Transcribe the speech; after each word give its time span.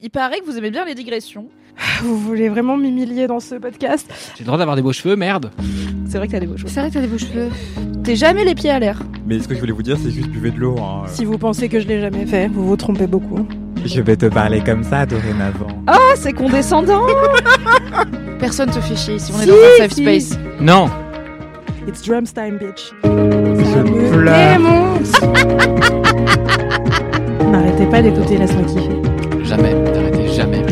Il 0.00 0.10
paraît 0.10 0.38
que 0.40 0.44
vous 0.46 0.56
aimez 0.56 0.70
bien 0.70 0.84
les 0.84 0.94
digressions. 0.94 1.46
Vous 2.02 2.16
voulez 2.16 2.48
vraiment 2.48 2.76
m'humilier 2.76 3.26
dans 3.26 3.40
ce 3.40 3.56
podcast 3.56 4.08
J'ai 4.36 4.40
le 4.44 4.46
droit 4.46 4.58
d'avoir 4.58 4.76
des 4.76 4.82
beaux 4.82 4.92
cheveux, 4.92 5.16
merde. 5.16 5.50
C'est 6.08 6.18
vrai 6.18 6.26
que 6.28 6.32
t'as 6.32 6.40
des 6.40 6.46
beaux 6.46 6.56
cheveux. 6.56 6.68
C'est 6.68 6.80
vrai 6.80 6.88
que 6.90 6.94
t'as 6.94 7.00
des 7.00 7.06
beaux 7.08 7.18
cheveux. 7.18 7.48
T'es 8.04 8.14
jamais 8.14 8.44
les 8.44 8.54
pieds 8.54 8.70
à 8.70 8.78
l'air. 8.78 9.00
Mais 9.26 9.40
ce 9.40 9.48
que 9.48 9.54
je 9.54 9.60
voulais 9.60 9.72
vous 9.72 9.82
dire, 9.82 9.96
c'est 10.00 10.10
juste 10.10 10.28
buvez 10.28 10.50
de 10.52 10.58
l'eau. 10.58 10.76
hein. 10.78 11.02
Si 11.08 11.24
vous 11.24 11.36
pensez 11.38 11.68
que 11.68 11.80
je 11.80 11.88
l'ai 11.88 12.00
jamais 12.00 12.26
fait, 12.26 12.46
vous 12.48 12.64
vous 12.66 12.76
trompez 12.76 13.06
beaucoup. 13.08 13.46
Je 13.84 14.00
vais 14.00 14.16
te 14.16 14.26
parler 14.26 14.60
comme 14.62 14.84
ça 14.84 15.04
dorénavant. 15.06 15.66
Ah, 15.88 15.98
c'est 16.14 16.32
condescendant 16.32 17.04
Personne 18.38 18.70
te 18.70 18.80
fait 18.80 18.94
chier 18.96 19.14
ici, 19.16 19.32
on 19.34 19.40
est 19.40 19.44
Si, 19.44 19.48
dans 19.48 19.54
un 19.54 19.78
safe 19.78 19.92
si. 19.92 20.02
space. 20.02 20.38
Non. 20.60 20.88
It's 21.88 22.02
drums 22.02 22.32
time, 22.32 22.58
bitch. 22.58 22.92
Je 23.02 23.82
pleure. 24.12 24.60
N'arrêtez 27.50 27.86
pas 27.86 28.00
d'écouter 28.02 28.36
Laisse-moi 28.38 28.64
kiffer. 28.66 29.01
Jamais. 29.52 29.74
N'arrêtez 29.74 30.28
jamais. 30.28 30.62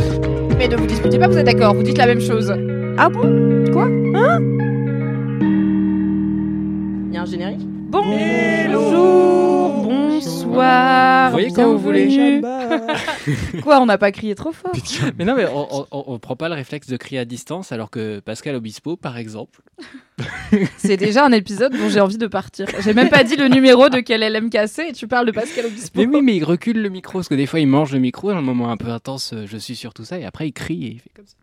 Mais 0.57 0.67
ne 0.67 0.77
vous 0.77 0.87
disputez 0.87 1.19
pas, 1.19 1.29
vous 1.29 1.37
êtes 1.37 1.45
d'accord, 1.45 1.75
vous 1.75 1.83
dites 1.83 1.99
la 1.99 2.07
même 2.07 2.21
chose. 2.21 2.51
Ah 2.97 3.11
bon? 3.11 3.65
Quoi? 3.75 3.85
Hein? 3.85 4.41
Il 7.09 7.13
y 7.13 7.19
a 7.19 7.21
un 7.21 7.27
générique? 7.27 7.70
Bonjour, 7.91 9.83
bonsoir. 9.83 11.31
Vous 11.31 11.33
voyez 11.33 11.51
quand 11.51 11.73
vous 11.73 11.79
voulez. 11.79 12.41
Quoi, 13.63 13.81
on 13.81 13.87
n'a 13.87 13.99
pas 13.99 14.13
crié 14.13 14.37
trop 14.37 14.53
fort 14.53 14.71
Mais 15.19 15.25
non, 15.25 15.35
mais 15.35 15.47
on, 15.53 15.87
on, 15.91 16.19
prend 16.21 16.37
pas 16.37 16.49
le 16.49 16.55
réflexe 16.55 16.87
de 16.87 16.97
crier 16.97 17.19
à 17.19 17.25
distance, 17.25 17.73
alors 17.73 17.91
que 17.91 18.21
Pascal 18.21 18.55
Obispo, 18.55 18.97
par 18.97 19.19
exemple. 19.19 19.61
C'est 20.77 20.99
déjà 20.99 21.25
un 21.25 21.33
épisode 21.33 21.73
dont 21.73 21.89
j'ai 21.89 21.99
envie 21.99 22.19
de 22.19 22.29
partir. 22.29 22.67
J'ai 22.79 22.95
même 22.95 23.09
pas 23.09 23.25
dit 23.25 23.35
le 23.35 23.49
numéro 23.49 23.89
de 23.89 23.99
quel 23.99 24.21
LMKC 24.21 24.91
et 24.91 24.93
tu 24.93 25.09
parles 25.09 25.27
de 25.27 25.33
Pascal 25.33 25.67
Obispo. 25.67 25.99
Mais 25.99 26.07
oui, 26.07 26.23
mais 26.23 26.37
il 26.37 26.45
recule 26.45 26.81
le 26.81 26.91
micro, 26.91 27.19
parce 27.19 27.29
que 27.29 27.35
des 27.35 27.47
fois 27.47 27.59
il 27.59 27.67
mange 27.67 27.93
le 27.93 27.99
micro, 27.99 28.31
dans 28.31 28.39
un 28.39 28.43
moment 28.43 28.71
un 28.71 28.77
peu 28.77 28.91
intense, 28.91 29.35
je 29.47 29.57
suis 29.57 29.75
sur 29.75 29.95
tout 29.95 30.05
ça, 30.05 30.17
et 30.17 30.25
après 30.25 30.47
il 30.47 30.53
crie 30.53 30.85
et 30.85 30.91
il 30.91 31.01
fait 31.01 31.11
comme 31.17 31.27
ça. 31.27 31.35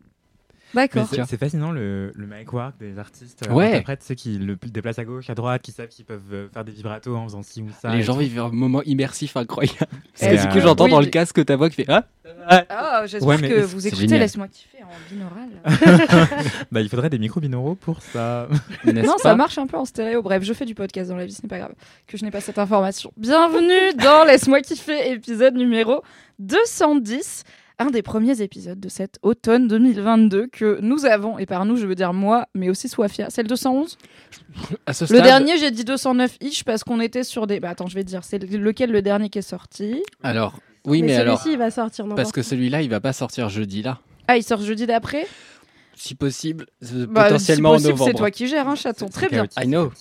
D'accord. 0.74 1.08
c'est- 1.08 1.38
fascinant 1.38 1.72
le, 1.72 2.12
le 2.16 2.26
mic 2.28 2.52
work 2.52 2.78
des 2.80 2.98
artistes. 3.00 3.46
euh, 3.48 3.54
Ouais. 3.54 3.68
interprètes, 3.70 4.04
ceux 4.04 4.16
qui 4.16 4.38
le 4.38 4.56
déplacent 4.56 5.00
à 5.00 5.06
gauche, 5.06 5.30
à 5.30 5.36
droite, 5.36 5.62
qui 5.62 5.72
savent 5.72 5.88
qu'ils 5.88 6.06
peuvent 6.06 6.22
euh, 6.34 6.48
faire 6.54 6.66
des 6.66 6.72
vibratos 6.72 7.16
en 7.16 7.24
faisant 7.26 7.42
ci 7.44 7.62
ou 7.62 7.70
ça. 7.82 7.96
Les 7.96 8.04
gens 8.04 8.14
tout. 8.14 8.20
vivent 8.20 8.40
un 8.40 8.50
moment 8.50 8.82
immersif 8.84 9.38
incroyable. 9.38 9.78
C'est, 10.14 10.36
Et 10.36 10.38
du 10.38 10.48
coup, 10.50 10.58
euh, 10.58 10.62
j'entends 10.62 10.86
oui, 10.86 10.92
dans 10.92 11.00
le 11.00 11.06
casque 11.08 11.44
ta 11.46 11.56
voix 11.56 11.70
qui 11.70 11.76
fait 11.78 11.86
Ah 11.88 12.04
Ah, 12.70 13.04
j'espère 13.06 13.28
Ouais, 13.28 13.38
que 13.50 13.62
vous 13.62 13.88
écoutez. 13.88 14.08
Laisse-moi 14.20 14.48
kiffer 14.48 14.84
en 14.84 14.88
binaural. 15.14 15.50
Bah, 16.72 16.82
il 16.82 16.90
faudrait 16.90 17.10
des 17.10 17.20
micros 17.20 17.40
binauraux 17.40 17.76
pour 17.76 18.02
ça. 18.02 18.48
Non, 18.86 19.18
ça 19.18 19.36
marche 19.36 19.58
un 19.58 19.68
peu 19.68 19.78
en 19.78 19.86
stéréo. 19.86 20.22
Bref, 20.22 20.44
je 20.44 20.54
fais 20.54 20.66
du 20.66 20.76
podcast 20.76 21.10
dans 21.10 21.18
la 21.18 21.26
vie, 21.26 21.34
ce 21.34 21.42
n'est 21.44 21.50
pas 21.50 21.60
grave 21.60 21.74
que 22.08 22.18
je 22.18 22.26
n'ai 22.26 22.32
pas 22.32 22.42
cette 22.42 22.58
information. 22.60 23.12
Bienvenue 23.18 23.94
dans 24.02 24.26
Laisse-moi 24.26 24.62
kiffer, 24.62 25.12
épisode 25.12 25.56
numéro 25.56 26.04
210. 26.40 27.44
Un 27.80 27.92
des 27.92 28.02
premiers 28.02 28.42
épisodes 28.42 28.80
de 28.80 28.90
cet 28.90 29.20
automne 29.22 29.68
2022 29.68 30.48
que 30.48 30.80
nous 30.82 31.06
avons, 31.06 31.38
et 31.38 31.46
par 31.46 31.66
nous 31.66 31.78
je 31.78 31.86
veux 31.86 31.94
dire 31.94 32.12
moi, 32.12 32.48
mais 32.56 32.70
aussi 32.70 32.90
Swafia. 32.90 33.30
C'est 33.30 33.44
le 33.44 33.48
211 33.50 33.98
À 34.88 34.94
ce 34.94 35.14
Le 35.14 35.22
dernier, 35.22 35.60
j'ai 35.60 35.70
dit 35.70 35.84
209-ish 35.84 36.64
parce 36.64 36.84
qu'on 36.84 37.00
était 37.00 37.24
sur 37.24 37.46
des. 37.46 37.60
Bah 37.60 37.70
attends, 37.70 37.86
je 37.86 37.94
vais 37.94 38.04
te 38.04 38.10
dire, 38.10 38.24
c'est 38.24 38.40
lequel 38.40 38.92
le 38.92 39.04
dernier 39.04 39.30
qui 39.30 39.38
est 39.38 39.44
sorti? 39.44 40.02
Alors, 40.24 40.60
oui, 40.86 41.02
mais, 41.02 41.08
mais 41.08 41.16
alors. 41.18 41.40
celui-ci, 41.40 41.54
il 41.54 41.60
va 41.60 41.70
sortir 41.70 42.08
Parce 42.16 42.32
que 42.32 42.42
celui-là, 42.42 42.82
il 42.82 42.90
va 42.90 43.00
pas 43.00 43.14
sortir 43.14 43.50
jeudi 43.50 43.84
là. 43.84 44.00
Ah, 44.28 44.38
il 44.38 44.44
sort 44.44 44.62
jeudi 44.62 44.88
d'après? 44.88 45.28
Si 45.96 46.16
possible, 46.16 46.66
euh, 46.94 47.06
Bah, 47.08 47.26
potentiellement 47.26 47.78
si 47.78 47.84
possible, 47.84 47.90
en 47.90 47.92
novembre. 47.92 48.12
C'est 48.12 48.18
toi 48.18 48.32
qui 48.32 48.48
gères, 48.48 48.68
hein, 48.68 48.76
chaton. 48.76 49.08
Très 49.08 49.30
bien. 49.30 49.46
I 49.58 49.66
know. 49.66 49.92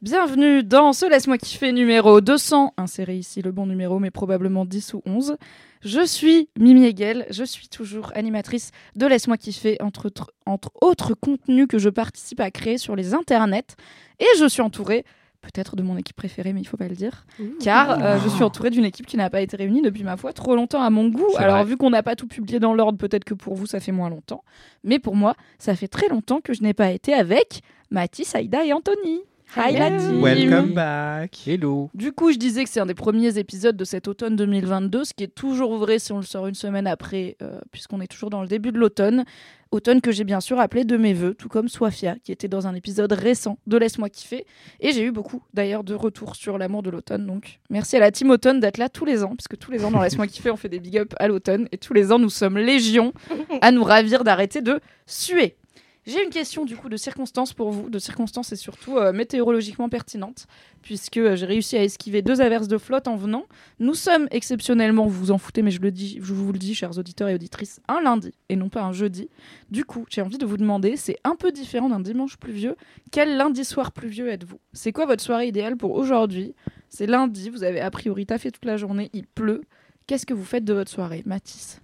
Bienvenue 0.00 0.62
dans 0.62 0.92
ce 0.92 1.10
Laisse-moi 1.10 1.38
kiffer 1.38 1.72
numéro 1.72 2.20
200. 2.20 2.74
Insérez 2.76 3.16
ici 3.16 3.42
le 3.42 3.50
bon 3.50 3.66
numéro, 3.66 3.98
mais 3.98 4.12
probablement 4.12 4.64
10 4.64 4.94
ou 4.94 5.02
11. 5.06 5.36
Je 5.82 6.06
suis 6.06 6.48
Mimi 6.56 6.84
Hegel, 6.86 7.26
je 7.30 7.42
suis 7.42 7.66
toujours 7.68 8.12
animatrice 8.14 8.70
de 8.94 9.06
Laisse-moi 9.06 9.36
kiffer, 9.36 9.76
entre, 9.82 10.06
autres- 10.06 10.30
entre 10.46 10.70
autres 10.80 11.14
contenus 11.14 11.66
que 11.68 11.78
je 11.80 11.88
participe 11.88 12.38
à 12.38 12.52
créer 12.52 12.78
sur 12.78 12.94
les 12.94 13.12
internets. 13.12 13.74
Et 14.20 14.26
je 14.38 14.46
suis 14.48 14.62
entourée, 14.62 15.04
peut-être 15.40 15.74
de 15.74 15.82
mon 15.82 15.96
équipe 15.96 16.14
préférée, 16.16 16.52
mais 16.52 16.60
il 16.60 16.64
faut 16.68 16.76
pas 16.76 16.86
le 16.88 16.94
dire, 16.94 17.26
car 17.60 18.00
euh, 18.00 18.18
je 18.22 18.28
suis 18.28 18.44
entourée 18.44 18.70
d'une 18.70 18.84
équipe 18.84 19.06
qui 19.06 19.16
n'a 19.16 19.30
pas 19.30 19.40
été 19.40 19.56
réunie 19.56 19.82
depuis 19.82 20.04
ma 20.04 20.16
foi 20.16 20.32
trop 20.32 20.54
longtemps 20.54 20.82
à 20.82 20.90
mon 20.90 21.08
goût. 21.08 21.26
Alors, 21.38 21.56
vrai. 21.56 21.64
vu 21.64 21.76
qu'on 21.76 21.90
n'a 21.90 22.04
pas 22.04 22.14
tout 22.14 22.28
publié 22.28 22.60
dans 22.60 22.72
l'ordre, 22.74 22.98
peut-être 22.98 23.24
que 23.24 23.34
pour 23.34 23.54
vous 23.56 23.66
ça 23.66 23.80
fait 23.80 23.92
moins 23.92 24.10
longtemps, 24.10 24.44
mais 24.84 25.00
pour 25.00 25.16
moi, 25.16 25.34
ça 25.58 25.74
fait 25.74 25.88
très 25.88 26.08
longtemps 26.08 26.40
que 26.40 26.54
je 26.54 26.62
n'ai 26.62 26.74
pas 26.74 26.92
été 26.92 27.14
avec 27.14 27.62
Mathis, 27.90 28.36
Aïda 28.36 28.64
et 28.64 28.72
Anthony. 28.72 29.22
Hi 29.56 29.72
la 29.72 29.90
team. 29.90 30.22
Welcome 30.22 30.74
back. 30.74 31.46
Hello. 31.46 31.88
Du 31.94 32.12
coup, 32.12 32.30
je 32.30 32.36
disais 32.36 32.64
que 32.64 32.70
c'est 32.70 32.80
un 32.80 32.86
des 32.86 32.94
premiers 32.94 33.38
épisodes 33.38 33.76
de 33.76 33.84
cet 33.84 34.06
automne 34.06 34.36
2022, 34.36 35.04
ce 35.04 35.14
qui 35.14 35.24
est 35.24 35.34
toujours 35.34 35.78
vrai 35.78 35.98
si 35.98 36.12
on 36.12 36.18
le 36.18 36.22
sort 36.22 36.46
une 36.48 36.54
semaine 36.54 36.86
après, 36.86 37.36
euh, 37.40 37.58
puisqu'on 37.72 38.02
est 38.02 38.08
toujours 38.08 38.28
dans 38.28 38.42
le 38.42 38.48
début 38.48 38.72
de 38.72 38.78
l'automne. 38.78 39.24
Automne 39.70 40.02
que 40.02 40.12
j'ai 40.12 40.24
bien 40.24 40.40
sûr 40.40 40.60
appelé 40.60 40.84
de 40.84 40.96
mes 40.98 41.14
voeux, 41.14 41.32
tout 41.32 41.48
comme 41.48 41.68
Swafia, 41.68 42.16
qui 42.24 42.30
était 42.32 42.48
dans 42.48 42.66
un 42.66 42.74
épisode 42.74 43.12
récent 43.12 43.58
de 43.66 43.78
Laisse-moi 43.78 44.10
kiffer. 44.10 44.44
Et 44.80 44.92
j'ai 44.92 45.04
eu 45.04 45.12
beaucoup 45.12 45.42
d'ailleurs 45.54 45.82
de 45.82 45.94
retours 45.94 46.36
sur 46.36 46.58
l'amour 46.58 46.82
de 46.82 46.90
l'automne. 46.90 47.26
Donc 47.26 47.58
merci 47.70 47.96
à 47.96 48.00
la 48.00 48.10
team 48.10 48.30
automne 48.30 48.60
d'être 48.60 48.78
là 48.78 48.90
tous 48.90 49.06
les 49.06 49.24
ans, 49.24 49.34
puisque 49.34 49.56
tous 49.56 49.70
les 49.70 49.82
ans 49.82 49.90
dans 49.90 50.02
Laisse-moi 50.02 50.26
kiffer, 50.28 50.50
on 50.50 50.56
fait 50.56 50.68
des 50.68 50.80
big 50.80 50.98
up 50.98 51.14
à 51.18 51.26
l'automne. 51.26 51.68
Et 51.72 51.78
tous 51.78 51.94
les 51.94 52.12
ans, 52.12 52.18
nous 52.18 52.30
sommes 52.30 52.58
légion 52.58 53.14
à 53.62 53.70
nous 53.70 53.84
ravir 53.84 54.24
d'arrêter 54.24 54.60
de 54.60 54.80
suer. 55.06 55.56
J'ai 56.08 56.24
une 56.24 56.30
question 56.30 56.64
du 56.64 56.74
coup 56.74 56.88
de 56.88 56.96
circonstances 56.96 57.52
pour 57.52 57.70
vous, 57.70 57.90
de 57.90 57.98
circonstances 57.98 58.50
et 58.52 58.56
surtout 58.56 58.96
euh, 58.96 59.12
météorologiquement 59.12 59.90
pertinentes, 59.90 60.46
puisque 60.80 61.18
euh, 61.18 61.36
j'ai 61.36 61.44
réussi 61.44 61.76
à 61.76 61.84
esquiver 61.84 62.22
deux 62.22 62.40
averses 62.40 62.66
de 62.66 62.78
flotte 62.78 63.08
en 63.08 63.16
venant. 63.16 63.44
Nous 63.78 63.92
sommes 63.92 64.26
exceptionnellement, 64.30 65.04
vous 65.04 65.26
vous 65.26 65.30
en 65.32 65.36
foutez, 65.36 65.60
mais 65.60 65.70
je, 65.70 65.82
le 65.82 65.90
dis, 65.90 66.18
je 66.22 66.32
vous 66.32 66.50
le 66.50 66.58
dis, 66.58 66.74
chers 66.74 66.96
auditeurs 66.96 67.28
et 67.28 67.34
auditrices, 67.34 67.82
un 67.88 68.00
lundi 68.00 68.32
et 68.48 68.56
non 68.56 68.70
pas 68.70 68.84
un 68.84 68.92
jeudi. 68.92 69.28
Du 69.70 69.84
coup, 69.84 70.06
j'ai 70.08 70.22
envie 70.22 70.38
de 70.38 70.46
vous 70.46 70.56
demander, 70.56 70.96
c'est 70.96 71.18
un 71.24 71.36
peu 71.36 71.52
différent 71.52 71.90
d'un 71.90 72.00
dimanche 72.00 72.38
pluvieux, 72.38 72.74
quel 73.12 73.36
lundi 73.36 73.62
soir 73.62 73.92
pluvieux 73.92 74.30
êtes-vous? 74.30 74.60
C'est 74.72 74.92
quoi 74.92 75.04
votre 75.04 75.22
soirée 75.22 75.48
idéale 75.48 75.76
pour 75.76 75.92
aujourd'hui? 75.92 76.54
C'est 76.88 77.06
lundi, 77.06 77.50
vous 77.50 77.64
avez 77.64 77.82
a 77.82 77.90
priori 77.90 78.24
taffé 78.24 78.50
toute 78.50 78.64
la 78.64 78.78
journée, 78.78 79.10
il 79.12 79.26
pleut. 79.26 79.60
Qu'est-ce 80.06 80.24
que 80.24 80.32
vous 80.32 80.44
faites 80.44 80.64
de 80.64 80.72
votre 80.72 80.90
soirée, 80.90 81.22
Mathis 81.26 81.82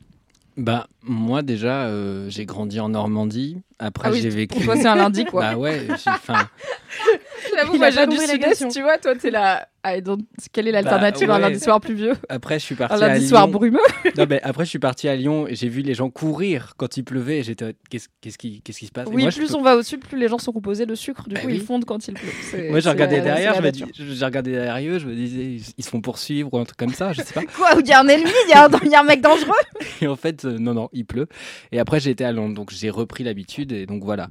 Bah, 0.56 0.86
moi 1.02 1.42
déjà, 1.42 1.86
euh, 1.86 2.26
j'ai 2.28 2.46
grandi 2.46 2.78
en 2.80 2.88
Normandie. 2.88 3.58
Après, 3.78 4.08
Ah 4.08 4.12
oui, 4.12 4.20
j'ai 4.22 4.28
vécu. 4.28 4.54
Pour 4.54 4.64
toi, 4.64 4.76
c'est 4.76 4.86
un 4.86 4.94
lundi, 4.94 5.24
quoi. 5.24 5.40
Bah 5.40 5.56
ouais, 5.56 5.86
j'ai 5.88 6.12
faim. 6.22 6.48
J'avoue, 7.56 7.76
moi, 7.76 7.90
j'ai 7.90 8.06
du 8.06 8.16
sud-est, 8.16 8.68
tu 8.70 8.82
vois. 8.82 8.98
Toi, 8.98 9.14
t'es 9.16 9.30
là. 9.30 9.68
Ah, 9.86 9.96
et 9.98 10.00
donc, 10.00 10.20
quelle 10.50 10.66
est 10.66 10.72
l'alternative 10.72 11.30
à 11.30 11.34
un 11.34 11.38
lundi 11.40 11.60
soir 11.60 11.78
pluvieux 11.78 12.14
Après, 12.30 12.58
je 12.58 12.64
suis 12.64 12.74
Un 12.74 12.78
parti 12.78 13.04
à 13.04 13.08
lundi 13.08 13.20
Lyon. 13.20 13.28
soir 13.28 13.48
brumeux? 13.48 13.78
Non, 14.16 14.24
mais 14.30 14.40
après, 14.42 14.64
je 14.64 14.70
suis 14.70 14.78
parti 14.78 15.08
à 15.08 15.14
Lyon 15.16 15.46
et 15.46 15.54
j'ai 15.56 15.68
vu 15.68 15.82
les 15.82 15.92
gens 15.92 16.08
courir 16.08 16.72
quand 16.78 16.96
il 16.96 17.04
pleuvait. 17.04 17.42
J'étais, 17.42 17.74
qu'est-ce, 17.90 18.08
qu'est-ce 18.22 18.38
qui, 18.38 18.62
qu'est-ce 18.62 18.78
qui 18.78 18.86
se 18.86 18.92
passe? 18.92 19.06
Et 19.08 19.12
Oui, 19.12 19.24
moi, 19.24 19.30
plus 19.30 19.48
peux- 19.50 19.56
on 19.56 19.60
va 19.60 19.76
au 19.76 19.82
sud, 19.82 20.00
plus 20.00 20.18
les 20.18 20.28
gens 20.28 20.38
sont 20.38 20.52
composés 20.52 20.86
de 20.86 20.94
sucre. 20.94 21.28
Du 21.28 21.34
Bah 21.34 21.42
coup, 21.42 21.48
oui. 21.48 21.56
ils 21.56 21.60
fondent 21.62 21.84
quand 21.84 22.08
il 22.08 22.14
pleut. 22.14 22.30
C'est- 22.50 22.70
Moi, 22.70 22.80
j'ai 22.80 22.88
regardé 22.88 23.20
derrière, 23.20 23.54
je 23.62 24.04
j'ai 24.04 24.24
regardé 24.24 24.52
derrière 24.52 24.94
eux, 24.94 24.98
je 24.98 25.06
me 25.06 25.14
disais, 25.14 25.42
ils, 25.42 25.62
ils 25.76 25.84
se 25.84 25.90
font 25.90 26.00
poursuivre 26.00 26.48
ou 26.54 26.56
un 26.58 26.64
truc 26.64 26.78
comme 26.78 26.94
ça, 26.94 27.12
je 27.12 27.20
sais 27.20 27.34
pas. 27.34 27.42
Quoi 27.56 27.72
Il 27.78 27.86
y 27.86 27.92
a 27.92 28.00
un 28.00 28.08
ennemi 28.08 28.30
Il 28.46 28.50
y, 28.50 28.54
a 28.54 28.64
un- 28.64 28.70
il 28.84 28.90
y 28.90 28.94
a 28.94 29.00
un 29.00 29.04
mec 29.04 29.20
dangereux? 29.20 29.52
Et 30.00 30.06
en 30.06 30.16
fait, 30.16 30.46
euh, 30.46 30.56
non, 30.58 30.72
non, 30.72 30.88
il 30.94 31.04
pleut. 31.04 31.26
Et 31.72 31.78
après, 31.78 32.00
j'ai 32.00 32.08
été 32.10 32.24
à 32.24 32.32
Londres, 32.32 32.54
donc 32.54 32.70
j'ai 32.72 32.88
repris 32.88 33.22
l'habitude. 33.22 33.70
Et 33.72 33.84
donc 33.84 34.02
voilà. 34.02 34.28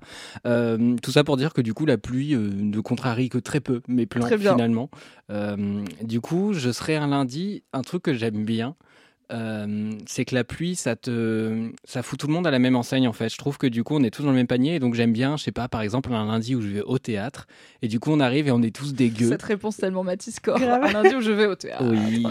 Euh, 0.48 0.96
tout 1.04 1.12
ça 1.12 1.24
pour 1.24 1.38
dire 1.38 1.54
que 1.54 1.62
du 1.62 1.76
coup, 1.76 1.86
la 1.86 2.00
pluie 2.00 2.34
euh, 2.34 2.50
ne 2.56 2.80
que 3.30 3.38
très 3.38 3.60
peu 3.60 3.82
mes 3.88 4.06
plans 4.06 4.26
Très 4.26 4.38
bien. 4.38 4.54
finalement. 4.54 4.90
Euh, 5.32 5.84
du 6.02 6.22
coup, 6.22 6.54
je 6.54 6.72
serai 6.72 6.96
un 6.96 7.08
lundi. 7.08 7.64
Un 7.74 7.82
truc 7.82 8.04
que 8.04 8.14
j'aime 8.14 8.44
bien, 8.46 8.76
euh, 9.32 9.92
c'est 10.06 10.26
que 10.26 10.36
la 10.36 10.44
pluie, 10.44 10.76
ça 10.76 10.96
te, 10.96 11.72
ça 11.86 12.04
fout 12.04 12.20
tout 12.20 12.28
le 12.28 12.34
monde 12.34 12.46
à 12.46 12.52
la 12.52 12.60
même 12.60 12.76
enseigne 12.76 13.08
en 13.08 13.14
fait. 13.14 13.30
Je 13.30 13.38
trouve 13.38 13.58
que 13.58 13.68
du 13.68 13.84
coup, 13.84 13.96
on 13.96 14.04
est 14.04 14.12
tous 14.12 14.24
dans 14.24 14.30
le 14.30 14.36
même 14.36 14.48
panier. 14.48 14.76
Et 14.76 14.80
donc 14.80 14.94
j'aime 14.94 15.14
bien, 15.14 15.38
je 15.38 15.44
sais 15.44 15.52
pas, 15.52 15.68
par 15.68 15.82
exemple, 15.82 16.14
un 16.14 16.26
lundi 16.26 16.56
où 16.56 16.62
je 16.62 16.68
vais 16.68 16.82
au 16.82 17.00
théâtre. 17.00 17.48
Et 17.82 17.88
du 17.88 18.00
coup, 18.00 18.12
on 18.12 18.20
arrive 18.20 18.48
et 18.48 18.52
on 18.52 18.62
est 18.62 18.76
tous 18.76 18.94
dégueux. 18.94 19.30
Cette 19.30 19.44
réponse 19.44 19.78
tellement 19.78 20.04
Mathis 20.04 20.40
Corps. 20.40 20.62
Un 20.62 20.92
lundi 20.92 21.16
où 21.16 21.22
je 21.22 21.32
vais 21.32 21.48
au 21.48 21.56
théâtre. 21.56 21.86
Oui. 21.90 22.26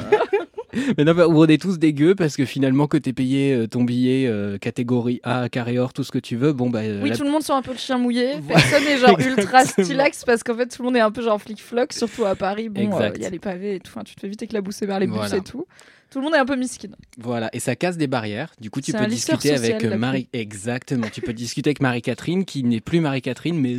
Mais 0.99 1.05
non, 1.05 1.15
bah, 1.15 1.27
on 1.29 1.45
est 1.47 1.61
tous 1.61 1.79
dégueux 1.79 2.15
parce 2.15 2.37
que 2.37 2.45
finalement, 2.45 2.87
que 2.87 2.97
t'es 2.97 3.13
payé 3.13 3.53
euh, 3.55 3.67
ton 3.67 3.85
billet 3.85 4.27
euh, 4.27 4.59
catégorie 4.59 5.21
A, 5.23 5.49
carré 5.49 5.79
or, 5.79 5.93
tout 5.93 6.05
ce 6.05 6.11
que 6.13 6.19
tu 6.19 6.37
veux, 6.37 6.53
bon, 6.53 6.71
bah. 6.71 6.81
euh, 6.81 7.01
Oui, 7.03 7.11
la- 7.11 7.17
tout 7.17 7.25
le 7.25 7.31
monde 7.31 7.43
sent 7.43 7.53
un 7.53 7.63
peu 7.63 7.73
le 7.73 7.79
chien 7.79 7.99
mouillé. 7.99 8.35
Personne 8.49 8.85
n'est 8.85 8.97
genre 8.99 9.19
ultra 9.19 9.65
stylax 9.67 10.25
parce 10.25 10.43
qu'en 10.43 10.57
fait 10.57 10.67
tout 10.67 10.83
le 10.83 10.87
monde 10.87 10.97
est 10.97 11.01
un 11.01 11.11
peu 11.11 11.23
genre 11.23 11.41
flic-floc, 11.41 11.93
surtout 11.93 12.25
à 12.25 12.35
Paris. 12.35 12.69
Bon, 12.69 12.81
il 13.15 13.23
y 13.23 13.27
a 13.27 13.31
les 13.31 13.39
pavés 13.39 13.75
et 13.77 13.81
tout. 13.81 13.91
Enfin, 13.95 14.03
tu 14.05 14.15
te 14.15 14.21
fais 14.21 14.29
vite 14.29 14.43
éclabousser 14.43 14.87
vers 14.87 14.99
les 14.99 15.07
bus 15.07 15.17
Voilà. 15.17 15.37
et 15.37 15.41
tout. 15.43 15.67
Tout 16.13 16.19
le 16.19 16.27
monde 16.27 16.35
est 16.35 16.39
un 16.39 16.45
peu 16.45 16.57
miskin. 16.57 16.91
Voilà, 17.17 17.49
et 17.55 17.59
ça 17.59 17.75
casse 17.75 17.97
des 17.97 18.07
barrières. 18.07 18.53
Du 18.61 18.71
coup, 18.71 18.83
tu 18.83 18.93
peux 18.93 19.07
discuter 19.07 19.49
social, 19.49 19.65
avec 19.65 19.83
euh, 19.83 19.97
Marie. 19.97 20.29
Exactement. 20.35 21.07
tu 21.11 21.23
peux 21.23 21.33
discuter 21.33 21.71
avec 21.71 21.81
Marie-Catherine, 21.81 22.45
qui 22.45 22.63
n'est 22.65 22.83
plus 22.83 23.01
Marie-Catherine, 23.01 23.59
mais 23.59 23.75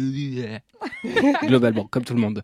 globalement, 1.48 1.86
comme 1.86 2.04
tout 2.04 2.16
le 2.16 2.22
monde. 2.22 2.42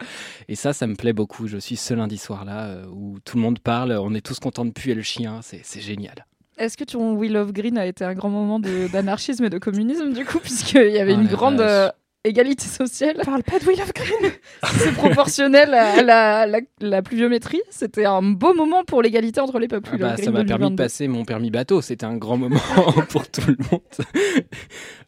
Et 0.48 0.54
ça, 0.54 0.74
ça 0.74 0.86
me 0.86 0.94
plaît 0.94 1.14
beaucoup. 1.14 1.48
Je 1.48 1.58
suis 1.58 1.76
ce 1.76 1.96
lundi 1.96 2.20
soir-là 2.20 2.66
euh, 2.66 2.86
où 2.92 3.18
tout 3.26 3.38
le 3.38 3.42
monde 3.42 3.58
parle. 3.58 3.94
On 3.94 4.14
est 4.14 4.22
tous 4.22 4.40
contents 4.40 4.66
de 4.66 4.72
puer 4.72 4.94
le 4.94 5.02
chien. 5.02 5.40
C'est 5.42 5.82
génial. 5.82 6.28
Est-ce 6.60 6.78
que 6.78 6.84
ton 6.84 7.14
We 7.14 7.32
Love 7.32 7.54
Green 7.54 7.78
a 7.78 7.86
été 7.86 8.04
un 8.04 8.14
grand 8.14 8.30
moment 8.30 8.60
d'anarchisme 8.60 9.46
et 9.46 9.50
de 9.50 9.58
communisme, 9.58 10.14
du 10.14 10.26
coup, 10.26 10.40
puisqu'il 10.40 10.92
y 10.92 11.00
avait 11.00 11.16
Oh 11.16 11.22
une 11.22 11.28
grande 11.28 11.62
euh, 11.62 11.90
égalité 12.24 12.66
sociale 12.66 13.18
Parle 13.26 13.44
pas 13.44 13.60
de 13.60 13.66
Will 13.66 13.82
of 13.82 13.94
Green. 13.94 14.32
C'est 14.78 14.94
proportionnel 14.94 15.74
à 15.74 16.02
la, 16.04 16.46
la, 16.46 16.60
la 16.80 17.02
pluviométrie. 17.02 17.62
C'était 17.70 18.06
un 18.06 18.22
beau 18.22 18.54
moment 18.54 18.84
pour 18.84 19.02
l'égalité 19.02 19.40
entre 19.40 19.60
les 19.60 19.68
peuples. 19.68 19.90
Ah 19.94 19.98
bah, 19.98 20.18
ça 20.18 20.32
m'a 20.32 20.44
permis 20.44 20.66
de 20.66 20.76
2022. 20.76 20.76
passer 20.76 21.08
mon 21.08 21.26
permis 21.26 21.52
bateau. 21.52 21.82
C'était 21.82 22.06
un 22.06 22.18
grand 22.18 22.38
moment 22.38 22.60
pour 23.10 23.28
tout 23.30 23.42
le 23.48 23.58
monde. 23.72 23.82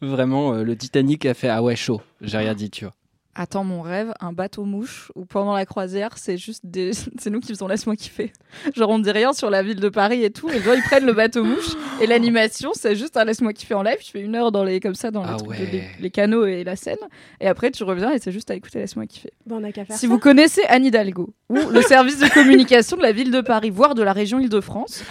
Vraiment, 0.00 0.54
euh, 0.54 0.62
le 0.64 0.76
Titanic 0.76 1.26
a 1.26 1.34
fait 1.34 1.48
ah 1.48 1.62
ouais 1.62 1.76
chaud. 1.76 2.00
J'ai 2.20 2.38
rien 2.38 2.54
dit, 2.54 2.70
tu 2.70 2.84
vois. 2.84 2.94
Attends, 3.34 3.64
mon 3.64 3.80
rêve, 3.80 4.12
un 4.20 4.34
bateau 4.34 4.64
mouche 4.64 5.10
où 5.14 5.24
pendant 5.24 5.54
la 5.54 5.64
croisière, 5.64 6.18
c'est 6.18 6.36
juste 6.36 6.60
des... 6.64 6.92
c'est 7.18 7.30
nous 7.30 7.40
qui 7.40 7.48
faisons 7.48 7.66
laisse-moi 7.66 7.96
kiffer. 7.96 8.30
Genre, 8.76 8.90
on 8.90 8.98
dit 8.98 9.10
rien 9.10 9.32
sur 9.32 9.48
la 9.48 9.62
ville 9.62 9.80
de 9.80 9.88
Paris 9.88 10.22
et 10.22 10.30
tout, 10.30 10.48
les 10.48 10.60
gens 10.60 10.74
ils 10.74 10.82
prennent 10.82 11.06
le 11.06 11.14
bateau 11.14 11.42
mouche 11.42 11.70
et 12.02 12.06
l'animation, 12.06 12.72
c'est 12.74 12.94
juste 12.94 13.16
un 13.16 13.24
laisse-moi 13.24 13.54
kiffer 13.54 13.72
en 13.72 13.82
live. 13.82 13.96
Tu 14.02 14.10
fais 14.12 14.20
une 14.20 14.34
heure 14.34 14.52
dans 14.52 14.64
les 14.64 14.80
comme 14.80 14.94
ça 14.94 15.10
dans 15.10 15.22
les, 15.22 15.30
Ah 15.32 15.36
trucs 15.36 15.48
de- 15.48 15.64
ouais. 15.64 15.70
les, 15.72 15.84
les 15.98 16.10
canaux 16.10 16.44
et 16.44 16.62
la 16.62 16.76
scène, 16.76 16.98
et 17.40 17.46
après 17.48 17.70
tu 17.70 17.84
reviens 17.84 18.10
et 18.12 18.18
c'est 18.18 18.32
juste 18.32 18.50
à 18.50 18.54
écouter 18.54 18.80
laisse-moi 18.80 19.06
kiffer. 19.06 19.32
Bon, 19.46 19.60
on 19.60 19.64
a 19.64 19.72
qu'à 19.72 19.86
faire 19.86 19.96
Si 19.96 20.02
ça. 20.06 20.12
vous 20.12 20.18
connaissez 20.18 20.62
Anne 20.68 20.84
Hidalgo 20.84 21.32
ou 21.48 21.56
le 21.70 21.80
service 21.88 22.18
de 22.18 22.28
communication 22.28 22.98
de 22.98 23.02
la 23.02 23.12
ville 23.12 23.30
de 23.30 23.40
Paris, 23.40 23.70
voire 23.70 23.94
de 23.94 24.02
la 24.02 24.12
région 24.12 24.40
Île-de-France, 24.40 25.04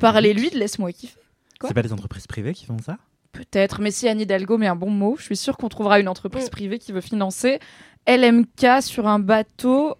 parlez-lui 0.00 0.50
de 0.50 0.58
laisse-moi 0.58 0.92
kiffer. 0.92 1.18
C'est 1.66 1.74
pas 1.74 1.82
les 1.82 1.92
entreprises 1.92 2.26
privées 2.28 2.52
qui 2.54 2.66
font 2.66 2.76
ça? 2.78 2.98
Peut-être, 3.34 3.80
mais 3.82 3.90
si 3.90 4.08
Anne 4.08 4.20
Hidalgo 4.20 4.56
met 4.56 4.66
un 4.68 4.76
bon 4.76 4.88
mot, 4.90 5.16
je 5.18 5.24
suis 5.24 5.36
sûre 5.36 5.56
qu'on 5.58 5.68
trouvera 5.68 6.00
une 6.00 6.08
entreprise 6.08 6.46
Mm. 6.46 6.50
privée 6.50 6.78
qui 6.78 6.92
veut 6.92 7.00
financer 7.02 7.58
LMK 8.06 8.80
sur 8.80 9.06
un 9.06 9.18
bateau. 9.18 9.94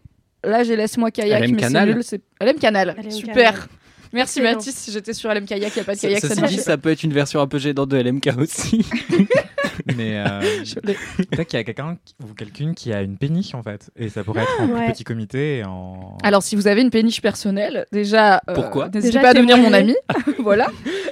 Là, 0.45 0.63
j'ai 0.63 0.77
laisse-moi 0.77 1.11
kayak, 1.11 1.43
LM 1.43 1.51
mais 1.55 1.63
c'est 1.63 1.67
Canal 1.73 1.89
nul. 1.95 2.03
LM 2.41 2.59
Canal, 2.59 2.95
LM 3.03 3.11
super. 3.11 3.35
Canal. 3.55 3.69
Merci 4.13 4.39
Excellent. 4.39 4.57
Mathis, 4.59 4.91
j'étais 4.93 5.13
sur 5.13 5.35
LM 5.35 5.45
kayak, 5.47 5.73
il 5.75 5.79
n'y 5.79 5.81
a 5.81 5.85
pas 5.85 5.95
de 5.95 5.99
Ça, 6.01 6.07
kayak, 6.07 6.21
ça 6.21 6.35
ça 6.35 6.47
dit, 6.47 6.59
ça 6.59 6.79
peut 6.79 6.91
être 6.91 7.03
une 7.03 7.13
version 7.13 7.41
un 7.41 7.49
peu 7.49 7.59
gênante 7.59 7.89
de 7.89 7.97
LMK 7.97 8.31
aussi. 8.39 8.87
Mais 9.97 10.19
euh, 10.19 10.41
peut-être 10.83 11.49
qu'il 11.49 11.57
y 11.59 11.61
a 11.61 11.65
quelqu'un 11.65 11.99
ou 12.23 12.35
quelqu'une 12.35 12.75
qui 12.75 12.93
a 12.93 13.03
une 13.03 13.17
péniche 13.17 13.55
en 13.55 13.63
fait. 13.63 13.91
Et 13.97 14.09
ça 14.09 14.25
pourrait 14.25 14.43
être 14.43 14.61
en 14.61 14.67
plus 14.69 14.75
Ouais. 14.75 14.93
petit 14.93 15.05
comité 15.05 15.59
et 15.59 15.65
en. 15.65 16.17
Alors, 16.23 16.43
si 16.43 16.57
vous 16.57 16.67
avez 16.67 16.83
une 16.83 16.91
péniche 16.91 17.21
personnelle, 17.21 17.87
déjà, 17.93 18.37
euh, 18.49 18.55
Pourquoi 18.55 18.89
n'hésitez 18.89 19.21
pas 19.21 19.31
à 19.31 19.35
devenir 19.35 19.57
mon 19.59 19.73
ami. 19.73 19.95
voilà. 20.39 20.69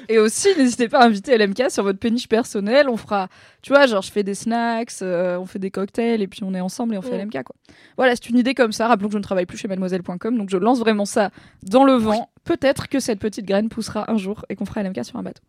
Et 0.09 0.19
aussi, 0.19 0.49
n'hésitez 0.57 0.89
pas 0.89 1.01
à 1.01 1.07
inviter 1.07 1.37
LMK 1.39 1.71
sur 1.71 1.83
votre 1.85 1.99
péniche 1.99 2.29
personnelle. 2.29 2.89
On 2.89 2.97
fera, 2.97 3.29
tu 3.63 3.73
vois, 3.73 3.87
genre, 3.87 4.03
je 4.03 4.11
fais 4.11 4.23
des 4.23 4.35
snacks, 4.35 4.91
euh, 5.03 5.39
on 5.39 5.47
fait 5.47 5.59
des 5.59 5.71
cocktails, 5.71 6.23
et 6.23 6.27
puis 6.29 6.41
on 6.45 6.55
est 6.55 6.61
ensemble 6.61 6.95
et 6.95 6.99
on 6.99 7.03
fait 7.03 7.17
Mm. 7.17 7.23
LMK, 7.31 7.43
quoi. 7.45 7.55
Voilà, 7.97 8.15
c'est 8.17 8.29
une 8.29 8.39
idée 8.39 8.55
comme 8.55 8.73
ça. 8.73 8.89
Rappelons 8.89 9.09
que 9.09 9.13
je 9.13 9.19
ne 9.19 9.23
travaille 9.23 9.47
plus 9.47 9.59
chez 9.59 9.69
mademoiselle.com, 9.69 10.37
donc 10.37 10.51
je 10.51 10.57
lance 10.57 10.79
vraiment 10.81 11.05
ça 11.05 11.31
dans 11.63 11.85
le 11.85 11.95
vent. 11.95 12.31
Peut-être 12.45 12.89
que 12.89 12.99
cette 13.01 13.19
petite 13.21 13.47
graine 13.47 13.69
poussera 13.69 14.11
un 14.11 14.17
jour 14.17 14.45
et 14.49 14.57
qu'on 14.57 14.65
fera 14.65 14.83
LMK 14.83 15.05
sur 15.05 15.17
un 15.17 15.23
bateau. 15.23 15.43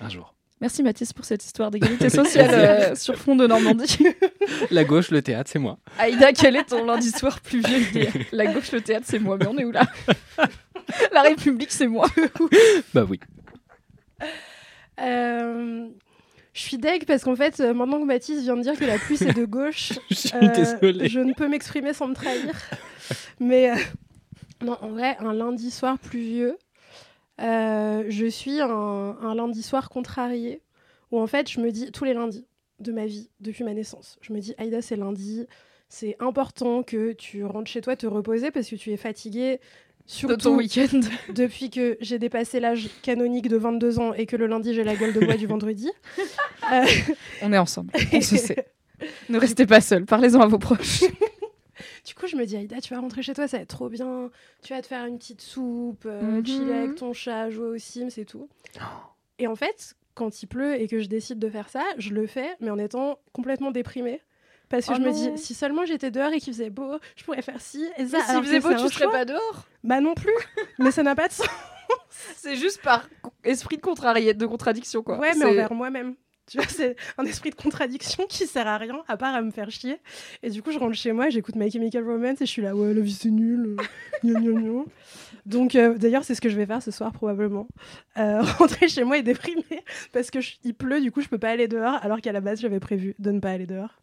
Un 0.00 0.08
jour. 0.08 0.34
Merci 0.64 0.82
Mathis 0.82 1.12
pour 1.12 1.26
cette 1.26 1.44
histoire 1.44 1.70
d'égalité 1.70 2.08
sociale 2.08 2.48
euh, 2.54 2.94
sur 2.94 3.16
fond 3.16 3.36
de 3.36 3.46
Normandie. 3.46 3.98
La 4.70 4.84
gauche, 4.84 5.10
le 5.10 5.20
théâtre, 5.20 5.50
c'est 5.52 5.58
moi. 5.58 5.76
Aïda, 5.98 6.32
quel 6.32 6.56
est 6.56 6.64
ton 6.64 6.86
lundi 6.86 7.10
soir 7.10 7.40
plus 7.40 7.60
vieux 7.60 7.84
d'hier 7.92 8.10
La 8.32 8.46
gauche, 8.46 8.72
le 8.72 8.80
théâtre, 8.80 9.04
c'est 9.06 9.18
moi. 9.18 9.36
Mais 9.38 9.46
on 9.46 9.58
est 9.58 9.64
où 9.66 9.72
là? 9.72 9.82
La 11.12 11.20
République, 11.20 11.70
c'est 11.70 11.86
moi. 11.86 12.06
Bah 12.94 13.04
oui. 13.06 13.20
Euh, 15.02 15.86
je 16.54 16.60
suis 16.62 16.78
deg 16.78 17.04
parce 17.04 17.24
qu'en 17.24 17.36
fait, 17.36 17.60
euh, 17.60 17.74
maintenant 17.74 18.00
que 18.00 18.06
Mathis 18.06 18.40
vient 18.40 18.56
de 18.56 18.62
dire 18.62 18.78
que 18.78 18.86
la 18.86 18.96
pluie 18.96 19.18
c'est 19.18 19.34
de 19.34 19.44
gauche, 19.44 19.92
Je 20.10 20.14
suis 20.14 20.30
euh, 20.34 20.48
désolé. 20.48 21.10
je 21.10 21.20
ne 21.20 21.34
peux 21.34 21.46
m'exprimer 21.46 21.92
sans 21.92 22.08
me 22.08 22.14
trahir. 22.14 22.54
Mais 23.38 23.70
euh, 23.70 23.74
non, 24.64 24.78
en 24.80 24.88
vrai, 24.88 25.18
un 25.20 25.34
lundi 25.34 25.70
soir 25.70 25.98
pluvieux, 25.98 26.56
euh, 27.40 28.04
je 28.08 28.26
suis 28.26 28.60
un, 28.60 28.68
un 28.68 29.34
lundi 29.34 29.62
soir 29.62 29.88
contrarié 29.90 30.62
où 31.10 31.20
en 31.20 31.26
fait, 31.26 31.50
je 31.50 31.60
me 31.60 31.70
dis 31.70 31.90
tous 31.92 32.04
les 32.04 32.14
lundis 32.14 32.46
de 32.80 32.92
ma 32.92 33.06
vie 33.06 33.30
depuis 33.40 33.64
ma 33.64 33.72
naissance, 33.74 34.18
je 34.20 34.32
me 34.32 34.40
dis 34.40 34.54
Aïda, 34.58 34.82
c'est 34.82 34.96
lundi. 34.96 35.46
C'est 35.88 36.16
important 36.18 36.82
que 36.82 37.12
tu 37.12 37.44
rentres 37.44 37.70
chez 37.70 37.80
toi 37.80 37.94
te 37.94 38.06
reposer 38.06 38.50
parce 38.50 38.68
que 38.68 38.74
tu 38.74 38.90
es 38.92 38.96
fatigué. 38.96 39.58
De 39.58 39.60
Surtout 40.06 40.36
ton 40.36 40.56
week-end. 40.56 41.00
depuis 41.34 41.70
que 41.70 41.96
j'ai 42.00 42.18
dépassé 42.18 42.58
l'âge 42.58 42.90
canonique 43.02 43.48
de 43.48 43.56
22 43.56 44.00
ans 44.00 44.12
et 44.12 44.26
que 44.26 44.34
le 44.36 44.46
lundi 44.46 44.74
j'ai 44.74 44.82
la 44.82 44.96
gueule 44.96 45.12
de 45.12 45.20
bois 45.20 45.36
du 45.36 45.46
vendredi. 45.46 45.90
Euh, 46.72 46.84
On 47.42 47.52
est 47.52 47.58
ensemble. 47.58 47.92
On 48.12 48.20
se 48.20 48.36
sait. 48.38 48.66
Ne 49.28 49.38
restez 49.38 49.66
pas 49.66 49.80
seuls. 49.80 50.04
Parlez-en 50.04 50.40
à 50.40 50.46
vos 50.46 50.58
proches. 50.58 51.04
Du 52.06 52.14
coup, 52.14 52.26
je 52.26 52.36
me 52.36 52.44
dis, 52.46 52.56
Aïda, 52.56 52.80
tu 52.80 52.92
vas 52.94 53.00
rentrer 53.00 53.22
chez 53.22 53.34
toi, 53.34 53.46
ça 53.48 53.56
va 53.58 53.62
être 53.62 53.68
trop 53.68 53.88
bien. 53.88 54.30
Tu 54.62 54.72
vas 54.72 54.82
te 54.82 54.86
faire 54.86 55.04
une 55.06 55.18
petite 55.18 55.40
soupe, 55.40 56.04
euh, 56.06 56.38
Mhm. 56.38 56.46
chiller 56.46 56.72
avec 56.74 56.94
ton 56.96 57.12
chat, 57.12 57.50
jouer 57.50 57.68
aux 57.68 57.78
Sims 57.78 58.08
et 58.16 58.24
tout. 58.24 58.48
Et 59.38 59.46
en 59.46 59.56
fait, 59.56 59.94
quand 60.14 60.42
il 60.42 60.46
pleut 60.46 60.80
et 60.80 60.86
que 60.88 61.00
je 61.00 61.08
décide 61.08 61.38
de 61.38 61.48
faire 61.50 61.68
ça, 61.68 61.82
je 61.98 62.10
le 62.10 62.26
fais, 62.26 62.56
mais 62.60 62.70
en 62.70 62.78
étant 62.78 63.18
complètement 63.32 63.70
déprimée. 63.70 64.20
Parce 64.68 64.86
que 64.86 64.92
Oh 64.92 64.96
je 64.96 65.02
me 65.02 65.12
dis, 65.12 65.30
si 65.36 65.54
seulement 65.54 65.84
j'étais 65.84 66.10
dehors 66.10 66.32
et 66.32 66.40
qu'il 66.40 66.52
faisait 66.52 66.70
beau, 66.70 66.98
je 67.16 67.24
pourrais 67.24 67.42
faire 67.42 67.60
ci 67.60 67.86
et 67.98 68.06
ça. 68.06 68.20
S'il 68.20 68.42
faisait 68.42 68.60
beau, 68.60 68.72
tu 68.74 68.88
serais 68.92 69.10
pas 69.10 69.24
dehors. 69.24 69.66
Bah 69.84 70.00
non 70.00 70.14
plus. 70.14 70.32
mais 70.78 70.90
ça 70.90 71.02
n'a 71.02 71.14
pas 71.14 71.28
de 71.28 71.32
sens. 71.32 71.46
C'est 72.36 72.56
juste 72.56 72.80
par 72.82 73.08
esprit 73.44 73.76
de, 73.76 73.82
contrarié, 73.82 74.32
de 74.34 74.46
contradiction, 74.46 75.02
quoi. 75.02 75.18
Ouais, 75.18 75.34
mais 75.34 75.40
C'est- 75.40 75.46
envers 75.50 75.72
moi-même. 75.74 76.14
Tu 76.46 76.58
vois, 76.58 76.66
c'est 76.68 76.96
un 77.16 77.24
esprit 77.24 77.50
de 77.50 77.54
contradiction 77.54 78.26
qui 78.28 78.46
sert 78.46 78.66
à 78.66 78.76
rien, 78.76 79.02
à 79.08 79.16
part 79.16 79.34
à 79.34 79.40
me 79.40 79.50
faire 79.50 79.70
chier. 79.70 79.98
Et 80.42 80.50
du 80.50 80.62
coup, 80.62 80.72
je 80.72 80.78
rentre 80.78 80.94
chez 80.94 81.12
moi, 81.12 81.30
j'écoute 81.30 81.56
My 81.56 81.70
Chemical 81.70 82.04
Romance 82.04 82.40
et 82.42 82.46
je 82.46 82.50
suis 82.50 82.60
là, 82.62 82.76
ouais, 82.76 82.92
la 82.92 83.00
vie 83.00 83.12
c'est 83.14 83.30
nul. 83.30 83.76
euh, 83.78 83.82
gna, 84.22 84.40
gna, 84.40 84.60
gna. 84.60 84.82
Donc, 85.46 85.74
euh, 85.74 85.96
d'ailleurs, 85.96 86.24
c'est 86.24 86.34
ce 86.34 86.40
que 86.40 86.48
je 86.50 86.56
vais 86.56 86.66
faire 86.66 86.82
ce 86.82 86.90
soir, 86.90 87.12
probablement. 87.12 87.66
Euh, 88.18 88.42
rentrer 88.58 88.88
chez 88.88 89.04
moi 89.04 89.16
et 89.18 89.22
déprimer 89.22 89.64
parce 90.12 90.30
que 90.30 90.40
je- 90.40 90.56
il 90.64 90.74
pleut, 90.74 91.00
du 91.00 91.10
coup, 91.12 91.20
je 91.22 91.28
peux 91.28 91.38
pas 91.38 91.50
aller 91.50 91.66
dehors, 91.68 91.98
alors 92.02 92.20
qu'à 92.20 92.32
la 92.32 92.40
base, 92.40 92.60
j'avais 92.60 92.80
prévu 92.80 93.14
de 93.18 93.30
ne 93.30 93.40
pas 93.40 93.50
aller 93.50 93.66
dehors. 93.66 94.00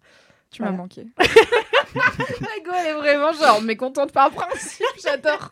Tu 0.50 0.64
m'as 0.64 0.72
manqué. 0.72 1.06
La 1.96 2.60
go, 2.66 2.72
elle 2.78 2.88
est 2.88 2.94
vraiment 2.94 3.34
genre 3.34 3.62
mécontente 3.62 4.12
par 4.12 4.32
principe. 4.32 4.86
J'adore. 5.04 5.52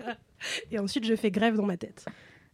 Et 0.72 0.80
ensuite, 0.80 1.06
je 1.06 1.16
fais 1.16 1.32
grève 1.32 1.56
dans 1.56 1.66
ma 1.66 1.78
tête. 1.78 2.06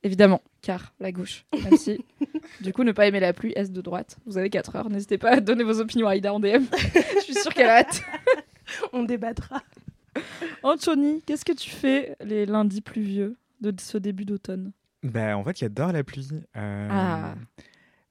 Évidemment, 0.06 0.42
car 0.62 0.94
la 1.00 1.12
gauche. 1.12 1.46
Même 1.63 1.78
si, 1.78 2.06
du 2.62 2.72
coup, 2.74 2.84
ne 2.84 2.91
pas 2.91 3.08
aimer 3.08 3.20
la 3.20 3.34
pluie, 3.34 3.53
est 3.56 3.72
de 3.72 3.82
droite. 3.82 4.18
Vous 4.27 4.38
avez 4.38 4.51
4 4.51 4.75
heures. 4.75 4.89
N'hésitez 4.89 5.18
pas 5.18 5.32
à 5.32 5.39
donner 5.41 5.63
vos 5.63 5.79
opinions 5.79 6.08
à 6.08 6.12
Aïda 6.12 6.32
en 6.32 6.39
DM. 6.39 6.63
Je 7.15 7.22
suis 7.24 7.34
sûre 7.34 7.51
qu'elle 7.53 7.70
a 7.70 7.77
hâte. 7.79 8.03
On 8.94 9.01
débattra. 9.03 9.63
Anthony, 10.62 11.24
qu'est-ce 11.25 11.44
que 11.44 11.53
tu 11.53 11.72
fais 11.72 12.15
les 12.24 12.46
lundis 12.46 12.82
pluvieux 12.82 13.36
de 13.62 13.74
ce 13.82 13.98
début 13.98 14.25
d'automne? 14.25 14.74
Bah, 15.01 15.36
en 15.38 15.44
fait, 15.44 15.58
j'adore 15.58 15.91
la 15.91 16.03
pluie. 16.03 16.27
Euh, 16.56 16.88
Ah. 16.91 17.34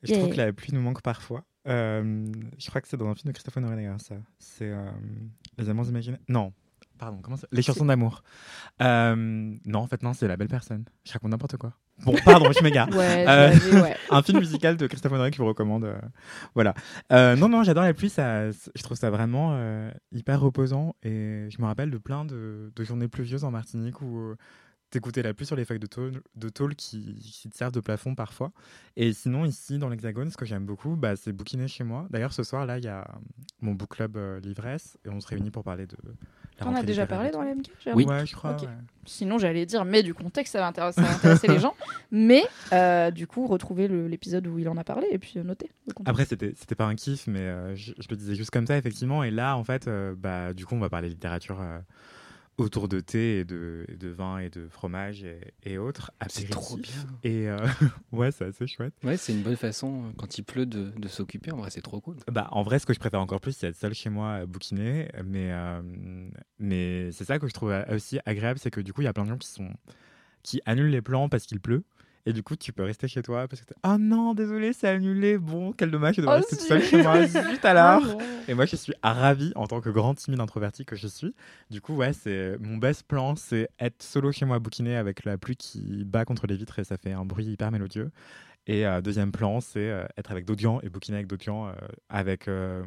Je 0.02 0.14
trouve 0.14 0.30
que 0.30 0.36
la 0.36 0.52
pluie 0.52 0.72
nous 0.74 0.80
manque 0.82 1.00
parfois. 1.00 1.44
Euh, 1.68 2.26
je 2.58 2.68
crois 2.68 2.80
que 2.80 2.88
c'est 2.88 2.96
dans 2.96 3.06
un 3.08 3.14
film 3.14 3.28
de 3.28 3.32
Christophe 3.32 3.56
Honoré 3.56 3.76
d'ailleurs, 3.76 4.00
ça. 4.00 4.16
C'est 4.38 4.68
euh, 4.70 4.90
Les 5.58 5.68
Amants 5.70 5.84
imaginaires. 5.84 6.20
Non, 6.28 6.52
pardon, 6.98 7.20
comment 7.22 7.36
ça? 7.36 7.46
Les 7.52 7.62
chansons 7.62 7.86
d'amour. 7.86 8.22
Euh, 8.82 9.14
non, 9.64 9.78
en 9.78 9.86
fait, 9.86 10.02
non, 10.02 10.12
c'est 10.12 10.28
La 10.28 10.36
Belle 10.36 10.48
Personne. 10.48 10.84
Je 11.04 11.12
raconte 11.12 11.30
n'importe 11.30 11.56
quoi. 11.56 11.72
Bon, 12.04 12.14
pardon, 12.24 12.50
je 12.52 12.62
m'égare. 12.62 12.88
Ouais, 12.94 13.24
Euh, 13.28 13.82
ouais. 13.82 13.96
un 14.10 14.22
film 14.22 14.38
musical 14.40 14.76
de 14.76 14.86
Christophe 14.86 15.12
Honoré 15.12 15.30
que 15.30 15.36
je 15.36 15.42
vous 15.42 15.48
recommande. 15.48 15.84
euh, 15.84 15.94
voilà. 16.54 16.74
Euh, 17.12 17.36
non, 17.36 17.48
non, 17.48 17.62
j'adore 17.62 17.84
la 17.84 17.94
pluie. 17.94 18.10
Ça, 18.10 18.50
je 18.50 18.82
trouve 18.82 18.96
ça 18.96 19.10
vraiment 19.10 19.56
hyper 20.12 20.40
reposant. 20.40 20.96
Et 21.02 21.46
je 21.50 21.60
me 21.60 21.66
rappelle 21.66 21.90
de 21.90 21.98
plein 21.98 22.24
de, 22.24 22.72
de 22.74 22.84
journées 22.84 23.08
pluvieuses 23.08 23.44
en 23.44 23.50
Martinique 23.50 24.00
où 24.02 24.34
t'écoutais 24.94 25.22
la 25.22 25.34
pluie 25.34 25.44
sur 25.46 25.56
les 25.56 25.64
feuilles 25.64 25.78
de 25.78 25.86
tôle, 25.86 26.22
de 26.36 26.48
tôle 26.48 26.74
qui, 26.74 27.14
qui 27.16 27.48
te 27.50 27.56
servent 27.56 27.72
de 27.72 27.80
plafond 27.80 28.14
parfois. 28.14 28.50
Et 28.96 29.12
sinon, 29.12 29.44
ici, 29.44 29.78
dans 29.78 29.88
l'Hexagone, 29.88 30.30
ce 30.30 30.36
que 30.36 30.44
j'aime 30.46 30.64
beaucoup, 30.64 30.96
bah, 30.96 31.16
c'est 31.16 31.32
bouquiner 31.32 31.68
chez 31.68 31.84
moi. 31.84 32.06
D'ailleurs, 32.10 32.32
ce 32.32 32.42
soir, 32.42 32.64
là, 32.66 32.78
il 32.78 32.84
y 32.84 32.88
a 32.88 33.06
mon 33.60 33.72
book 33.74 33.90
club 33.90 34.16
euh, 34.16 34.40
Livresse. 34.40 34.96
Et 35.04 35.08
on 35.10 35.20
se 35.20 35.26
réunit 35.28 35.50
pour 35.50 35.62
parler 35.64 35.86
de. 35.86 35.96
la 36.60 36.66
On 36.68 36.74
a 36.74 36.82
déjà 36.82 37.06
parlé 37.06 37.30
dans 37.30 37.40
tout. 37.40 37.44
la 37.46 37.54
MK 37.54 37.66
Oui. 37.94 38.04
Ouais, 38.06 38.24
je 38.26 38.34
crois. 38.34 38.56
Ouais. 38.60 38.68
Sinon, 39.04 39.36
j'allais 39.38 39.66
dire, 39.66 39.84
mais 39.84 40.02
du 40.02 40.14
contexte, 40.14 40.52
ça 40.52 40.60
va 40.60 40.68
intéresser, 40.68 41.00
ça 41.02 41.06
va 41.08 41.14
intéresser 41.14 41.48
les 41.48 41.58
gens. 41.58 41.74
Mais 42.10 42.42
euh, 42.72 43.10
du 43.10 43.26
coup, 43.26 43.46
retrouvez 43.46 43.88
le- 43.88 44.06
l'épisode 44.08 44.46
où 44.46 44.58
il 44.58 44.68
en 44.68 44.76
a 44.76 44.84
parlé 44.84 45.06
et 45.10 45.18
puis 45.18 45.34
euh, 45.38 45.42
contexte. 45.42 45.74
Après, 46.06 46.24
c'était 46.24 46.54
c'était 46.56 46.74
pas 46.74 46.86
un 46.86 46.94
kiff, 46.94 47.26
mais 47.26 47.40
euh, 47.40 47.74
je, 47.76 47.92
je 47.98 48.06
le 48.08 48.16
disais 48.16 48.34
juste 48.34 48.50
comme 48.50 48.66
ça, 48.66 48.76
effectivement. 48.78 49.24
Et 49.24 49.30
là, 49.30 49.56
en 49.56 49.64
fait, 49.64 49.88
euh, 49.88 50.14
bah, 50.16 50.52
du 50.54 50.64
coup, 50.64 50.74
on 50.74 50.80
va 50.80 50.88
parler 50.88 51.08
littérature 51.08 51.60
euh, 51.60 51.78
autour 52.56 52.88
de 52.88 53.00
thé 53.00 53.40
et 53.40 53.44
de, 53.44 53.84
et 53.88 53.96
de 53.96 54.08
vin 54.08 54.38
et 54.38 54.48
de 54.48 54.68
fromage 54.68 55.24
et, 55.24 55.40
et 55.64 55.78
autres. 55.78 56.12
C'est 56.28 56.48
trop 56.48 56.76
bien. 56.76 56.92
Et 57.22 57.48
euh, 57.48 57.58
ouais, 58.12 58.30
c'est 58.30 58.44
assez 58.44 58.66
chouette. 58.66 58.94
Ouais, 59.02 59.16
c'est 59.16 59.32
une 59.32 59.42
bonne 59.42 59.56
façon, 59.56 60.04
euh, 60.04 60.12
quand 60.16 60.38
il 60.38 60.44
pleut, 60.44 60.66
de, 60.66 60.90
de 60.96 61.08
s'occuper. 61.08 61.52
En 61.52 61.56
vrai, 61.56 61.70
c'est 61.70 61.82
trop 61.82 62.00
cool. 62.00 62.16
Bah, 62.30 62.48
en 62.52 62.62
vrai, 62.62 62.78
ce 62.78 62.86
que 62.86 62.94
je 62.94 63.00
préfère 63.00 63.20
encore 63.20 63.40
plus, 63.40 63.56
c'est 63.56 63.68
être 63.68 63.76
seul 63.76 63.94
chez 63.94 64.10
moi 64.10 64.34
à 64.34 64.46
bouquiner. 64.46 65.08
Mais, 65.24 65.50
euh, 65.52 65.82
mais 66.58 67.10
c'est 67.12 67.24
ça 67.24 67.38
que 67.38 67.48
je 67.48 67.52
trouve 67.52 67.74
aussi 67.90 68.18
agréable, 68.24 68.58
c'est 68.58 68.70
que 68.70 68.80
du 68.80 68.92
coup, 68.92 69.02
il 69.02 69.06
y 69.06 69.08
a 69.08 69.12
plein 69.12 69.24
de 69.24 69.30
gens 69.30 69.38
qui 69.38 69.48
sont 69.48 69.70
qui 70.44 70.60
annulent 70.66 70.90
les 70.90 71.00
plans 71.02 71.28
parce 71.28 71.46
qu'il 71.46 71.58
pleut. 71.58 71.84
Et 72.26 72.32
du 72.32 72.42
coup, 72.42 72.56
tu 72.56 72.72
peux 72.72 72.84
rester 72.84 73.06
chez 73.06 73.22
toi 73.22 73.46
parce 73.48 73.60
que 73.60 73.66
t'es, 73.66 73.74
oh 73.86 73.96
non, 73.98 74.32
désolé, 74.34 74.72
c'est 74.72 74.88
annulé. 74.88 75.36
Bon, 75.36 75.72
quel 75.72 75.90
dommage, 75.90 76.14
je 76.16 76.22
dois 76.22 76.32
Oh, 76.32 76.36
rester 76.36 76.56
tout 76.56 76.62
zut. 76.62 76.68
seul 76.68 76.82
chez 76.82 77.02
moi. 77.02 77.26
Zut 77.26 77.64
alors. 77.64 78.02
Ah 78.02 78.06
non. 78.06 78.18
Et 78.48 78.54
moi, 78.54 78.64
je 78.64 78.76
suis 78.76 78.94
ravi 79.02 79.52
en 79.56 79.66
tant 79.66 79.80
que 79.82 79.90
grand 79.90 80.14
timide 80.14 80.40
introverti 80.40 80.84
que 80.86 80.96
je 80.96 81.06
suis. 81.06 81.34
Du 81.70 81.80
coup, 81.82 81.94
ouais, 81.96 82.12
c'est 82.14 82.56
mon 82.60 82.78
best 82.78 83.02
plan, 83.02 83.36
c'est 83.36 83.68
être 83.78 84.02
solo 84.02 84.32
chez 84.32 84.46
moi, 84.46 84.58
bouquiné 84.58 84.96
avec 84.96 85.24
la 85.24 85.36
pluie 85.36 85.56
qui 85.56 86.04
bat 86.04 86.24
contre 86.24 86.46
les 86.46 86.56
vitres 86.56 86.78
et 86.78 86.84
ça 86.84 86.96
fait 86.96 87.12
un 87.12 87.24
bruit 87.26 87.44
hyper 87.46 87.70
mélodieux. 87.70 88.10
Et 88.66 88.86
euh, 88.86 89.02
deuxième 89.02 89.30
plan, 89.30 89.60
c'est 89.60 89.90
euh, 89.90 90.06
être 90.16 90.30
avec 90.30 90.46
d'autres 90.46 90.62
gens 90.62 90.80
et 90.82 90.88
bouquiner 90.88 91.18
avec 91.18 91.26
d'autres 91.26 91.44
gens. 91.44 91.66
euh, 91.68 91.72
avec 92.08 92.48
euh, 92.48 92.82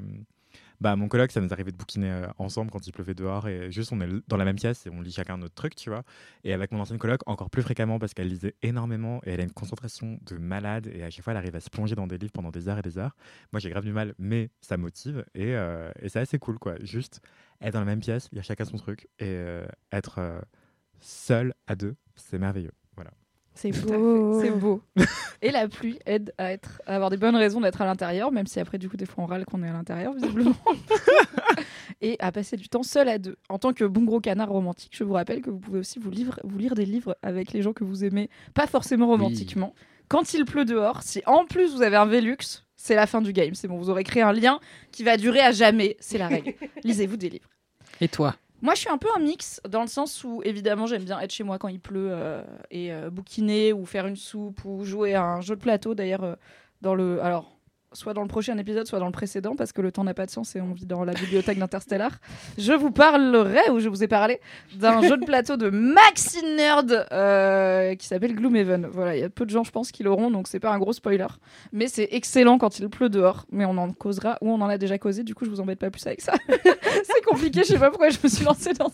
bah, 0.79 0.95
mon 0.95 1.07
coloc, 1.07 1.31
ça 1.31 1.41
nous 1.41 1.51
arrivait 1.51 1.71
de 1.71 1.77
bouquiner 1.77 2.11
euh, 2.11 2.27
ensemble 2.37 2.69
quand 2.71 2.85
il 2.85 2.91
pleuvait 2.91 3.15
dehors 3.15 3.47
et 3.47 3.71
juste 3.71 3.91
on 3.91 3.99
est 4.01 4.07
dans 4.27 4.37
la 4.37 4.45
même 4.45 4.55
pièce 4.57 4.85
et 4.85 4.89
on 4.89 5.01
lit 5.01 5.11
chacun 5.11 5.37
notre 5.37 5.55
truc, 5.55 5.75
tu 5.75 5.89
vois. 5.89 6.03
Et 6.43 6.53
avec 6.53 6.71
mon 6.71 6.79
ancienne 6.79 6.99
coloc, 6.99 7.21
encore 7.25 7.49
plus 7.49 7.63
fréquemment 7.63 7.97
parce 7.99 8.13
qu'elle 8.13 8.27
lisait 8.27 8.55
énormément 8.61 9.19
et 9.25 9.31
elle 9.31 9.39
a 9.39 9.43
une 9.43 9.51
concentration 9.51 10.19
de 10.21 10.37
malade 10.37 10.87
et 10.93 11.03
à 11.03 11.09
chaque 11.09 11.23
fois 11.23 11.33
elle 11.33 11.37
arrive 11.37 11.55
à 11.55 11.59
se 11.61 11.69
plonger 11.69 11.95
dans 11.95 12.07
des 12.07 12.17
livres 12.17 12.31
pendant 12.31 12.51
des 12.51 12.67
heures 12.69 12.77
et 12.77 12.83
des 12.83 12.97
heures. 12.97 13.15
Moi 13.51 13.59
j'ai 13.59 13.69
grave 13.69 13.85
du 13.85 13.91
mal, 13.91 14.13
mais 14.19 14.49
ça 14.61 14.77
motive 14.77 15.25
et, 15.33 15.55
euh, 15.55 15.91
et 16.01 16.09
c'est 16.09 16.19
assez 16.19 16.37
cool 16.37 16.59
quoi. 16.59 16.75
Juste 16.81 17.21
être 17.61 17.73
dans 17.73 17.79
la 17.79 17.85
même 17.85 17.99
pièce, 18.01 18.29
a 18.37 18.41
chacun 18.43 18.65
son 18.65 18.77
truc 18.77 19.07
et 19.19 19.25
euh, 19.25 19.65
être 19.91 20.43
seul 20.99 21.53
à 21.67 21.75
deux, 21.75 21.95
c'est 22.15 22.37
merveilleux. 22.37 22.76
C'est 23.57 23.71
beau. 23.71 24.39
C'est 24.41 24.51
beau. 24.51 24.81
Et 25.41 25.51
la 25.51 25.67
pluie 25.67 25.99
aide 26.05 26.33
à, 26.37 26.51
être, 26.51 26.81
à 26.85 26.95
avoir 26.95 27.09
des 27.09 27.17
bonnes 27.17 27.35
raisons 27.35 27.59
d'être 27.61 27.81
à 27.81 27.85
l'intérieur, 27.85 28.31
même 28.31 28.47
si 28.47 28.59
après, 28.59 28.77
du 28.77 28.87
coup, 28.89 28.97
des 28.97 29.05
fois, 29.05 29.23
on 29.23 29.27
râle 29.27 29.45
qu'on 29.45 29.63
est 29.63 29.67
à 29.67 29.73
l'intérieur, 29.73 30.13
visiblement. 30.13 30.55
et 32.01 32.15
à 32.19 32.31
passer 32.31 32.57
du 32.57 32.69
temps 32.69 32.83
seul 32.83 33.09
à 33.09 33.17
deux. 33.17 33.35
En 33.49 33.57
tant 33.59 33.73
que 33.73 33.83
bon 33.83 34.03
gros 34.03 34.19
canard 34.19 34.49
romantique, 34.49 34.93
je 34.95 35.03
vous 35.03 35.13
rappelle 35.13 35.41
que 35.41 35.49
vous 35.49 35.59
pouvez 35.59 35.79
aussi 35.79 35.99
vous, 35.99 36.09
livre- 36.11 36.39
vous 36.43 36.57
lire 36.57 36.75
des 36.75 36.85
livres 36.85 37.17
avec 37.21 37.53
les 37.53 37.61
gens 37.61 37.73
que 37.73 37.83
vous 37.83 38.03
aimez, 38.03 38.29
pas 38.53 38.67
forcément 38.67 39.07
romantiquement. 39.07 39.73
Quand 40.07 40.33
il 40.33 40.45
pleut 40.45 40.65
dehors, 40.65 41.03
si 41.03 41.21
en 41.25 41.45
plus 41.45 41.73
vous 41.75 41.81
avez 41.81 41.97
un 41.97 42.05
Velux, 42.05 42.63
c'est 42.75 42.95
la 42.95 43.07
fin 43.07 43.21
du 43.21 43.33
game. 43.33 43.53
C'est 43.55 43.67
bon, 43.67 43.77
vous 43.77 43.89
aurez 43.89 44.03
créé 44.03 44.23
un 44.23 44.31
lien 44.33 44.59
qui 44.91 45.03
va 45.03 45.17
durer 45.17 45.41
à 45.41 45.51
jamais. 45.51 45.97
C'est 45.99 46.17
la 46.17 46.27
règle. 46.27 46.53
Lisez-vous 46.83 47.17
des 47.17 47.29
livres. 47.29 47.49
Et 47.99 48.07
toi? 48.07 48.35
Moi, 48.61 48.73
je 48.73 48.79
suis 48.81 48.89
un 48.89 48.97
peu 48.97 49.07
un 49.15 49.19
mix 49.19 49.61
dans 49.69 49.81
le 49.81 49.87
sens 49.87 50.23
où, 50.23 50.41
évidemment, 50.43 50.87
j'aime 50.87 51.03
bien 51.03 51.19
être 51.19 51.31
chez 51.31 51.43
moi 51.43 51.59
quand 51.59 51.67
il 51.67 51.79
pleut 51.79 52.09
euh, 52.11 52.43
et 52.71 52.91
euh, 52.91 53.09
bouquiner 53.09 53.71
ou 53.71 53.85
faire 53.85 54.07
une 54.07 54.15
soupe 54.15 54.65
ou 54.65 54.83
jouer 54.83 55.13
à 55.13 55.23
un 55.23 55.41
jeu 55.41 55.55
de 55.55 55.61
plateau. 55.61 55.93
D'ailleurs, 55.93 56.23
euh, 56.23 56.35
dans 56.81 56.95
le. 56.95 57.21
Alors. 57.21 57.56
Soit 57.97 58.13
dans 58.13 58.21
le 58.21 58.27
prochain 58.27 58.55
épisode, 58.59 58.85
soit 58.85 58.99
dans 58.99 59.07
le 59.07 59.11
précédent, 59.11 59.55
parce 59.55 59.71
que 59.71 59.81
le 59.81 59.91
temps 59.91 60.03
n'a 60.03 60.13
pas 60.13 60.27
de 60.27 60.29
sens 60.29 60.55
et 60.55 60.61
on 60.61 60.71
vit 60.71 60.85
dans 60.85 61.03
la 61.03 61.13
bibliothèque 61.13 61.57
d'Interstellar. 61.57 62.11
Je 62.59 62.71
vous 62.71 62.91
parlerai, 62.91 63.71
ou 63.71 63.79
je 63.79 63.89
vous 63.89 64.03
ai 64.03 64.07
parlé, 64.07 64.39
d'un 64.75 65.01
jeu 65.01 65.17
de 65.17 65.25
plateau 65.25 65.57
de 65.57 65.71
Maxi 65.71 66.45
Nerd 66.45 67.07
euh, 67.11 67.95
qui 67.95 68.05
s'appelle 68.05 68.35
Gloomhaven. 68.35 68.85
Voilà, 68.85 69.15
il 69.15 69.21
y 69.21 69.23
a 69.23 69.29
peu 69.29 69.45
de 69.45 69.49
gens, 69.49 69.63
je 69.63 69.71
pense, 69.71 69.91
qui 69.91 70.03
l'auront, 70.03 70.29
donc 70.29 70.47
c'est 70.47 70.59
pas 70.59 70.69
un 70.69 70.77
gros 70.77 70.93
spoiler. 70.93 71.25
Mais 71.73 71.87
c'est 71.87 72.07
excellent 72.11 72.59
quand 72.59 72.77
il 72.77 72.87
pleut 72.87 73.09
dehors. 73.09 73.47
Mais 73.51 73.65
on 73.65 73.75
en 73.79 73.91
causera, 73.91 74.37
ou 74.41 74.51
on 74.51 74.61
en 74.61 74.69
a 74.69 74.77
déjà 74.77 74.99
causé, 74.99 75.23
du 75.23 75.33
coup, 75.33 75.45
je 75.45 75.49
vous 75.49 75.59
embête 75.59 75.79
pas 75.79 75.89
plus 75.89 76.05
avec 76.05 76.21
ça. 76.21 76.33
c'est 76.47 77.25
compliqué, 77.25 77.61
je 77.63 77.69
sais 77.69 77.79
pas 77.79 77.89
pourquoi 77.89 78.09
je 78.09 78.19
me 78.23 78.29
suis 78.29 78.45
lancée 78.45 78.73
dans 78.73 78.91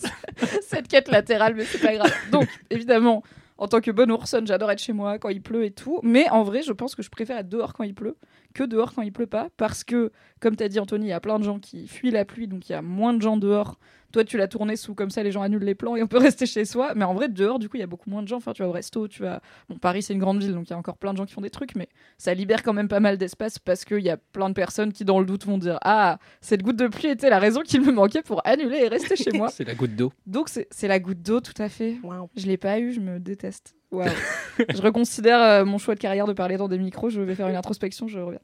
cette 0.61 0.87
quête 0.87 1.11
latérale, 1.11 1.55
mais 1.57 1.65
c'est 1.65 1.81
pas 1.81 1.93
grave. 1.93 2.13
Donc, 2.31 2.47
évidemment, 2.69 3.21
en 3.57 3.67
tant 3.67 3.81
que 3.81 3.91
bonne 3.91 4.11
oursonne, 4.11 4.47
j'adore 4.47 4.71
être 4.71 4.81
chez 4.81 4.93
moi 4.93 5.19
quand 5.19 5.29
il 5.29 5.41
pleut 5.41 5.65
et 5.65 5.71
tout. 5.71 5.99
Mais 6.03 6.29
en 6.29 6.43
vrai, 6.43 6.61
je 6.61 6.73
pense 6.73 6.95
que 6.95 7.03
je 7.03 7.09
préfère 7.09 7.37
être 7.37 7.49
dehors 7.49 7.73
quand 7.73 7.83
il 7.83 7.93
pleut 7.93 8.17
que 8.53 8.63
dehors 8.63 8.93
quand 8.93 9.01
il 9.01 9.11
pleut 9.11 9.27
pas. 9.27 9.49
Parce 9.57 9.83
que, 9.83 10.11
comme 10.39 10.55
t'as 10.55 10.67
dit, 10.67 10.79
Anthony, 10.79 11.05
il 11.05 11.09
y 11.09 11.13
a 11.13 11.19
plein 11.19 11.39
de 11.39 11.43
gens 11.43 11.59
qui 11.59 11.87
fuient 11.87 12.11
la 12.11 12.25
pluie, 12.25 12.47
donc 12.47 12.69
il 12.69 12.71
y 12.71 12.75
a 12.75 12.81
moins 12.81 13.13
de 13.13 13.21
gens 13.21 13.37
dehors. 13.37 13.79
Toi, 14.13 14.23
tu 14.23 14.37
l'as 14.37 14.47
tourné 14.47 14.75
sous 14.75 14.93
comme 14.93 15.09
ça, 15.09 15.23
les 15.23 15.31
gens 15.31 15.41
annulent 15.41 15.63
les 15.63 15.73
plans 15.73 15.95
et 15.95 16.03
on 16.03 16.07
peut 16.07 16.19
rester 16.19 16.45
chez 16.45 16.65
soi. 16.65 16.93
Mais 16.95 17.03
en 17.03 17.15
vrai, 17.15 17.29
dehors, 17.29 17.57
du 17.57 17.67
coup, 17.67 17.77
il 17.77 17.79
y 17.79 17.83
a 17.83 17.87
beaucoup 17.87 18.11
moins 18.11 18.21
de 18.21 18.27
gens. 18.27 18.37
Enfin, 18.37 18.53
tu 18.53 18.61
vas 18.61 18.69
au 18.69 18.71
resto, 18.71 19.07
tu 19.07 19.23
vas. 19.23 19.41
Bon, 19.69 19.77
Paris, 19.77 20.03
c'est 20.03 20.13
une 20.13 20.19
grande 20.19 20.41
ville, 20.41 20.53
donc 20.53 20.67
il 20.67 20.69
y 20.69 20.73
a 20.73 20.77
encore 20.77 20.97
plein 20.97 21.13
de 21.13 21.17
gens 21.17 21.25
qui 21.25 21.33
font 21.33 21.41
des 21.41 21.49
trucs, 21.49 21.75
mais 21.75 21.89
ça 22.19 22.33
libère 22.33 22.61
quand 22.61 22.73
même 22.73 22.87
pas 22.87 22.99
mal 22.99 23.17
d'espace 23.17 23.57
parce 23.57 23.83
qu'il 23.85 24.01
y 24.01 24.11
a 24.11 24.17
plein 24.17 24.49
de 24.49 24.53
personnes 24.53 24.93
qui, 24.93 25.03
dans 25.03 25.19
le 25.19 25.25
doute, 25.25 25.45
vont 25.45 25.57
dire 25.57 25.79
Ah, 25.81 26.19
cette 26.41 26.61
goutte 26.61 26.77
de 26.77 26.87
pluie 26.87 27.07
était 27.07 27.31
la 27.31 27.39
raison 27.39 27.61
qu'il 27.61 27.81
me 27.81 27.91
manquait 27.91 28.21
pour 28.21 28.45
annuler 28.47 28.83
et 28.83 28.87
rester 28.87 29.15
chez 29.15 29.31
moi. 29.33 29.49
C'est 29.49 29.65
la 29.65 29.73
goutte 29.73 29.95
d'eau. 29.95 30.13
Donc, 30.27 30.49
c'est 30.49 30.87
la 30.87 30.99
goutte 30.99 31.23
d'eau, 31.23 31.41
tout 31.41 31.59
à 31.59 31.67
fait. 31.67 31.97
Waouh. 32.03 32.29
Je 32.37 32.45
l'ai 32.45 32.57
pas 32.57 32.79
eu, 32.79 32.93
je 32.93 32.99
me 32.99 33.19
déteste. 33.19 33.75
Je 34.73 34.81
reconsidère 34.81 35.41
euh, 35.41 35.65
mon 35.65 35.77
choix 35.77 35.95
de 35.95 35.99
carrière 35.99 36.25
de 36.27 36.33
parler 36.33 36.57
dans 36.57 36.67
des 36.67 36.77
micros. 36.77 37.09
Je 37.09 37.21
vais 37.21 37.35
faire 37.35 37.47
une 37.47 37.55
introspection, 37.55 38.07
je 38.07 38.19
reviens. 38.19 38.39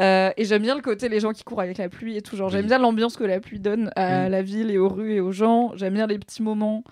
Euh, 0.00 0.30
et 0.36 0.44
j'aime 0.44 0.62
bien 0.62 0.74
le 0.74 0.80
côté 0.82 1.08
les 1.08 1.20
gens 1.20 1.32
qui 1.32 1.44
courent 1.44 1.60
avec 1.60 1.78
la 1.78 1.88
pluie 1.88 2.16
et 2.16 2.22
tout. 2.22 2.36
Genre, 2.36 2.48
j'aime 2.48 2.66
bien 2.66 2.78
l'ambiance 2.78 3.16
que 3.16 3.24
la 3.24 3.40
pluie 3.40 3.60
donne 3.60 3.90
à 3.96 4.28
la 4.28 4.42
ville 4.42 4.70
et 4.70 4.78
aux 4.78 4.88
rues 4.88 5.14
et 5.14 5.20
aux 5.20 5.32
gens. 5.32 5.72
J'aime 5.74 5.94
bien 5.94 6.06
les 6.06 6.18
petits 6.18 6.42
moments 6.42 6.82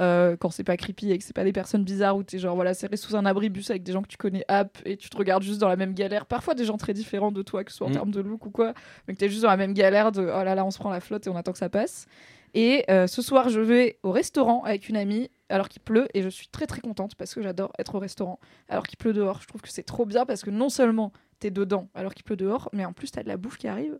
euh, 0.00 0.36
quand 0.38 0.50
c'est 0.50 0.64
pas 0.64 0.76
creepy 0.76 1.10
et 1.12 1.18
que 1.18 1.24
c'est 1.24 1.34
pas 1.34 1.44
des 1.44 1.52
personnes 1.52 1.84
bizarres 1.84 2.16
où 2.16 2.22
t'es 2.22 2.38
genre 2.38 2.54
voilà 2.54 2.72
serré 2.72 2.96
sous 2.96 3.14
un 3.14 3.26
abribus 3.26 3.68
avec 3.70 3.82
des 3.82 3.92
gens 3.92 4.00
que 4.00 4.08
tu 4.08 4.16
connais 4.16 4.42
app 4.48 4.78
et 4.86 4.96
tu 4.96 5.10
te 5.10 5.16
regardes 5.18 5.42
juste 5.42 5.60
dans 5.60 5.68
la 5.68 5.76
même 5.76 5.92
galère. 5.92 6.24
Parfois 6.24 6.54
des 6.54 6.64
gens 6.64 6.78
très 6.78 6.94
différents 6.94 7.30
de 7.30 7.42
toi, 7.42 7.62
que 7.62 7.70
ce 7.70 7.76
soit 7.78 7.86
en 7.86 7.90
Mm. 7.90 7.94
termes 7.94 8.10
de 8.10 8.20
look 8.20 8.46
ou 8.46 8.50
quoi, 8.50 8.72
mais 9.06 9.14
que 9.14 9.18
t'es 9.18 9.28
juste 9.28 9.42
dans 9.42 9.50
la 9.50 9.56
même 9.58 9.74
galère 9.74 10.10
de 10.10 10.22
oh 10.22 10.44
là 10.44 10.54
là 10.54 10.64
on 10.64 10.70
se 10.70 10.78
prend 10.78 10.90
la 10.90 11.00
flotte 11.00 11.26
et 11.26 11.30
on 11.30 11.36
attend 11.36 11.52
que 11.52 11.58
ça 11.58 11.68
passe. 11.68 12.06
Et 12.54 12.84
ce 12.88 13.22
soir, 13.22 13.48
je 13.48 13.60
vais 13.60 13.98
au 14.02 14.10
restaurant 14.12 14.62
avec 14.64 14.90
une 14.90 14.96
amie 14.98 15.30
alors 15.52 15.68
qu'il 15.68 15.82
pleut 15.82 16.08
et 16.14 16.22
je 16.22 16.28
suis 16.28 16.48
très 16.48 16.66
très 16.66 16.80
contente 16.80 17.14
parce 17.14 17.34
que 17.34 17.42
j'adore 17.42 17.72
être 17.78 17.94
au 17.94 17.98
restaurant 17.98 18.40
alors 18.68 18.86
qu'il 18.86 18.98
pleut 18.98 19.12
dehors. 19.12 19.40
Je 19.42 19.46
trouve 19.46 19.60
que 19.60 19.68
c'est 19.68 19.82
trop 19.82 20.06
bien 20.06 20.26
parce 20.26 20.42
que 20.42 20.50
non 20.50 20.68
seulement 20.68 21.12
t'es 21.38 21.50
dedans 21.50 21.88
alors 21.94 22.14
qu'il 22.14 22.24
pleut 22.24 22.36
dehors, 22.36 22.68
mais 22.72 22.84
en 22.84 22.92
plus 22.92 23.10
t'as 23.10 23.22
de 23.22 23.28
la 23.28 23.36
bouffe 23.36 23.58
qui 23.58 23.68
arrive. 23.68 23.98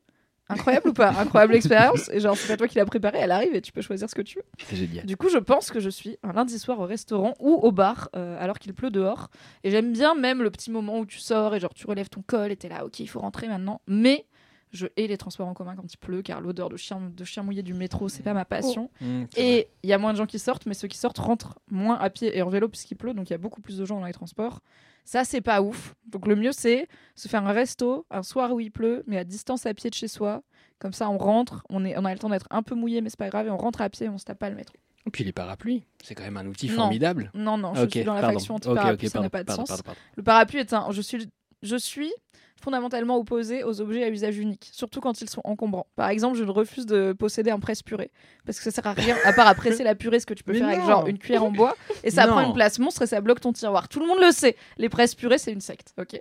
Incroyable 0.49 0.89
ou 0.89 0.93
pas? 0.93 1.11
Incroyable 1.19 1.55
expérience. 1.55 2.11
Et 2.13 2.21
genre, 2.21 2.37
c'est 2.37 2.49
pas 2.49 2.57
toi 2.57 2.69
qui 2.69 2.77
l'as 2.77 2.85
préparée, 2.85 3.19
elle 3.21 3.31
arrive 3.31 3.55
et 3.55 3.63
tu 3.63 3.73
peux 3.73 3.81
choisir 3.81 4.09
ce 4.11 4.15
que 4.15 4.23
tu 4.23 4.39
veux. 4.39 4.45
C'est 4.67 4.77
génial. 4.77 5.07
Du 5.07 5.17
coup, 5.17 5.29
je 5.29 5.39
pense 5.39 5.71
que 5.71 5.81
je 5.81 5.89
suis 5.89 6.19
un 6.23 6.33
lundi 6.33 6.59
soir 6.59 6.81
au 6.81 6.85
restaurant 6.85 7.35
ou 7.39 7.55
au 7.55 7.73
bar 7.73 8.11
euh, 8.17 8.37
alors 8.41 8.59
qu'il 8.59 8.75
pleut 8.75 8.91
dehors. 8.91 9.29
Et 9.65 9.71
j'aime 9.71 9.93
bien 9.93 10.15
même 10.15 10.43
le 10.43 10.51
petit 10.51 10.71
moment 10.71 10.99
où 10.99 11.07
tu 11.07 11.19
sors 11.19 11.55
et 11.55 11.61
genre 11.61 11.75
tu 11.75 11.87
relèves 11.87 12.09
ton 12.09 12.23
col 12.23 12.51
et 12.51 12.57
t'es 12.57 12.69
là, 12.69 12.85
ok, 12.85 13.01
il 13.01 13.07
faut 13.07 13.21
rentrer 13.21 13.49
maintenant. 13.49 13.81
Mais 13.87 14.27
je 14.73 14.87
hais 14.97 15.07
les 15.07 15.19
transports 15.19 15.47
en 15.49 15.55
commun 15.55 15.77
quand 15.77 15.93
il 15.93 15.97
pleut 15.99 16.23
car 16.23 16.41
l'odeur 16.41 16.69
de 16.71 16.77
chien, 16.77 17.01
de 17.15 17.25
chien 17.25 17.43
mouillé 17.43 17.63
du 17.63 17.75
métro, 17.75 18.09
c'est 18.09 18.23
pas 18.23 18.33
ma 18.35 18.45
passion. 18.45 18.91
Mmh. 19.01 19.25
Et 19.37 19.69
il 19.83 19.91
y 19.91 19.93
a 19.93 19.99
moins 19.99 20.13
de 20.13 20.19
gens 20.19 20.27
qui 20.27 20.39
sortent, 20.39 20.67
mais 20.67 20.75
ceux 20.75 20.89
qui 20.89 20.97
sortent 20.99 21.19
rentrent 21.19 21.59
moins 21.71 21.99
à 21.99 22.09
pied 22.11 22.37
et 22.37 22.43
en 22.43 22.49
vélo 22.49 22.69
puisqu'il 22.69 22.97
pleut, 22.97 23.13
donc 23.15 23.29
il 23.29 23.33
y 23.33 23.35
a 23.35 23.39
beaucoup 23.39 23.61
plus 23.61 23.77
de 23.79 23.85
gens 23.85 24.01
dans 24.01 24.07
les 24.07 24.13
transports. 24.13 24.61
Ça, 25.05 25.25
c'est 25.25 25.41
pas 25.41 25.61
ouf. 25.63 25.95
Donc 26.07 26.27
le 26.27 26.37
mieux, 26.37 26.53
c'est 26.53 26.89
se 27.17 27.29
faire 27.29 27.45
un 27.47 27.53
resto 27.53 28.07
un 28.11 28.23
soir 28.23 28.53
où 28.53 28.61
il 28.61 28.71
pleut, 28.71 29.03
mais 29.07 29.19
à 29.19 29.25
distance 29.25 29.67
à 29.67 29.75
pied 29.75 29.91
de 29.91 29.95
chez 29.95 30.09
soi. 30.09 30.43
Comme 30.79 30.93
ça, 30.93 31.09
on 31.11 31.19
rentre, 31.19 31.65
on, 31.71 31.85
est, 31.85 31.97
on 31.99 32.05
a 32.05 32.13
le 32.13 32.19
temps 32.19 32.29
d'être 32.31 32.47
un 32.51 32.63
peu 32.63 32.75
mouillé, 32.75 33.01
mais 33.03 33.11
c'est 33.11 33.19
pas 33.19 33.29
grave, 33.29 33.47
et 33.47 33.51
on 33.51 33.57
rentre 33.57 33.81
à 33.83 33.89
pied 33.91 34.07
et 34.07 34.09
on 34.09 34.19
se 34.19 34.25
tape 34.25 34.39
pas 34.39 34.49
le 34.51 34.57
métro. 34.57 34.75
Et 35.07 35.11
puis 35.11 35.25
les 35.25 35.33
parapluies, 35.33 35.83
c'est 36.03 36.15
quand 36.15 36.23
même 36.23 36.37
un 36.37 36.47
outil 36.47 36.69
Non. 36.71 36.77
formidable. 36.77 37.31
Non, 37.35 37.59
non, 37.59 37.75
je 37.75 37.83
Ok, 37.83 37.91
suis 37.91 38.05
dans 38.05 38.15
la 38.15 38.21
pardon. 38.21 38.39
faction 38.39 38.55
anti-parapluie, 38.55 39.07
ok, 39.09 39.13
ça 39.13 39.21
n'a 39.21 39.29
pas 39.31 39.43
de 39.43 39.47
pardon, 39.49 39.67
sens. 39.67 39.69
pardon, 39.69 39.83
pardon. 39.85 40.01
Le 40.17 40.23
parapluie 40.23 40.59
est 40.61 40.73
un. 40.73 40.91
Je 40.93 41.03
suis, 41.03 41.29
je 41.63 41.77
suis 41.77 42.13
fondamentalement 42.63 43.17
opposée 43.19 43.65
aux 43.65 43.81
objets 43.81 44.05
à 44.05 44.09
usage 44.09 44.39
unique, 44.39 44.71
surtout 44.73 45.01
quand 45.01 45.21
ils 45.21 45.29
sont 45.29 45.41
encombrants. 45.45 45.87
Par 45.97 46.09
exemple, 46.09 46.37
je 46.39 46.45
refuse 46.45 46.87
de 46.87 47.13
posséder 47.13 47.51
un 47.51 47.59
presse-purée 47.59 48.11
parce 48.47 48.59
que 48.59 48.65
ça 48.65 48.71
sert 48.71 48.87
à 48.87 48.93
rien 48.93 49.17
à 49.25 49.33
part 49.33 49.47
à 49.47 49.55
presser 49.55 49.85
la 49.85 49.95
purée, 49.95 50.21
ce 50.21 50.27
que 50.27 50.35
tu 50.35 50.45
peux 50.45 50.53
Mais 50.53 50.59
faire 50.59 50.69
avec 50.69 50.81
genre 50.85 51.07
une 51.07 51.19
cuillère 51.19 51.45
en 51.45 51.51
bois 51.51 51.77
et 52.05 52.11
ça 52.11 52.27
Non. 52.27 52.33
prend 52.33 52.41
une 52.47 52.53
place 52.55 52.79
monstre 52.79 53.03
et 53.03 53.07
ça 53.07 53.21
bloque 53.21 53.41
ton 53.41 53.53
tiroir. 53.53 53.89
Tout 53.89 54.01
le 54.01 54.07
monde 54.07 54.19
le 54.21 54.31
sait. 54.31 54.57
Les 54.79 54.89
presses-purées, 54.89 55.39
c'est 55.39 55.53
une 55.53 55.61
secte, 55.61 55.93
ok. 55.99 56.21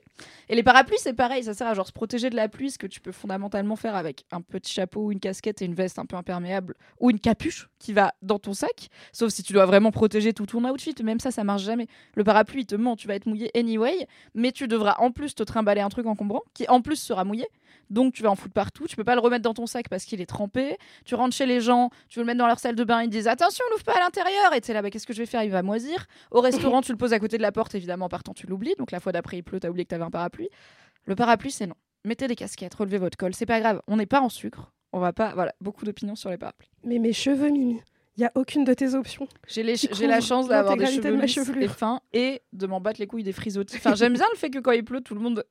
Et 0.50 0.55
les 0.55 0.63
parapluies, 0.63 0.98
c'est 1.00 1.13
pareil, 1.13 1.43
ça 1.43 1.53
sert 1.53 1.67
à 1.67 1.74
genre 1.74 1.88
se 1.88 1.91
protéger 1.93 2.29
de 2.29 2.36
la 2.36 2.48
pluie, 2.50 2.71
ce 2.71 2.77
que 2.77 2.88
tu 2.88 3.00
peux 3.01 3.12
fondamentalement 3.12 3.75
faire 3.75 3.95
avec 3.95 4.25
un 4.31 4.41
petit 4.41 4.74
chapeau 4.74 5.05
ou 5.05 5.12
une 5.12 5.19
casquette 5.19 5.62
et 5.62 5.65
une 5.65 5.75
veste 5.75 6.00
un 6.00 6.05
peu 6.05 6.15
imperméable 6.15 6.75
ou 7.00 7.10
une 7.10 7.19
capuche 7.19 7.69
qui 7.79 7.93
va 7.93 8.13
dans 8.21 8.39
ton 8.39 8.53
sac. 8.53 8.89
Sauf 9.12 9.31
si 9.31 9.43
tu 9.43 9.53
dois 9.53 9.65
vraiment 9.65 9.91
protéger 9.91 10.33
tout 10.33 10.45
ton 10.45 10.63
outfit, 10.65 10.95
même 11.03 11.19
ça, 11.19 11.31
ça 11.31 11.43
marche 11.43 11.63
jamais. 11.63 11.88
Le 12.15 12.24
parapluie, 12.24 12.62
il 12.62 12.65
te 12.65 12.75
ment, 12.75 12.95
tu 12.95 13.07
vas 13.07 13.15
être 13.15 13.25
mouillé 13.25 13.51
anyway, 13.57 14.07
mais 14.36 14.51
tu 14.51 14.67
devras 14.67 14.95
en 15.00 15.12
plus 15.12 15.36
te 15.36 15.43
trimballer 15.43 15.81
un 15.81 15.89
truc 15.89 16.05
encombrant 16.05 16.31
qui 16.54 16.68
en 16.68 16.82
plus 16.82 16.98
sera 16.98 17.24
mouillé. 17.24 17.48
Donc 17.90 18.14
tu 18.14 18.24
vas 18.24 18.32
en 18.32 18.36
foutre 18.36 18.54
partout, 18.54 18.88
tu 18.88 18.96
peux 18.96 19.04
pas 19.04 19.16
le 19.16 19.22
remettre 19.22 19.44
dans 19.44 19.54
ton 19.54 19.66
sac 19.66 19.90
parce 19.90 20.06
qu'il 20.06 20.22
est 20.22 20.26
trempé. 20.26 20.78
Tu 21.04 21.14
rentres 21.16 21.36
chez 21.36 21.46
les 21.46 21.60
gens, 21.60 21.90
tu 22.08 22.20
veux 22.20 22.24
le 22.24 22.28
mettre 22.28 22.40
dans 22.40 22.48
leur 22.48 22.60
salle 22.60 22.76
de 22.76 22.84
bain, 22.86 23.04
ils 23.04 23.10
disent 23.10 23.28
attention, 23.28 23.66
l'ouvre 23.72 23.84
pas 23.84 23.98
à 23.98 24.00
l'intérieur. 24.00 24.54
Et 24.54 24.62
tu 24.62 24.72
là, 24.72 24.82
bah, 24.82 24.90
qu'est-ce 24.90 25.06
que 25.06 25.14
je 25.14 25.20
vais 25.20 25.26
faire? 25.26 25.44
Il 25.44 25.52
va 25.52 25.62
moisir. 25.62 26.06
Au 26.32 26.40
restaurant, 26.42 26.82
tu 26.82 26.94
le 26.94 26.98
poses 26.98 27.14
à 27.14 27.20
côté 27.20 27.38
de 27.38 27.42
la 27.42 27.52
porte, 27.52 27.76
évidemment, 27.76 28.06
en 28.06 28.10
partant, 28.10 28.34
tu 28.34 28.48
l'oublies. 28.48 28.76
Donc 28.78 28.92
la 28.92 29.02
fois 29.02 29.12
d'après, 29.12 29.38
il 29.38 29.44
pleut, 29.44 29.60
t'as 29.60 29.70
oublié 29.70 29.84
que 29.84 29.90
t'avais 29.90 30.06
un 30.06 30.10
parapluie. 30.10 30.50
Le 31.06 31.16
parapluie, 31.16 31.52
c'est 31.52 31.68
non. 31.68 31.76
Mettez 32.06 32.28
des 32.28 32.36
casquettes, 32.36 32.74
relevez 32.74 32.98
votre 32.98 33.18
col, 33.18 33.34
c'est 33.36 33.46
pas 33.46 33.60
grave. 33.60 33.82
On 33.88 33.98
n'est 33.98 34.06
pas 34.06 34.22
en 34.22 34.30
sucre. 34.30 34.72
On 34.94 35.00
va 35.00 35.14
pas. 35.14 35.34
Voilà, 35.34 35.54
beaucoup 35.60 35.86
d'opinions 35.86 36.16
sur 36.16 36.30
les 36.30 36.38
parapluies. 36.38 36.70
Mais 36.84 36.98
mes 36.98 37.14
cheveux, 37.14 37.50
Mimi, 37.50 37.82
il 38.18 38.22
y 38.22 38.26
a 38.26 38.32
aucune 38.36 38.64
de 38.64 38.74
tes 38.74 38.94
options. 38.94 39.28
J'ai 39.48 39.64
la 39.64 40.22
chance 40.22 40.48
d'avoir 40.48 40.78
des 40.78 40.86
cheveux 40.86 41.18
de 41.18 41.22
lisses 41.22 41.38
et 41.60 41.68
fins 41.68 42.02
et 42.14 42.42
de 42.54 42.68
m'en 42.68 42.82
battre 42.82 43.00
les 43.00 43.08
couilles 43.08 43.24
des 43.24 43.32
frisottis. 43.32 43.78
Enfin, 43.78 43.96
j'aime 43.96 44.14
bien 44.14 44.28
le 44.32 44.38
fait 44.38 44.50
que 44.50 44.60
quand 44.60 44.72
il 44.72 44.84
pleut, 44.84 45.02
tout 45.02 45.16
le 45.16 45.22
monde. 45.22 45.46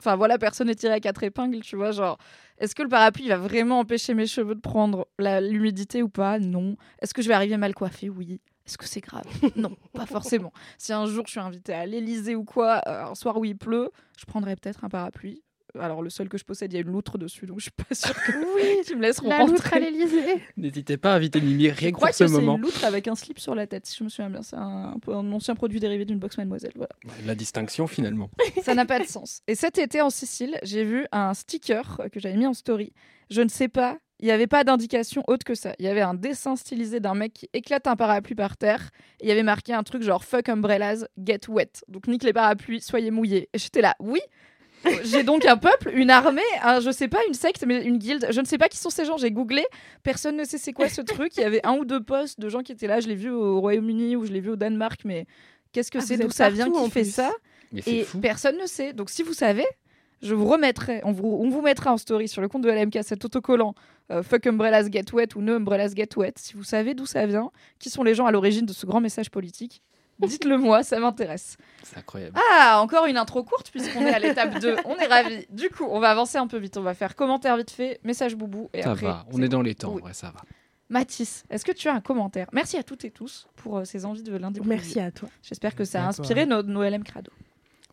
Enfin, 0.00 0.16
voilà, 0.16 0.38
personne 0.38 0.68
n'est 0.68 0.74
tiré 0.74 0.94
à 0.94 1.00
quatre 1.00 1.22
épingles, 1.22 1.60
tu 1.60 1.76
vois. 1.76 1.92
Genre, 1.92 2.16
est-ce 2.56 2.74
que 2.74 2.82
le 2.82 2.88
parapluie 2.88 3.28
va 3.28 3.36
vraiment 3.36 3.80
empêcher 3.80 4.14
mes 4.14 4.26
cheveux 4.26 4.54
de 4.54 4.60
prendre 4.60 5.06
l'humidité 5.18 6.02
ou 6.02 6.08
pas? 6.08 6.38
Non. 6.38 6.76
Est-ce 7.02 7.12
que 7.12 7.20
je 7.20 7.28
vais 7.28 7.34
arriver 7.34 7.58
mal 7.58 7.74
coiffée? 7.74 8.08
Oui. 8.08 8.40
Est-ce 8.66 8.78
que 8.78 8.86
c'est 8.86 9.00
grave? 9.02 9.24
Non, 9.56 9.76
pas 9.92 10.06
forcément. 10.06 10.52
Si 10.78 10.94
un 10.94 11.04
jour 11.04 11.26
je 11.26 11.32
suis 11.32 11.40
invitée 11.40 11.74
à 11.74 11.84
l'Elysée 11.84 12.34
ou 12.34 12.44
quoi, 12.44 12.80
euh, 12.86 13.04
un 13.10 13.14
soir 13.14 13.36
où 13.36 13.44
il 13.44 13.58
pleut, 13.58 13.90
je 14.16 14.24
prendrai 14.24 14.56
peut-être 14.56 14.84
un 14.84 14.88
parapluie. 14.88 15.42
Alors, 15.78 16.02
le 16.02 16.10
seul 16.10 16.28
que 16.28 16.38
je 16.38 16.44
possède, 16.44 16.72
il 16.72 16.76
y 16.76 16.78
a 16.78 16.82
une 16.82 16.90
loutre 16.90 17.18
dessus, 17.18 17.46
donc 17.46 17.58
je 17.58 17.64
suis 17.64 17.70
pas 17.70 17.94
sûre 17.94 18.14
que 18.14 18.32
Oui, 18.56 18.82
tu 18.86 18.96
me 18.96 19.02
laisseront 19.02 19.28
la 19.28 19.38
loutre 19.40 19.52
rentrer. 19.62 19.76
à 19.76 19.80
l'Élysée. 19.80 20.42
N'hésitez 20.56 20.96
pas 20.96 21.12
à 21.12 21.16
inviter 21.16 21.40
Mimi 21.40 21.68
Je 21.68 21.74
rien 21.74 21.90
que 21.90 21.96
crois 21.96 22.08
pour 22.08 22.18
que 22.18 22.24
ce 22.24 22.26
c'est 22.26 22.32
moment. 22.32 22.56
une 22.56 22.62
loutre 22.62 22.84
avec 22.84 23.06
un 23.08 23.14
slip 23.14 23.38
sur 23.38 23.54
la 23.54 23.66
tête, 23.66 23.86
si 23.86 23.96
je 23.98 24.04
me 24.04 24.08
souviens 24.08 24.30
bien. 24.30 24.42
C'est 24.42 24.56
un, 24.56 24.92
un 24.94 24.98
peu 24.98 25.14
un 25.14 25.30
ancien 25.32 25.54
produit 25.54 25.80
dérivé 25.80 26.04
d'une 26.04 26.18
box 26.18 26.38
Mademoiselle. 26.38 26.72
Voilà. 26.74 26.90
La 27.26 27.34
distinction 27.34 27.86
finalement. 27.86 28.30
Ça 28.62 28.74
n'a 28.74 28.84
pas 28.86 28.98
de 28.98 29.06
sens. 29.06 29.42
Et 29.46 29.54
cet 29.54 29.78
été 29.78 30.00
en 30.00 30.10
Sicile, 30.10 30.58
j'ai 30.62 30.84
vu 30.84 31.06
un 31.12 31.34
sticker 31.34 32.00
que 32.12 32.20
j'avais 32.20 32.36
mis 32.36 32.46
en 32.46 32.54
story. 32.54 32.92
Je 33.30 33.40
ne 33.42 33.48
sais 33.48 33.68
pas, 33.68 33.98
il 34.18 34.26
n'y 34.26 34.32
avait 34.32 34.46
pas 34.48 34.64
d'indication 34.64 35.22
autre 35.28 35.44
que 35.44 35.54
ça. 35.54 35.72
Il 35.78 35.84
y 35.84 35.88
avait 35.88 36.00
un 36.00 36.14
dessin 36.14 36.56
stylisé 36.56 37.00
d'un 37.00 37.14
mec 37.14 37.32
qui 37.32 37.48
éclate 37.54 37.86
un 37.86 37.96
parapluie 37.96 38.34
par 38.34 38.56
terre. 38.56 38.90
Et 39.20 39.24
il 39.24 39.28
y 39.28 39.32
avait 39.32 39.42
marqué 39.44 39.72
un 39.72 39.82
truc 39.82 40.02
genre 40.02 40.24
fuck 40.24 40.48
umbrellas, 40.48 41.06
get 41.16 41.40
wet. 41.48 41.70
Donc 41.88 42.06
nique 42.08 42.24
les 42.24 42.32
parapluies, 42.32 42.80
soyez 42.80 43.10
mouillés. 43.10 43.48
Et 43.54 43.58
j'étais 43.58 43.80
là, 43.80 43.94
oui. 44.00 44.18
J'ai 45.04 45.22
donc 45.24 45.44
un 45.44 45.56
peuple, 45.56 45.90
une 45.94 46.10
armée, 46.10 46.40
un, 46.62 46.80
je 46.80 46.90
sais 46.90 47.08
pas, 47.08 47.18
une 47.28 47.34
secte, 47.34 47.64
mais 47.66 47.82
une 47.84 47.98
guilde. 47.98 48.26
Je 48.30 48.40
ne 48.40 48.46
sais 48.46 48.56
pas 48.58 48.68
qui 48.68 48.78
sont 48.78 48.90
ces 48.90 49.04
gens. 49.04 49.16
J'ai 49.18 49.30
googlé. 49.30 49.64
Personne 50.02 50.36
ne 50.36 50.44
sait 50.44 50.58
c'est 50.58 50.72
quoi 50.72 50.88
ce 50.88 51.02
truc. 51.02 51.36
Il 51.36 51.40
y 51.40 51.44
avait 51.44 51.64
un 51.66 51.76
ou 51.76 51.84
deux 51.84 52.02
posts 52.02 52.40
de 52.40 52.48
gens 52.48 52.60
qui 52.62 52.72
étaient 52.72 52.86
là. 52.86 53.00
Je 53.00 53.08
l'ai 53.08 53.14
vu 53.14 53.30
au 53.30 53.60
Royaume-Uni 53.60 54.16
ou 54.16 54.24
je 54.24 54.32
l'ai 54.32 54.40
vu 54.40 54.50
au 54.50 54.56
Danemark. 54.56 55.00
Mais 55.04 55.26
qu'est-ce 55.72 55.90
que 55.90 55.98
Ah, 55.98 56.02
c'est? 56.02 56.16
D'où 56.16 56.30
ça 56.30 56.48
vient? 56.50 56.70
Qui 56.70 56.90
fait 56.90 57.02
plus. 57.02 57.10
ça? 57.12 57.30
Mais 57.72 57.82
et 57.86 58.04
fou. 58.04 58.18
personne 58.20 58.56
ne 58.58 58.66
sait. 58.66 58.92
Donc 58.94 59.10
si 59.10 59.22
vous 59.22 59.34
savez, 59.34 59.66
je 60.22 60.34
vous 60.34 60.46
remettrai, 60.46 61.00
on 61.04 61.12
vous, 61.12 61.28
on 61.28 61.48
vous 61.50 61.60
mettra 61.62 61.92
en 61.92 61.96
story 61.98 62.26
sur 62.28 62.40
le 62.42 62.48
compte 62.48 62.62
de 62.62 62.70
LMK 62.70 62.98
cet 63.04 63.24
autocollant 63.24 63.74
euh, 64.10 64.22
Fuck 64.22 64.46
Umbrellas 64.46 64.88
Get 64.90 65.04
Wet 65.12 65.28
ou 65.36 65.40
No 65.42 65.54
Umbrellas 65.54 65.92
Get 65.94 66.08
Wet. 66.16 66.32
Si 66.36 66.54
vous 66.54 66.64
savez 66.64 66.94
d'où 66.94 67.06
ça 67.06 67.26
vient, 67.26 67.50
qui 67.78 67.90
sont 67.90 68.02
les 68.02 68.14
gens 68.14 68.26
à 68.26 68.32
l'origine 68.32 68.66
de 68.66 68.72
ce 68.72 68.86
grand 68.86 69.00
message 69.00 69.30
politique, 69.30 69.82
dites-le 70.28 70.58
moi, 70.58 70.82
ça 70.82 70.98
m'intéresse. 71.00 71.56
C'est 71.82 71.98
incroyable. 71.98 72.38
Ah, 72.52 72.80
encore 72.82 73.06
une 73.06 73.16
intro 73.16 73.42
courte 73.44 73.70
puisqu'on 73.70 74.00
est 74.02 74.12
à 74.14 74.18
l'étape 74.18 74.60
2. 74.60 74.76
On 74.84 74.96
est 74.96 75.06
ravis. 75.06 75.46
Du 75.50 75.68
coup, 75.70 75.86
on 75.88 76.00
va 76.00 76.10
avancer 76.10 76.38
un 76.38 76.46
peu 76.46 76.58
vite. 76.58 76.76
On 76.76 76.82
va 76.82 76.94
faire 76.94 77.14
commentaire 77.16 77.56
vite 77.56 77.70
fait, 77.70 78.00
message 78.04 78.34
boubou 78.36 78.70
et 78.74 78.82
ça 78.82 78.92
après. 78.92 79.06
va, 79.06 79.26
on 79.32 79.42
est 79.42 79.48
dans 79.48 79.62
les 79.62 79.74
temps, 79.74 79.94
Oui. 79.94 80.02
ouais, 80.02 80.12
ça 80.12 80.30
va. 80.30 80.40
Mathis, 80.88 81.44
est-ce 81.50 81.64
que 81.64 81.70
tu 81.72 81.88
as 81.88 81.94
un 81.94 82.00
commentaire? 82.00 82.48
Merci 82.52 82.76
à 82.76 82.82
toutes 82.82 83.04
et 83.04 83.10
tous 83.12 83.46
pour 83.56 83.78
euh, 83.78 83.84
ces 83.84 84.04
envies 84.04 84.24
de 84.24 84.36
lundi. 84.36 84.60
Merci 84.64 84.98
à 84.98 85.12
toi. 85.12 85.28
J'espère 85.42 85.74
que 85.76 85.84
ça 85.84 86.04
a 86.04 86.08
inspiré 86.08 86.46
nos, 86.46 86.62
nos 86.64 86.82
LM 86.82 87.04
Crado. 87.04 87.30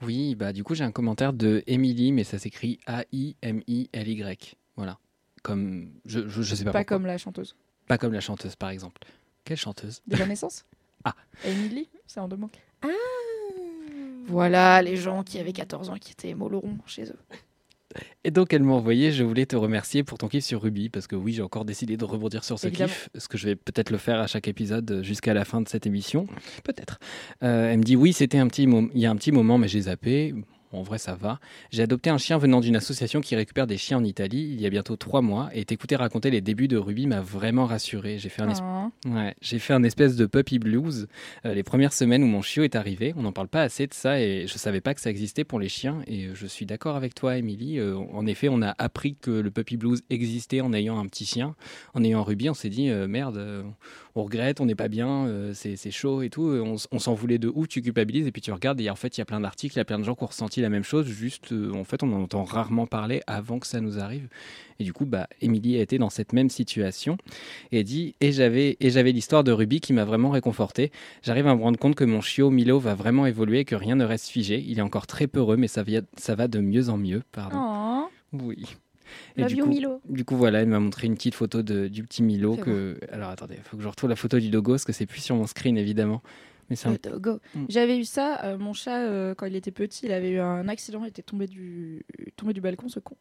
Oui, 0.01 0.36
bah 0.36 0.51
du 0.53 0.63
coup 0.63 0.74
j'ai 0.75 0.84
un 0.84 0.91
commentaire 0.91 1.31
de 1.34 1.63
Emily, 1.67 2.12
mais 2.12 2.24
ça 2.24 2.38
s'écrit 2.39 2.79
A-I-M-I-L-Y. 2.88 4.55
Voilà. 4.75 4.98
Comme. 5.43 5.91
Je, 6.05 6.27
je, 6.27 6.41
je 6.41 6.55
sais 6.55 6.63
pas. 6.63 6.72
Pas 6.72 6.79
pourquoi. 6.79 6.98
comme 6.98 7.05
la 7.05 7.17
chanteuse. 7.17 7.55
Pas 7.88 7.98
comme 7.98 8.13
la 8.13 8.19
chanteuse 8.19 8.55
par 8.55 8.69
exemple. 8.69 9.01
Quelle 9.43 9.57
chanteuse? 9.57 10.01
De 10.07 10.17
la 10.17 10.25
naissance? 10.25 10.65
Ah. 11.04 11.16
Emily, 11.46 11.89
c'est 12.06 12.20
en 12.20 12.27
deux 12.27 12.38
mots. 12.38 12.50
Ah. 12.82 12.88
Voilà 14.27 14.82
les 14.82 14.98
gens 14.98 15.24
qui 15.24 15.39
avaient 15.39 15.54
14 15.54 15.89
ans 15.89 15.98
qui 16.00 16.12
étaient 16.12 16.34
molorons 16.34 16.77
chez 16.86 17.04
eux. 17.04 17.20
Et 18.24 18.32
donc 18.32 18.54
elle 18.54 18.63
m'a 18.63 18.74
envoyé, 18.74 19.12
je 19.12 19.24
voulais 19.24 19.46
te 19.46 19.56
remercier 19.56 20.04
pour 20.04 20.18
ton 20.18 20.27
kiff 20.27 20.44
sur 20.44 20.62
Ruby, 20.62 20.89
parce 20.89 21.08
que 21.08 21.16
oui, 21.16 21.34
j'ai 21.34 21.42
encore 21.42 21.66
décidé 21.66 21.98
de 21.98 22.04
rebondir 22.06 22.44
sur 22.44 22.60
ce 22.60 22.68
Évidemment. 22.68 22.89
kiff, 22.89 23.10
ce 23.18 23.27
que 23.27 23.38
je 23.38 23.48
vais 23.48 23.56
peut-être 23.56 23.89
le 23.89 23.98
faire 23.98 24.20
à 24.20 24.27
chaque 24.27 24.48
épisode 24.48 25.01
jusqu'à 25.04 25.34
la 25.34 25.46
fin 25.46 25.62
de 25.62 25.70
cette 25.70 25.88
émission, 25.88 26.27
peut-être. 26.63 27.00
Euh, 27.44 27.72
elle 27.72 27.80
me 27.80 27.84
dit 27.84 27.96
oui, 27.96 28.13
c'était 28.13 28.38
un 28.38 28.48
petit 28.48 28.68
moment, 28.68 28.89
il 28.94 29.00
y 29.00 29.06
a 29.06 29.12
un 29.12 29.16
petit 29.16 29.32
moment, 29.32 29.58
mais 29.58 29.68
j'ai 29.68 29.82
zappé. 29.82 30.36
En 30.74 30.81
vrai, 30.81 30.97
ça 30.97 31.15
va. 31.15 31.39
J'ai 31.71 31.83
adopté 31.83 32.09
un 32.09 32.17
chien 32.17 32.38
venant 32.38 32.59
d'une 32.59 32.75
association 32.75 33.21
qui 33.21 33.36
récupère 33.36 33.67
des 33.67 33.77
chiens 33.77 33.97
en 33.97 34.03
Italie 34.03 34.50
il 34.53 34.62
y 34.62 34.65
a 34.65 34.69
bientôt 34.69 34.95
trois 34.95 35.21
mois, 35.21 35.50
et 35.53 35.65
t'écouter 35.65 35.95
raconter 35.95 36.29
les 36.29 36.41
débuts 36.41 36.67
de 36.67 36.77
Ruby 36.77 37.07
m'a 37.07 37.21
vraiment 37.21 37.65
rassuré. 37.65 38.17
J'ai 38.17 38.29
fait 38.29 38.41
un, 38.41 38.50
es-. 38.50 39.07
Ouais, 39.09 39.36
j'ai 39.41 39.59
fait 39.59 39.74
un 39.74 39.83
espèce 39.83 40.15
de 40.15 40.25
puppy 40.25 40.59
blues 40.59 41.07
euh, 41.45 41.53
les 41.53 41.63
premières 41.63 41.93
semaines 41.93 42.24
où 42.24 42.27
mon 42.27 42.41
chiot 42.41 42.63
est 42.63 42.75
arrivé. 42.75 43.13
On 43.15 43.21
n'en 43.21 43.31
parle 43.31 43.47
pas 43.47 43.62
assez 43.62 43.88
de 43.88 43.93
ça 43.93 44.19
et 44.19 44.45
je 44.47 44.57
savais 44.57 44.81
pas 44.81 44.93
que 44.93 45.01
ça 45.01 45.09
existait 45.09 45.43
pour 45.43 45.59
les 45.59 45.69
chiens. 45.69 46.01
Et 46.07 46.25
euh, 46.25 46.36
je 46.36 46.47
suis 46.47 46.65
d'accord 46.65 46.95
avec 46.95 47.15
toi, 47.15 47.38
Émilie. 47.38 47.79
Euh, 47.79 47.95
en 47.95 48.25
effet, 48.25 48.50
on 48.50 48.62
a 48.62 48.75
appris 48.77 49.15
que 49.15 49.31
le 49.31 49.51
puppy 49.51 49.77
blues 49.77 50.01
existait 50.09 50.62
en 50.62 50.74
ayant 50.74 51.00
un 51.00 51.05
petit 51.07 51.25
chien. 51.25 51.55
En 51.93 52.03
ayant 52.03 52.24
Ruby, 52.24 52.50
on 52.50 52.53
s'est 52.53 52.69
dit 52.69 52.89
euh, 52.89 53.07
merde, 53.07 53.65
on 54.15 54.24
regrette, 54.24 54.62
on 54.62 54.65
n'est 54.65 54.75
pas 54.75 54.88
bien, 54.88 55.31
c'est 55.53 55.91
chaud 55.91 56.21
et 56.21 56.29
tout. 56.29 56.43
On, 56.43 56.75
on 56.91 57.00
s'en 57.00 57.13
voulait 57.13 57.38
de 57.38 57.51
ouf, 57.53 57.67
tu 57.67 57.81
culpabilises 57.81 58.27
et 58.27 58.31
puis 58.31 58.41
tu 58.41 58.51
regardes 58.51 58.81
et 58.81 58.89
en 58.89 58.95
fait, 58.95 59.17
il 59.17 59.21
y 59.21 59.24
a 59.24 59.25
plein 59.25 59.39
d'articles, 59.39 59.75
il 59.75 59.77
y 59.77 59.81
a 59.81 59.86
plein 59.86 60.00
de 60.00 60.03
gens 60.03 60.15
qui 60.15 60.24
ont 60.24 60.27
ressenti 60.27 60.57
la 60.62 60.70
même 60.70 60.84
chose. 60.84 61.06
Juste, 61.08 61.52
euh, 61.52 61.72
en 61.74 61.84
fait, 61.84 62.04
on 62.04 62.12
en 62.14 62.22
entend 62.24 62.44
rarement 62.44 62.86
parler 62.88 63.22
avant 63.28 63.60
que 63.60 63.67
ça 63.67 63.82
nous 63.82 64.00
arrive. 64.00 64.28
Et 64.80 64.84
du 64.84 64.93
coup, 64.93 65.06
bah, 65.06 65.28
Émilie 65.41 65.78
a 65.78 65.82
été 65.82 65.98
dans 65.98 66.10
cette 66.10 66.34
même 66.34 66.50
situation 66.50 67.17
et 67.72 67.84
dit 67.84 68.15
et 68.22 68.32
j'avais 68.32 68.78
et 68.80 68.89
j'avais 68.89 69.12
l'histoire 69.12 69.43
de 69.43 69.52
Ruby 69.52 69.80
qui 69.82 69.93
m'a 69.93 70.06
vraiment 70.06 70.30
réconforté. 70.30 70.91
J'arrive 71.24 71.48
à 71.48 71.56
me 71.56 71.62
rendre 71.62 71.80
compte 71.80 71.96
que 71.96 72.04
mon 72.04 72.22
chiot 72.22 72.50
Milo 72.52 72.80
va 72.80 72.93
vraiment 72.93 73.26
évoluer 73.26 73.60
et 73.60 73.65
que 73.65 73.76
rien 73.76 73.96
ne 73.96 74.06
reste 74.06 74.28
figé. 74.28 74.63
Il 74.67 74.78
est 74.78 74.84
encore 74.84 75.08
très 75.08 75.28
peureux, 75.28 75.58
mais 75.58 75.67
ça, 75.67 75.82
via- 75.84 76.02
ça 76.17 76.36
va 76.36 76.48
de 76.48 76.60
mieux 76.60 76.89
en 76.89 76.98
mieux. 76.98 77.24
Pardon. 77.32 77.58
Oh. 77.60 78.10
Oui. 78.34 78.63
Et 79.38 79.46
du 79.46 79.56
coup, 79.58 79.70
Milo. 79.70 80.02
du 80.10 80.26
coup, 80.26 80.36
voilà, 80.36 80.62
elle 80.62 80.67
m'a 80.67 80.80
montré 80.80 81.08
une 81.08 81.15
petite 81.15 81.34
photo 81.34 81.62
de, 81.62 81.88
du 81.88 82.04
petit 82.04 82.22
Milo. 82.24 82.56
Que... 82.58 83.00
Alors 83.12 83.30
attendez, 83.30 83.56
il 83.58 83.63
faut 83.63 83.78
que 83.78 83.84
je 83.84 83.88
retrouve 83.88 84.10
la 84.10 84.15
photo 84.17 84.38
du 84.39 84.52
logo 84.52 84.74
parce 84.74 84.84
que 84.86 84.91
c'est 84.93 85.06
plus 85.06 85.22
sur 85.22 85.36
mon 85.36 85.48
screen 85.48 85.78
évidemment. 85.78 86.22
Mais 86.69 86.75
dogo. 86.97 87.39
Mm. 87.56 87.65
J'avais 87.69 87.97
eu 87.97 88.03
ça, 88.03 88.43
euh, 88.43 88.58
mon 88.58 88.73
chat, 88.73 88.97
euh, 89.06 89.34
quand 89.36 89.45
il 89.45 89.56
était 89.56 89.71
petit, 89.71 90.06
il 90.06 90.12
avait 90.12 90.32
eu 90.32 90.39
un 90.39 90.67
accident, 90.67 91.03
il 91.03 91.08
était 91.08 91.21
tombé 91.21 91.47
du, 91.47 92.06
tombé 92.36 92.53
du 92.53 92.62
balcon, 92.62 92.89
ce 92.89 92.99
con. 92.99 93.15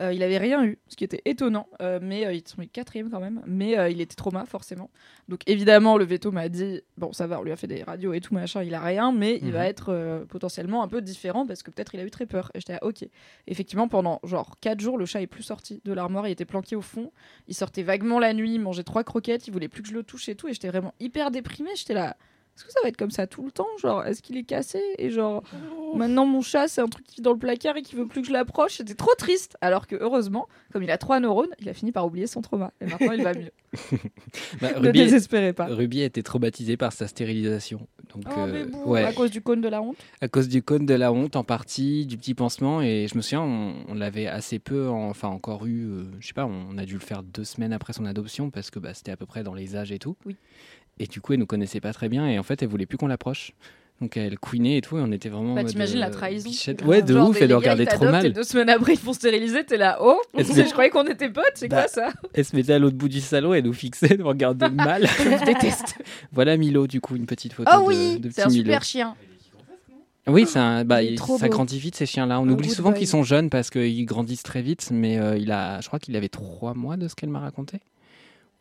Euh, 0.00 0.12
il 0.12 0.22
avait 0.22 0.38
rien 0.38 0.64
eu, 0.64 0.78
ce 0.88 0.96
qui 0.96 1.04
était 1.04 1.20
étonnant, 1.24 1.68
euh, 1.82 1.98
mais 2.02 2.26
euh, 2.26 2.32
il 2.32 2.38
est 2.38 2.50
tombé 2.54 2.66
quatrième 2.66 3.10
quand 3.10 3.20
même, 3.20 3.42
mais 3.46 3.78
euh, 3.78 3.88
il 3.90 4.00
était 4.00 4.14
trauma, 4.14 4.46
forcément. 4.46 4.90
Donc 5.28 5.40
évidemment, 5.46 5.98
le 5.98 6.04
veto 6.04 6.32
m'a 6.32 6.48
dit, 6.48 6.80
bon, 6.96 7.12
ça 7.12 7.26
va, 7.26 7.38
on 7.40 7.42
lui 7.42 7.52
a 7.52 7.56
fait 7.56 7.66
des 7.66 7.82
radios 7.82 8.12
et 8.14 8.20
tout, 8.20 8.32
machin, 8.34 8.62
il 8.62 8.74
a 8.74 8.80
rien, 8.80 9.12
mais 9.12 9.36
il 9.42 9.46
Mhm. 9.46 9.50
va 9.52 9.66
être 9.66 9.92
euh, 9.92 10.24
potentiellement 10.24 10.82
un 10.82 10.88
peu 10.88 11.02
différent 11.02 11.46
parce 11.46 11.62
que 11.62 11.70
peut-être 11.70 11.94
il 11.94 12.00
a 12.00 12.04
eu 12.04 12.10
très 12.10 12.26
peur. 12.26 12.50
Et 12.54 12.60
j'étais 12.60 12.72
là, 12.74 12.78
ok. 12.82 13.04
Effectivement, 13.46 13.88
pendant 13.88 14.20
genre 14.24 14.56
4 14.60 14.80
jours, 14.80 14.96
le 14.98 15.04
chat 15.06 15.20
est 15.20 15.26
plus 15.26 15.42
sorti 15.42 15.80
de 15.84 15.92
l'armoire, 15.92 16.26
il 16.28 16.30
était 16.32 16.44
planqué 16.44 16.76
au 16.76 16.80
fond, 16.82 17.12
il 17.48 17.54
sortait 17.54 17.82
vaguement 17.82 18.18
la 18.18 18.32
nuit, 18.32 18.54
il 18.54 18.60
mangeait 18.60 18.84
trois 18.84 19.04
croquettes, 19.04 19.46
il 19.46 19.52
voulait 19.52 19.68
plus 19.68 19.82
que 19.82 19.88
je 19.88 19.94
le 19.94 20.02
touche 20.02 20.28
et 20.28 20.34
tout, 20.34 20.48
et 20.48 20.52
j'étais 20.52 20.68
vraiment 20.68 20.94
hyper 21.00 21.30
déprimée, 21.30 21.70
j'étais 21.76 21.94
là. 21.94 22.16
Est-ce 22.56 22.64
que 22.64 22.72
ça 22.72 22.80
va 22.82 22.88
être 22.88 22.96
comme 22.96 23.10
ça 23.10 23.26
tout 23.26 23.44
le 23.44 23.50
temps 23.50 23.66
Genre, 23.80 24.04
est-ce 24.06 24.22
qu'il 24.22 24.36
est 24.38 24.42
cassé 24.44 24.80
Et 24.98 25.10
genre, 25.10 25.42
maintenant 25.94 26.24
mon 26.24 26.40
chat, 26.40 26.68
c'est 26.68 26.80
un 26.80 26.88
truc 26.88 27.06
qui 27.06 27.16
vit 27.16 27.22
dans 27.22 27.32
le 27.32 27.38
placard 27.38 27.76
et 27.76 27.82
qui 27.82 27.94
veut 27.96 28.06
plus 28.06 28.22
que 28.22 28.28
je 28.28 28.32
l'approche. 28.32 28.76
C'était 28.78 28.94
trop 28.94 29.14
triste. 29.18 29.56
Alors 29.60 29.86
que 29.86 29.94
heureusement, 29.96 30.48
comme 30.72 30.82
il 30.82 30.90
a 30.90 30.96
trois 30.98 31.20
neurones, 31.20 31.50
il 31.60 31.68
a 31.68 31.74
fini 31.74 31.92
par 31.92 32.06
oublier 32.06 32.26
son 32.26 32.40
trauma. 32.40 32.72
Et 32.80 32.86
maintenant, 32.86 33.12
il 33.12 33.22
va 33.22 33.34
mieux. 33.34 33.50
Bah, 34.60 34.70
ne 34.72 34.86
Ruby, 34.86 35.00
désespérez 35.00 35.52
pas. 35.52 35.66
Ruby 35.66 36.00
a 36.00 36.06
été 36.06 36.22
traumatisée 36.22 36.76
par 36.78 36.92
sa 36.92 37.06
stérilisation. 37.08 37.86
Donc, 38.14 38.24
Oh, 38.28 38.40
euh, 38.40 38.46
mais 38.52 38.64
bon, 38.64 38.84
ouais. 38.92 39.04
à 39.04 39.12
cause 39.12 39.30
du 39.30 39.42
cône 39.42 39.60
de 39.60 39.68
la 39.68 39.82
honte. 39.82 39.96
à 40.22 40.28
cause 40.28 40.48
du 40.48 40.62
cône 40.62 40.86
de 40.86 40.94
la 40.94 41.12
honte 41.12 41.36
en 41.36 41.44
partie, 41.44 42.06
du 42.06 42.16
petit 42.16 42.32
pansement. 42.34 42.80
Et 42.80 43.06
je 43.10 43.16
me 43.16 43.20
souviens, 43.22 43.42
on, 43.42 43.74
on 43.88 43.94
l'avait 43.94 44.26
assez 44.28 44.58
peu, 44.58 44.88
en- 44.88 45.10
enfin 45.10 45.28
encore 45.28 45.66
eu, 45.66 45.84
euh, 45.84 46.04
je 46.20 46.28
sais 46.28 46.32
pas, 46.32 46.46
on 46.46 46.78
a 46.78 46.86
dû 46.86 46.94
le 46.94 47.00
faire 47.00 47.22
deux 47.22 47.44
semaines 47.44 47.72
après 47.74 47.92
son 47.92 48.06
adoption 48.06 48.50
parce 48.50 48.70
que 48.70 48.78
bah, 48.78 48.94
c'était 48.94 49.12
à 49.12 49.16
peu 49.16 49.26
près 49.26 49.42
dans 49.42 49.54
les 49.54 49.76
âges 49.76 49.92
et 49.92 49.98
tout. 49.98 50.16
Oui. 50.24 50.36
Et 50.98 51.06
du 51.06 51.20
coup, 51.20 51.32
elle 51.34 51.38
nous 51.40 51.46
connaissait 51.46 51.80
pas 51.80 51.92
très 51.92 52.08
bien 52.08 52.26
et 52.28 52.38
en 52.38 52.42
fait, 52.42 52.62
elle 52.62 52.68
voulait 52.68 52.86
plus 52.86 52.96
qu'on 52.98 53.06
l'approche. 53.08 53.52
Donc 54.02 54.18
elle 54.18 54.38
couinait 54.38 54.76
et 54.76 54.80
tout, 54.82 54.98
et 54.98 55.00
on 55.00 55.10
était 55.10 55.30
vraiment. 55.30 55.52
en 55.52 55.54
Bah, 55.54 55.64
t'imagines 55.64 55.96
euh, 55.96 56.00
la 56.00 56.10
trahison. 56.10 56.50
bichette. 56.50 56.84
Ouais, 56.84 57.00
de 57.00 57.14
Genre, 57.14 57.30
ouf, 57.30 57.40
elle 57.40 57.48
le 57.48 57.56
regardait 57.56 57.86
trop 57.86 58.04
mal. 58.04 58.26
Et 58.26 58.30
deux 58.30 58.42
semaines 58.42 58.68
après, 58.68 58.92
ils 58.92 58.98
font 58.98 59.14
stériliser. 59.14 59.64
T'es 59.64 59.78
là, 59.78 59.96
oh 60.02 60.20
Je 60.38 60.70
croyais 60.72 60.90
qu'on 60.90 61.04
était 61.06 61.30
potes, 61.30 61.44
c'est 61.54 61.68
Bah, 61.68 61.80
quoi 61.84 61.88
ça 61.88 62.12
Elle 62.34 62.44
se 62.44 62.54
mettait 62.54 62.74
à 62.74 62.78
l'autre 62.78 62.96
bout 62.98 63.08
du 63.08 63.22
salon, 63.22 63.54
elle 63.54 63.64
nous 63.64 63.72
fixait, 63.72 64.14
nous 64.18 64.26
regardait 64.28 64.68
mal. 64.68 65.06
Je 65.18 65.44
déteste. 65.46 65.96
voilà 66.30 66.58
Milo, 66.58 66.86
du 66.86 67.00
coup, 67.00 67.16
une 67.16 67.24
petite 67.24 67.54
photo 67.54 67.70
Oh 67.74 67.80
de, 67.80 67.86
oui, 67.86 68.20
de 68.20 68.28
c'est 68.28 68.34
petit 68.34 68.40
un 68.42 68.48
Milo. 68.48 68.64
super 68.64 68.84
chien. 68.84 69.14
Oui, 70.28 70.44
c'est 70.46 70.58
un- 70.58 70.84
bah, 70.84 71.02
il 71.02 71.08
est 71.08 71.12
il- 71.12 71.16
trop 71.16 71.38
ça 71.38 71.48
grandit 71.48 71.78
vite 71.78 71.94
ces 71.94 72.04
chiens-là. 72.04 72.38
On 72.40 72.44
Un 72.44 72.48
oublie 72.50 72.66
good 72.68 72.76
souvent 72.76 72.90
boy. 72.90 72.98
qu'ils 72.98 73.08
sont 73.08 73.22
jeunes 73.22 73.48
parce 73.48 73.70
qu'ils 73.70 74.04
grandissent 74.04 74.42
très 74.42 74.60
vite, 74.60 74.88
mais 74.90 75.18
euh, 75.18 75.38
il 75.38 75.52
a, 75.52 75.80
je 75.80 75.86
crois 75.86 76.00
qu'il 76.00 76.16
avait 76.16 76.28
trois 76.28 76.74
mois 76.74 76.96
de 76.98 77.06
ce 77.08 77.14
qu'elle 77.14 77.30
m'a 77.30 77.38
raconté. 77.40 77.78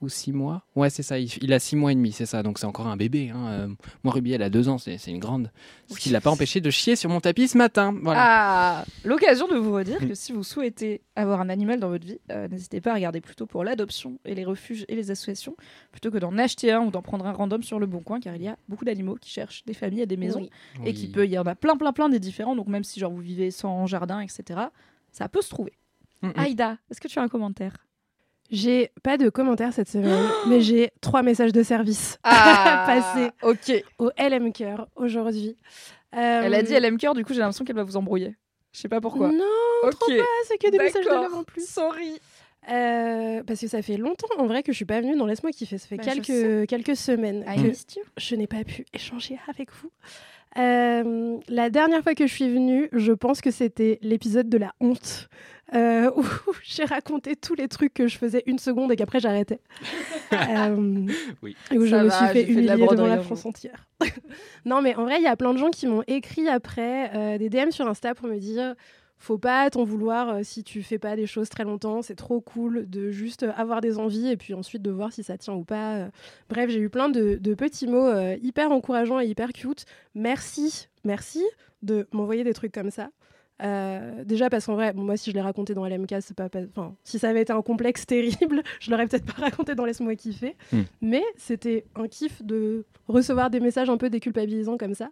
Ou 0.01 0.09
six 0.09 0.33
mois 0.33 0.63
Ouais, 0.75 0.89
c'est 0.89 1.03
ça. 1.03 1.17
Il, 1.17 1.29
il 1.41 1.53
a 1.53 1.59
six 1.59 1.75
mois 1.77 1.91
et 1.91 1.95
demi, 1.95 2.11
c'est 2.11 2.25
ça. 2.25 2.43
Donc 2.43 2.59
c'est 2.59 2.65
encore 2.65 2.87
un 2.87 2.97
bébé. 2.97 3.29
hein. 3.33 3.47
Euh, 3.47 3.67
moi, 4.03 4.13
Ruby, 4.13 4.33
elle 4.33 4.41
a 4.43 4.49
deux 4.49 4.67
ans, 4.67 4.77
c'est 4.77 4.97
une 5.07 5.19
grande. 5.19 5.51
Ce 5.87 5.97
qui 5.97 6.09
l'a 6.09 6.19
pas 6.19 6.29
empêché 6.29 6.59
de 6.59 6.69
chier 6.69 6.95
sur 6.97 7.09
mon 7.09 7.21
tapis 7.21 7.47
ce 7.47 7.57
matin. 7.57 7.95
Voilà. 8.03 8.19
Ah, 8.21 8.85
l'occasion 9.05 9.47
de 9.47 9.55
vous 9.55 9.71
redire 9.73 9.99
que 9.99 10.13
si 10.13 10.33
vous 10.33 10.43
souhaitez 10.43 11.01
avoir 11.15 11.39
un 11.39 11.47
animal 11.49 11.79
dans 11.79 11.87
votre 11.89 12.05
vie, 12.05 12.19
euh, 12.31 12.47
n'hésitez 12.49 12.81
pas 12.81 12.91
à 12.91 12.95
regarder 12.95 13.21
plutôt 13.21 13.45
pour 13.45 13.63
l'adoption 13.63 14.19
et 14.25 14.35
les 14.35 14.43
refuges 14.43 14.85
et 14.89 14.95
les 14.95 15.11
associations, 15.11 15.55
plutôt 15.93 16.11
que 16.11 16.17
d'en 16.17 16.37
acheter 16.37 16.71
un 16.73 16.81
ou 16.81 16.91
d'en 16.91 17.01
prendre 17.01 17.25
un 17.25 17.31
random 17.31 17.63
sur 17.63 17.79
le 17.79 17.85
bon 17.85 18.01
coin, 18.01 18.19
car 18.19 18.35
il 18.35 18.41
y 18.43 18.47
a 18.49 18.57
beaucoup 18.67 18.83
d'animaux 18.85 19.15
qui 19.15 19.29
cherchent 19.29 19.63
des 19.65 19.73
familles 19.73 20.01
et 20.01 20.05
des 20.07 20.17
maisons, 20.17 20.41
Oui. 20.81 20.87
et 20.89 20.93
qui 20.93 21.07
peut, 21.07 21.25
il 21.25 21.31
y 21.31 21.37
en 21.39 21.45
a 21.45 21.55
plein, 21.55 21.77
plein, 21.77 21.93
plein 21.93 22.09
des 22.09 22.19
différents. 22.19 22.55
Donc 22.57 22.67
même 22.67 22.83
si 22.83 22.99
genre 22.99 23.11
vous 23.11 23.21
vivez 23.21 23.49
sans 23.49 23.85
jardin, 23.87 24.19
etc., 24.19 24.59
ça 25.11 25.29
peut 25.29 25.41
se 25.41 25.49
trouver. 25.49 25.71
Mm, 26.21 26.27
mm. 26.27 26.33
Aïda, 26.35 26.77
est-ce 26.91 26.99
que 26.99 27.07
tu 27.07 27.17
as 27.17 27.21
un 27.21 27.29
commentaire? 27.29 27.84
J'ai 28.51 28.91
pas 29.03 29.17
de 29.17 29.29
commentaires 29.29 29.73
cette 29.73 29.89
semaine, 29.89 30.23
mais 30.47 30.61
j'ai 30.61 30.91
trois 31.01 31.23
messages 31.23 31.51
de 31.51 31.63
service 31.63 32.19
Ah, 32.23 32.83
Passé. 32.87 33.31
Ok. 33.41 33.83
au 33.99 34.11
LM 34.17 34.53
Cœur 34.53 34.87
aujourd'hui. 34.95 35.55
Euh, 36.15 36.41
Elle 36.45 36.53
a 36.53 36.61
dit 36.63 36.73
elle 36.73 36.85
aime 36.85 36.97
cœur, 36.97 37.13
du 37.13 37.25
coup 37.25 37.33
j'ai 37.33 37.39
l'impression 37.39 37.65
qu'elle 37.65 37.75
va 37.75 37.83
vous 37.83 37.97
embrouiller. 37.97 38.35
Je 38.71 38.79
sais 38.81 38.87
pas 38.89 39.01
pourquoi. 39.01 39.29
Non, 39.31 39.43
ok. 39.83 39.91
trop 39.99 40.15
pas, 40.15 40.23
c'est 40.47 40.57
que 40.57 40.69
des 40.69 40.77
messages 40.77 41.03
de 41.05 41.09
love 41.09 41.33
en 41.33 41.43
plus. 41.43 41.67
Sorry. 41.67 42.19
Euh, 42.71 43.43
parce 43.43 43.59
que 43.61 43.67
ça 43.67 43.81
fait 43.81 43.97
longtemps 43.97 44.27
en 44.39 44.47
vrai 44.47 44.63
que 44.63 44.71
je 44.71 44.75
suis 44.75 44.85
pas 44.85 44.99
venue 44.99 45.15
dans 45.15 45.25
Laisse-moi 45.25 45.51
kiffer. 45.51 45.77
Ça 45.77 45.87
fait 45.87 45.97
Bah, 45.97 46.03
quelques, 46.03 46.67
quelques 46.67 46.95
semaines 46.95 47.43
I 47.47 47.57
que 47.71 47.99
je 48.17 48.35
n'ai 48.35 48.47
pas 48.47 48.63
pu 48.63 48.85
échanger 48.93 49.37
avec 49.47 49.69
vous. 49.81 49.91
Euh, 50.57 51.37
la 51.49 51.69
dernière 51.69 52.01
fois 52.01 52.15
que 52.15 52.27
je 52.27 52.33
suis 52.33 52.49
venue, 52.49 52.89
je 52.93 53.11
pense 53.11 53.41
que 53.41 53.51
c'était 53.51 53.99
l'épisode 54.01 54.49
de 54.49 54.57
la 54.57 54.73
honte. 54.79 55.27
euh, 55.73 56.11
où 56.15 56.23
j'ai 56.63 56.85
raconté 56.85 57.35
tous 57.35 57.55
les 57.55 57.67
trucs 57.67 57.93
que 57.93 58.07
je 58.07 58.17
faisais 58.17 58.43
une 58.45 58.59
seconde 58.59 58.91
et 58.91 58.95
qu'après 58.95 59.19
j'arrêtais. 59.19 59.59
Euh, 60.33 61.05
Oui. 61.43 61.55
Et 61.71 61.77
où 61.77 61.85
je 61.85 61.95
me 61.95 62.09
suis 62.09 62.25
fait 62.27 62.45
fait 62.45 62.53
de 62.55 62.61
la 62.67 62.75
humilier 62.75 62.87
devant 62.87 63.07
la 63.07 63.19
France 63.21 63.41
jour. 63.41 63.49
entière. 63.49 63.87
non, 64.65 64.81
mais 64.81 64.95
en 64.95 65.03
vrai, 65.03 65.17
il 65.17 65.23
y 65.23 65.27
a 65.27 65.35
plein 65.35 65.53
de 65.53 65.57
gens 65.59 65.69
qui 65.69 65.87
m'ont 65.87 66.03
écrit 66.07 66.47
après 66.49 67.11
euh, 67.15 67.37
des 67.37 67.49
DM 67.49 67.71
sur 67.71 67.87
Insta 67.87 68.15
pour 68.15 68.27
me 68.27 68.37
dire 68.37 68.75
faut 69.17 69.37
pas 69.37 69.69
t'en 69.69 69.83
vouloir 69.83 70.29
euh, 70.29 70.39
si 70.43 70.63
tu 70.63 70.83
fais 70.83 70.99
pas 70.99 71.15
des 71.15 71.25
choses 71.25 71.49
très 71.49 71.63
longtemps, 71.63 72.01
c'est 72.01 72.15
trop 72.15 72.41
cool 72.41 72.89
de 72.89 73.09
juste 73.11 73.43
euh, 73.43 73.51
avoir 73.55 73.81
des 73.81 73.97
envies 73.97 74.27
et 74.29 74.37
puis 74.37 74.53
ensuite 74.53 74.81
de 74.81 74.91
voir 74.91 75.11
si 75.13 75.23
ça 75.23 75.37
tient 75.37 75.53
ou 75.53 75.63
pas. 75.63 75.95
euh. 75.95 76.07
Bref, 76.49 76.69
j'ai 76.69 76.79
eu 76.79 76.89
plein 76.89 77.09
de, 77.09 77.35
de 77.35 77.53
petits 77.53 77.87
mots 77.87 78.07
euh, 78.07 78.35
hyper 78.43 78.71
encourageants 78.71 79.19
et 79.19 79.25
hyper 79.25 79.53
cute. 79.53 79.85
Merci, 80.15 80.87
merci 81.03 81.43
de 81.81 82.07
m'envoyer 82.11 82.43
des 82.43 82.53
trucs 82.53 82.71
comme 82.73 82.91
ça. 82.91 83.09
Euh, 83.63 84.25
déjà 84.25 84.49
parce 84.49 84.65
qu'en 84.65 84.73
vrai, 84.75 84.91
bon, 84.91 85.03
moi 85.03 85.15
si 85.15 85.29
je 85.31 85.35
l'ai 85.35 85.41
raconté 85.41 85.73
dans 85.73 85.85
LMK, 85.87 86.15
c'est 86.19 86.35
pas, 86.35 86.49
pas- 86.49 86.59
enfin, 86.69 86.93
si 87.05 87.19
ça 87.19 87.29
avait 87.29 87.41
été 87.43 87.53
un 87.53 87.61
complexe 87.61 88.05
terrible, 88.07 88.63
je 88.81 88.91
l'aurais 88.91 89.07
peut-être 89.07 89.25
pas 89.33 89.41
raconté 89.43 89.75
dans 89.75 89.85
Laisse-moi 89.85 90.15
kiffer. 90.15 90.57
Hmm. 90.73 90.81
Mais 91.01 91.23
c'était 91.37 91.85
un 91.95 92.07
kiff 92.09 92.43
de 92.43 92.83
recevoir 93.07 93.49
des 93.49 93.61
messages 93.61 93.89
un 93.89 93.97
peu 93.97 94.09
déculpabilisants 94.09 94.77
comme 94.77 94.93
ça. 94.93 95.09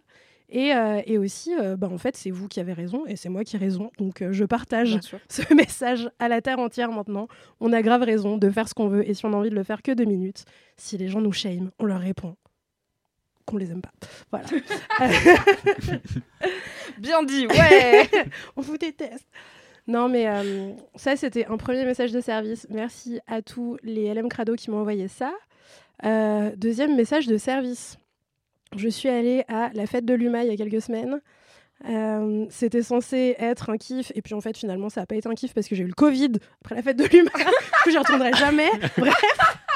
Et, 0.50 0.74
euh, 0.74 1.00
et 1.06 1.18
aussi, 1.18 1.54
euh, 1.54 1.76
bah, 1.76 1.88
en 1.90 1.98
fait, 1.98 2.16
c'est 2.16 2.30
vous 2.30 2.48
qui 2.48 2.60
avez 2.60 2.72
raison 2.72 3.06
et 3.06 3.16
c'est 3.16 3.28
moi 3.28 3.44
qui 3.44 3.56
ai 3.56 3.58
raison. 3.58 3.90
Donc 3.98 4.22
euh, 4.22 4.32
je 4.32 4.44
partage 4.44 4.98
ce 5.28 5.42
message 5.54 6.10
à 6.18 6.28
la 6.28 6.42
terre 6.42 6.58
entière 6.58 6.92
maintenant. 6.92 7.28
On 7.60 7.72
a 7.72 7.82
grave 7.82 8.02
raison 8.02 8.36
de 8.36 8.50
faire 8.50 8.68
ce 8.68 8.74
qu'on 8.74 8.88
veut 8.88 9.08
et 9.08 9.14
si 9.14 9.24
on 9.24 9.32
a 9.32 9.36
envie 9.36 9.50
de 9.50 9.54
le 9.54 9.62
faire 9.62 9.82
que 9.82 9.92
deux 9.92 10.04
minutes, 10.04 10.44
si 10.76 10.98
les 10.98 11.08
gens 11.08 11.20
nous 11.20 11.32
shame, 11.32 11.70
on 11.78 11.86
leur 11.86 12.00
répond 12.00 12.36
qu'on 13.46 13.56
les 13.58 13.70
aime 13.70 13.82
pas. 13.82 13.92
Voilà. 14.30 14.46
Bien 16.98 17.22
dit, 17.22 17.46
ouais 17.46 18.08
on 18.56 18.62
vous 18.62 18.78
déteste. 18.78 19.26
Non, 19.86 20.08
mais 20.08 20.26
euh, 20.28 20.72
ça, 20.94 21.14
c'était 21.14 21.44
un 21.44 21.58
premier 21.58 21.84
message 21.84 22.10
de 22.10 22.20
service. 22.22 22.66
Merci 22.70 23.20
à 23.26 23.42
tous 23.42 23.76
les 23.82 24.14
LM 24.14 24.30
Crado 24.30 24.54
qui 24.54 24.70
m'ont 24.70 24.80
envoyé 24.80 25.08
ça. 25.08 25.32
Deuxième 26.56 26.96
message 26.96 27.26
de 27.26 27.36
service. 27.36 27.98
Je 28.76 28.88
suis 28.88 29.08
allée 29.08 29.44
à 29.48 29.70
la 29.74 29.86
fête 29.86 30.04
de 30.04 30.14
l'UMA 30.14 30.44
il 30.44 30.50
y 30.50 30.52
a 30.52 30.56
quelques 30.56 30.82
semaines. 30.82 31.20
Euh, 31.88 32.46
c'était 32.50 32.82
censé 32.82 33.36
être 33.38 33.68
un 33.70 33.76
kiff, 33.76 34.10
et 34.14 34.22
puis 34.22 34.34
en 34.34 34.40
fait, 34.40 34.56
finalement, 34.56 34.88
ça 34.88 35.00
n'a 35.00 35.06
pas 35.06 35.16
été 35.16 35.28
un 35.28 35.34
kiff 35.34 35.52
parce 35.52 35.68
que 35.68 35.74
j'ai 35.74 35.82
eu 35.82 35.88
le 35.88 35.94
Covid 35.94 36.32
après 36.62 36.76
la 36.76 36.82
fête 36.82 36.96
de 36.96 37.04
l'UMA. 37.04 37.30
du 37.36 37.44
coup, 37.82 37.90
j'y 37.90 37.98
retournerai 37.98 38.32
jamais. 38.34 38.70
Bref, 38.96 39.14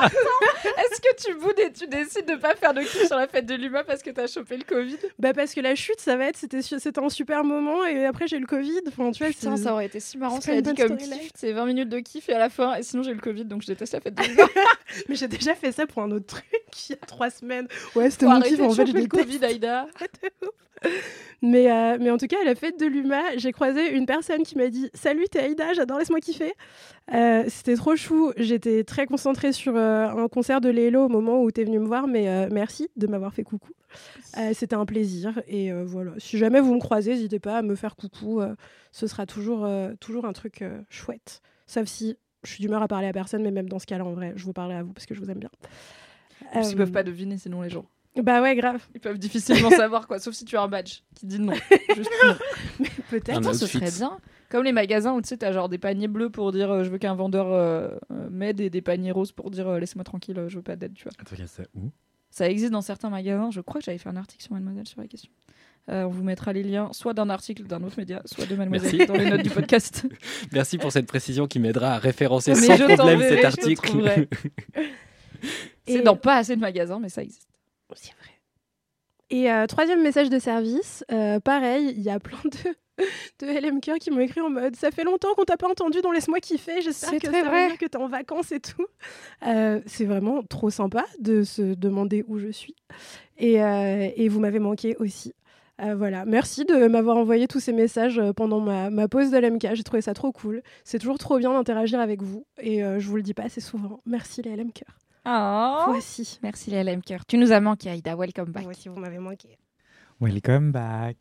Est-ce 0.04 1.00
que 1.00 1.26
tu 1.26 1.34
boudes 1.38 1.58
et 1.58 1.72
tu 1.72 1.86
décides 1.86 2.26
de 2.26 2.36
pas 2.36 2.54
faire 2.54 2.74
de 2.74 2.80
kiff 2.80 3.06
sur 3.06 3.16
la 3.16 3.26
fête 3.26 3.46
de 3.46 3.54
l'humain 3.54 3.82
parce 3.86 4.02
que 4.02 4.10
t'as 4.10 4.26
chopé 4.26 4.56
le 4.56 4.64
Covid? 4.64 4.98
Bah 5.18 5.32
parce 5.32 5.54
que 5.54 5.60
la 5.60 5.74
chute, 5.74 6.00
ça 6.00 6.16
va 6.16 6.26
être, 6.26 6.36
c'était, 6.36 6.98
un 6.98 7.08
super 7.08 7.44
moment, 7.44 7.84
et 7.84 8.04
après, 8.04 8.26
j'ai 8.26 8.38
le 8.38 8.46
Covid. 8.46 8.80
Enfin, 8.88 9.10
tu 9.10 9.22
vois, 9.22 9.32
Putain, 9.32 9.56
ça 9.56 9.72
aurait 9.72 9.86
été 9.86 10.00
si 10.00 10.18
marrant 10.18 10.40
c'est 10.40 10.52
ça 10.52 10.58
a 10.58 10.60
dit 10.60 10.74
comme 10.74 10.96
kiff. 10.96 11.30
C'est 11.34 11.52
20 11.52 11.66
minutes 11.66 11.88
de 11.88 11.98
kiff 12.00 12.28
et 12.28 12.34
à 12.34 12.38
la 12.38 12.50
fin, 12.50 12.74
et 12.76 12.82
sinon 12.82 13.02
j'ai 13.02 13.14
le 13.14 13.20
Covid 13.20 13.44
donc 13.44 13.62
je 13.62 13.66
déteste 13.66 13.92
la 13.94 14.00
fête 14.00 14.14
de 14.14 14.22
l'humain. 14.22 14.48
Mais 15.08 15.14
j'ai 15.14 15.28
déjà 15.28 15.54
fait 15.54 15.72
ça 15.72 15.86
pour 15.86 16.02
un 16.02 16.10
autre 16.10 16.26
truc 16.26 16.44
il 16.88 16.92
y 16.92 16.94
a 16.94 17.06
trois 17.06 17.30
semaines. 17.30 17.68
Ouais, 17.94 18.10
c'était 18.10 18.26
mon 18.26 18.40
kiff, 18.40 18.60
en 18.60 18.72
fait, 18.72 18.84
le. 18.84 19.06
Covid, 19.06 19.44
Aïda. 19.44 19.86
Mais, 21.42 21.70
euh, 21.70 21.98
mais 22.00 22.10
en 22.10 22.18
tout 22.18 22.26
cas, 22.26 22.36
à 22.40 22.44
la 22.44 22.54
fête 22.54 22.78
de 22.78 22.86
l'UMA, 22.86 23.36
j'ai 23.36 23.52
croisé 23.52 23.90
une 23.90 24.06
personne 24.06 24.42
qui 24.42 24.56
m'a 24.56 24.68
dit 24.68 24.90
Salut, 24.94 25.26
t'es 25.30 25.40
Aïda, 25.40 25.72
j'adore, 25.72 25.98
laisse-moi 25.98 26.20
kiffer. 26.20 26.52
Euh, 27.14 27.44
C'était 27.48 27.76
trop 27.76 27.96
chou. 27.96 28.32
J'étais 28.36 28.84
très 28.84 29.06
concentrée 29.06 29.52
sur 29.52 29.74
euh, 29.76 30.08
un 30.08 30.28
concert 30.28 30.60
de 30.60 30.68
Lélo 30.68 31.04
au 31.06 31.08
moment 31.08 31.42
où 31.42 31.50
t'es 31.50 31.64
venu 31.64 31.78
me 31.78 31.86
voir, 31.86 32.06
mais 32.06 32.28
euh, 32.28 32.48
merci 32.52 32.88
de 32.96 33.06
m'avoir 33.06 33.32
fait 33.32 33.44
coucou. 33.44 33.70
Euh, 34.36 34.50
C'était 34.54 34.76
un 34.76 34.84
plaisir. 34.84 35.40
Et 35.48 35.72
euh, 35.72 35.84
voilà, 35.86 36.12
si 36.18 36.36
jamais 36.38 36.60
vous 36.60 36.74
me 36.74 36.80
croisez, 36.80 37.12
n'hésitez 37.12 37.38
pas 37.38 37.58
à 37.58 37.62
me 37.62 37.74
faire 37.74 37.96
coucou. 37.96 38.40
euh, 38.40 38.54
ce 38.92 39.06
sera 39.06 39.26
toujours, 39.26 39.64
euh, 39.64 39.92
toujours 40.00 40.24
un 40.26 40.32
truc 40.32 40.62
euh, 40.62 40.80
chouette. 40.90 41.40
Sauf 41.66 41.86
si 41.86 42.16
je 42.44 42.50
suis 42.52 42.62
d'humeur 42.62 42.82
à 42.82 42.88
parler 42.88 43.06
à 43.08 43.12
personne, 43.12 43.42
mais 43.42 43.50
même 43.50 43.68
dans 43.68 43.78
ce 43.78 43.86
cas-là, 43.86 44.04
en 44.04 44.12
vrai, 44.12 44.32
je 44.36 44.44
vous 44.44 44.52
parlerai 44.52 44.78
à 44.78 44.82
vous 44.82 44.92
parce 44.92 45.06
que 45.06 45.14
je 45.14 45.20
vous 45.20 45.30
aime 45.30 45.38
bien. 45.40 45.50
Parce 46.52 46.72
Euh, 46.72 46.76
peuvent 46.76 46.92
pas 46.92 47.02
deviner 47.02 47.36
sinon 47.38 47.62
les 47.62 47.70
gens. 47.70 47.84
Bah 48.22 48.42
ouais, 48.42 48.54
grave. 48.56 48.82
Ils 48.94 49.00
peuvent 49.00 49.18
difficilement 49.18 49.70
savoir 49.84 50.06
quoi, 50.08 50.18
sauf 50.18 50.34
si 50.34 50.44
tu 50.44 50.56
as 50.56 50.62
un 50.62 50.68
badge 50.68 51.00
qui 51.14 51.26
dit 51.26 51.38
non. 51.38 51.52
Juste 51.96 52.10
non. 52.24 52.34
Peut-être. 53.10 53.38
Putain, 53.38 53.52
ce 53.54 53.66
serait 53.66 53.90
bien. 53.90 54.18
Comme 54.50 54.64
les 54.64 54.72
magasins 54.72 55.12
où 55.14 55.20
tu 55.20 55.28
sais, 55.28 55.36
t'as 55.36 55.52
genre 55.52 55.68
des 55.68 55.78
paniers 55.78 56.08
bleus 56.08 56.30
pour 56.30 56.52
dire 56.52 56.70
euh, 56.70 56.84
je 56.84 56.88
veux 56.90 56.98
qu'un 56.98 57.14
vendeur 57.14 57.52
euh, 57.52 57.90
euh, 58.10 58.28
m'aide 58.30 58.60
et 58.60 58.70
des 58.70 58.80
paniers 58.80 59.12
roses 59.12 59.32
pour 59.32 59.50
dire 59.50 59.68
euh, 59.68 59.78
laisse-moi 59.78 60.04
tranquille, 60.04 60.38
euh, 60.38 60.48
je 60.48 60.56
veux 60.56 60.62
pas 60.62 60.76
d'aide, 60.76 60.94
tu 60.94 61.04
vois. 61.04 61.12
Attends, 61.18 61.36
ça 61.46 61.62
où? 61.74 61.90
Ça 62.30 62.48
existe 62.48 62.72
dans 62.72 62.80
certains 62.82 63.10
magasins. 63.10 63.50
Je 63.50 63.60
crois 63.60 63.80
que 63.80 63.84
j'avais 63.84 63.98
fait 63.98 64.08
un 64.08 64.16
article 64.16 64.42
sur 64.42 64.52
Mademoiselle 64.52 64.86
sur 64.86 65.00
la 65.00 65.06
question. 65.06 65.30
Euh, 65.90 66.04
on 66.04 66.08
vous 66.08 66.22
mettra 66.22 66.52
les 66.52 66.62
liens 66.62 66.90
soit 66.92 67.14
d'un 67.14 67.30
article 67.30 67.62
d'un 67.64 67.82
autre 67.82 67.98
média, 67.98 68.20
soit 68.26 68.44
de 68.46 68.54
Mademoiselle 68.54 68.94
Merci. 68.98 69.06
dans 69.12 69.16
les 69.18 69.30
notes 69.30 69.42
du 69.42 69.48
podcast. 69.50 70.06
Merci 70.52 70.76
pour 70.76 70.92
cette 70.92 71.06
précision 71.06 71.46
qui 71.46 71.58
m'aidera 71.58 71.94
à 71.94 71.98
référencer 71.98 72.50
Mais 72.52 72.56
sans 72.60 72.76
je 72.76 72.84
problème 72.84 72.96
t'enverrai, 72.98 73.28
cet 73.28 73.36
je 73.36 73.40
te 73.40 73.46
article. 73.46 73.86
trouverai. 73.88 74.28
C'est 75.86 75.94
Et- 75.94 76.02
dans 76.02 76.16
pas 76.16 76.36
assez 76.36 76.56
de 76.56 76.60
magasins, 76.60 76.98
mais 77.00 77.08
ça 77.08 77.22
existe. 77.22 77.48
C'est 77.94 78.12
vrai. 78.20 78.30
Et 79.30 79.50
euh, 79.50 79.66
troisième 79.66 80.02
message 80.02 80.28
de 80.30 80.38
service, 80.38 81.04
euh, 81.12 81.40
pareil, 81.40 81.94
il 81.96 82.02
y 82.02 82.10
a 82.10 82.18
plein 82.20 82.38
de, 82.44 82.74
de 83.40 83.46
LMK 83.46 83.98
qui 84.00 84.10
m'ont 84.10 84.20
écrit 84.20 84.40
en 84.40 84.50
mode 84.50 84.76
Ça 84.76 84.90
fait 84.90 85.04
longtemps 85.04 85.34
qu'on 85.36 85.44
t'a 85.44 85.56
pas 85.56 85.68
entendu 85.68 86.00
dans 86.00 86.10
Laisse-moi 86.12 86.40
kiffer, 86.40 86.80
j'espère 86.82 87.12
que 87.12 87.26
très 87.26 87.42
ça 87.42 87.48
vrai. 87.48 87.76
que 87.78 87.86
t'es 87.86 87.96
en 87.98 88.08
vacances 88.08 88.52
et 88.52 88.60
tout. 88.60 88.86
Euh, 89.46 89.80
c'est 89.86 90.04
vraiment 90.04 90.42
trop 90.42 90.70
sympa 90.70 91.04
de 91.20 91.42
se 91.42 91.74
demander 91.74 92.24
où 92.26 92.38
je 92.38 92.48
suis. 92.48 92.74
Et, 93.38 93.62
euh, 93.62 94.08
et 94.16 94.28
vous 94.28 94.40
m'avez 94.40 94.58
manqué 94.58 94.96
aussi. 94.98 95.34
Euh, 95.80 95.94
voilà, 95.94 96.24
merci 96.24 96.64
de 96.64 96.88
m'avoir 96.88 97.16
envoyé 97.18 97.46
tous 97.46 97.60
ces 97.60 97.72
messages 97.72 98.20
pendant 98.36 98.58
ma, 98.58 98.90
ma 98.90 99.06
pause 99.06 99.30
de 99.30 99.38
LMK. 99.38 99.74
J'ai 99.74 99.84
trouvé 99.84 100.02
ça 100.02 100.12
trop 100.12 100.32
cool. 100.32 100.60
C'est 100.82 100.98
toujours 100.98 101.18
trop 101.18 101.38
bien 101.38 101.52
d'interagir 101.52 102.00
avec 102.00 102.20
vous. 102.20 102.44
Et 102.60 102.82
euh, 102.82 102.98
je 102.98 103.06
vous 103.08 103.14
le 103.14 103.22
dis 103.22 103.32
pas 103.34 103.44
assez 103.44 103.60
souvent. 103.60 104.00
Merci 104.04 104.42
les 104.42 104.56
LMK. 104.56 104.82
Oh. 105.24 105.82
Voici. 105.88 106.40
Merci 106.42 106.70
les 106.70 106.82
LM 106.82 107.02
Cœur. 107.02 107.24
Tu 107.26 107.36
nous 107.38 107.52
as 107.52 107.60
manqué, 107.60 107.90
Aïda. 107.90 108.16
Welcome 108.16 108.50
back. 108.50 108.64
Voici, 108.64 108.88
vous 108.88 108.96
m'avez 108.98 109.18
manqué. 109.18 109.56
Welcome 110.20 110.72
back. 110.72 111.16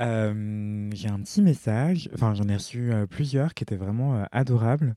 Euh, 0.00 0.90
j'ai 0.92 1.08
un 1.08 1.20
petit 1.20 1.42
message, 1.42 2.08
enfin 2.14 2.34
j'en 2.34 2.48
ai 2.48 2.54
reçu 2.54 2.92
euh, 2.92 3.06
plusieurs 3.06 3.54
qui 3.54 3.64
étaient 3.64 3.76
vraiment 3.76 4.16
euh, 4.16 4.24
adorables. 4.32 4.94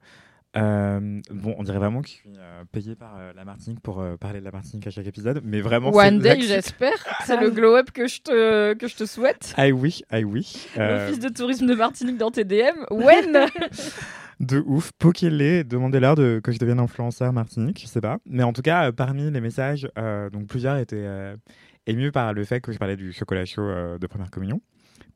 Euh, 0.58 1.22
bon, 1.30 1.54
on 1.60 1.64
dirait 1.64 1.78
vraiment 1.78 2.02
que 2.02 2.08
je 2.08 2.14
suis 2.14 2.34
euh, 2.38 2.64
payé 2.72 2.96
par 2.96 3.16
euh, 3.20 3.32
la 3.36 3.46
Martinique 3.46 3.82
pour 3.82 4.02
euh, 4.02 4.18
parler 4.18 4.40
de 4.40 4.46
la 4.46 4.52
Martinique 4.52 4.88
à 4.88 4.90
chaque 4.90 5.06
épisode, 5.06 5.42
mais 5.44 5.62
vraiment. 5.62 5.92
One 5.92 6.20
day, 6.20 6.42
j'espère. 6.42 6.98
C'est 7.26 7.40
le 7.40 7.52
glow-up 7.52 7.92
que 7.92 8.08
je 8.08 8.22
te, 8.22 8.74
que 8.74 8.88
je 8.88 8.96
te 8.96 9.06
souhaite. 9.06 9.54
I 9.60 9.72
wish, 9.72 10.02
I 10.12 10.24
wish. 10.24 10.68
Euh, 10.78 11.06
L'office 11.06 11.20
de 11.20 11.30
tourisme 11.30 11.68
de 11.68 11.76
Martinique 11.76 12.18
dans 12.18 12.32
tes 12.32 12.46
DM. 12.46 12.84
When? 12.90 13.46
De 14.40 14.64
ouf, 14.66 14.92
poquez-les, 14.98 15.66
demandez-leur 15.66 16.16
de, 16.16 16.40
que 16.42 16.54
je 16.54 16.60
devienne 16.60 16.80
influenceur 16.80 17.34
Martinique, 17.34 17.82
je 17.82 17.88
sais 17.88 18.00
pas. 18.00 18.20
Mais 18.26 18.44
en 18.44 18.54
tout 18.54 18.62
cas, 18.62 18.88
euh, 18.88 18.92
parmi 18.94 19.30
les 19.30 19.42
messages, 19.42 19.90
euh, 19.98 20.30
donc 20.30 20.48
plusieurs 20.48 20.78
étaient 20.78 20.96
euh, 20.96 21.36
émus 21.88 22.14
par 22.14 22.32
le 22.32 22.46
fait 22.46 22.62
que 22.62 22.72
je 22.72 22.78
parlais 22.78 22.96
du 22.96 23.12
chocolat 23.12 23.44
chaud 23.44 23.64
euh, 23.64 23.98
de 23.98 24.08
première 24.08 24.32
communion, 24.32 24.62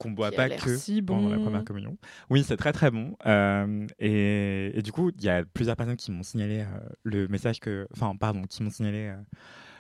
qu'on 0.04 0.12
boit 0.12 0.32
pas 0.32 0.50
que 0.50 0.76
si 0.76 1.02
pendant 1.02 1.30
la 1.30 1.40
première 1.40 1.64
communion. 1.64 1.98
Oui, 2.30 2.44
c'est 2.44 2.58
très 2.58 2.74
très 2.74 2.92
bon. 2.92 3.16
Euh, 3.26 3.88
et, 4.00 4.78
et 4.78 4.82
du 4.82 4.92
coup, 4.92 5.12
il 5.18 5.24
y 5.24 5.30
a 5.30 5.44
plusieurs 5.46 5.76
personnes 5.76 5.96
qui 5.96 6.12
m'ont 6.12 6.24
signalé 6.24 6.60
euh, 6.60 6.80
le 7.04 7.28
message 7.28 7.60
que, 7.60 7.88
enfin, 7.96 8.16
pardon, 8.16 8.44
qui 8.44 8.62
m'ont 8.62 8.70
signalé 8.70 9.08
euh, 9.08 9.16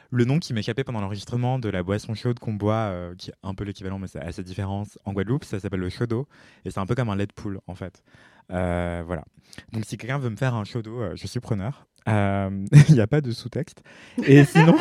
le 0.09 0.25
nom 0.25 0.39
qui 0.39 0.53
m'échappait 0.53 0.83
pendant 0.83 1.01
l'enregistrement 1.01 1.59
de 1.59 1.69
la 1.69 1.83
boisson 1.83 2.13
chaude 2.13 2.39
qu'on 2.39 2.53
boit, 2.53 2.93
qui 3.17 3.31
est 3.31 3.33
un 3.41 3.55
peu 3.55 3.63
l'équivalent, 3.63 3.97
mais 3.99 4.07
c'est 4.07 4.19
assez 4.21 4.43
différent 4.43 4.83
en 5.05 5.13
Guadeloupe. 5.13 5.43
Ça 5.43 5.59
s'appelle 5.59 5.79
le 5.79 5.89
chaudo 5.89 6.27
et 6.65 6.71
c'est 6.71 6.79
un 6.79 6.85
peu 6.85 6.93
comme 6.93 7.09
un 7.09 7.15
lait 7.15 7.25
de 7.25 7.33
poule 7.33 7.59
en 7.65 7.73
fait. 7.73 8.03
Voilà. 8.49 9.25
Donc 9.71 9.85
si 9.85 9.97
quelqu'un 9.97 10.19
veut 10.19 10.29
me 10.29 10.35
faire 10.35 10.53
un 10.53 10.63
chaudo, 10.63 11.01
euh, 11.01 11.15
je 11.15 11.27
suis 11.27 11.39
preneur. 11.39 11.87
Il 12.07 12.93
n'y 12.93 12.99
a 12.99 13.07
pas 13.07 13.21
de 13.21 13.31
sous-texte. 13.31 13.81
Et 14.25 14.43
sinon, 14.43 14.75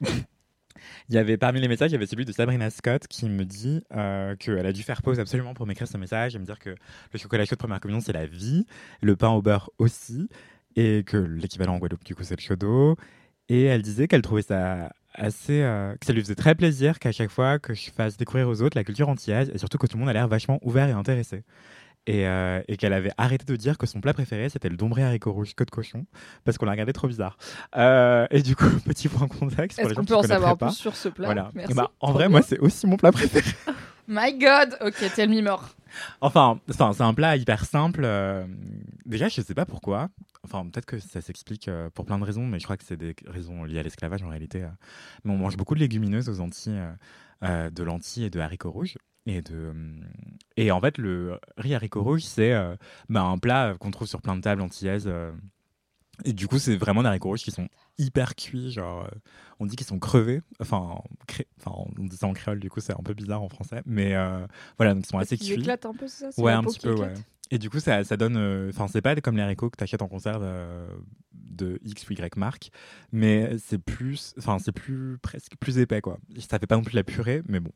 il 1.08 1.14
y 1.14 1.18
avait 1.18 1.36
parmi 1.36 1.60
les 1.60 1.68
messages, 1.68 1.90
il 1.90 1.94
y 1.94 1.96
avait 1.96 2.06
celui 2.06 2.24
de 2.24 2.32
Sabrina 2.32 2.70
Scott 2.70 3.06
qui 3.08 3.28
me 3.28 3.44
dit 3.44 3.82
euh, 3.94 4.36
qu'elle 4.36 4.66
a 4.66 4.72
dû 4.72 4.82
faire 4.82 5.02
pause 5.02 5.20
absolument 5.20 5.54
pour 5.54 5.66
m'écrire 5.66 5.88
ce 5.88 5.96
message 5.96 6.36
et 6.36 6.38
me 6.38 6.44
dire 6.44 6.58
que 6.58 6.70
le 6.70 7.18
chocolat 7.18 7.44
chaud 7.44 7.54
de 7.54 7.58
première 7.58 7.80
communion 7.80 8.00
c'est 8.00 8.12
la 8.12 8.26
vie, 8.26 8.66
le 9.00 9.16
pain 9.16 9.28
au 9.30 9.42
beurre 9.42 9.70
aussi, 9.78 10.28
et 10.76 11.02
que 11.04 11.16
l'équivalent 11.16 11.74
en 11.74 11.78
Guadeloupe 11.78 12.04
du 12.04 12.14
coup 12.14 12.24
c'est 12.24 12.36
le 12.36 12.42
chaudo. 12.42 12.96
Et 13.48 13.64
elle 13.64 13.82
disait 13.82 14.08
qu'elle 14.08 14.22
trouvait 14.22 14.42
ça 14.42 14.92
assez, 15.14 15.62
euh, 15.62 15.94
que 15.96 16.06
ça 16.06 16.12
lui 16.12 16.20
faisait 16.20 16.34
très 16.34 16.54
plaisir 16.54 16.98
qu'à 16.98 17.12
chaque 17.12 17.30
fois 17.30 17.58
que 17.58 17.74
je 17.74 17.90
fasse 17.90 18.16
découvrir 18.16 18.48
aux 18.48 18.60
autres 18.62 18.76
la 18.76 18.84
culture 18.84 19.08
antillaise 19.08 19.50
et 19.54 19.58
surtout 19.58 19.78
que 19.78 19.86
tout 19.86 19.96
le 19.96 20.00
monde 20.00 20.10
a 20.10 20.12
l'air 20.12 20.28
vachement 20.28 20.58
ouvert 20.62 20.88
et 20.88 20.92
intéressé. 20.92 21.42
Et, 22.08 22.26
euh, 22.28 22.62
et 22.68 22.76
qu'elle 22.76 22.92
avait 22.92 23.10
arrêté 23.18 23.44
de 23.44 23.56
dire 23.56 23.78
que 23.78 23.86
son 23.86 24.00
plat 24.00 24.12
préféré 24.12 24.48
c'était 24.48 24.68
le 24.68 24.76
dombré 24.76 25.02
haricot 25.02 25.32
rouge 25.32 25.54
queue 25.56 25.64
de 25.64 25.70
cochon 25.72 26.06
parce 26.44 26.56
qu'on 26.56 26.64
la 26.66 26.70
regardait 26.72 26.92
trop 26.92 27.08
bizarre. 27.08 27.36
Euh, 27.76 28.26
et 28.30 28.42
du 28.42 28.54
coup, 28.54 28.64
petit 28.84 29.08
point 29.08 29.26
contexte 29.26 29.78
Est-ce 29.80 29.94
qu'on 29.94 30.04
peut 30.04 30.14
en 30.14 30.22
savoir 30.22 30.56
pas. 30.56 30.66
plus 30.68 30.76
sur 30.76 30.94
ce 30.94 31.08
plat 31.08 31.26
Voilà. 31.26 31.50
Merci. 31.54 31.72
Et 31.72 31.74
bah, 31.74 31.90
en 32.00 32.12
vrai, 32.12 32.28
moi, 32.28 32.42
c'est 32.42 32.60
aussi 32.60 32.86
mon 32.86 32.96
plat 32.96 33.10
préféré. 33.10 33.50
My 34.08 34.32
God 34.38 34.76
Ok, 34.82 35.04
tell 35.16 35.28
me 35.28 35.42
more. 35.42 35.68
Enfin, 36.20 36.60
enfin 36.70 36.92
c'est 36.92 37.02
un 37.02 37.14
plat 37.14 37.36
hyper 37.36 37.64
simple. 37.64 38.02
euh, 38.04 38.46
déjà, 39.04 39.26
je 39.28 39.40
sais 39.40 39.54
pas 39.54 39.64
pourquoi. 39.66 40.08
enfin 40.44 40.64
peut-être 40.68 40.86
que 40.86 41.00
ça 41.00 41.20
s'explique 41.20 41.66
euh, 41.66 41.90
pour 41.90 42.04
plein 42.04 42.18
de 42.20 42.24
raisons, 42.24 42.46
mais 42.46 42.60
je 42.60 42.64
crois 42.64 42.76
que 42.76 42.84
c'est 42.84 42.96
des 42.96 43.16
raisons 43.26 43.64
liées 43.64 43.80
à 43.80 43.82
l'esclavage 43.82 44.22
en 44.22 44.28
réalité. 44.28 44.62
euh. 44.62 44.68
Mais 45.24 45.32
on 45.32 45.36
mange 45.38 45.56
beaucoup 45.56 45.74
de 45.74 45.80
légumineuses 45.80 46.28
aux 46.28 46.40
Antilles, 46.40 46.80
de 47.42 47.82
lentilles 47.82 48.24
et 48.24 48.30
de 48.30 48.38
haricots 48.38 48.70
rouges. 48.70 48.96
Et, 49.26 49.42
de, 49.42 49.74
et 50.56 50.70
en 50.70 50.80
fait, 50.80 50.98
le 50.98 51.38
riz 51.58 51.74
haricot 51.74 52.02
rouge, 52.02 52.22
c'est 52.22 52.52
euh, 52.52 52.76
bah, 53.08 53.22
un 53.24 53.38
plat 53.38 53.74
qu'on 53.80 53.90
trouve 53.90 54.06
sur 54.06 54.22
plein 54.22 54.36
de 54.36 54.40
tables 54.40 54.62
antillaises. 54.62 55.06
euh. 55.08 55.32
et 56.24 56.32
du 56.32 56.46
coup, 56.48 56.58
c'est 56.58 56.76
vraiment 56.76 57.02
des 57.02 57.08
haricots 57.08 57.30
rouges 57.30 57.42
qui 57.42 57.50
sont 57.50 57.68
hyper 57.98 58.36
cuits. 58.36 58.70
Genre, 58.70 59.04
euh, 59.04 59.08
on 59.58 59.66
dit 59.66 59.74
qu'ils 59.76 59.86
sont 59.86 59.98
crevés. 59.98 60.42
Enfin, 60.60 61.00
cré- 61.26 61.48
enfin, 61.60 61.72
on 61.98 62.04
dit 62.04 62.16
ça 62.16 62.26
en 62.28 62.32
créole, 62.34 62.60
du 62.60 62.70
coup, 62.70 62.80
c'est 62.80 62.92
un 62.92 63.02
peu 63.02 63.14
bizarre 63.14 63.42
en 63.42 63.48
français. 63.48 63.82
Mais 63.84 64.14
euh, 64.14 64.46
voilà, 64.78 64.94
donc 64.94 65.04
ils 65.04 65.08
sont 65.08 65.18
assez 65.18 65.34
Ils 65.34 65.38
cuits. 65.44 65.60
éclatent 65.60 65.86
un 65.86 65.94
peu, 65.94 66.06
c'est 66.06 66.30
ça 66.30 66.40
Ouais, 66.42 66.52
un 66.52 66.62
petit 66.62 66.78
peu, 66.78 66.94
ouais. 66.94 67.12
Et 67.50 67.58
du 67.58 67.70
coup, 67.70 67.78
ça, 67.78 68.02
ça 68.04 68.16
donne. 68.16 68.36
euh, 68.36 68.70
Enfin, 68.70 68.88
c'est 68.88 69.02
pas 69.02 69.14
comme 69.16 69.36
les 69.36 69.42
haricots 69.42 69.70
que 69.70 69.76
tu 69.76 69.84
achètes 69.84 70.02
en 70.02 70.08
conserve 70.08 70.42
euh, 70.44 70.86
de 71.32 71.78
X 71.84 72.08
ou 72.08 72.12
Y 72.12 72.36
marque, 72.36 72.70
mais 73.12 73.56
c'est 73.58 73.78
plus. 73.78 74.34
Enfin, 74.38 74.58
c'est 74.58 74.72
plus. 74.72 75.16
presque 75.22 75.52
plus 75.60 75.78
épais, 75.78 76.00
quoi. 76.00 76.18
Ça 76.38 76.58
fait 76.58 76.66
pas 76.66 76.76
non 76.76 76.82
plus 76.82 76.96
la 76.96 77.04
purée, 77.04 77.42
mais 77.48 77.60
bon, 77.60 77.70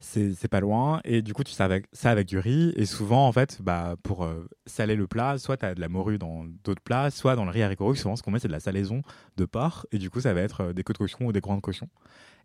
c'est 0.00 0.48
pas 0.48 0.60
loin. 0.60 1.00
Et 1.04 1.20
du 1.20 1.34
coup, 1.34 1.42
tu 1.42 1.52
sers 1.52 1.66
avec, 1.66 1.86
ça 1.92 2.10
avec 2.10 2.28
du 2.28 2.38
riz. 2.38 2.72
Et 2.76 2.86
souvent, 2.86 3.26
en 3.26 3.32
fait, 3.32 3.60
bah, 3.60 3.96
pour 4.04 4.24
euh, 4.24 4.46
saler 4.66 4.94
le 4.94 5.06
plat, 5.08 5.36
soit 5.38 5.56
tu 5.56 5.66
as 5.66 5.74
de 5.74 5.80
la 5.80 5.88
morue 5.88 6.18
dans 6.18 6.44
d'autres 6.64 6.82
plats, 6.82 7.10
soit 7.10 7.34
dans 7.34 7.44
le 7.44 7.50
riz 7.50 7.62
haricot 7.62 7.94
souvent, 7.96 8.14
ce 8.14 8.22
qu'on 8.22 8.30
met, 8.30 8.38
c'est 8.38 8.48
de 8.48 8.52
la 8.52 8.60
salaison 8.60 9.02
de 9.36 9.44
porc. 9.46 9.86
Et 9.90 9.98
du 9.98 10.10
coup, 10.10 10.20
ça 10.20 10.32
va 10.32 10.40
être 10.42 10.72
des 10.72 10.84
côtes 10.84 10.96
de 10.96 10.98
cochon 11.00 11.26
ou 11.26 11.32
des 11.32 11.40
grands 11.40 11.56
de 11.56 11.60
cochon. 11.60 11.88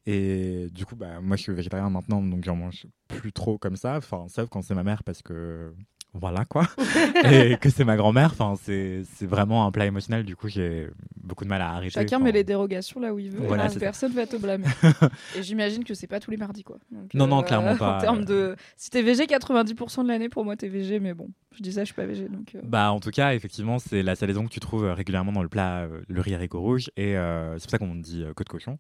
Et 0.05 0.67
du 0.73 0.85
coup, 0.85 0.97
bah, 0.97 1.21
moi, 1.21 1.37
je 1.37 1.43
suis 1.43 1.53
végétarien 1.53 1.89
maintenant, 1.89 2.21
donc 2.21 2.43
j'en 2.43 2.57
mange 2.57 2.87
plus 3.07 3.31
trop 3.31 3.57
comme 3.57 3.77
ça. 3.77 3.95
Enfin, 3.95 4.25
sauf 4.27 4.49
quand 4.49 4.61
c'est 4.61 4.75
ma 4.75 4.83
mère, 4.83 5.03
parce 5.03 5.21
que 5.21 5.73
voilà 6.13 6.45
quoi. 6.45 6.67
et 7.31 7.57
que 7.57 7.69
c'est 7.69 7.83
ma 7.83 7.95
grand-mère. 7.95 8.31
Enfin, 8.37 8.53
c'est 8.63 9.03
vraiment 9.21 9.65
un 9.65 9.71
plat 9.71 9.85
émotionnel. 9.85 10.23
Du 10.23 10.35
coup, 10.35 10.47
j'ai 10.47 10.87
beaucoup 11.17 11.43
de 11.43 11.49
mal 11.49 11.61
à 11.61 11.71
arrêter. 11.71 11.91
Chacun 11.91 12.19
met 12.19 12.31
les 12.31 12.43
dérogations 12.43 12.99
là 12.99 13.13
où 13.13 13.19
il 13.19 13.31
veut. 13.31 13.45
Voilà, 13.47 13.71
et 13.71 13.79
personne 13.79 14.11
va 14.13 14.25
te 14.27 14.35
blâmer. 14.37 14.65
et 15.37 15.43
j'imagine 15.43 15.83
que 15.83 15.93
c'est 15.93 16.07
pas 16.07 16.19
tous 16.19 16.31
les 16.31 16.37
mardis 16.37 16.63
quoi. 16.63 16.77
Donc, 16.91 17.03
euh, 17.13 17.17
Non, 17.17 17.27
non, 17.27 17.41
clairement 17.41 17.75
pas. 17.77 17.97
En 17.97 18.01
termes 18.01 18.25
de, 18.25 18.55
si 18.77 18.89
t'es 18.89 19.01
végé 19.01 19.25
90% 19.25 20.03
de 20.03 20.07
l'année, 20.07 20.29
pour 20.29 20.45
moi 20.45 20.55
t'es 20.55 20.67
végé, 20.67 20.99
mais 20.99 21.13
bon, 21.13 21.29
je 21.55 21.61
dis 21.63 21.71
ça, 21.73 21.81
je 21.81 21.85
suis 21.85 21.93
pas 21.95 22.05
végé 22.05 22.27
donc. 22.29 22.53
euh, 22.55 22.59
Bah, 22.63 22.91
en 22.91 22.99
tout 22.99 23.11
cas, 23.11 23.33
effectivement, 23.33 23.79
c'est 23.79 24.03
la 24.03 24.15
salaison 24.15 24.45
que 24.45 24.51
tu 24.51 24.59
trouves 24.59 24.85
euh, 24.85 24.93
régulièrement 24.93 25.31
dans 25.31 25.43
le 25.43 25.49
plat, 25.49 25.81
euh, 25.81 26.01
le 26.07 26.21
riz 26.21 26.35
haricot 26.35 26.61
rouge. 26.61 26.89
Et 26.97 27.15
euh, 27.17 27.53
c'est 27.57 27.63
pour 27.65 27.71
ça 27.71 27.77
qu'on 27.79 27.95
dit 27.95 28.23
euh, 28.23 28.33
côte 28.33 28.47
de 28.47 28.51
cochon. 28.51 28.77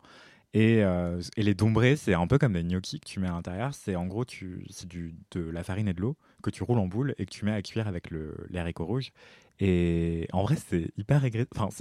Et, 0.53 0.83
euh, 0.83 1.19
et 1.35 1.41
les 1.43 1.55
dombrés, 1.55 1.95
c'est 1.95 2.13
un 2.13 2.27
peu 2.27 2.37
comme 2.37 2.53
des 2.53 2.63
gnocchis 2.63 2.99
que 2.99 3.05
tu 3.07 3.19
mets 3.19 3.27
à 3.27 3.31
l'intérieur. 3.31 3.73
C'est 3.73 3.95
en 3.95 4.05
gros, 4.05 4.23
c'est 4.69 4.87
de 4.87 5.49
la 5.49 5.63
farine 5.63 5.87
et 5.87 5.93
de 5.93 6.01
l'eau 6.01 6.15
que 6.43 6.51
tu 6.51 6.61
roules 6.63 6.77
en 6.79 6.87
boule 6.87 7.15
et 7.17 7.25
que 7.25 7.31
tu 7.31 7.45
mets 7.45 7.53
à 7.53 7.61
cuire 7.61 7.87
avec 7.87 8.11
le, 8.11 8.35
les 8.49 8.59
haricots 8.59 8.85
rouges. 8.85 9.11
Et 9.59 10.27
en 10.33 10.43
vrai, 10.43 10.55
c'est 10.57 10.91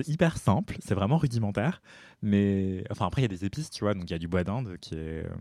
hyper 0.09 0.37
simple, 0.37 0.77
c'est 0.81 0.95
vraiment 0.95 1.19
rudimentaire. 1.19 1.83
Mais 2.23 2.85
enfin, 2.91 3.07
après, 3.07 3.23
il 3.23 3.25
y 3.25 3.27
a 3.27 3.29
des 3.29 3.45
épices, 3.45 3.71
tu 3.71 3.85
vois. 3.85 3.95
Donc, 3.95 4.05
il 4.05 4.13
y 4.13 4.17
a 4.17 4.19
du 4.19 4.29
bois 4.29 4.45
d'Inde 4.45 4.77
qui 4.81 4.95
est, 4.95 5.25
euh, 5.25 5.35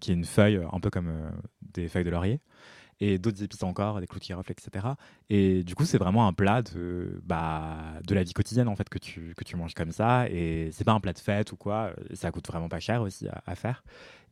qui 0.00 0.10
est 0.10 0.14
une 0.14 0.24
feuille, 0.24 0.60
un 0.72 0.80
peu 0.80 0.90
comme 0.90 1.08
euh, 1.08 1.30
des 1.62 1.88
feuilles 1.88 2.04
de 2.04 2.10
laurier. 2.10 2.40
Et 3.00 3.18
d'autres 3.18 3.42
épices 3.42 3.62
encore, 3.62 4.00
des 4.00 4.06
clous 4.06 4.18
de 4.18 4.24
girofle, 4.24 4.52
etc. 4.52 4.86
Et 5.28 5.62
du 5.62 5.74
coup, 5.74 5.84
c'est 5.84 5.98
vraiment 5.98 6.26
un 6.26 6.32
plat 6.32 6.62
de, 6.62 7.20
bah, 7.24 7.76
de 8.06 8.14
la 8.14 8.22
vie 8.22 8.32
quotidienne, 8.32 8.68
en 8.68 8.76
fait, 8.76 8.88
que 8.88 8.98
tu, 8.98 9.34
que 9.36 9.44
tu 9.44 9.56
manges 9.56 9.74
comme 9.74 9.92
ça. 9.92 10.28
Et 10.30 10.70
c'est 10.72 10.84
pas 10.84 10.92
un 10.92 11.00
plat 11.00 11.12
de 11.12 11.18
fête 11.18 11.52
ou 11.52 11.56
quoi. 11.56 11.92
Ça 12.14 12.30
coûte 12.30 12.46
vraiment 12.46 12.68
pas 12.68 12.80
cher 12.80 13.02
aussi 13.02 13.28
à, 13.28 13.42
à 13.46 13.54
faire. 13.54 13.82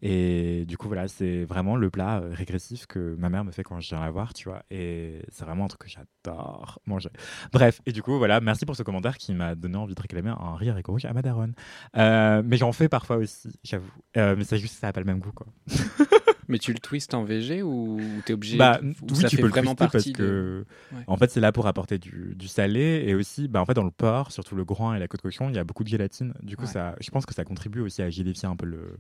Et 0.07 0.67
du 0.67 0.77
coup, 0.77 0.89
voilà, 0.89 1.09
c'est 1.09 1.45
vraiment 1.45 1.77
le 1.77 1.89
plat 1.89 2.19
euh, 2.19 2.31
régressif 2.31 2.87
que 2.87 3.17
ma 3.19 3.31
mère 3.31 3.43
me 3.43 3.53
fait 3.53 3.63
quand 3.63 3.81
je 3.81 3.89
viens 3.89 4.01
la 4.01 4.11
voir, 4.11 4.35
tu 4.35 4.51
vois. 4.51 4.63
Et 4.71 5.23
c'est 5.31 5.47
vraiment 5.47 5.65
un 5.65 5.69
truc 5.69 5.81
que 5.83 5.89
j'adore 5.89 6.79
manger. 6.87 7.09
Bref, 7.53 7.81
et 7.87 7.93
du 7.93 8.03
coup, 8.03 8.19
voilà, 8.19 8.41
merci 8.43 8.67
pour 8.67 8.77
ce 8.77 8.83
commentaire 8.83 9.17
qui 9.17 9.33
m'a 9.33 9.55
donné 9.55 9.77
envie 9.77 9.95
de 9.95 10.01
réclamer 10.03 10.29
un 10.39 10.57
riz 10.57 10.69
haricot 10.69 10.93
rouge 10.93 11.07
à 11.07 11.13
ma 11.15 11.23
daronne. 11.23 11.55
Euh, 11.97 12.43
mais 12.45 12.59
j'en 12.59 12.73
fais 12.73 12.91
parfois 12.91 13.17
aussi, 13.17 13.49
j'avoue. 13.63 13.91
Euh, 14.19 14.35
mais 14.37 14.45
c'est 14.45 14.59
juste 14.59 14.75
que 14.75 14.81
ça 14.81 14.89
n'a 14.89 14.93
pas 14.93 15.01
le 15.01 15.07
même 15.07 15.21
goût, 15.21 15.33
quoi. 15.33 15.47
Mais 16.49 16.59
tu 16.59 16.73
le 16.73 16.79
twistes 16.79 17.15
en 17.15 17.25
VG 17.25 17.63
ou 17.63 18.21
t'es 18.25 18.33
obligé 18.33 18.59
Bah, 18.59 18.79
ou 18.83 18.87
oui, 19.11 19.17
ça 19.23 19.29
tu 19.29 19.37
fait 19.37 19.43
peux 19.43 19.49
le 19.49 19.53
twister 19.53 19.89
parce 19.91 20.07
de... 20.07 20.13
que, 20.13 20.65
Ouais. 20.97 21.05
en 21.07 21.17
fait, 21.17 21.31
c'est 21.31 21.41
là 21.41 21.53
pour 21.53 21.67
apporter 21.67 21.99
du, 21.99 22.35
du 22.37 22.49
salé 22.49 23.05
et 23.07 23.15
aussi, 23.15 23.49
bah, 23.49 23.61
en 23.61 23.65
fait, 23.67 23.75
dans 23.75 23.85
le 23.85 23.91
porc, 23.91 24.31
surtout 24.33 24.55
le 24.55 24.65
groin 24.65 24.95
et 24.95 24.99
la 24.99 25.09
côte 25.09 25.21
de 25.21 25.23
cochon, 25.23 25.49
il 25.49 25.57
y 25.57 25.59
a 25.59 25.65
beaucoup 25.65 25.85
de 25.85 25.89
gélatine. 25.89 26.35
Du 26.43 26.57
coup, 26.57 26.65
Ouais. 26.65 26.73
ça, 26.73 26.95
je 27.01 27.11
pense 27.11 27.27
que 27.27 27.35
ça 27.35 27.45
contribue 27.45 27.81
aussi 27.81 28.03
à 28.03 28.11
gélifier 28.11 28.49
un 28.49 28.57
peu 28.57 28.67
le. 28.67 28.99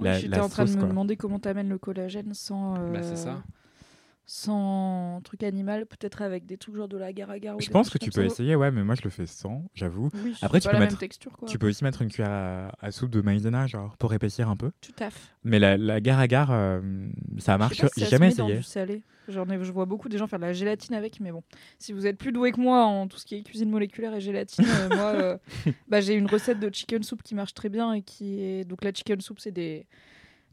oui, 0.00 0.08
J'étais 0.20 0.40
en 0.40 0.48
train 0.48 0.64
sauce, 0.64 0.74
de 0.74 0.76
me 0.76 0.84
quoi. 0.84 0.88
demander 0.88 1.16
comment 1.16 1.38
t'amènes 1.38 1.68
le 1.68 1.78
collagène 1.78 2.34
sans. 2.34 2.76
euh, 2.76 2.92
Bah, 2.92 3.02
c'est 3.02 3.16
ça. 3.16 3.42
Sans 4.32 5.20
truc 5.24 5.42
animal, 5.42 5.86
peut-être 5.86 6.22
avec 6.22 6.46
des 6.46 6.56
trucs 6.56 6.76
genre 6.76 6.86
de 6.86 6.96
l'agar-agar. 6.96 7.56
ou 7.56 7.60
Je 7.60 7.68
pense 7.68 7.90
que 7.90 7.98
tu 7.98 8.10
peux 8.10 8.24
essayer, 8.24 8.54
ouais, 8.54 8.70
mais 8.70 8.84
moi 8.84 8.94
je 8.94 9.02
le 9.02 9.10
fais 9.10 9.26
sans, 9.26 9.64
j'avoue. 9.74 10.08
Oui, 10.22 10.36
Après, 10.40 10.60
tu 10.60 10.68
peux 10.68 10.74
la 10.74 10.78
mettre- 10.78 10.98
texture 10.98 11.32
quoi. 11.36 11.48
Tu 11.48 11.58
peux 11.58 11.66
aussi 11.66 11.82
mettre 11.82 12.00
une 12.02 12.10
cuillère 12.10 12.30
à, 12.30 12.70
à 12.80 12.92
soupe 12.92 13.10
de 13.10 13.22
maïzena, 13.22 13.66
genre, 13.66 13.96
pour 13.96 14.14
épaissir 14.14 14.48
un 14.48 14.54
peu. 14.54 14.70
Tout 14.82 14.92
à 15.00 15.10
fait. 15.10 15.18
Mais 15.42 15.58
la, 15.58 15.76
la 15.76 15.94
euh, 15.96 17.08
ça 17.38 17.58
marche. 17.58 17.78
si 17.78 17.82
J'ai 17.96 18.04
se 18.04 18.10
jamais 18.12 18.28
met 18.28 18.34
dans 18.36 18.44
essayé. 18.46 18.58
du 18.58 18.62
salé. 18.62 19.02
Ai, 19.26 19.64
je 19.64 19.72
vois 19.72 19.84
beaucoup 19.86 20.08
des 20.08 20.16
gens 20.16 20.28
faire 20.28 20.38
de 20.38 20.44
la 20.44 20.52
gélatine 20.52 20.94
avec, 20.94 21.18
mais 21.18 21.32
bon, 21.32 21.42
si 21.80 21.92
vous 21.92 22.06
êtes 22.06 22.16
plus 22.16 22.30
doué 22.30 22.52
que 22.52 22.60
moi 22.60 22.84
en 22.84 23.08
tout 23.08 23.18
ce 23.18 23.24
qui 23.26 23.34
est 23.34 23.42
cuisine 23.42 23.68
moléculaire 23.70 24.14
et 24.14 24.20
gélatine, 24.20 24.64
euh, 24.64 24.94
moi, 24.94 25.06
euh, 25.06 25.38
bah, 25.88 26.00
j'ai 26.00 26.14
une 26.14 26.26
recette 26.28 26.60
de 26.60 26.72
chicken 26.72 27.02
soup 27.02 27.20
qui 27.24 27.34
marche 27.34 27.54
très 27.54 27.68
bien 27.68 27.94
et 27.94 28.02
qui 28.02 28.40
est 28.40 28.64
donc 28.64 28.84
la 28.84 28.92
chicken 28.92 29.20
soup, 29.20 29.40
c'est 29.40 29.50
des 29.50 29.86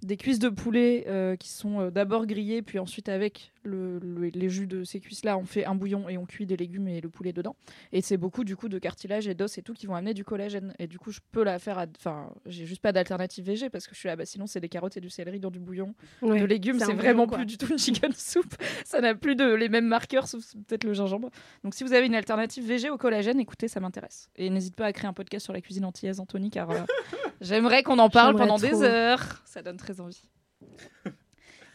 des 0.04 0.18
cuisses 0.18 0.40
de 0.40 0.50
poulet 0.50 1.06
euh, 1.08 1.36
qui 1.36 1.50
sont 1.50 1.80
euh, 1.82 1.90
d'abord 1.90 2.28
grillées, 2.28 2.62
puis 2.62 2.80
ensuite 2.80 3.10
avec 3.10 3.52
le, 3.68 4.00
le- 4.00 4.28
les 4.30 4.50
jus 4.50 4.66
de 4.68 4.84
ces 4.84 5.00
cuisses-là, 5.00 5.38
on 5.38 5.46
fait 5.46 5.66
un 5.66 5.76
bouillon 5.76 6.10
et 6.10 6.18
on 6.18 6.26
cuit 6.26 6.46
des 6.46 6.58
légumes 6.58 6.88
et 6.88 7.02
le 7.02 7.10
poulet 7.10 7.34
dedans. 7.34 7.56
Et 7.92 8.02
c'est 8.02 8.18
beaucoup 8.18 8.44
du 8.44 8.56
coup 8.56 8.70
de 8.70 8.80
cartilage 8.80 9.28
et 9.28 9.34
d'os 9.36 9.58
et 9.58 9.62
tout 9.62 9.74
qui 9.74 9.86
vont 9.86 9.96
amener 9.96 10.14
du 10.14 10.24
collagène. 10.24 10.74
Et 10.80 10.88
du 10.88 10.98
coup, 11.00 11.12
je 11.12 11.20
peux 11.32 11.44
la 11.44 11.60
faire. 11.60 11.86
Enfin, 11.98 12.32
j'ai 12.46 12.66
juste 12.66 12.82
pas 12.82 12.92
d'alternative 12.92 13.46
végé 13.46 13.70
parce 13.70 13.88
que 13.88 13.94
je 13.94 14.00
suis 14.00 14.08
là. 14.08 14.16
Bah, 14.16 14.26
sinon, 14.26 14.48
c'est 14.48 14.60
des 14.60 14.70
carottes 14.70 14.98
et 14.98 15.02
du 15.02 15.10
céleri 15.10 15.40
dans 15.40 15.52
du 15.52 15.60
bouillon 15.60 15.94
Ouais. 16.22 16.40
de 16.40 16.46
légumes, 16.46 16.80
C'est 16.80 16.94
vraiment 16.94 17.26
bouillon, 17.28 17.38
plus 17.40 17.46
du 17.46 17.58
tout 17.58 17.68
une 17.72 17.78
chicken 17.78 18.12
soup. 18.16 18.56
Ça 18.86 19.02
n'a 19.02 19.14
plus 19.16 19.36
de, 19.36 19.54
les 19.54 19.70
mêmes 19.70 19.88
marqueurs, 19.88 20.28
sauf 20.28 20.44
peut-être 20.68 20.84
le 20.84 20.94
gingembre. 20.94 21.30
Donc 21.64 21.74
si 21.76 21.84
vous 21.84 21.94
avez 21.94 22.06
une 22.08 22.16
alternative 22.16 22.66
végé 22.66 22.90
au 22.90 22.98
collagène, 22.98 23.40
écoutez, 23.40 23.68
ça 23.68 23.80
m'intéresse. 23.80 24.30
Et 24.36 24.50
n'hésite 24.50 24.76
pas 24.76 24.86
à 24.86 24.94
créer 24.94 25.08
un 25.08 25.14
podcast 25.14 25.44
sur 25.44 25.54
la 25.54 25.62
cuisine 25.62 25.86
antillaise, 25.86 26.20
Anthony, 26.20 26.50
car 26.50 26.70
euh, 26.72 26.80
j'aimerais 27.42 27.84
qu'on 27.84 28.00
en 28.00 28.10
parle 28.10 28.36
pendant 28.36 28.58
trop. 28.58 28.68
des 28.68 28.84
heures. 28.84 29.42
Ça 29.46 29.62
donne 29.62 29.78
très 29.78 30.00
envie. 30.02 30.24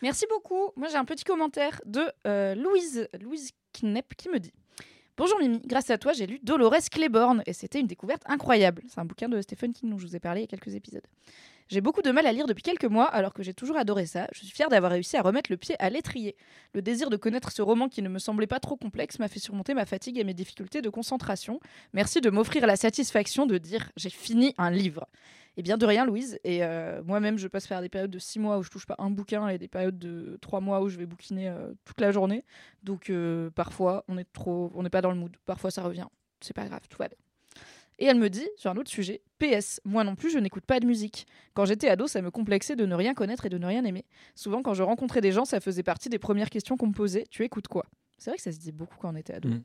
Merci 0.02 0.26
beaucoup. 0.28 0.72
Moi, 0.74 0.88
j'ai 0.88 0.96
un 0.96 1.04
petit 1.04 1.22
commentaire 1.22 1.80
de 1.86 2.02
euh, 2.26 2.56
Louise, 2.56 3.08
Louise 3.20 3.52
Knepp 3.72 4.14
qui 4.16 4.28
me 4.28 4.40
dit 4.40 4.52
Bonjour 5.16 5.38
Mimi, 5.38 5.60
grâce 5.64 5.90
à 5.90 5.98
toi, 5.98 6.12
j'ai 6.12 6.26
lu 6.26 6.40
Dolores 6.42 6.88
Claiborne 6.90 7.42
et 7.46 7.52
c'était 7.52 7.78
une 7.78 7.86
découverte 7.86 8.22
incroyable. 8.26 8.82
C'est 8.88 8.98
un 8.98 9.04
bouquin 9.04 9.28
de 9.28 9.40
Stephen 9.40 9.72
King 9.72 9.90
dont 9.90 9.98
je 9.98 10.06
vous 10.06 10.16
ai 10.16 10.20
parlé 10.20 10.40
il 10.40 10.44
y 10.44 10.46
a 10.46 10.48
quelques 10.48 10.74
épisodes. 10.74 11.06
J'ai 11.68 11.80
beaucoup 11.80 12.02
de 12.02 12.10
mal 12.10 12.26
à 12.26 12.32
lire 12.32 12.46
depuis 12.46 12.62
quelques 12.62 12.84
mois, 12.84 13.04
alors 13.04 13.32
que 13.32 13.42
j'ai 13.42 13.54
toujours 13.54 13.76
adoré 13.76 14.06
ça. 14.06 14.26
Je 14.32 14.40
suis 14.40 14.48
fière 14.48 14.68
d'avoir 14.68 14.90
réussi 14.90 15.16
à 15.16 15.22
remettre 15.22 15.50
le 15.52 15.56
pied 15.56 15.76
à 15.78 15.88
l'étrier. 15.88 16.34
Le 16.74 16.82
désir 16.82 17.08
de 17.08 17.16
connaître 17.16 17.52
ce 17.52 17.62
roman 17.62 17.88
qui 17.88 18.02
ne 18.02 18.08
me 18.08 18.18
semblait 18.18 18.48
pas 18.48 18.58
trop 18.58 18.76
complexe 18.76 19.18
m'a 19.20 19.28
fait 19.28 19.38
surmonter 19.38 19.72
ma 19.72 19.86
fatigue 19.86 20.18
et 20.18 20.24
mes 20.24 20.34
difficultés 20.34 20.82
de 20.82 20.90
concentration. 20.90 21.60
Merci 21.92 22.20
de 22.20 22.28
m'offrir 22.28 22.66
la 22.66 22.76
satisfaction 22.76 23.46
de 23.46 23.56
dire 23.58 23.92
j'ai 23.96 24.10
fini 24.10 24.54
un 24.58 24.70
livre. 24.70 25.06
Et 25.56 25.62
bien 25.62 25.76
de 25.76 25.84
rien, 25.84 26.06
Louise. 26.06 26.38
Et 26.44 26.64
euh, 26.64 27.02
moi-même, 27.04 27.38
je 27.38 27.46
passe 27.48 27.66
faire 27.66 27.80
des 27.82 27.88
périodes 27.88 28.10
de 28.10 28.18
six 28.18 28.38
mois 28.38 28.58
où 28.58 28.62
je 28.62 28.70
touche 28.70 28.86
pas 28.86 28.96
un 28.98 29.10
bouquin 29.10 29.48
et 29.48 29.58
des 29.58 29.68
périodes 29.68 29.98
de 29.98 30.38
trois 30.40 30.60
mois 30.60 30.80
où 30.80 30.88
je 30.88 30.96
vais 30.96 31.06
bouquiner 31.06 31.48
euh, 31.48 31.72
toute 31.84 32.00
la 32.00 32.10
journée. 32.10 32.44
Donc 32.82 33.10
euh, 33.10 33.50
parfois, 33.50 34.04
on 34.08 34.16
est 34.16 34.30
trop, 34.32 34.72
on 34.74 34.82
n'est 34.82 34.90
pas 34.90 35.02
dans 35.02 35.10
le 35.10 35.18
mood. 35.18 35.36
Parfois, 35.44 35.70
ça 35.70 35.82
revient. 35.82 36.06
C'est 36.40 36.54
pas 36.54 36.66
grave, 36.66 36.80
tout 36.88 36.98
va 36.98 37.08
bien. 37.08 37.18
Et 37.98 38.06
elle 38.06 38.18
me 38.18 38.30
dit, 38.30 38.48
sur 38.56 38.70
un 38.70 38.76
autre 38.76 38.90
sujet, 38.90 39.20
PS, 39.38 39.80
moi 39.84 40.02
non 40.02 40.16
plus, 40.16 40.30
je 40.30 40.38
n'écoute 40.38 40.64
pas 40.64 40.80
de 40.80 40.86
musique. 40.86 41.26
Quand 41.54 41.66
j'étais 41.66 41.88
ado, 41.88 42.06
ça 42.06 42.22
me 42.22 42.30
complexait 42.30 42.74
de 42.74 42.86
ne 42.86 42.94
rien 42.94 43.14
connaître 43.14 43.46
et 43.46 43.48
de 43.48 43.58
ne 43.58 43.66
rien 43.66 43.84
aimer. 43.84 44.06
Souvent, 44.34 44.62
quand 44.62 44.74
je 44.74 44.82
rencontrais 44.82 45.20
des 45.20 45.30
gens, 45.30 45.44
ça 45.44 45.60
faisait 45.60 45.82
partie 45.82 46.08
des 46.08 46.18
premières 46.18 46.50
questions 46.50 46.76
qu'on 46.76 46.88
me 46.88 46.94
posait. 46.94 47.26
Tu 47.30 47.44
écoutes 47.44 47.68
quoi? 47.68 47.86
C'est 48.18 48.30
vrai 48.30 48.38
que 48.38 48.42
ça 48.42 48.52
se 48.52 48.58
dit 48.58 48.72
beaucoup 48.72 48.96
quand 48.98 49.12
on 49.12 49.16
était 49.16 49.34
ado. 49.34 49.50
Mm. 49.50 49.62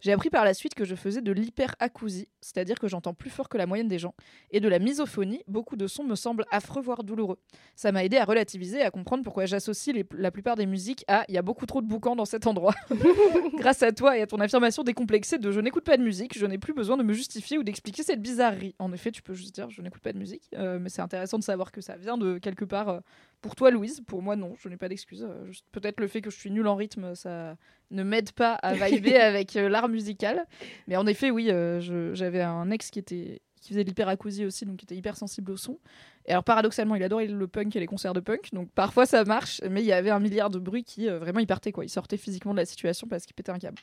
J'ai 0.00 0.12
appris 0.12 0.30
par 0.30 0.44
la 0.44 0.54
suite 0.54 0.74
que 0.74 0.84
je 0.84 0.94
faisais 0.94 1.20
de 1.20 1.32
l'hyperacousie, 1.32 2.28
c'est-à-dire 2.40 2.78
que 2.78 2.88
j'entends 2.88 3.14
plus 3.14 3.30
fort 3.30 3.48
que 3.48 3.58
la 3.58 3.66
moyenne 3.66 3.88
des 3.88 3.98
gens, 3.98 4.14
et 4.50 4.60
de 4.60 4.68
la 4.68 4.78
misophonie, 4.78 5.42
beaucoup 5.48 5.76
de 5.76 5.86
sons 5.86 6.04
me 6.04 6.14
semblent 6.14 6.44
affreux, 6.50 6.82
voire 6.82 7.04
douloureux. 7.04 7.38
Ça 7.74 7.92
m'a 7.92 8.04
aidé 8.04 8.16
à 8.16 8.24
relativiser 8.24 8.78
et 8.78 8.82
à 8.82 8.90
comprendre 8.90 9.24
pourquoi 9.24 9.46
j'associe 9.46 9.94
la 10.12 10.30
plupart 10.30 10.56
des 10.56 10.66
musiques 10.66 11.04
à 11.08 11.24
il 11.28 11.34
y 11.34 11.38
a 11.38 11.42
beaucoup 11.42 11.66
trop 11.66 11.82
de 11.82 11.86
boucans 11.86 12.16
dans 12.16 12.24
cet 12.24 12.46
endroit. 12.46 12.74
Grâce 13.58 13.82
à 13.82 13.92
toi 13.92 14.16
et 14.16 14.22
à 14.22 14.26
ton 14.26 14.38
affirmation 14.40 14.82
décomplexée 14.82 15.38
de 15.38 15.50
je 15.50 15.60
n'écoute 15.60 15.84
pas 15.84 15.96
de 15.96 16.02
musique, 16.02 16.38
je 16.38 16.46
n'ai 16.46 16.58
plus 16.58 16.74
besoin 16.74 16.96
de 16.96 17.02
me 17.02 17.12
justifier 17.12 17.58
ou 17.58 17.62
d'expliquer 17.62 18.02
cette 18.02 18.22
bizarrerie. 18.22 18.74
En 18.78 18.92
effet, 18.92 19.10
tu 19.10 19.22
peux 19.22 19.34
juste 19.34 19.54
dire 19.54 19.68
je 19.70 19.82
n'écoute 19.82 20.02
pas 20.02 20.12
de 20.12 20.18
musique, 20.18 20.48
euh, 20.54 20.78
mais 20.80 20.88
c'est 20.88 21.02
intéressant 21.02 21.38
de 21.38 21.44
savoir 21.44 21.72
que 21.72 21.80
ça 21.80 21.96
vient 21.96 22.16
de 22.18 22.38
quelque 22.38 22.64
part. 22.64 22.88
euh, 22.88 23.00
pour 23.40 23.54
toi, 23.54 23.70
Louise, 23.70 24.02
pour 24.06 24.22
moi, 24.22 24.36
non, 24.36 24.54
je 24.58 24.68
n'ai 24.68 24.76
pas 24.76 24.88
d'excuse. 24.88 25.26
Euh, 25.28 25.50
Peut-être 25.72 26.00
le 26.00 26.08
fait 26.08 26.20
que 26.20 26.30
je 26.30 26.36
suis 26.36 26.50
nulle 26.50 26.66
en 26.66 26.76
rythme, 26.76 27.14
ça 27.14 27.56
ne 27.90 28.02
m'aide 28.02 28.32
pas 28.32 28.54
à 28.54 28.74
vibrer 28.74 29.16
avec 29.20 29.56
euh, 29.56 29.68
l'art 29.68 29.88
musical. 29.88 30.46
Mais 30.86 30.96
en 30.96 31.06
effet, 31.06 31.30
oui, 31.30 31.50
euh, 31.50 32.14
j'avais 32.14 32.42
un 32.42 32.70
ex 32.70 32.90
qui 32.90 32.98
était 32.98 33.40
qui 33.60 33.70
faisait 33.70 33.84
de 33.84 33.88
l'hyperacousie 33.88 34.44
aussi, 34.44 34.64
donc 34.64 34.76
qui 34.76 34.84
était 34.84 34.96
hyper 34.96 35.16
sensible 35.16 35.50
au 35.50 35.56
son. 35.56 35.78
Et 36.26 36.32
alors 36.32 36.44
paradoxalement, 36.44 36.94
il 36.94 37.02
adorait 37.02 37.26
le 37.26 37.48
punk 37.48 37.74
et 37.76 37.80
les 37.80 37.86
concerts 37.86 38.12
de 38.12 38.20
punk, 38.20 38.52
donc 38.52 38.70
parfois 38.70 39.06
ça 39.06 39.24
marche, 39.24 39.60
mais 39.68 39.82
il 39.82 39.86
y 39.86 39.92
avait 39.92 40.10
un 40.10 40.20
milliard 40.20 40.50
de 40.50 40.58
bruits 40.58 40.84
qui 40.84 41.08
euh, 41.08 41.18
vraiment 41.18 41.40
il 41.40 41.46
partait 41.46 41.72
quoi, 41.72 41.84
il 41.84 41.88
sortait 41.88 42.16
physiquement 42.16 42.52
de 42.52 42.58
la 42.58 42.66
situation 42.66 43.08
parce 43.08 43.24
qu'il 43.24 43.34
pétait 43.34 43.50
un 43.50 43.58
câble. 43.58 43.78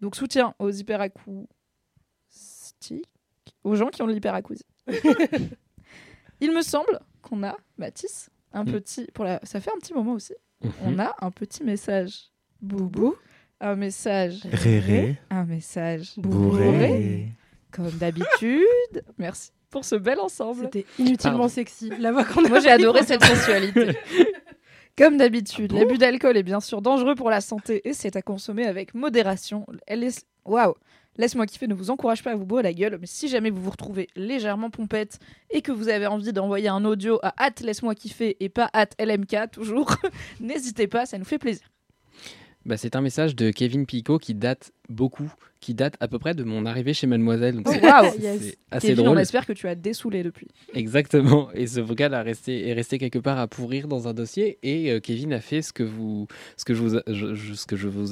Donc 0.00 0.16
soutien 0.16 0.54
aux 0.58 0.70
hyperacous. 0.70 1.46
tic 2.80 3.06
aux 3.64 3.74
gens 3.74 3.88
qui 3.88 4.02
ont 4.02 4.06
de 4.06 4.12
l'hyperacousie. 4.12 4.66
Il 6.40 6.52
me 6.52 6.62
semble 6.62 6.98
qu'on 7.20 7.44
a, 7.44 7.56
Mathis, 7.78 8.28
un 8.52 8.64
Mm. 8.64 8.72
petit. 8.72 9.06
Pour 9.14 9.24
la... 9.24 9.40
Ça 9.42 9.60
fait 9.60 9.70
un 9.74 9.78
petit 9.78 9.94
moment 9.94 10.12
aussi. 10.12 10.34
Mhm. 10.62 10.70
On 10.86 10.98
a 10.98 11.14
un 11.20 11.30
petit 11.30 11.64
message. 11.64 12.30
Boubou. 12.60 13.14
Un 13.60 13.76
message. 13.76 14.40
Réré. 14.52 15.16
Un 15.30 15.44
message. 15.44 16.14
Bourré. 16.16 17.28
Comme 17.70 17.90
d'habitude. 17.90 19.04
Merci 19.18 19.50
pour 19.70 19.84
ce 19.84 19.94
bel 19.94 20.20
ensemble. 20.20 20.62
C'était 20.64 20.84
inutilement 20.98 21.38
Pardon. 21.38 21.48
sexy. 21.48 21.90
La 21.98 22.12
voix 22.12 22.24
qu'on 22.24 22.44
a 22.44 22.48
Moi, 22.48 22.60
j'ai 22.60 22.70
adoré 22.70 23.02
cette 23.04 23.24
sensualité. 23.24 23.96
Comme 24.98 25.16
d'habitude, 25.16 25.70
Ah 25.72 25.74
bon 25.76 25.80
l'abus 25.86 25.96
d'alcool 25.98 26.36
est 26.36 26.42
bien 26.42 26.60
sûr 26.60 26.82
dangereux 26.82 27.14
pour 27.14 27.30
la 27.30 27.40
santé 27.40 27.80
et 27.88 27.94
c'est 27.94 28.14
à 28.14 28.20
consommer 28.20 28.66
avec 28.66 28.94
modération. 28.94 29.64
Elle 29.86 30.04
est... 30.04 30.26
Waouh 30.44 30.74
Laisse-moi 31.18 31.46
kiffer, 31.46 31.66
ne 31.66 31.74
vous 31.74 31.90
encourage 31.90 32.22
pas 32.22 32.32
à 32.32 32.36
vous 32.36 32.46
bourrer 32.46 32.62
la 32.62 32.72
gueule, 32.72 32.96
mais 33.00 33.06
si 33.06 33.28
jamais 33.28 33.50
vous 33.50 33.62
vous 33.62 33.70
retrouvez 33.70 34.08
légèrement 34.16 34.70
pompette 34.70 35.18
et 35.50 35.60
que 35.60 35.70
vous 35.70 35.88
avez 35.88 36.06
envie 36.06 36.32
d'envoyer 36.32 36.68
un 36.68 36.84
audio 36.84 37.18
à 37.22 37.34
hâte 37.38 37.60
laisse-moi 37.60 37.94
kiffer 37.94 38.36
et 38.40 38.48
pas 38.48 38.70
hâte 38.74 38.94
LMK 38.98 39.50
toujours, 39.52 39.94
n'hésitez 40.40 40.86
pas, 40.86 41.04
ça 41.04 41.18
nous 41.18 41.24
fait 41.24 41.38
plaisir. 41.38 41.66
Bah, 42.64 42.76
c'est 42.76 42.96
un 42.96 43.00
message 43.00 43.34
de 43.34 43.50
Kevin 43.50 43.86
Picot 43.86 44.18
qui 44.18 44.34
date 44.34 44.72
beaucoup, 44.92 45.32
qui 45.60 45.74
date 45.74 45.94
à 46.00 46.08
peu 46.08 46.18
près 46.18 46.34
de 46.34 46.42
mon 46.44 46.66
arrivée 46.66 46.92
chez 46.94 47.06
Mademoiselle. 47.06 47.54
Donc 47.56 47.66
Oh, 47.68 47.72
c'est 47.72 47.82
waouh 47.84 48.10
c'est 48.12 48.20
Yes. 48.22 48.56
assez 48.70 48.86
Kevin, 48.88 49.00
on 49.02 49.04
drôle. 49.06 49.20
espère 49.20 49.46
que 49.46 49.52
tu 49.52 49.68
as 49.68 49.74
dessoulé 49.74 50.22
depuis. 50.22 50.48
Exactement. 50.74 51.48
Et 51.54 51.66
ce 51.68 51.80
vocal 51.80 52.14
a 52.14 52.22
resté, 52.22 52.68
est 52.68 52.72
resté 52.72 52.98
quelque 52.98 53.18
part 53.20 53.38
à 53.38 53.46
pourrir 53.46 53.86
dans 53.88 54.08
un 54.08 54.14
dossier. 54.14 54.58
Et 54.64 54.90
euh, 54.90 54.98
Kevin 55.00 55.32
a 55.32 55.40
fait 55.40 55.62
ce 55.62 55.72
que 55.72 55.82
vous, 55.84 56.26
ce 56.56 56.64
que 56.64 56.74
je 56.74 56.82
vous, 56.82 56.98
je- 57.06 57.34
je- 57.34 57.54
ce 57.54 57.66
que 57.66 57.76
je 57.76 57.86
vous, 57.88 58.06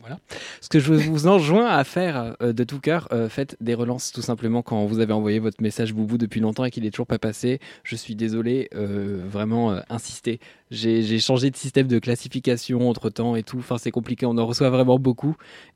voilà, 0.00 0.18
ce 0.60 0.68
que 0.68 0.78
je 0.78 0.92
vous 0.92 1.26
enjoins 1.26 1.66
à 1.66 1.84
faire 1.84 2.36
euh, 2.42 2.52
de 2.52 2.64
tout 2.64 2.80
cœur. 2.80 3.08
euh, 3.12 3.28
faites 3.28 3.56
des 3.60 3.74
relances 3.74 4.12
tout 4.12 4.22
simplement 4.22 4.62
quand 4.62 4.84
vous 4.86 5.00
avez 5.00 5.12
envoyé 5.12 5.38
votre 5.38 5.60
message 5.62 5.92
boubou 5.92 6.18
depuis 6.18 6.40
longtemps 6.40 6.64
et 6.64 6.70
qu'il 6.70 6.86
est 6.86 6.90
toujours 6.90 7.06
pas 7.06 7.18
passé. 7.18 7.58
Je 7.84 7.96
suis 7.96 8.14
désolé, 8.14 8.68
euh, 8.74 9.22
vraiment 9.28 9.72
euh, 9.72 9.80
insistez. 9.88 10.38
J'ai 10.70 11.02
j'ai 11.02 11.18
changé 11.18 11.50
de 11.50 11.56
système 11.56 11.88
de 11.88 11.98
classification 11.98 12.88
entre 12.88 13.10
temps 13.10 13.34
et 13.34 13.42
tout. 13.42 13.58
Enfin, 13.58 13.76
c'est 13.78 13.90
compliqué. 13.90 14.24
On 14.26 14.38
en 14.38 14.46
reçoit 14.46 14.70
vraiment 14.70 14.98
beaucoup. 14.98 15.09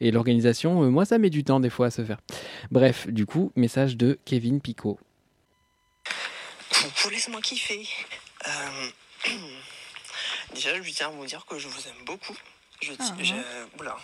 Et 0.00 0.10
l'organisation, 0.10 0.82
euh, 0.84 0.88
moi, 0.90 1.04
ça 1.04 1.18
met 1.18 1.30
du 1.30 1.44
temps 1.44 1.60
des 1.60 1.70
fois 1.70 1.86
à 1.86 1.90
se 1.90 2.04
faire. 2.04 2.18
Bref, 2.70 3.06
du 3.08 3.26
coup, 3.26 3.52
message 3.56 3.96
de 3.96 4.18
Kevin 4.24 4.60
Picot. 4.60 4.98
Coucou, 6.72 7.08
laisse-moi 7.10 7.40
kiffer. 7.40 7.86
Euh, 8.46 8.88
Déjà, 10.54 10.80
je 10.80 10.90
tiens 10.90 11.08
à 11.08 11.10
vous 11.10 11.24
dire 11.26 11.44
que 11.46 11.58
je 11.58 11.66
vous 11.68 11.88
aime 11.88 12.04
beaucoup. 12.04 12.36
Je, 12.82 12.92
ti- 12.92 12.98
Ah. 13.00 13.14
je- 13.22 13.80
oula. 13.80 13.96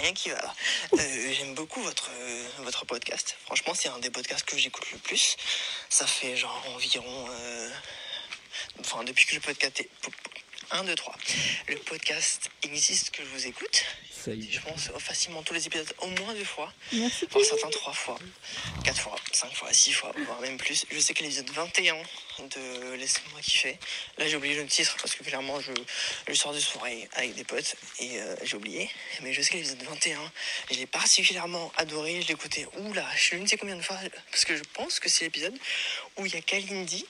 Rien 0.00 0.12
qui 0.14 0.30
va 0.30 0.36
là. 0.40 0.54
Euh, 0.94 1.32
J'aime 1.32 1.54
beaucoup 1.54 1.80
votre, 1.82 2.08
euh, 2.12 2.44
votre 2.60 2.86
podcast. 2.86 3.36
Franchement, 3.44 3.74
c'est 3.74 3.88
un 3.88 3.98
des 3.98 4.10
podcasts 4.10 4.44
que 4.44 4.56
j'écoute 4.56 4.90
le 4.92 4.98
plus. 4.98 5.36
Ça 5.90 6.06
fait 6.06 6.36
genre 6.36 6.64
environ. 6.74 7.26
euh, 7.30 7.68
Enfin, 8.80 9.02
depuis 9.04 9.26
que 9.26 9.34
le 9.34 9.40
podcast 9.40 9.80
est. 9.80 9.90
1, 10.72 10.84
2, 10.84 10.94
3. 10.94 11.14
Le 11.68 11.76
podcast 11.76 12.48
existe 12.62 13.10
que 13.10 13.22
je 13.22 13.28
vous 13.28 13.46
écoute. 13.46 13.84
Ça 14.10 14.32
y 14.32 14.44
est. 14.44 14.50
Je 14.50 14.60
pense 14.60 14.90
facilement 14.98 15.42
tous 15.42 15.52
les 15.52 15.66
épisodes 15.66 15.92
au 15.98 16.06
moins 16.06 16.32
deux 16.34 16.44
fois. 16.44 16.72
Merci. 16.92 17.26
Pour 17.26 17.44
certains, 17.44 17.70
trois 17.70 17.92
fois, 17.92 18.18
quatre 18.84 19.00
fois, 19.00 19.16
cinq 19.32 19.52
fois, 19.52 19.72
six 19.72 19.92
fois, 19.92 20.12
voire 20.26 20.40
même 20.40 20.56
plus. 20.56 20.86
Je 20.90 20.98
sais 20.98 21.12
que 21.12 21.22
l'épisode 21.22 21.50
21 21.50 21.96
de 22.40 22.94
Laisse-moi 22.94 23.40
kiffer. 23.40 23.78
Là, 24.18 24.26
j'ai 24.26 24.36
oublié 24.36 24.54
le 24.54 24.66
titre 24.66 24.96
parce 25.00 25.14
que 25.14 25.22
clairement, 25.22 25.60
je, 25.60 25.72
je 26.28 26.34
sors 26.34 26.52
de 26.52 26.60
soirée 26.60 27.08
avec 27.14 27.34
des 27.34 27.44
potes 27.44 27.76
et 27.98 28.20
euh, 28.20 28.36
j'ai 28.42 28.56
oublié. 28.56 28.90
Mais 29.22 29.32
je 29.32 29.42
sais 29.42 29.50
que 29.50 29.56
l'épisode 29.56 29.82
21, 29.82 30.32
je 30.70 30.76
l'ai 30.76 30.86
particulièrement 30.86 31.72
adoré. 31.76 32.22
Je 32.22 32.32
écouté, 32.32 32.66
oula, 32.78 33.06
je 33.16 33.36
ne 33.36 33.46
sais 33.46 33.56
combien 33.56 33.76
de 33.76 33.82
fois. 33.82 33.98
Parce 34.30 34.44
que 34.44 34.56
je 34.56 34.62
pense 34.74 35.00
que 35.00 35.08
c'est 35.08 35.24
l'épisode 35.24 35.56
où 36.16 36.26
il 36.26 36.34
y 36.34 36.36
a 36.36 36.40
Kalindi 36.40 37.06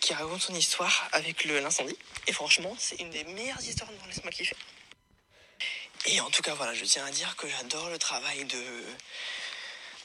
qui 0.00 0.14
raconte 0.14 0.42
son 0.42 0.54
histoire 0.54 1.08
avec 1.12 1.44
l'incendie. 1.44 1.96
Et 2.26 2.32
franchement, 2.32 2.74
c'est 2.78 3.00
une 3.00 3.10
des 3.10 3.24
meilleures 3.24 3.62
histoires 3.62 3.90
dans 3.90 4.06
Laisse-moi 4.06 4.30
kiffer. 4.30 4.56
Et 6.06 6.20
en 6.20 6.30
tout 6.30 6.42
cas, 6.42 6.54
voilà, 6.54 6.72
je 6.74 6.84
tiens 6.84 7.04
à 7.04 7.10
dire 7.10 7.36
que 7.36 7.46
j'adore 7.46 7.90
le 7.90 7.98
travail 7.98 8.44
de, 8.46 8.64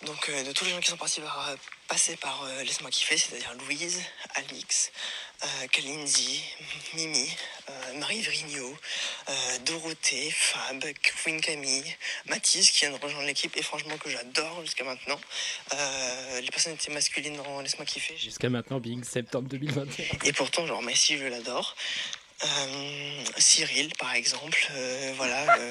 donc, 0.05 0.29
euh, 0.29 0.43
de 0.43 0.51
tous 0.51 0.65
les 0.65 0.71
gens 0.71 0.79
qui 0.79 0.89
sont 0.89 0.97
partis 0.97 1.21
par, 1.21 1.49
euh, 1.49 1.55
passés 1.87 2.15
par 2.15 2.43
euh, 2.43 2.63
Laisse-moi 2.63 2.89
kiffer, 2.89 3.17
c'est-à-dire 3.17 3.53
Louise, 3.65 4.01
Alix, 4.35 4.91
euh, 5.43 5.67
Kalindi, 5.71 6.43
Mimi, 6.93 7.29
euh, 7.69 7.93
Marie 7.99 8.21
Vrigno, 8.21 8.77
euh, 9.29 9.33
Dorothée, 9.65 10.31
Fab, 10.31 10.83
Queen 11.01 11.41
Camille, 11.41 11.95
Mathis 12.25 12.71
qui 12.71 12.81
vient 12.85 12.91
de 12.97 13.01
rejoindre 13.01 13.25
l'équipe 13.25 13.55
et 13.57 13.61
franchement 13.63 13.97
que 13.97 14.09
j'adore 14.09 14.61
jusqu'à 14.61 14.83
maintenant. 14.83 15.19
Euh, 15.73 16.41
les 16.41 16.49
personnalités 16.49 16.91
masculines 16.91 17.37
dans 17.37 17.61
Laisse-moi 17.61 17.85
kiffer. 17.85 18.15
Jusqu'à 18.17 18.49
maintenant, 18.49 18.79
Bing, 18.79 19.03
septembre 19.03 19.49
2021. 19.49 20.05
Et 20.23 20.33
pourtant, 20.33 20.65
genre, 20.65 20.81
Messi, 20.81 21.17
je 21.17 21.25
l'adore. 21.25 21.75
Euh, 22.43 23.23
Cyril, 23.37 23.89
par 23.97 24.13
exemple, 24.13 24.67
euh, 24.71 25.13
voilà, 25.15 25.57
euh, 25.57 25.69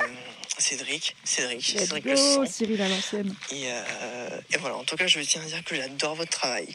Cédric, 0.56 1.14
Cédric, 1.22 1.62
Cédric 1.62 2.04
le 2.04 2.16
sang. 2.16 2.46
Cyril 2.46 2.80
à 2.80 2.88
l'ancienne. 2.88 3.34
Et, 3.50 3.64
euh, 3.66 4.40
et 4.50 4.56
voilà, 4.56 4.76
en 4.76 4.84
tout 4.84 4.96
cas, 4.96 5.06
je 5.06 5.20
tiens 5.20 5.42
à 5.42 5.44
dire 5.44 5.62
que 5.62 5.76
j'adore 5.76 6.14
votre 6.14 6.30
travail, 6.30 6.68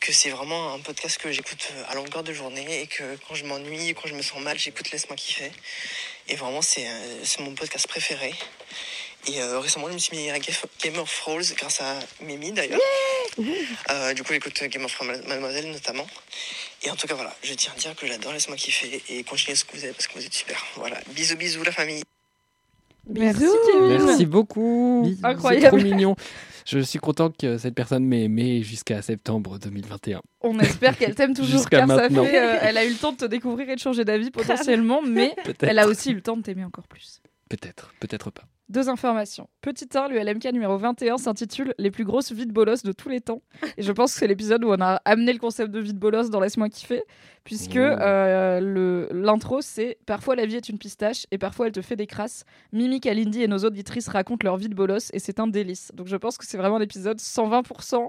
que 0.00 0.12
c'est 0.12 0.30
vraiment 0.30 0.74
un 0.74 0.78
podcast 0.78 1.18
que 1.18 1.32
j'écoute 1.32 1.72
à 1.88 1.94
longueur 1.94 2.22
de 2.22 2.32
journée 2.32 2.82
et 2.82 2.86
que 2.86 3.16
quand 3.26 3.34
je 3.34 3.44
m'ennuie, 3.44 3.94
quand 3.94 4.06
je 4.06 4.14
me 4.14 4.22
sens 4.22 4.40
mal, 4.40 4.58
j'écoute 4.58 4.90
Laisse-moi 4.92 5.16
kiffer. 5.16 5.50
Et 6.28 6.36
vraiment, 6.36 6.62
c'est 6.62 6.86
c'est 7.24 7.40
mon 7.40 7.54
podcast 7.54 7.88
préféré. 7.88 8.32
Et 9.26 9.42
récemment, 9.42 9.88
je 9.88 9.94
me 9.94 9.98
suis 9.98 10.16
mis 10.16 10.30
à 10.30 10.38
Game 10.38 10.54
Game 10.82 10.98
of 10.98 11.12
Thrones 11.20 11.44
grâce 11.56 11.80
à 11.80 11.98
Mimi 12.20 12.52
d'ailleurs. 12.52 12.80
Euh, 13.38 14.14
du 14.14 14.22
coup, 14.22 14.32
j'écoute 14.32 14.62
Game 14.64 14.84
of 14.84 14.92
Thrones 14.94 15.20
Mademoiselle 15.26 15.70
notamment. 15.70 16.06
Et 16.84 16.90
en 16.90 16.96
tout 16.96 17.06
cas, 17.06 17.14
voilà, 17.14 17.34
je 17.42 17.54
tiens 17.54 17.72
à 17.74 17.78
dire 17.78 17.94
que 17.94 18.06
j'adore 18.06 18.32
Laisse-moi 18.32 18.56
kiffer 18.56 19.02
et 19.08 19.24
continuez 19.24 19.54
ce 19.56 19.64
que 19.64 19.76
vous 19.76 19.84
êtes 19.84 19.92
parce 19.92 20.06
que 20.06 20.14
vous 20.14 20.24
êtes 20.24 20.34
super. 20.34 20.62
Voilà, 20.76 20.98
bisous, 21.14 21.36
bisous 21.36 21.62
la 21.62 21.72
famille. 21.72 22.02
Merci 23.08 23.40
Bisous. 23.40 23.56
Kevin. 23.72 24.04
Merci 24.04 24.26
beaucoup. 24.26 25.02
Bisous. 25.04 25.20
Incroyable. 25.26 25.64
C'est 25.64 25.84
trop 25.84 25.94
mignon. 25.96 26.16
Je 26.64 26.78
suis 26.78 27.00
content 27.00 27.30
que 27.30 27.58
cette 27.58 27.74
personne 27.74 28.04
m'ait 28.04 28.22
aimé 28.22 28.62
jusqu'à 28.62 29.02
septembre 29.02 29.58
2021. 29.58 30.22
On 30.42 30.58
espère 30.60 30.96
qu'elle 30.96 31.14
t'aime 31.14 31.34
toujours 31.34 31.58
Jusqu'à 31.58 31.78
car 31.78 31.88
maintenant. 31.88 32.24
ça 32.24 32.30
fait, 32.30 32.38
euh, 32.38 32.58
elle 32.62 32.78
a 32.78 32.84
eu 32.84 32.90
le 32.90 32.96
temps 32.96 33.12
de 33.12 33.16
te 33.16 33.24
découvrir 33.24 33.68
et 33.68 33.74
de 33.74 33.80
changer 33.80 34.04
d'avis 34.04 34.30
potentiellement, 34.32 35.02
mais 35.02 35.34
elle 35.60 35.80
a 35.80 35.88
aussi 35.88 36.12
eu 36.12 36.14
le 36.14 36.22
temps 36.22 36.36
de 36.36 36.42
t'aimer 36.42 36.64
encore 36.64 36.86
plus. 36.86 37.20
Peut-être, 37.48 37.92
peut-être 37.98 38.30
pas. 38.30 38.44
Deux 38.68 38.88
informations. 38.88 39.48
Petit 39.60 39.86
1, 39.92 40.08
le 40.08 40.18
LMK 40.18 40.44
numéro 40.52 40.78
21 40.78 41.18
s'intitule 41.18 41.74
Les 41.78 41.90
plus 41.90 42.04
grosses 42.04 42.32
vies 42.32 42.46
de 42.46 42.52
bolos 42.52 42.82
de 42.84 42.92
tous 42.92 43.08
les 43.10 43.20
temps. 43.20 43.42
Et 43.76 43.82
je 43.82 43.92
pense 43.92 44.14
que 44.14 44.20
c'est 44.20 44.26
l'épisode 44.26 44.64
où 44.64 44.68
on 44.70 44.80
a 44.80 45.00
amené 45.04 45.32
le 45.32 45.38
concept 45.38 45.70
de 45.72 45.78
vie 45.80 45.92
de 45.92 45.98
bolos 45.98 46.30
dans 46.30 46.40
Laisse-moi 46.40 46.68
kiffer, 46.70 47.02
puisque 47.44 47.76
Oh. 47.76 47.78
euh, 47.78 49.08
l'intro 49.12 49.60
c'est 49.60 49.98
Parfois 50.06 50.36
la 50.36 50.46
vie 50.46 50.56
est 50.56 50.68
une 50.70 50.78
pistache 50.78 51.26
et 51.30 51.38
parfois 51.38 51.66
elle 51.66 51.72
te 51.72 51.82
fait 51.82 51.96
des 51.96 52.06
crasses. 52.06 52.44
Mimi, 52.72 53.00
Kalindi 53.00 53.42
et 53.42 53.48
nos 53.48 53.58
auditrices 53.58 54.08
racontent 54.08 54.44
leur 54.44 54.56
vie 54.56 54.68
de 54.68 54.74
bolos 54.74 55.10
et 55.12 55.18
c'est 55.18 55.38
un 55.38 55.48
délice. 55.48 55.90
Donc 55.92 56.06
je 56.06 56.16
pense 56.16 56.38
que 56.38 56.46
c'est 56.46 56.56
vraiment 56.58 56.78
l'épisode 56.78 57.18
120% 57.18 58.08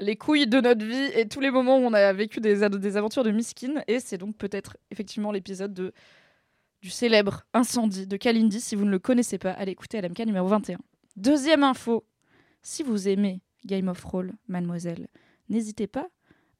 les 0.00 0.16
couilles 0.16 0.46
de 0.46 0.60
notre 0.60 0.84
vie 0.84 1.10
et 1.14 1.26
tous 1.26 1.40
les 1.40 1.50
moments 1.50 1.78
où 1.78 1.82
on 1.82 1.94
a 1.94 2.12
vécu 2.12 2.40
des, 2.40 2.68
des 2.68 2.96
aventures 2.98 3.24
de 3.24 3.30
miskin. 3.30 3.82
Et 3.88 3.98
c'est 4.00 4.18
donc 4.18 4.36
peut-être 4.36 4.76
effectivement 4.90 5.32
l'épisode 5.32 5.72
de 5.72 5.92
du 6.82 6.90
célèbre 6.90 7.44
incendie 7.52 8.06
de 8.06 8.16
Kalindi. 8.16 8.60
Si 8.60 8.76
vous 8.76 8.84
ne 8.84 8.90
le 8.90 8.98
connaissez 8.98 9.38
pas, 9.38 9.52
allez 9.52 9.72
écouter 9.72 10.00
LMK 10.00 10.20
numéro 10.26 10.46
21. 10.46 10.78
Deuxième 11.16 11.64
info, 11.64 12.06
si 12.62 12.82
vous 12.82 13.08
aimez 13.08 13.40
Game 13.64 13.88
of 13.88 14.00
Thrones, 14.00 14.36
mademoiselle, 14.48 15.08
n'hésitez 15.48 15.86
pas 15.86 16.08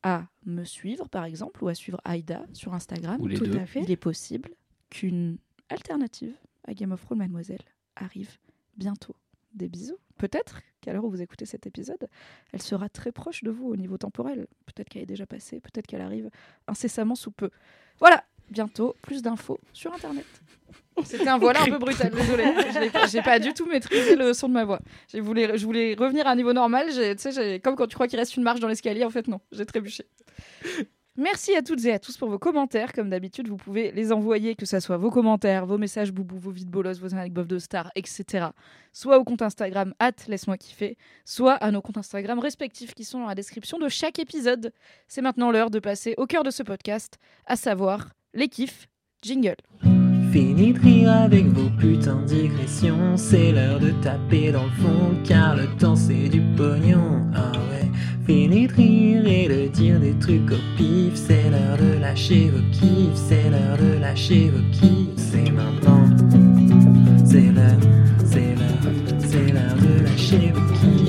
à 0.02 0.26
me 0.44 0.64
suivre 0.64 1.08
par 1.08 1.24
exemple 1.24 1.62
ou 1.64 1.68
à 1.68 1.74
suivre 1.74 2.00
Aïda 2.04 2.46
sur 2.52 2.74
Instagram. 2.74 3.20
Ou 3.20 3.26
les 3.26 3.36
Tout 3.36 3.46
deux. 3.46 3.58
à 3.58 3.66
fait. 3.66 3.82
Il 3.82 3.90
est 3.90 3.96
possible 3.96 4.50
qu'une 4.90 5.38
alternative 5.68 6.34
à 6.64 6.74
Game 6.74 6.92
of 6.92 7.04
Thrones, 7.04 7.18
mademoiselle, 7.18 7.62
arrive 7.96 8.38
bientôt. 8.76 9.16
Des 9.54 9.68
bisous. 9.68 9.96
Peut-être 10.18 10.60
qu'à 10.82 10.92
l'heure 10.92 11.04
où 11.04 11.10
vous 11.10 11.22
écoutez 11.22 11.46
cet 11.46 11.66
épisode, 11.66 12.08
elle 12.52 12.60
sera 12.60 12.88
très 12.90 13.10
proche 13.10 13.42
de 13.42 13.50
vous 13.50 13.66
au 13.68 13.76
niveau 13.76 13.96
temporel. 13.96 14.46
Peut-être 14.66 14.88
qu'elle 14.90 15.02
est 15.02 15.06
déjà 15.06 15.26
passée, 15.26 15.60
peut-être 15.60 15.86
qu'elle 15.86 16.02
arrive 16.02 16.28
incessamment 16.68 17.14
sous 17.14 17.30
peu. 17.30 17.50
Voilà, 17.98 18.22
bientôt 18.50 18.94
plus 19.02 19.22
d'infos 19.22 19.58
sur 19.72 19.92
Internet. 19.92 20.24
C'était 21.04 21.28
un 21.28 21.36
voilà 21.38 21.60
un 21.62 21.66
peu 21.66 21.78
brutal, 21.78 22.10
désolé. 22.10 22.44
Je 22.72 22.78
l'ai 22.80 22.90
pas- 22.90 23.06
J'ai 23.06 23.20
pas 23.22 23.38
du 23.38 23.52
tout 23.52 23.66
maîtrisé 23.66 24.16
le 24.16 24.32
son 24.32 24.48
de 24.48 24.54
ma 24.54 24.64
voix. 24.64 24.80
Je 25.12 25.20
voulais, 25.20 25.58
je 25.58 25.64
voulais 25.66 25.94
revenir 25.94 26.26
à 26.26 26.30
un 26.30 26.36
niveau 26.36 26.52
normal. 26.54 26.88
Tu 26.90 27.60
comme 27.60 27.76
quand 27.76 27.86
tu 27.86 27.94
crois 27.94 28.08
qu'il 28.08 28.18
reste 28.18 28.36
une 28.36 28.42
marche 28.42 28.60
dans 28.60 28.68
l'escalier, 28.68 29.04
en 29.04 29.10
fait 29.10 29.28
non, 29.28 29.40
j'ai 29.52 29.66
trébuché. 29.66 30.06
Merci 31.18 31.56
à 31.56 31.62
toutes 31.62 31.82
et 31.86 31.92
à 31.94 31.98
tous 31.98 32.18
pour 32.18 32.28
vos 32.28 32.38
commentaires. 32.38 32.92
Comme 32.92 33.08
d'habitude, 33.08 33.48
vous 33.48 33.56
pouvez 33.56 33.90
les 33.92 34.12
envoyer, 34.12 34.54
que 34.54 34.66
ce 34.66 34.80
soit 34.80 34.98
vos 34.98 35.10
commentaires, 35.10 35.64
vos 35.64 35.78
messages 35.78 36.12
boubou, 36.12 36.36
vos 36.38 36.50
vides 36.50 36.68
bolos, 36.68 36.98
vos 37.00 37.14
anecdotes 37.14 37.46
de 37.46 37.58
stars, 37.58 37.90
etc. 37.94 38.48
Soit 38.92 39.18
au 39.18 39.24
compte 39.24 39.40
Instagram, 39.40 39.94
at 39.98 40.12
laisse-moi 40.28 40.58
kiffer, 40.58 40.98
soit 41.24 41.54
à 41.54 41.70
nos 41.70 41.80
comptes 41.80 41.96
Instagram 41.96 42.38
respectifs 42.38 42.92
qui 42.94 43.04
sont 43.04 43.20
dans 43.20 43.26
la 43.26 43.34
description 43.34 43.78
de 43.78 43.88
chaque 43.88 44.18
épisode. 44.18 44.72
C'est 45.08 45.22
maintenant 45.22 45.50
l'heure 45.50 45.70
de 45.70 45.78
passer 45.78 46.14
au 46.18 46.26
cœur 46.26 46.42
de 46.42 46.50
ce 46.50 46.62
podcast, 46.62 47.18
à 47.46 47.56
savoir 47.56 48.10
les 48.36 48.48
kiffs 48.48 48.86
jingle. 49.22 49.56
Fini 50.30 50.74
de 50.74 50.80
rire 50.80 51.10
avec 51.10 51.46
vos 51.46 51.70
putains 51.70 52.20
de 52.22 52.26
digressions. 52.26 53.16
C'est 53.16 53.50
l'heure 53.50 53.80
de 53.80 53.90
taper 54.02 54.52
dans 54.52 54.64
le 54.64 54.70
fond, 54.70 55.14
car 55.24 55.56
le 55.56 55.66
temps 55.78 55.96
c'est 55.96 56.28
du 56.28 56.42
pognon. 56.56 57.26
Ah 57.34 57.52
ouais. 57.70 57.90
Fini 58.26 58.66
de 58.66 58.74
rire 58.74 59.26
et 59.26 59.48
de 59.48 59.68
dire 59.68 59.98
des 59.98 60.14
trucs 60.18 60.50
au 60.52 60.60
pif. 60.76 61.14
C'est 61.14 61.50
l'heure 61.50 61.78
de 61.78 61.98
lâcher 61.98 62.50
vos 62.50 62.62
kiffs. 62.70 63.14
C'est 63.14 63.48
l'heure 63.50 63.78
de 63.78 63.98
lâcher 63.98 64.50
vos 64.50 64.70
kiffs. 64.70 65.16
C'est 65.16 65.50
maintenant. 65.50 66.04
C'est 67.24 67.50
l'heure, 67.52 67.80
c'est 68.24 68.54
l'heure, 68.54 68.92
c'est 69.18 69.52
l'heure 69.52 69.76
de 69.76 70.04
lâcher 70.04 70.52
vos 70.52 70.72
kiffs 70.74 71.05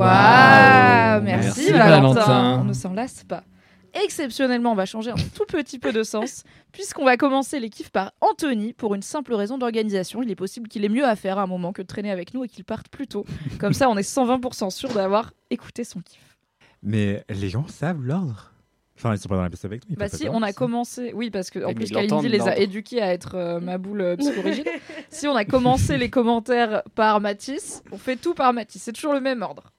Waouh 0.00 1.22
Merci, 1.22 1.60
Merci, 1.60 1.72
Valentin. 1.72 2.20
Valentin. 2.20 2.60
On 2.62 2.64
ne 2.64 2.72
s'en 2.72 2.92
lasse 2.94 3.24
pas. 3.24 3.44
Exceptionnellement, 3.92 4.72
on 4.72 4.76
va 4.76 4.86
changer 4.86 5.10
un 5.10 5.16
tout 5.34 5.44
petit 5.46 5.78
peu 5.78 5.92
de 5.92 6.02
sens, 6.02 6.44
puisqu'on 6.72 7.04
va 7.04 7.16
commencer 7.16 7.60
les 7.60 7.70
kiffs 7.70 7.90
par 7.90 8.12
Anthony 8.20 8.72
pour 8.72 8.94
une 8.94 9.02
simple 9.02 9.34
raison 9.34 9.58
d'organisation. 9.58 10.22
Il 10.22 10.30
est 10.30 10.36
possible 10.36 10.68
qu'il 10.68 10.84
ait 10.84 10.88
mieux 10.88 11.04
à 11.04 11.16
faire 11.16 11.38
à 11.38 11.42
un 11.42 11.46
moment 11.46 11.72
que 11.72 11.82
de 11.82 11.86
traîner 11.86 12.10
avec 12.10 12.32
nous 12.32 12.44
et 12.44 12.48
qu'il 12.48 12.64
parte 12.64 12.88
plus 12.88 13.08
tôt. 13.08 13.26
Comme 13.58 13.72
ça, 13.72 13.90
on 13.90 13.96
est 13.98 14.08
120% 14.08 14.70
sûr 14.70 14.90
d'avoir 14.90 15.32
écouté 15.50 15.84
son 15.84 16.00
kiff. 16.00 16.38
Mais 16.82 17.24
les 17.28 17.48
gens 17.50 17.66
savent 17.66 18.00
l'ordre. 18.00 18.52
Enfin, 18.96 19.14
ils 19.14 19.18
sont 19.18 19.28
pas 19.28 19.36
dans 19.36 19.42
la 19.42 19.48
pièce 19.48 19.64
avec 19.64 19.88
nous. 19.88 19.96
Bah 19.96 20.08
si, 20.08 20.28
on 20.28 20.42
a 20.42 20.52
commencé, 20.52 21.12
oui 21.14 21.30
parce 21.30 21.50
que 21.50 21.64
en 21.64 21.72
plus 21.72 21.90
Kalindi 21.90 22.28
les 22.28 22.42
a 22.42 22.58
éduqués 22.58 23.00
à 23.00 23.12
être 23.12 23.34
euh, 23.34 23.58
ma 23.58 23.78
boule 23.78 24.02
euh, 24.02 24.16
psychorigide. 24.16 24.68
si 25.08 25.26
on 25.26 25.34
a 25.34 25.46
commencé 25.46 25.96
les 25.96 26.10
commentaires 26.10 26.82
par 26.94 27.18
Mathis, 27.20 27.82
on 27.92 27.98
fait 27.98 28.16
tout 28.16 28.34
par 28.34 28.52
Mathis, 28.52 28.82
c'est 28.82 28.92
toujours 28.92 29.14
le 29.14 29.20
même 29.20 29.40
ordre. 29.40 29.72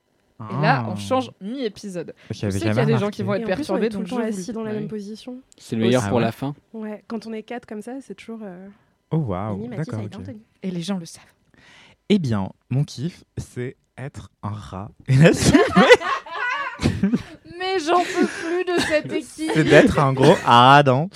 Et 0.50 0.62
là, 0.62 0.86
on 0.88 0.94
Ah. 0.94 0.96
change 0.96 1.32
mi-épisode. 1.42 2.14
Je 2.30 2.50
sais 2.50 2.60
qu'il 2.60 2.68
y 2.74 2.80
a 2.80 2.86
des 2.86 2.98
gens 2.98 3.10
qui 3.10 3.24
vont 3.24 3.34
être 3.36 3.46
perturbés, 3.46 3.88
est 3.88 3.90
tout 3.90 4.00
le 4.00 4.08
temps 4.08 4.18
assis 4.20 4.52
dans 4.54 4.64
la 4.64 4.74
même 4.74 4.88
position. 4.88 5.38
C'est 5.58 5.76
le 5.76 5.84
meilleur 5.84 6.04
Ah 6.06 6.10
pour 6.10 6.18
ouais. 6.18 6.24
la 6.24 6.32
fin. 6.32 6.54
Ouais, 6.74 7.04
quand 7.08 7.28
on 7.28 7.34
est 7.34 7.44
quatre 7.44 7.66
comme 7.66 7.82
ça, 7.82 7.94
c'est 8.02 8.16
toujours. 8.16 8.40
Euh... 8.44 8.68
Oh 9.12 9.18
waouh, 9.18 9.68
d'accord. 9.68 10.02
Et 10.64 10.72
les 10.72 10.82
gens 10.82 10.98
le 10.98 11.06
savent. 11.06 11.24
Eh 12.10 12.20
bien, 12.20 12.50
mon 12.70 12.84
kiff, 12.84 13.24
c'est 13.38 13.76
être 13.98 14.30
un 14.44 14.50
rat. 14.50 14.92
Et 15.08 15.16
là, 15.16 15.34
c'est 15.34 15.58
Mais 17.60 17.80
j'en 17.86 18.00
peux 18.00 18.28
plus 18.28 18.66
de 18.66 18.80
cette 18.80 19.12
équipe. 19.12 19.52
c'est 19.54 19.64
d'être 19.64 20.00
un 20.00 20.14
gros 20.14 20.36
radin. 20.46 21.08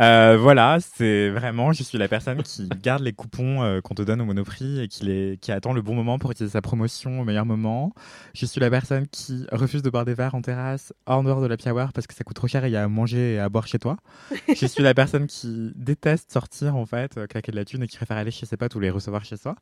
Euh, 0.00 0.36
voilà, 0.36 0.78
c'est 0.80 1.30
vraiment, 1.30 1.72
je 1.72 1.84
suis 1.84 1.98
la 1.98 2.08
personne 2.08 2.42
qui 2.42 2.68
garde 2.82 3.02
les 3.02 3.12
coupons 3.12 3.62
euh, 3.62 3.80
qu'on 3.80 3.94
te 3.94 4.02
donne 4.02 4.20
au 4.20 4.24
Monoprix 4.24 4.80
et 4.80 4.88
qui, 4.88 5.04
les, 5.04 5.38
qui 5.40 5.52
attend 5.52 5.72
le 5.72 5.82
bon 5.82 5.94
moment 5.94 6.18
pour 6.18 6.32
utiliser 6.32 6.52
sa 6.52 6.62
promotion 6.62 7.20
au 7.20 7.24
meilleur 7.24 7.46
moment. 7.46 7.94
Je 8.34 8.44
suis 8.44 8.60
la 8.60 8.70
personne 8.70 9.06
qui 9.06 9.46
refuse 9.52 9.82
de 9.82 9.90
boire 9.90 10.04
des 10.04 10.14
verres 10.14 10.34
en 10.34 10.42
terrasse 10.42 10.92
en 11.06 11.22
dehors 11.22 11.40
de 11.40 11.46
la 11.46 11.56
hour 11.72 11.92
parce 11.92 12.06
que 12.06 12.14
ça 12.14 12.24
coûte 12.24 12.36
trop 12.36 12.48
cher 12.48 12.64
et 12.64 12.68
il 12.68 12.72
y 12.72 12.76
a 12.76 12.82
à 12.82 12.88
manger 12.88 13.34
et 13.34 13.38
à 13.38 13.48
boire 13.48 13.68
chez 13.68 13.78
toi. 13.78 13.96
je 14.48 14.66
suis 14.66 14.82
la 14.82 14.94
personne 14.94 15.28
qui 15.28 15.72
déteste 15.76 16.32
sortir 16.32 16.76
en 16.76 16.86
fait, 16.86 17.16
euh, 17.16 17.26
claquer 17.26 17.52
de 17.52 17.56
la 17.56 17.64
thune 17.64 17.84
et 17.84 17.86
qui 17.86 17.96
préfère 17.96 18.16
aller 18.16 18.32
chez 18.32 18.46
ses 18.46 18.56
potes 18.56 18.74
ou 18.74 18.80
les 18.80 18.90
recevoir 18.90 19.24
chez 19.24 19.36
soi. 19.36 19.54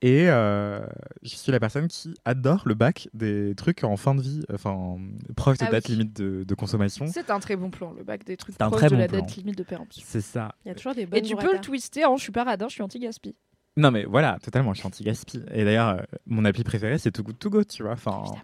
Et 0.00 0.28
euh, 0.28 0.80
je 1.22 1.34
suis 1.34 1.50
la 1.50 1.58
personne 1.58 1.88
qui 1.88 2.14
adore 2.24 2.62
le 2.66 2.74
bac 2.74 3.08
des 3.14 3.54
trucs 3.56 3.82
en 3.82 3.96
fin 3.96 4.14
de 4.14 4.22
vie, 4.22 4.44
enfin 4.54 4.96
proche 5.36 5.58
de 5.58 5.64
Ah 5.66 5.70
date 5.72 5.88
oui. 5.88 5.94
limite 5.96 6.16
de, 6.20 6.44
de 6.44 6.54
consommation. 6.54 7.06
C'est 7.08 7.30
un 7.30 7.40
très 7.40 7.56
bon 7.56 7.70
plan, 7.70 7.92
le 7.92 8.04
bac 8.04 8.24
des 8.24 8.36
trucs 8.36 8.54
C'est 8.56 8.62
un 8.62 8.68
proches 8.68 8.78
très 8.82 8.88
de 8.90 8.94
bon 8.94 9.00
la 9.00 9.08
plan. 9.08 9.18
date 9.20 9.34
limite 9.36 9.58
de 9.58 9.64
péremption. 9.64 10.02
C'est 10.06 10.20
ça. 10.20 10.54
Il 10.64 10.68
y 10.68 10.70
a 10.70 10.74
toujours 10.76 10.94
des 10.94 11.04
bonnes 11.04 11.18
Et 11.18 11.22
tu 11.22 11.34
peux 11.34 11.52
le 11.52 11.60
twister 11.60 12.04
en 12.04 12.16
je 12.16 12.22
suis 12.22 12.32
pas 12.32 12.44
radin, 12.44 12.68
je 12.68 12.74
suis 12.74 12.82
anti-gaspi. 12.82 13.34
Non 13.76 13.90
mais 13.90 14.04
voilà, 14.04 14.38
totalement, 14.42 14.72
je 14.72 14.78
suis 14.78 14.86
anti-gaspi. 14.86 15.42
Et 15.52 15.64
d'ailleurs, 15.64 15.88
euh, 15.88 16.02
mon 16.26 16.44
appli 16.44 16.62
préférée, 16.62 16.98
c'est 16.98 17.10
Too 17.10 17.22
Good 17.24 17.38
To 17.40 17.50
Go, 17.50 17.64
tu 17.64 17.82
vois. 17.82 17.92
Enfin, 17.92 18.20
Évidemment. 18.22 18.40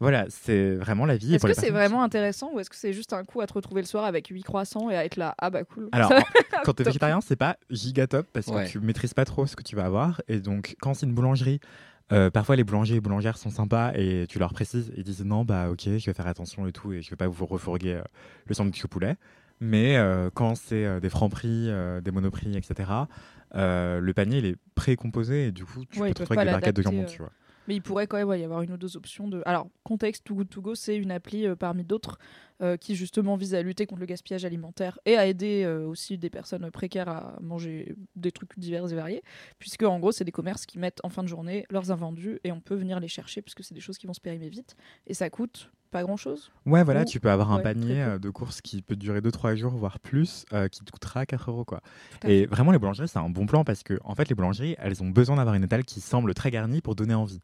Voilà, 0.00 0.26
c'est 0.28 0.74
vraiment 0.74 1.06
la 1.06 1.16
vie. 1.16 1.34
Est-ce 1.34 1.44
que 1.46 1.54
c'est 1.54 1.70
vraiment 1.70 2.02
intéressant 2.02 2.50
ou 2.52 2.60
est-ce 2.60 2.70
que 2.70 2.76
c'est 2.76 2.92
juste 2.92 3.12
un 3.12 3.24
coup 3.24 3.40
à 3.40 3.46
te 3.46 3.52
retrouver 3.54 3.80
le 3.82 3.86
soir 3.86 4.04
avec 4.04 4.26
8 4.28 4.42
croissants 4.42 4.90
et 4.90 4.96
à 4.96 5.04
être 5.04 5.16
là? 5.16 5.34
Ah 5.38 5.50
bah 5.50 5.64
cool. 5.64 5.88
Alors, 5.92 6.10
quand 6.64 6.72
t'es 6.74 6.84
végétarien, 6.84 7.20
c'est 7.20 7.36
pas 7.36 7.56
giga 7.70 8.06
top 8.06 8.26
parce 8.32 8.48
Ouais. 8.48 8.64
que 8.64 8.68
tu 8.70 8.80
maîtrises 8.80 9.14
pas 9.14 9.24
trop 9.24 9.46
ce 9.46 9.56
que 9.56 9.62
tu 9.62 9.76
vas 9.76 9.84
avoir. 9.84 10.20
Et 10.28 10.40
donc, 10.40 10.76
quand 10.80 10.94
c'est 10.94 11.06
une 11.06 11.14
boulangerie, 11.14 11.60
euh, 12.12 12.30
parfois 12.30 12.56
les 12.56 12.64
boulangers 12.64 12.96
et 12.96 13.00
boulangères 13.00 13.38
sont 13.38 13.50
sympas 13.50 13.92
et 13.94 14.26
tu 14.28 14.38
leur 14.38 14.52
précises, 14.52 14.92
ils 14.96 15.04
disent 15.04 15.24
non, 15.24 15.44
bah 15.44 15.70
ok, 15.70 15.82
je 15.84 16.04
vais 16.06 16.12
faire 16.12 16.26
attention 16.26 16.66
et 16.66 16.72
tout 16.72 16.92
et 16.92 17.00
je 17.00 17.08
vais 17.10 17.16
pas 17.16 17.28
vous 17.28 17.46
refourguer 17.46 17.94
euh, 17.94 18.02
le 18.46 18.54
sandwich 18.54 18.84
au 18.84 18.88
poulet. 18.88 19.16
Mais 19.60 19.96
euh, 19.96 20.28
quand 20.34 20.54
c'est 20.56 20.84
euh, 20.84 21.00
des 21.00 21.08
francs 21.08 21.30
prix, 21.30 21.68
euh, 21.70 22.00
des 22.02 22.10
monoprix, 22.10 22.54
etc., 22.56 22.90
euh, 23.54 24.00
le 24.00 24.12
panier 24.12 24.38
il 24.38 24.46
est 24.46 24.56
précomposé 24.74 25.46
et 25.46 25.52
du 25.52 25.64
coup 25.64 25.84
tu 25.88 26.00
Ouais, 26.00 26.08
peux 26.08 26.14
te 26.14 26.20
retrouver 26.22 26.40
avec 26.40 26.48
des 26.48 26.52
barquettes 26.52 26.76
de 26.76 26.82
jambon, 26.82 27.04
tu 27.04 27.18
vois. 27.18 27.30
Mais 27.68 27.76
il 27.76 27.82
pourrait 27.82 28.06
quand 28.06 28.16
même 28.16 28.40
y 28.40 28.44
avoir 28.44 28.62
une 28.62 28.72
ou 28.72 28.76
deux 28.76 28.96
options 28.96 29.28
de. 29.28 29.42
Alors, 29.46 29.68
contexte, 29.82 30.24
Too 30.24 30.34
Good 30.34 30.48
To 30.50 30.60
Go, 30.60 30.74
c'est 30.74 30.96
une 30.96 31.10
appli 31.10 31.46
euh, 31.46 31.56
parmi 31.56 31.84
d'autres 31.84 32.18
euh, 32.62 32.76
qui 32.76 32.94
justement 32.94 33.36
vise 33.36 33.54
à 33.54 33.62
lutter 33.62 33.86
contre 33.86 34.00
le 34.00 34.06
gaspillage 34.06 34.44
alimentaire 34.44 34.98
et 35.06 35.16
à 35.16 35.26
aider 35.26 35.64
euh, 35.64 35.86
aussi 35.86 36.18
des 36.18 36.30
personnes 36.30 36.70
précaires 36.70 37.08
à 37.08 37.38
manger 37.40 37.94
des 38.16 38.32
trucs 38.32 38.58
divers 38.58 38.90
et 38.90 38.94
variés, 38.94 39.22
puisque 39.58 39.82
en 39.82 39.98
gros, 39.98 40.12
c'est 40.12 40.24
des 40.24 40.32
commerces 40.32 40.66
qui 40.66 40.78
mettent 40.78 41.00
en 41.02 41.08
fin 41.08 41.22
de 41.22 41.28
journée 41.28 41.66
leurs 41.70 41.90
invendus 41.90 42.40
et 42.44 42.52
on 42.52 42.60
peut 42.60 42.76
venir 42.76 43.00
les 43.00 43.08
chercher 43.08 43.42
puisque 43.42 43.64
c'est 43.64 43.74
des 43.74 43.80
choses 43.80 43.98
qui 43.98 44.06
vont 44.06 44.14
se 44.14 44.20
périmer 44.20 44.48
vite 44.48 44.76
et 45.06 45.14
ça 45.14 45.30
coûte 45.30 45.70
pas 45.94 46.02
grand 46.02 46.16
chose. 46.16 46.50
Ouais, 46.66 46.82
voilà, 46.82 47.02
Ou- 47.02 47.04
tu 47.04 47.20
peux 47.20 47.30
avoir 47.30 47.52
un 47.52 47.58
ouais, 47.58 47.62
panier 47.62 48.02
euh, 48.02 48.18
de 48.18 48.28
courses 48.28 48.60
qui 48.60 48.82
peut 48.82 48.96
durer 48.96 49.20
2-3 49.20 49.54
jours, 49.54 49.70
voire 49.70 50.00
plus, 50.00 50.44
euh, 50.52 50.66
qui 50.66 50.80
te 50.84 50.90
coûtera 50.90 51.24
4 51.24 51.50
euros. 51.50 51.64
Quoi. 51.64 51.80
Et 52.26 52.46
vraiment, 52.46 52.72
les 52.72 52.80
boulangeries, 52.80 53.06
c'est 53.06 53.20
un 53.20 53.30
bon 53.30 53.46
plan 53.46 53.62
parce 53.62 53.84
que, 53.84 54.00
en 54.02 54.16
fait, 54.16 54.28
les 54.28 54.34
boulangeries, 54.34 54.74
elles 54.80 55.04
ont 55.04 55.08
besoin 55.08 55.36
d'avoir 55.36 55.54
une 55.54 55.62
étale 55.62 55.84
qui 55.84 56.00
semble 56.00 56.34
très 56.34 56.50
garnie 56.50 56.80
pour 56.80 56.96
donner 56.96 57.14
envie. 57.14 57.40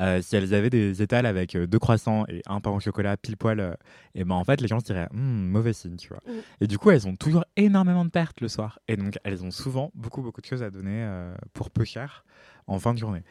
Euh, 0.00 0.20
si 0.20 0.34
elles 0.34 0.52
avaient 0.52 0.70
des 0.70 1.00
étals 1.00 1.26
avec 1.26 1.54
euh, 1.54 1.68
deux 1.68 1.78
croissants 1.78 2.24
et 2.26 2.42
un 2.46 2.60
pain 2.60 2.70
au 2.70 2.80
chocolat 2.80 3.16
pile 3.16 3.36
poil, 3.36 3.76
et 4.16 4.24
ben 4.24 4.34
en 4.34 4.42
fait, 4.42 4.60
les 4.60 4.66
gens 4.66 4.80
se 4.80 4.84
diraient, 4.86 5.08
Hum, 5.12 5.46
mauvais 5.48 5.72
signe, 5.72 5.96
tu 5.96 6.08
vois. 6.08 6.22
Mm. 6.26 6.40
Et 6.62 6.66
du 6.66 6.78
coup, 6.78 6.90
elles 6.90 7.06
ont 7.06 7.14
toujours 7.14 7.44
énormément 7.56 8.04
de 8.04 8.10
pertes 8.10 8.40
le 8.40 8.48
soir. 8.48 8.80
Et 8.88 8.96
donc, 8.96 9.16
elles 9.22 9.44
ont 9.44 9.52
souvent 9.52 9.92
beaucoup, 9.94 10.22
beaucoup 10.22 10.40
de 10.40 10.46
choses 10.46 10.64
à 10.64 10.70
donner 10.70 11.08
pour 11.52 11.70
peu 11.70 11.84
cher 11.84 12.24
en 12.66 12.80
fin 12.80 12.94
de 12.94 12.98
journée. 12.98 13.22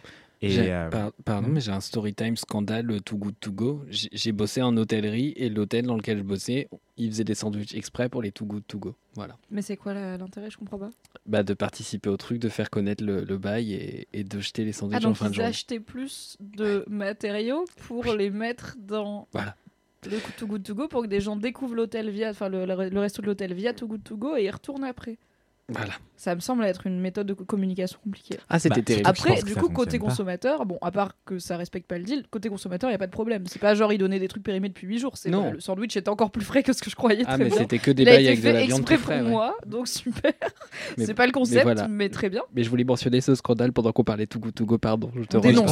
Et 0.43 0.49
J'ai- 0.49 0.71
euh, 0.73 0.89
par- 0.89 1.11
pardon, 1.23 1.49
hmm? 1.49 1.51
mais 1.53 1.61
j'ai 1.61 1.71
un 1.71 1.81
story 1.81 2.15
time 2.15 2.35
scandale 2.35 2.89
euh, 2.89 2.99
Too 2.99 3.15
Good 3.17 3.35
To 3.41 3.51
Go. 3.51 3.83
J'ai 3.89 4.31
bossé 4.31 4.61
en 4.63 4.75
hôtellerie 4.75 5.33
et 5.35 5.49
l'hôtel 5.49 5.85
dans 5.85 5.95
lequel 5.95 6.17
je 6.17 6.23
bossais, 6.23 6.67
il 6.97 7.09
faisait 7.11 7.23
des 7.23 7.35
sandwichs 7.35 7.75
exprès 7.75 8.09
pour 8.09 8.23
les 8.23 8.31
Too 8.31 8.45
Good 8.45 8.63
To 8.67 8.79
Go. 8.79 8.95
Voilà. 9.13 9.37
Mais 9.51 9.61
c'est 9.61 9.77
quoi 9.77 9.93
l'intérêt? 9.93 10.49
Je 10.49 10.57
comprends 10.57 10.79
pas. 10.79 10.89
Bah, 11.27 11.43
de 11.43 11.53
participer 11.53 12.09
au 12.09 12.17
truc, 12.17 12.39
de 12.39 12.49
faire 12.49 12.71
connaître 12.71 13.03
le, 13.03 13.23
le 13.23 13.37
bail 13.37 13.73
et, 13.73 14.07
et 14.13 14.23
de 14.23 14.39
jeter 14.39 14.63
les 14.65 14.71
Ah, 14.71 14.73
sandwichs 14.73 15.05
en 15.05 15.09
donc 15.09 15.17
fin 15.17 15.25
de 15.27 15.31
ils 15.33 15.35
journée. 15.35 15.49
achetaient 15.49 15.79
plus 15.79 16.37
de 16.39 16.85
matériaux 16.89 17.65
pour 17.87 18.05
les 18.05 18.31
mettre 18.31 18.77
dans 18.79 19.27
Voilà. 19.33 19.55
le 20.05 20.17
Too 20.37 20.47
Good 20.47 20.63
To 20.63 20.73
Go 20.73 20.87
pour 20.87 21.03
que 21.03 21.07
des 21.07 21.19
gens 21.21 21.35
découvrent 21.35 21.75
l'hôtel 21.75 22.09
via, 22.09 22.31
enfin 22.31 22.49
le, 22.49 22.65
le- 22.65 22.89
le 22.89 22.99
resto 22.99 23.21
de 23.21 23.27
l'hôtel 23.27 23.53
via 23.53 23.73
Too 23.75 23.87
Good 23.87 24.03
To 24.05 24.17
Go 24.17 24.35
et 24.37 24.45
y 24.45 24.49
retournent 24.49 24.85
après. 24.85 25.19
Voilà. 25.71 25.93
Ça 26.17 26.35
me 26.35 26.39
semble 26.39 26.63
être 26.65 26.85
une 26.85 26.99
méthode 26.99 27.25
de 27.27 27.33
co- 27.33 27.45
communication 27.45 27.97
compliquée. 28.03 28.37
Ah, 28.49 28.59
c'était 28.59 28.75
Bah, 28.75 28.81
terrible. 28.83 29.07
Après, 29.09 29.41
du 29.41 29.55
coup, 29.55 29.69
côté 29.69 29.97
pas. 29.97 30.05
consommateur, 30.05 30.65
bon, 30.65 30.77
à 30.81 30.91
part 30.91 31.15
que 31.25 31.39
ça 31.39 31.57
respecte 31.57 31.87
pas 31.87 31.97
le 31.97 32.03
deal, 32.03 32.25
côté 32.29 32.49
consommateur, 32.49 32.89
il 32.89 32.93
y 32.93 32.95
a 32.95 32.99
pas 32.99 33.07
de 33.07 33.11
problème. 33.11 33.43
C'est 33.47 33.59
pas 33.59 33.73
genre 33.73 33.91
il 33.91 33.97
donnait 33.97 34.19
des 34.19 34.27
trucs 34.27 34.43
périmés 34.43 34.69
depuis 34.69 34.85
8 34.87 34.99
jours. 34.99 35.17
C'est 35.17 35.29
Non. 35.31 35.51
le 35.53 35.59
sandwich 35.59 35.95
était 35.97 36.09
encore 36.09 36.29
plus 36.31 36.43
frais 36.45 36.61
que 36.61 36.73
ce 36.73 36.81
que 36.83 36.89
je 36.91 36.95
croyais. 36.95 37.23
Ah, 37.25 37.35
très 37.35 37.45
mais 37.45 37.49
bien. 37.49 37.57
c'était 37.59 37.79
que 37.79 37.89
des 37.91 38.05
bails 38.05 38.27
avec 38.27 38.39
de 38.39 38.43
fait 38.43 38.53
la 38.53 38.59
viande 38.65 38.79
exprès 38.81 38.95
très 38.97 39.03
frais. 39.03 39.17
pour 39.19 39.25
ouais. 39.27 39.31
moi, 39.31 39.57
donc 39.65 39.87
super. 39.87 40.31
Mais- 40.97 41.05
c'est 41.05 41.13
pas 41.15 41.25
le 41.25 41.31
concept, 41.31 41.63
voilà. 41.63 41.87
mais 41.87 42.09
très 42.09 42.29
bien. 42.29 42.43
Mais 42.53 42.63
je 42.63 42.69
voulais 42.69 42.83
mentionner 42.83 43.21
ce 43.21 43.33
scandale 43.33 43.71
pendant 43.73 43.91
qu'on 43.91 44.03
parlait 44.03 44.27
Too 44.27 44.39
Good 44.39 44.53
To 44.55 44.65
Go, 44.65 44.77
pardon. 44.77 45.11
Je 45.15 45.23
te 45.23 45.37
rejoins. 45.37 45.65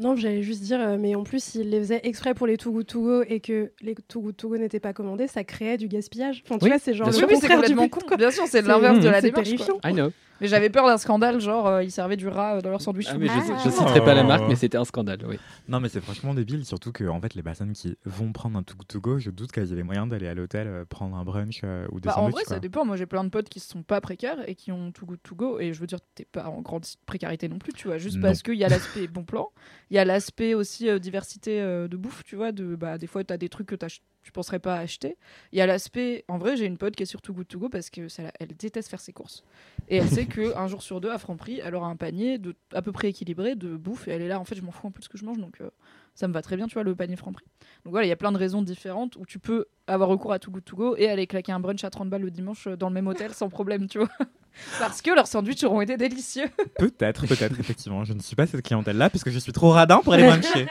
Non, 0.00 0.16
j'allais 0.16 0.42
juste 0.42 0.62
dire, 0.62 0.80
euh, 0.80 0.96
mais 0.98 1.14
en 1.14 1.22
plus, 1.22 1.42
s'ils 1.42 1.68
les 1.68 1.78
faisaient 1.78 2.00
exprès 2.04 2.32
pour 2.34 2.46
les 2.46 2.56
Too 2.56 2.72
Good 2.72 2.86
To 2.86 3.02
Go 3.02 3.22
et 3.28 3.40
que 3.40 3.72
les 3.82 3.94
Too 3.94 4.20
Good 4.22 4.36
To 4.38 4.48
Go 4.48 4.56
n'étaient 4.56 4.80
pas 4.80 4.92
commandés, 4.94 5.26
ça 5.26 5.44
créait 5.44 5.76
du 5.76 5.86
gaspillage. 5.88 6.42
Enfin, 6.46 6.56
tu 6.58 6.64
Oui, 6.64 6.70
vois, 6.70 6.78
c'est 6.78 6.94
genre 6.94 7.10
le. 7.10 7.14
Oui, 7.16 7.34
contraire 7.34 7.62
du 7.62 7.90
quoi. 7.90 8.16
Bien 8.16 8.30
sûr, 8.30 8.44
c'est 8.46 8.62
l'inverse 8.62 9.00
de 9.00 9.08
la 9.08 9.20
c'est 9.20 9.26
démarche. 9.30 9.50
quoi. 9.56 9.66
terrifiant. 9.66 9.80
I 9.84 9.92
know. 9.92 10.10
Mais 10.42 10.48
j'avais 10.48 10.68
peur 10.70 10.86
d'un 10.86 10.98
scandale, 10.98 11.40
genre 11.40 11.66
euh, 11.68 11.82
ils 11.84 11.90
servaient 11.92 12.16
du 12.16 12.28
rat 12.28 12.56
euh, 12.56 12.60
dans 12.60 12.70
leur 12.70 12.80
sandwich. 12.82 13.06
Ah, 13.08 13.16
mais 13.16 13.28
je, 13.28 13.32
nez. 13.32 13.58
je 13.64 13.70
citerai 13.70 14.04
pas 14.04 14.12
la 14.14 14.24
marque, 14.24 14.44
mais 14.48 14.56
c'était 14.56 14.76
un 14.76 14.84
scandale. 14.84 15.20
Oui. 15.26 15.38
Non, 15.68 15.78
mais 15.80 15.88
c'est 15.88 16.00
franchement 16.00 16.34
débile, 16.34 16.64
surtout 16.66 16.92
que 16.92 17.04
en 17.04 17.20
fait, 17.20 17.34
les 17.34 17.42
personnes 17.42 17.72
qui 17.72 17.96
vont 18.04 18.32
prendre 18.32 18.58
un 18.58 18.62
Too 18.62 18.74
Good 18.76 18.88
To 18.88 19.00
Go, 19.00 19.18
je 19.18 19.30
doute 19.30 19.52
qu'elles 19.52 19.72
aient 19.72 19.76
les 19.76 19.82
moyens 19.82 20.08
d'aller 20.08 20.26
à 20.28 20.34
l'hôtel 20.34 20.66
euh, 20.66 20.84
prendre 20.84 21.16
un 21.16 21.24
brunch 21.24 21.60
euh, 21.64 21.86
ou 21.92 22.00
des 22.00 22.06
Bah, 22.08 22.14
en 22.14 22.16
sandwichs. 22.16 22.34
vrai, 22.34 22.44
quoi. 22.44 22.54
ça 22.56 22.60
dépend. 22.60 22.84
Moi, 22.84 22.96
j'ai 22.96 23.06
plein 23.06 23.24
de 23.24 23.28
potes 23.30 23.48
qui 23.48 23.60
sont 23.60 23.82
pas 23.82 24.00
précaires 24.00 24.38
et 24.48 24.54
qui 24.56 24.72
ont 24.72 24.90
tout 24.92 25.06
good 25.06 25.20
to 25.22 25.34
go. 25.36 25.60
Et 25.60 25.72
je 25.72 25.80
veux 25.80 25.86
dire, 25.86 25.98
t'es 26.14 26.24
pas 26.24 26.46
en 26.48 26.60
grande 26.60 26.84
précarité 27.06 27.48
non 27.48 27.58
plus, 27.58 27.72
tu 27.72 27.86
vois. 27.86 27.98
Juste 27.98 28.16
Non. 28.16 28.22
parce 28.22 28.42
qu'il 28.42 28.54
y 28.56 28.64
a 28.64 28.68
l'aspect 28.68 29.06
bon 29.06 29.22
plan, 29.24 29.48
il 29.90 29.96
y 29.96 29.98
a 30.00 30.04
l'aspect 30.04 30.54
aussi 30.54 30.88
euh, 30.88 30.98
diversité 30.98 31.60
euh, 31.60 31.86
de 31.86 31.96
bouffe, 31.96 32.24
tu 32.24 32.34
vois. 32.34 32.50
De, 32.50 32.74
bah, 32.74 32.98
des 32.98 33.06
fois, 33.06 33.22
t'as 33.22 33.36
des 33.36 33.48
trucs 33.48 33.68
que 33.68 33.76
t'ach- 33.76 34.00
tu 34.22 34.32
penserais 34.32 34.58
pas 34.58 34.76
acheter. 34.76 35.16
Il 35.52 35.58
y 35.58 35.60
a 35.60 35.66
l'aspect. 35.66 36.24
En 36.28 36.38
vrai, 36.38 36.56
j'ai 36.56 36.66
une 36.66 36.78
pote 36.78 36.94
qui 36.94 37.02
est 37.02 37.06
sur 37.06 37.20
Too 37.20 37.32
Good 37.32 37.48
To 37.48 37.58
Go 37.58 37.68
parce 37.68 37.90
que 37.90 38.08
ça, 38.08 38.24
elle 38.38 38.48
déteste 38.56 38.88
faire 38.88 39.00
ses 39.00 39.12
courses. 39.12 39.44
Et 39.88 39.96
elle 39.96 40.08
sait 40.08 40.26
qu'un 40.26 40.66
jour 40.68 40.82
sur 40.82 41.00
deux, 41.00 41.10
à 41.10 41.18
Franprix, 41.18 41.60
elle 41.64 41.74
aura 41.74 41.88
un 41.88 41.96
panier 41.96 42.38
de, 42.38 42.54
à 42.72 42.82
peu 42.82 42.92
près 42.92 43.08
équilibré 43.08 43.54
de 43.54 43.76
bouffe. 43.76 44.08
Et 44.08 44.12
elle 44.12 44.22
est 44.22 44.28
là, 44.28 44.38
en 44.38 44.44
fait, 44.44 44.54
je 44.54 44.62
m'en 44.62 44.72
fous 44.72 44.86
un 44.86 44.90
peu 44.90 45.00
de 45.00 45.04
ce 45.04 45.08
que 45.08 45.18
je 45.18 45.24
mange. 45.24 45.38
Donc, 45.38 45.60
euh, 45.60 45.70
ça 46.14 46.28
me 46.28 46.32
va 46.32 46.42
très 46.42 46.56
bien, 46.56 46.66
tu 46.66 46.74
vois, 46.74 46.82
le 46.82 46.94
panier 46.94 47.16
Franprix. 47.16 47.46
Donc 47.84 47.92
voilà, 47.92 48.06
il 48.06 48.10
y 48.10 48.12
a 48.12 48.16
plein 48.16 48.32
de 48.32 48.38
raisons 48.38 48.62
différentes 48.62 49.16
où 49.16 49.26
tu 49.26 49.38
peux 49.38 49.66
avoir 49.86 50.08
recours 50.08 50.32
à 50.32 50.38
Too 50.38 50.50
Good 50.50 50.64
To 50.64 50.76
Go 50.76 50.96
et 50.96 51.08
aller 51.08 51.26
claquer 51.26 51.52
un 51.52 51.60
brunch 51.60 51.82
à 51.84 51.90
30 51.90 52.08
balles 52.08 52.22
le 52.22 52.30
dimanche 52.30 52.68
dans 52.68 52.88
le 52.88 52.94
même 52.94 53.06
hôtel 53.06 53.32
sans 53.32 53.48
problème, 53.48 53.88
tu 53.88 53.98
vois. 53.98 54.08
Parce 54.78 55.00
que 55.00 55.10
leurs 55.10 55.26
sandwichs 55.26 55.64
auront 55.64 55.80
été 55.80 55.96
délicieux. 55.96 56.50
Peut-être, 56.78 57.26
peut-être, 57.26 57.58
effectivement. 57.58 58.04
Je 58.04 58.12
ne 58.12 58.20
suis 58.20 58.36
pas 58.36 58.46
cette 58.46 58.62
clientèle-là 58.62 59.08
parce 59.08 59.24
que 59.24 59.30
je 59.30 59.38
suis 59.38 59.52
trop 59.52 59.70
radin 59.70 60.00
pour 60.04 60.12
aller 60.12 60.24
bruncher. 60.26 60.66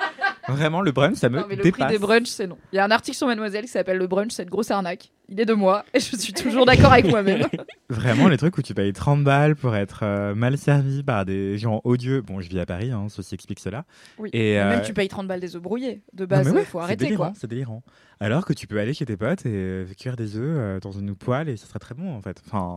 Vraiment, 0.47 0.81
le 0.81 0.91
brunch, 0.91 1.15
ça 1.17 1.29
me 1.29 1.39
Non, 1.39 1.45
mais 1.47 1.55
le 1.55 1.63
dépasse. 1.63 1.85
prix 1.87 1.93
des 1.93 1.99
brunchs, 1.99 2.27
c'est 2.27 2.47
non. 2.47 2.57
Il 2.73 2.75
y 2.77 2.79
a 2.79 2.85
un 2.85 2.91
article 2.91 3.15
sur 3.17 3.27
Mademoiselle 3.27 3.65
qui 3.65 3.71
s'appelle 3.71 3.97
Le 3.97 4.07
brunch, 4.07 4.31
c'est 4.31 4.43
une 4.43 4.49
grosse 4.49 4.71
arnaque. 4.71 5.11
Il 5.29 5.39
est 5.39 5.45
de 5.45 5.53
moi 5.53 5.85
et 5.93 5.99
je 5.99 6.15
suis 6.17 6.33
toujours 6.33 6.65
d'accord 6.65 6.91
avec 6.91 7.05
moi-même. 7.05 7.47
Vraiment, 7.89 8.27
les 8.27 8.37
trucs 8.37 8.57
où 8.57 8.61
tu 8.61 8.73
payes 8.73 8.91
30 8.91 9.23
balles 9.23 9.55
pour 9.55 9.75
être 9.75 10.01
euh, 10.03 10.35
mal 10.35 10.57
servi 10.57 11.03
par 11.03 11.25
des 11.25 11.57
gens 11.57 11.79
odieux. 11.83 12.21
Bon, 12.21 12.41
je 12.41 12.49
vis 12.49 12.59
à 12.59 12.65
Paris, 12.65 12.91
hein, 12.91 13.07
ceci 13.09 13.35
explique 13.35 13.59
cela. 13.59 13.85
Oui. 14.17 14.29
Et, 14.33 14.53
Et 14.53 14.59
euh, 14.59 14.69
Même 14.69 14.81
tu 14.81 14.93
payes 14.93 15.07
30 15.07 15.27
balles 15.27 15.39
des 15.39 15.55
œufs 15.55 15.61
brouillés. 15.61 16.01
De 16.13 16.25
base, 16.25 16.49
ouais, 16.51 16.61
il 16.61 16.65
faut 16.65 16.79
arrêter 16.79 17.05
délirant, 17.05 17.25
quoi. 17.29 17.33
C'est 17.39 17.47
délirant. 17.47 17.83
Alors 18.19 18.45
que 18.45 18.53
tu 18.53 18.67
peux 18.67 18.79
aller 18.79 18.93
chez 18.93 19.05
tes 19.05 19.15
potes 19.17 19.45
et 19.45 19.51
euh, 19.53 19.85
cuire 19.97 20.15
des 20.15 20.35
œufs 20.37 20.43
euh, 20.57 20.79
dans 20.79 20.91
une 20.91 21.15
poêle 21.15 21.47
et 21.49 21.55
ça 21.57 21.65
serait 21.67 21.79
très 21.79 21.95
bon 21.95 22.13
en 22.13 22.21
fait. 22.21 22.41
Enfin, 22.45 22.75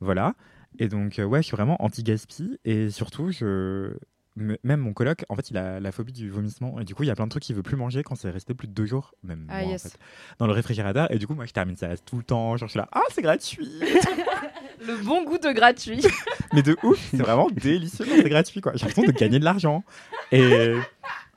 voilà. 0.00 0.34
Et 0.80 0.88
donc, 0.88 1.20
ouais, 1.24 1.42
je 1.42 1.46
suis 1.46 1.56
vraiment 1.56 1.76
anti-gaspi 1.84 2.58
et 2.64 2.90
surtout, 2.90 3.30
je. 3.30 3.92
Même 4.36 4.80
mon 4.80 4.92
coloc, 4.92 5.24
en 5.28 5.36
fait, 5.36 5.50
il 5.50 5.56
a 5.56 5.78
la 5.78 5.92
phobie 5.92 6.12
du 6.12 6.28
vomissement. 6.28 6.80
Et 6.80 6.84
du 6.84 6.94
coup, 6.94 7.04
il 7.04 7.06
y 7.06 7.10
a 7.10 7.14
plein 7.14 7.26
de 7.26 7.30
trucs 7.30 7.44
qu'il 7.44 7.54
veut 7.54 7.62
plus 7.62 7.76
manger 7.76 8.02
quand 8.02 8.16
c'est 8.16 8.30
resté 8.30 8.52
plus 8.52 8.66
de 8.66 8.72
deux 8.72 8.86
jours, 8.86 9.14
même 9.22 9.46
Ah, 9.48 9.62
en 9.62 9.78
fait, 9.78 9.96
dans 10.38 10.46
le 10.46 10.52
réfrigérateur. 10.52 11.10
Et 11.12 11.18
du 11.18 11.26
coup, 11.28 11.34
moi, 11.34 11.46
je 11.46 11.52
termine 11.52 11.76
ça 11.76 11.96
tout 11.98 12.16
le 12.16 12.24
temps. 12.24 12.56
Genre, 12.56 12.66
je 12.68 12.72
suis 12.72 12.78
là, 12.78 12.88
ah, 12.92 13.02
c'est 13.12 13.22
gratuit. 13.22 13.68
Le 14.86 14.96
bon 14.96 15.24
goût 15.24 15.38
de 15.38 15.52
gratuit. 15.52 16.04
Mais 16.52 16.62
de 16.62 16.76
ouf, 16.82 16.98
c'est 17.10 17.16
vraiment 17.16 17.48
délicieux 17.50 18.04
quand 18.04 18.16
c'est 18.16 18.28
gratuit, 18.28 18.60
quoi. 18.60 18.72
J'ai 18.74 18.86
l'impression 18.86 19.10
de 19.10 19.16
gagner 19.16 19.38
de 19.38 19.44
l'argent. 19.44 19.82
Et 20.30 20.74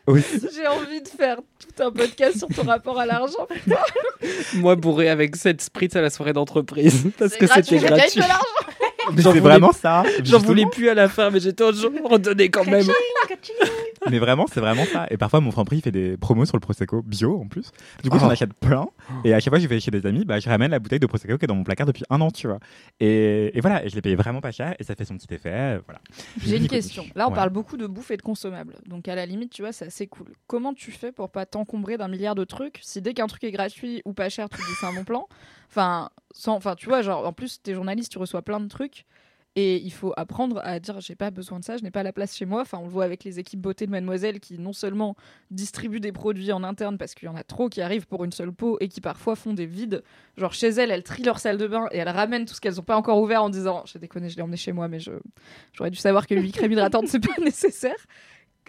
aussi, 0.08 0.40
J'ai 0.56 0.66
envie 0.68 1.02
de 1.02 1.08
faire 1.08 1.38
tout 1.60 1.84
un 1.84 1.92
podcast 1.92 2.38
sur 2.38 2.48
ton 2.48 2.64
rapport 2.64 3.00
à 3.00 3.06
l'argent. 3.06 3.48
Moi, 4.56 4.76
bourré 4.76 5.10
avec 5.10 5.36
7 5.36 5.62
spritz 5.62 5.96
à 5.96 6.02
la 6.02 6.10
soirée 6.10 6.34
d'entreprise. 6.34 7.12
Parce 7.18 7.36
que 7.36 7.46
c'était 7.46 7.78
gratuit, 7.78 8.22
c'est 9.16 9.40
vraiment 9.40 9.72
ça. 9.72 10.04
J'en 10.24 10.40
voulais 10.40 10.66
plus 10.72 10.90
à 10.90 10.94
la 10.94 11.08
fin, 11.10 11.30
mais 11.30 11.40
j'étais 11.40 11.64
en 11.64 11.72
jour 11.72 11.92
redonné 12.06 12.50
quand 12.50 12.66
même. 12.66 12.86
Mais 14.10 14.20
vraiment, 14.20 14.46
c'est 14.52 14.60
vraiment 14.60 14.86
ça. 14.86 15.06
Et 15.10 15.18
parfois, 15.18 15.42
mon 15.42 15.52
Franprix 15.52 15.78
il 15.78 15.82
fait 15.82 15.92
des 15.92 16.16
promos 16.18 16.46
sur 16.46 16.56
le 16.56 16.62
Prosecco 16.62 17.02
bio 17.02 17.40
en 17.42 17.48
plus. 17.48 17.72
Du 18.04 18.10
coup, 18.10 18.18
Oh. 18.18 18.22
j'en 18.22 18.30
achète 18.30 18.54
plein. 18.54 18.88
Et 19.26 19.34
à 19.34 19.40
chaque 19.40 19.50
fois 19.52 19.58
que 19.58 19.64
je 19.64 19.68
vais 19.68 19.80
chez 19.80 19.92
des 19.92 20.06
amis, 20.06 20.24
bah, 20.24 20.40
je 20.40 20.48
ramène 20.48 20.72
la 20.72 20.80
bouteille 20.80 21.00
de 21.00 21.06
Prosecco 21.08 21.38
qui 21.38 21.46
est 21.46 21.48
dans 21.48 21.56
mon 21.56 21.64
placard 21.64 21.86
depuis 21.88 22.04
un 22.10 22.22
an, 22.22 22.32
tu 22.32 22.48
vois. 22.48 22.60
Et, 23.00 23.58
et 23.58 23.62
voilà, 23.62 23.84
et 23.86 23.90
je 23.90 23.96
l'ai 23.96 24.02
payé 24.02 24.16
vraiment 24.16 24.40
pas 24.40 24.52
cher 24.52 24.76
et 24.80 24.84
ça 24.84 24.96
fait 24.96 25.04
son 25.06 25.18
petit 25.18 25.34
effet. 25.34 25.52
euh, 25.54 25.80
Voilà. 25.86 26.00
J'ai 26.46 26.58
une 26.58 26.68
question. 26.68 27.06
Là, 27.16 27.28
on 27.28 27.32
Ouais. 27.32 27.36
parle 27.36 27.50
beaucoup 27.50 27.76
de 27.78 27.86
bouffe 27.88 28.12
et 28.12 28.18
de 28.18 28.22
consommables. 28.22 28.76
Donc, 28.86 29.08
à 29.08 29.16
la 29.16 29.26
limite, 29.26 29.52
tu 29.52 29.62
vois, 29.62 29.72
c'est 29.74 29.88
assez 29.88 30.08
cool. 30.08 30.28
Comment 30.48 30.74
tu 30.74 30.92
fais 30.92 31.12
pour 31.12 31.30
pas 31.30 31.46
t'encombrer 31.46 31.98
d'un 31.98 32.08
milliard 32.08 32.36
de 32.36 32.44
trucs? 32.46 32.80
Si 32.82 33.02
dès 33.02 33.14
qu'un 33.14 33.28
truc 33.28 33.44
est 33.44 33.52
gratuit 33.52 34.02
ou 34.06 34.14
pas 34.14 34.30
cher, 34.30 34.48
tu 34.50 34.58
dis 34.58 34.64
c'est 34.80 34.86
un 34.86 34.94
bon 34.94 35.04
plan 35.04 35.28
Enfin, 35.70 36.10
sans, 36.32 36.56
enfin, 36.56 36.76
tu 36.76 36.88
vois, 36.88 37.02
genre, 37.02 37.26
en 37.26 37.34
plus, 37.34 37.62
t'es 37.62 37.74
journaliste, 37.74 38.12
tu 38.12 38.18
reçois 38.18 38.42
plein 38.42 38.60
de 38.60 38.68
trucs. 38.68 39.06
Et 39.60 39.78
il 39.78 39.92
faut 39.92 40.14
apprendre 40.18 40.62
à 40.64 40.80
dire 40.80 41.00
j'ai 41.00 41.16
pas 41.16 41.32
besoin 41.32 41.60
de 41.60 41.66
ça, 41.66 41.78
je 41.78 41.84
n'ai 41.84 41.90
pas 41.90 42.04
la 42.04 42.14
place 42.14 42.36
chez 42.38 42.46
moi. 42.46 42.62
Enfin, 42.62 42.78
on 42.78 42.84
le 42.84 42.92
voit 42.92 43.06
avec 43.06 43.24
les 43.24 43.40
équipes 43.40 43.60
beauté 43.60 43.88
de 43.88 43.92
Mademoiselle 43.92 44.40
qui 44.40 44.60
non 44.60 44.72
seulement 44.72 45.16
distribuent 45.50 46.00
des 46.00 46.12
produits 46.12 46.52
en 46.52 46.64
interne 46.64 47.00
parce 47.00 47.16
qu'il 47.16 47.26
y 47.26 47.30
en 47.30 47.36
a 47.36 47.42
trop 47.42 47.68
qui 47.68 47.82
arrivent 47.82 48.06
pour 48.06 48.24
une 48.24 48.32
seule 48.32 48.52
peau 48.52 48.78
et 48.82 48.88
qui 48.88 49.02
parfois 49.02 49.36
font 49.36 49.56
des 49.56 49.66
vides. 49.66 50.04
Genre 50.38 50.54
chez 50.54 50.68
elles, 50.68 50.92
elles 50.92 51.02
trient 51.02 51.24
leur 51.24 51.40
salle 51.40 51.58
de 51.58 51.66
bain 51.66 51.88
et 51.92 51.98
elles 51.98 52.08
ramènent 52.08 52.46
tout 52.46 52.54
ce 52.54 52.62
qu'elles 52.62 52.76
n'ont 52.76 52.84
pas 52.84 52.98
encore 52.98 53.20
ouvert 53.20 53.42
en 53.42 53.50
disant 53.50 53.82
j'ai 53.88 53.98
déconné, 53.98 54.30
je 54.30 54.36
l'ai 54.36 54.44
emmené 54.44 54.58
chez 54.58 54.74
moi, 54.74 54.88
mais 54.88 55.00
je 55.00 55.14
j'aurais 55.74 55.90
dû 55.90 55.98
savoir 55.98 56.28
que 56.28 56.36
l'huile 56.36 56.52
crème 56.52 56.74
hydratante 56.74 57.08
c'est 57.08 57.20
pas 57.20 57.34
nécessaire. 57.44 57.98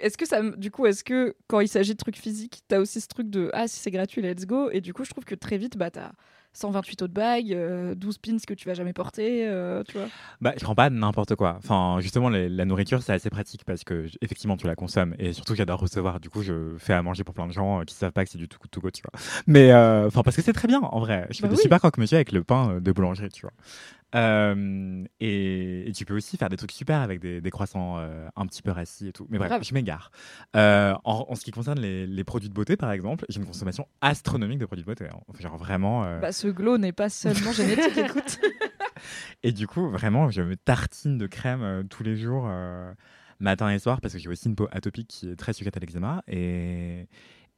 Est-ce 0.01 0.17
que 0.17 0.27
ça, 0.27 0.41
du 0.41 0.71
coup, 0.71 0.87
est-ce 0.87 1.05
que 1.05 1.37
quand 1.49 1.61
il 1.61 1.69
s'agit 1.69 1.93
de 1.93 1.99
trucs 1.99 2.17
physiques, 2.17 2.63
t'as 2.67 2.79
aussi 2.79 3.03
ce 3.03 3.09
truc 3.09 3.29
de 3.29 3.51
ah 3.53 3.69
si 3.69 3.79
c'est 3.79 3.91
gratuit, 3.91 4.23
let's 4.23 4.47
go. 4.47 4.71
Et 4.71 4.81
du 4.81 4.95
coup, 4.95 5.05
je 5.05 5.11
trouve 5.11 5.25
que 5.27 5.35
très 5.35 5.59
vite, 5.59 5.77
bah 5.77 5.91
t'as 5.91 6.13
128 6.59 7.03
autres 7.03 7.15
bagues, 7.15 7.53
euh, 7.53 7.95
12 7.95 8.19
pins 8.19 8.37
que 8.47 8.55
tu 8.55 8.69
vas 8.69 8.75
jamais 8.75 8.93
porter, 8.93 9.47
euh, 9.49 9.83
tu 9.85 9.97
vois. 9.99 10.11
Bah, 10.41 10.53
je 10.57 10.63
prends 10.65 10.75
pas 10.75 10.91
n'importe 10.91 11.35
quoi. 11.35 11.55
Enfin, 11.59 11.99
justement, 12.01 12.29
les- 12.29 12.49
la 12.49 12.65
nourriture, 12.65 13.03
c'est 13.03 13.13
assez 13.13 13.31
pratique 13.31 13.65
parce 13.65 13.85
que, 13.85 14.07
effectivement, 14.21 14.57
tu 14.57 14.67
la 14.67 14.75
consommes. 14.75 15.15
Et 15.19 15.33
surtout, 15.33 15.55
j'adore 15.55 15.81
recevoir. 15.81 16.21
Du 16.21 16.31
coup, 16.31 16.43
je 16.43 16.75
fais 16.79 16.93
à 16.93 17.03
manger 17.03 17.25
pour 17.25 17.35
plein 17.35 17.47
de 17.47 17.53
gens 17.53 17.81
euh, 17.81 17.85
qui 17.85 17.95
savent 17.95 18.13
pas 18.13 18.25
que 18.25 18.31
c'est 18.31 18.39
du 18.39 18.49
tout 18.49 18.59
to 18.71 18.81
go, 18.81 18.91
tu 18.91 19.03
vois. 19.03 19.21
Mais, 19.47 19.73
euh, 19.73 20.07
enfin, 20.09 20.23
parce 20.23 20.37
que 20.37 20.43
c'est 20.43 20.53
très 20.53 20.69
bien, 20.69 20.81
en 20.81 21.01
vrai. 21.01 21.27
Je 21.31 21.37
fais 21.37 21.43
Bah 21.43 21.49
de 21.49 21.55
oui. 21.55 21.63
super 21.63 21.79
croque-monsieur 21.79 22.17
avec 22.17 22.33
le 22.33 22.43
pain 22.45 22.73
euh, 22.73 22.81
de 22.81 22.93
boulangerie, 22.93 23.29
tu 23.31 23.43
vois. 23.43 23.53
Euh, 24.15 25.05
et, 25.21 25.89
et 25.89 25.93
tu 25.93 26.05
peux 26.07 26.15
aussi 26.17 26.37
faire 26.39 26.49
des 26.49 26.57
trucs 26.57 26.73
super 26.73 27.01
avec 27.01 27.21
des, 27.21 27.41
des 27.41 27.51
croissants 27.51 27.99
euh, 27.99 28.29
un 28.37 28.47
petit 28.47 28.63
peu 28.63 28.71
rassis 28.71 29.09
et 29.09 29.13
tout. 29.13 29.27
Mais 29.29 29.39
bref, 29.39 29.63
je 29.63 29.75
m'égare. 29.75 30.11
Euh, 30.57 30.95
en, 31.05 31.27
en 31.29 31.35
ce 31.35 31.45
qui 31.45 31.51
concerne 31.51 31.79
les, 31.81 32.07
les 32.07 32.25
produits 32.25 32.49
de 32.49 32.55
beauté, 32.55 32.77
par 32.77 32.91
exemple, 32.91 33.27
j'ai 33.29 33.39
une 33.41 33.47
consommation 33.47 33.87
astronomique 34.01 34.59
de 34.59 34.67
produits 34.67 34.83
de 34.85 34.87
beauté. 34.89 35.05
hein. 35.13 35.19
Enfin, 35.29 35.41
Genre 35.43 35.57
vraiment. 35.59 36.05
euh, 36.05 36.21
Bah 36.21 36.33
ce 36.33 36.49
glow 36.49 36.79
n'est 36.79 36.93
pas 36.93 37.11
seulement 37.11 37.53
génétique, 37.53 37.97
écoute. 37.99 38.41
et 39.43 39.53
du 39.53 39.67
coup, 39.67 39.91
vraiment, 39.91 40.31
je 40.31 40.41
me 40.43 40.57
tartine 40.57 41.19
de 41.19 41.27
crème 41.27 41.87
tous 41.91 42.03
les 42.03 42.17
jours, 42.17 42.49
matin 43.41 43.71
et 43.71 43.79
soir, 43.79 44.01
parce 44.01 44.15
que 44.15 44.19
j'ai 44.21 44.29
aussi 44.29 44.49
une 44.49 44.57
peau 44.57 44.69
atopique 44.73 45.09
qui 45.09 45.29
est 45.31 45.37
très 45.37 45.53
sujette 45.53 45.77
à 45.77 45.81
l'eczéma. 45.81 46.23
Et, 46.27 47.07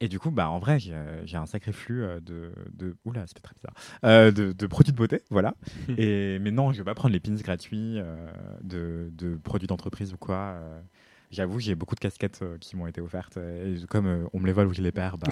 et 0.01 0.07
du 0.09 0.19
coup, 0.19 0.31
bah, 0.31 0.49
en 0.49 0.59
vrai, 0.59 0.79
j'ai 0.79 1.37
un 1.37 1.45
sacré 1.45 1.71
flux 1.71 2.03
euh, 2.03 2.19
de, 2.19 2.51
de... 2.73 2.97
Oula, 3.05 3.25
c'était 3.27 3.41
très 3.41 3.53
bizarre. 3.55 3.73
Euh, 4.03 4.31
de, 4.31 4.51
de 4.51 4.67
produits 4.67 4.91
de 4.91 4.97
beauté, 4.97 5.21
voilà. 5.29 5.53
et, 5.97 6.39
mais 6.39 6.51
non, 6.51 6.73
je 6.73 6.79
vais 6.79 6.83
pas 6.83 6.95
prendre 6.95 7.13
les 7.13 7.19
pins 7.19 7.35
gratuits 7.35 7.99
euh, 7.99 8.27
de, 8.63 9.09
de 9.13 9.35
produits 9.37 9.67
d'entreprise 9.67 10.11
ou 10.13 10.17
quoi. 10.17 10.35
euh. 10.35 10.81
J'avoue, 11.29 11.59
j'ai 11.61 11.75
beaucoup 11.75 11.95
de 11.95 12.01
casquettes 12.01 12.43
qui 12.59 12.75
m'ont 12.75 12.87
été 12.87 12.99
offertes. 12.99 13.37
Et 13.37 13.75
comme 13.87 14.27
on 14.33 14.39
me 14.41 14.47
les 14.47 14.51
vole 14.51 14.67
ou 14.67 14.73
je 14.73 14.81
les 14.81 14.91
perds, 14.91 15.17
bah, 15.17 15.29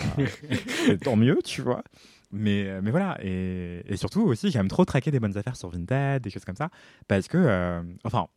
tant 1.03 1.17
mieux, 1.17 1.39
tu 1.43 1.61
vois. 1.61 1.83
Mais, 2.31 2.79
mais 2.81 2.91
voilà. 2.91 3.17
Et, 3.21 3.81
et 3.85 3.97
surtout 3.97 4.21
aussi, 4.21 4.49
j'aime 4.49 4.69
trop 4.69 4.85
traquer 4.85 5.11
des 5.11 5.19
bonnes 5.19 5.37
affaires 5.37 5.57
sur 5.57 5.69
Vinted, 5.69 6.21
des 6.23 6.29
choses 6.29 6.45
comme 6.45 6.55
ça. 6.55 6.69
Parce 7.09 7.27
que, 7.27 7.81
enfin, 8.05 8.27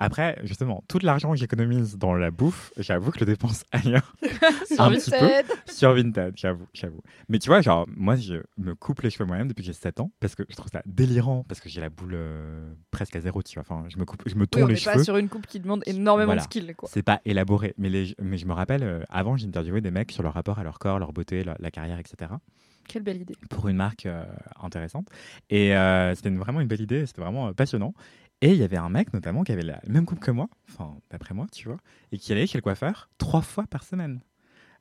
après, 0.00 0.38
justement, 0.44 0.82
tout 0.88 0.98
l'argent 1.02 1.30
que 1.30 1.36
j'économise 1.36 1.96
dans 1.98 2.14
la 2.14 2.30
bouffe, 2.30 2.72
j'avoue 2.76 3.10
que 3.10 3.18
je 3.18 3.24
le 3.24 3.30
dépense 3.30 3.64
ailleurs. 3.72 4.14
Sur 4.66 4.80
Un 4.82 4.90
petit 4.92 5.10
peu. 5.10 5.16
Vinted. 5.18 5.46
sur 5.70 5.94
Vinted, 5.94 6.32
j'avoue, 6.36 6.66
j'avoue. 6.74 7.00
Mais 7.28 7.38
tu 7.38 7.48
vois, 7.48 7.60
genre, 7.60 7.86
moi, 7.96 8.16
je 8.16 8.34
me 8.58 8.74
coupe 8.74 9.02
les 9.02 9.10
cheveux 9.10 9.26
moi-même 9.26 9.48
depuis 9.48 9.62
que 9.62 9.66
j'ai 9.66 9.72
7 9.72 10.00
ans. 10.00 10.10
Parce 10.20 10.34
que 10.34 10.42
je 10.48 10.56
trouve 10.56 10.70
ça 10.72 10.82
délirant. 10.86 11.44
Parce 11.48 11.60
que 11.60 11.68
j'ai 11.68 11.80
la 11.80 11.90
boule 11.90 12.14
euh, 12.14 12.72
presque 12.90 13.14
à 13.16 13.20
zéro, 13.20 13.42
tu 13.42 13.54
vois. 13.54 13.62
Enfin, 13.68 13.84
je 13.88 13.98
me 13.98 14.04
coupe, 14.04 14.22
je 14.26 14.34
me 14.34 14.40
Oui, 14.42 14.48
tourne 14.48 14.64
on 14.64 14.66
les 14.68 14.74
n'est 14.74 14.80
pas 14.80 14.92
cheveux. 14.94 15.04
sur 15.04 15.16
une 15.16 15.28
coupe 15.28 15.46
qui 15.46 15.60
demande 15.60 15.82
énormément 15.86 16.26
Voilà. 16.28 16.40
de 16.40 16.44
skill, 16.46 16.74
quoi. 16.76 16.88
C'est 16.92 17.02
pas 17.02 17.20
élaboré. 17.24 17.74
Mais, 17.78 17.88
les, 17.88 18.14
mais 18.20 18.38
je 18.38 18.46
me 18.46 18.52
rappelle, 18.52 18.82
euh, 18.82 19.02
avant, 19.10 19.36
j'ai 19.36 19.46
interviewé 19.46 19.80
des 19.80 19.90
mecs 19.90 20.10
sur 20.12 20.22
leur 20.22 20.34
rapport 20.34 20.58
à 20.58 20.64
leur 20.64 20.78
corps, 20.78 20.98
leur 20.98 21.12
beauté, 21.12 21.44
la, 21.44 21.56
la 21.60 21.70
carrière, 21.70 21.98
etc. 21.98 22.32
Quelle 22.88 23.02
belle 23.04 23.20
idée. 23.20 23.36
pour 23.50 23.68
une 23.68 23.76
marque 23.76 24.06
euh, 24.06 24.24
intéressante. 24.60 25.06
Et 25.48 25.76
euh, 25.76 26.12
c'était 26.16 26.30
vraiment 26.30 26.60
une 26.60 26.66
belle 26.66 26.80
idée, 26.80 27.06
c'était 27.06 27.20
vraiment 27.22 27.46
euh, 27.48 27.52
passionnant. 27.52 27.94
Et 28.42 28.52
il 28.52 28.56
y 28.56 28.62
avait 28.62 28.78
un 28.78 28.88
mec 28.88 29.12
notamment 29.12 29.42
qui 29.44 29.52
avait 29.52 29.62
la 29.62 29.80
même 29.86 30.06
coupe 30.06 30.20
que 30.20 30.30
moi, 30.30 30.48
enfin 30.68 30.96
d'après 31.10 31.34
moi, 31.34 31.46
tu 31.52 31.68
vois, 31.68 31.76
et 32.10 32.18
qui 32.18 32.32
allait 32.32 32.46
chez 32.46 32.56
le 32.58 32.62
coiffeur 32.62 33.10
trois 33.18 33.42
fois 33.42 33.66
par 33.66 33.82
semaine. 33.84 34.20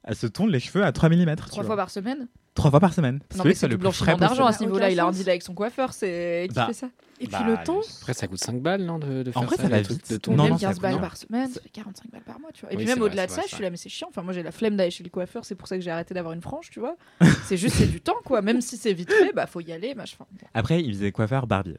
Elle 0.06 0.16
se 0.16 0.28
tourne 0.28 0.50
les 0.50 0.62
cheveux 0.62 0.84
à 0.86 0.92
3 0.94 1.10
mm. 1.10 1.36
Trois 1.36 1.64
fois 1.66 1.76
par 1.76 1.90
semaine? 1.90 2.30
Trois 2.54 2.72
fois 2.72 2.80
par 2.80 2.94
semaine. 2.94 3.20
Parce 3.28 3.38
Non, 3.38 3.44
que 3.44 3.50
mais 3.50 3.54
c'est 3.54 3.68
le 3.68 3.76
blanchiment 3.76 4.16
d'argent 4.18 4.46
à 4.46 4.54
ce 4.54 4.64
niveau-là. 4.64 4.90
Il 4.90 5.00
a 5.00 5.06
un 5.06 5.12
deal 5.12 5.30
avec 5.30 5.44
son 5.44 5.54
coiffeur, 5.54 5.92
c'est 5.94 6.46
qui 6.50 6.56
Bah, 6.56 6.68
fait 6.68 6.74
ça? 6.74 6.90
Et 7.20 7.28
puis 7.28 7.32
Bah, 7.38 7.46
le 7.46 7.64
temps, 7.66 7.82
Après, 8.00 8.14
ça 8.14 8.28
coûte 8.28 8.40
5 8.40 8.62
balles, 8.62 8.84
non 8.84 8.98
de, 8.98 9.24
de 9.24 9.30
En 9.36 9.42
faire 9.42 9.44
vrai, 9.44 9.58
ça, 9.58 9.68
va 9.68 9.82
vite. 9.82 10.10
de 10.10 10.18
ton 10.18 10.36
Non, 10.36 10.44
Même 10.44 10.54
non, 10.54 10.58
15 10.58 10.76
ça 10.78 10.82
balles 10.82 11.02
par 11.02 11.18
semaine, 11.18 11.50
ça 11.50 11.60
fait 11.60 11.70
45 11.70 12.12
balles 12.12 12.22
par 12.24 12.40
mois, 12.40 12.50
tu 12.54 12.62
vois. 12.62 12.72
Et 12.72 12.78
Oui, 12.78 12.86
puis 12.86 12.94
même 12.94 13.02
au-delà 13.02 13.26
de 13.26 13.32
ça, 13.32 13.42
vrai, 13.42 13.46
je 13.50 13.56
suis 13.56 13.64
là, 13.64 13.70
mais 13.70 13.78
c'est 13.78 13.90
chiant. 13.90 14.08
Enfin, 14.10 14.24
moi, 14.24 14.32
j'ai 14.32 14.42
la 14.42 14.52
flemme 14.54 14.78
d'aller 14.78 14.90
chez 14.92 15.04
le 15.04 15.10
coiffeur, 15.10 15.44
c'est 15.44 15.56
pour 15.56 15.68
ça 15.68 15.76
que 15.76 15.82
j'ai 15.84 15.92
arrêté 15.92 16.14
d'avoir 16.14 16.34
une 16.34 16.42
frange, 16.42 16.70
tu 16.70 16.80
vois. 16.80 16.96
c'est 17.46 17.58
juste, 17.58 17.76
c'est 17.76 17.88
du 17.88 18.00
temps, 18.00 18.16
quoi. 18.24 18.42
Même 18.42 18.62
si 18.62 18.78
c'est 18.78 18.94
vite 18.94 19.12
fait, 19.12 19.34
bah, 19.34 19.48
faut 19.48 19.60
y 19.60 19.74
aller, 19.74 19.96
machin. 19.96 20.26
Après, 20.54 20.82
il 20.82 20.94
faisait 20.94 21.12
coiffeur 21.12 21.46
barbier. 21.46 21.78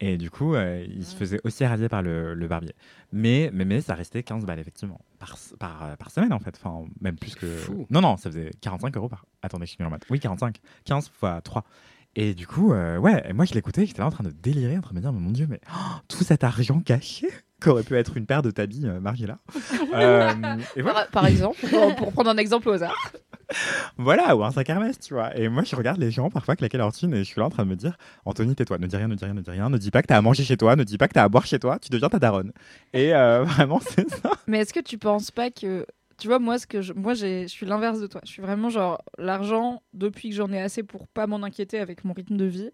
Et 0.00 0.18
du 0.18 0.30
coup, 0.30 0.54
euh, 0.54 0.84
il 0.88 1.04
se 1.04 1.16
faisait 1.16 1.40
aussi 1.44 1.64
radier 1.64 1.88
par 1.88 2.02
le, 2.02 2.34
le 2.34 2.48
barbier. 2.48 2.74
Mais, 3.12 3.50
mais, 3.52 3.64
mais 3.64 3.80
ça 3.80 3.94
restait 3.94 4.22
15 4.22 4.44
balles, 4.44 4.58
effectivement, 4.58 5.00
par, 5.18 5.36
par, 5.58 5.84
euh, 5.84 5.96
par 5.96 6.10
semaine, 6.10 6.32
en 6.34 6.38
fait. 6.38 6.54
Enfin, 6.62 6.86
même 7.00 7.16
plus 7.16 7.34
que. 7.34 7.46
Fou. 7.46 7.86
Non, 7.88 8.02
non, 8.02 8.16
ça 8.18 8.30
faisait 8.30 8.50
45 8.60 8.94
euros 8.96 9.08
par. 9.08 9.24
Attendez, 9.42 9.64
je 9.64 9.70
suis 9.70 9.78
nul 9.80 9.88
en 9.88 9.90
maths. 9.90 10.04
Oui, 10.10 10.20
45. 10.20 10.58
15 10.84 11.08
fois 11.08 11.40
3. 11.40 11.64
Et 12.18 12.34
du 12.34 12.46
coup, 12.46 12.72
euh, 12.72 12.96
ouais, 12.96 13.22
et 13.28 13.34
moi 13.34 13.44
je 13.44 13.52
l'écoutais, 13.52 13.84
j'étais 13.84 14.00
là 14.00 14.06
en 14.06 14.10
train 14.10 14.24
de 14.24 14.30
délirer, 14.30 14.78
en 14.78 14.80
train 14.80 14.92
de 14.92 14.96
me 14.96 15.00
dire, 15.02 15.12
mais 15.12 15.20
mon 15.20 15.32
Dieu, 15.32 15.46
mais 15.48 15.60
oh, 15.70 15.78
tout 16.08 16.24
cet 16.24 16.44
argent 16.44 16.80
caché 16.80 17.28
qu'aurait 17.60 17.82
pu 17.82 17.94
être 17.94 18.16
une 18.16 18.24
paire 18.24 18.40
de 18.40 18.50
tabis 18.50 18.86
euh, 18.86 19.00
Margiela. 19.00 19.38
Euh, 19.94 20.32
et 20.74 20.82
voilà, 20.82 21.02
Par, 21.04 21.22
par 21.22 21.26
exemple, 21.26 21.58
pour, 21.70 21.94
pour 21.94 22.12
prendre 22.12 22.28
un 22.28 22.36
exemple 22.36 22.68
au 22.68 22.72
hasard. 22.72 23.12
voilà, 23.96 24.36
ou 24.36 24.44
un 24.44 24.50
sac 24.50 24.68
Hermès, 24.68 24.98
tu 24.98 25.14
vois. 25.14 25.36
Et 25.36 25.48
moi 25.48 25.62
je 25.64 25.76
regarde 25.76 25.98
les 25.98 26.10
gens 26.10 26.30
parfois 26.30 26.56
claquer 26.56 26.78
leur 26.78 26.92
thune 26.92 27.14
et 27.14 27.18
je 27.18 27.24
suis 27.24 27.40
là 27.40 27.46
en 27.46 27.50
train 27.50 27.64
de 27.64 27.70
me 27.70 27.76
dire, 27.76 27.96
Anthony, 28.24 28.54
tais-toi, 28.54 28.78
ne 28.78 28.86
dis 28.86 28.96
rien, 28.96 29.08
ne 29.08 29.14
dis 29.14 29.24
rien, 29.24 29.34
ne 29.34 29.40
dis 29.40 29.50
rien, 29.50 29.70
ne 29.70 29.78
dis 29.78 29.90
pas 29.90 30.02
que 30.02 30.08
t'as 30.08 30.16
à 30.16 30.22
manger 30.22 30.44
chez 30.44 30.56
toi, 30.56 30.76
ne 30.76 30.84
dis 30.84 30.98
pas 30.98 31.08
que 31.08 31.14
t'as 31.14 31.24
à 31.24 31.28
boire 31.28 31.46
chez 31.46 31.58
toi, 31.58 31.78
tu 31.78 31.90
deviens 31.90 32.08
ta 32.08 32.18
daronne. 32.18 32.52
Et 32.92 33.14
euh, 33.14 33.44
vraiment, 33.44 33.80
c'est 33.80 34.08
ça. 34.10 34.30
Mais 34.46 34.60
est-ce 34.60 34.74
que 34.74 34.80
tu 34.80 34.98
penses 34.98 35.30
pas 35.30 35.50
que. 35.50 35.86
Tu 36.18 36.28
vois, 36.28 36.38
moi, 36.38 36.58
ce 36.58 36.66
que 36.66 36.80
je, 36.80 36.94
moi 36.94 37.12
je 37.12 37.46
suis 37.46 37.66
l'inverse 37.66 38.00
de 38.00 38.06
toi. 38.06 38.22
Je 38.24 38.30
suis 38.30 38.40
vraiment 38.40 38.70
genre, 38.70 39.02
l'argent, 39.18 39.82
depuis 39.92 40.30
que 40.30 40.34
j'en 40.34 40.50
ai 40.50 40.60
assez 40.60 40.82
pour 40.82 41.06
pas 41.08 41.26
m'en 41.26 41.42
inquiéter 41.42 41.78
avec 41.78 42.04
mon 42.04 42.14
rythme 42.14 42.38
de 42.38 42.46
vie, 42.46 42.70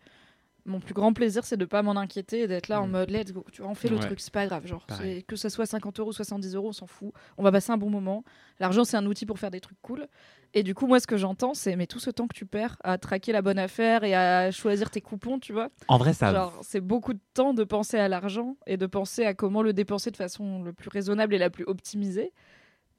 Mon 0.64 0.78
plus 0.78 0.94
grand 0.94 1.12
plaisir, 1.12 1.44
c'est 1.44 1.56
de 1.56 1.64
pas 1.64 1.82
m'en 1.82 1.96
inquiéter 1.96 2.42
et 2.42 2.46
d'être 2.46 2.68
là 2.68 2.80
en 2.80 2.86
Mm. 2.86 2.90
mode 2.92 3.10
let's 3.10 3.32
go. 3.32 3.44
Tu 3.50 3.62
vois, 3.62 3.70
on 3.70 3.74
fait 3.74 3.88
le 3.88 3.96
Ouais. 3.96 4.06
truc, 4.06 4.20
c'est 4.20 4.32
pas 4.32 4.46
grave. 4.46 4.64
Genre, 4.64 4.86
que 5.26 5.34
ça 5.36 5.50
soit 5.50 5.66
50 5.66 5.98
euros, 5.98 6.12
70 6.12 6.54
euros, 6.54 6.68
on 6.68 6.72
s'en 6.72 6.86
fout. 6.86 7.12
On 7.36 7.42
va 7.42 7.50
passer 7.50 7.72
un 7.72 7.76
bon 7.78 7.90
moment. 7.90 8.22
L'argent, 8.60 8.84
c'est 8.84 8.96
un 8.96 9.04
outil 9.06 9.26
pour 9.26 9.40
faire 9.40 9.50
des 9.50 9.60
trucs 9.60 9.80
cool. 9.82 10.06
Et 10.54 10.62
du 10.62 10.74
coup, 10.74 10.86
moi, 10.86 11.00
ce 11.00 11.06
que 11.08 11.16
j'entends, 11.16 11.54
c'est 11.54 11.74
mais 11.74 11.86
tout 11.88 11.98
ce 11.98 12.10
temps 12.10 12.28
que 12.28 12.36
tu 12.36 12.46
perds 12.46 12.76
à 12.84 12.96
traquer 12.98 13.32
la 13.32 13.42
bonne 13.42 13.58
affaire 13.58 14.04
et 14.04 14.14
à 14.14 14.50
choisir 14.52 14.90
tes 14.90 15.00
coupons, 15.00 15.40
tu 15.40 15.52
vois. 15.52 15.70
En 15.88 15.96
vrai, 15.98 16.12
ça. 16.12 16.52
C'est 16.62 16.80
beaucoup 16.80 17.14
de 17.14 17.20
temps 17.34 17.54
de 17.54 17.64
penser 17.64 17.96
à 17.98 18.06
l'argent 18.08 18.56
et 18.66 18.76
de 18.76 18.86
penser 18.86 19.24
à 19.24 19.34
comment 19.34 19.62
le 19.62 19.72
dépenser 19.72 20.10
de 20.12 20.16
façon 20.16 20.62
le 20.62 20.72
plus 20.72 20.90
raisonnable 20.90 21.34
et 21.34 21.38
la 21.38 21.50
plus 21.50 21.64
optimisée. 21.64 22.32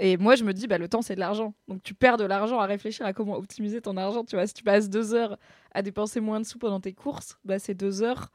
Et 0.05 0.17
moi, 0.17 0.35
je 0.35 0.43
me 0.43 0.51
dis, 0.51 0.67
bah, 0.67 0.77
le 0.77 0.89
temps, 0.89 1.01
c'est 1.01 1.15
de 1.15 1.21
l'argent. 1.21 1.53
Donc, 1.69 1.81
tu 1.81 1.93
perds 1.93 2.17
de 2.17 2.25
l'argent 2.25 2.59
à 2.59 2.65
réfléchir 2.65 3.05
à 3.05 3.13
comment 3.13 3.37
optimiser 3.37 3.79
ton 3.79 3.95
argent. 3.95 4.25
Tu 4.25 4.35
vois, 4.35 4.45
si 4.45 4.53
tu 4.53 4.61
passes 4.61 4.89
deux 4.89 5.13
heures 5.13 5.37
à 5.73 5.81
dépenser 5.81 6.19
moins 6.19 6.41
de 6.41 6.45
sous 6.45 6.59
pendant 6.59 6.81
tes 6.81 6.91
courses, 6.91 7.37
bah, 7.45 7.57
c'est 7.57 7.73
deux 7.73 8.03
heures, 8.03 8.29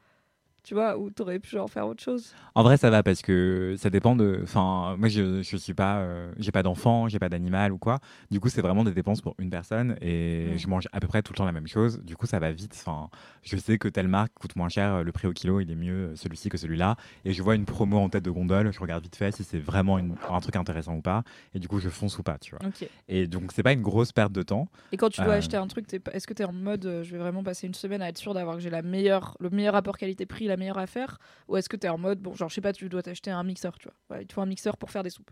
tu 0.63 0.73
vois, 0.73 0.97
où 0.97 1.09
tu 1.09 1.21
aurais 1.21 1.39
pu 1.39 1.49
genre 1.49 1.69
faire 1.69 1.87
autre 1.87 2.03
chose. 2.03 2.33
En 2.55 2.63
vrai, 2.63 2.77
ça 2.77 2.89
va 2.89 3.01
parce 3.03 3.21
que 3.21 3.75
ça 3.77 3.89
dépend 3.89 4.15
de. 4.15 4.39
Enfin, 4.43 4.95
moi, 4.97 5.07
je, 5.09 5.41
je 5.41 5.57
suis 5.57 5.73
pas. 5.73 5.97
euh, 5.99 6.31
j'ai 6.37 6.51
pas 6.51 6.63
d'enfant, 6.63 7.07
j'ai 7.07 7.19
pas 7.19 7.29
d'animal 7.29 7.71
ou 7.71 7.77
quoi. 7.77 7.99
Du 8.31 8.39
coup, 8.39 8.49
c'est 8.49 8.61
vraiment 8.61 8.83
des 8.83 8.91
dépenses 8.93 9.21
pour 9.21 9.35
une 9.39 9.49
personne 9.49 9.95
et 10.01 10.53
je 10.57 10.67
mange 10.67 10.87
à 10.91 10.99
peu 10.99 11.07
près 11.07 11.21
tout 11.21 11.33
le 11.33 11.37
temps 11.37 11.45
la 11.45 11.51
même 11.51 11.67
chose. 11.67 12.01
Du 12.03 12.15
coup, 12.15 12.25
ça 12.27 12.39
va 12.39 12.51
vite. 12.51 12.73
Enfin, 12.79 13.09
je 13.43 13.57
sais 13.57 13.77
que 13.77 13.87
telle 13.87 14.07
marque 14.07 14.33
coûte 14.33 14.55
moins 14.55 14.69
cher, 14.69 15.03
le 15.03 15.11
prix 15.11 15.27
au 15.27 15.33
kilo, 15.33 15.59
il 15.59 15.71
est 15.71 15.75
mieux 15.75 16.13
celui-ci 16.15 16.49
que 16.49 16.57
celui-là. 16.57 16.95
Et 17.25 17.33
je 17.33 17.41
vois 17.41 17.55
une 17.55 17.65
promo 17.65 17.97
en 17.97 18.09
tête 18.09 18.23
de 18.25 18.31
gondole, 18.31 18.71
je 18.71 18.79
regarde 18.79 19.03
vite 19.03 19.15
fait 19.15 19.31
si 19.31 19.43
c'est 19.43 19.59
vraiment 19.59 19.97
une- 19.97 20.15
un 20.29 20.39
truc 20.39 20.55
intéressant 20.55 20.95
ou 20.95 21.01
pas. 21.01 21.23
Et 21.53 21.59
du 21.59 21.67
coup, 21.67 21.79
je 21.79 21.89
fonce 21.89 22.17
ou 22.19 22.23
pas, 22.23 22.37
tu 22.37 22.51
vois. 22.55 22.59
Et 23.07 23.27
donc, 23.27 23.51
c'est 23.53 23.63
pas 23.63 23.73
une 23.73 23.81
grosse 23.81 24.11
perte 24.11 24.31
de 24.33 24.41
temps. 24.43 24.67
Et 24.91 24.97
quand 24.97 25.09
tu 25.09 25.21
dois 25.21 25.33
Euh. 25.33 25.37
acheter 25.37 25.57
un 25.57 25.67
truc, 25.67 25.87
pas- 26.03 26.11
est-ce 26.11 26.27
que 26.27 26.33
tu 26.33 26.41
es 26.41 26.45
en 26.45 26.51
mode 26.53 26.85
euh, 26.85 27.03
je 27.03 27.11
vais 27.11 27.17
vraiment 27.17 27.43
passer 27.43 27.67
une 27.67 27.73
semaine 27.73 28.01
à 28.01 28.09
être 28.09 28.17
sûr 28.17 28.33
d'avoir 28.33 28.55
que 28.57 28.61
j'ai 28.61 28.69
la 28.69 28.81
meilleure, 28.81 29.35
le 29.39 29.49
meilleur 29.49 29.73
rapport 29.73 29.97
qualité-prix, 29.97 30.47
la 30.49 30.57
meilleure 30.57 30.77
affaire 30.77 31.17
Ou 31.47 31.57
est-ce 31.57 31.69
que 31.69 31.77
tu 31.77 31.87
es 31.87 31.89
en 31.89 31.97
mode, 31.97 32.19
bon, 32.19 32.33
genre, 32.35 32.49
je 32.49 32.55
sais 32.55 32.61
pas, 32.61 32.73
tu 32.73 32.89
dois 32.89 33.03
t'acheter 33.03 33.31
un 33.31 33.43
mixeur, 33.43 33.77
tu 33.77 33.87
vois. 33.87 34.21
Il 34.21 34.27
te 34.27 34.33
faut 34.33 34.41
un 34.41 34.45
mixeur 34.45 34.77
pour 34.77 34.91
faire 34.91 35.03
des 35.03 35.09
soupes. 35.09 35.31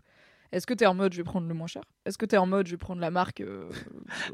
Est-ce 0.52 0.66
que 0.66 0.74
tu 0.74 0.84
es 0.84 0.86
en 0.86 0.94
mode 0.94 1.12
je 1.12 1.18
vais 1.18 1.24
prendre 1.24 1.46
le 1.46 1.54
moins 1.54 1.66
cher? 1.66 1.82
Est-ce 2.06 2.16
que 2.18 2.26
tu 2.26 2.34
es 2.34 2.38
en 2.38 2.46
mode 2.46 2.66
je 2.66 2.72
vais 2.72 2.78
prendre 2.78 3.00
la 3.00 3.10
marque 3.10 3.40
euh, 3.40 3.68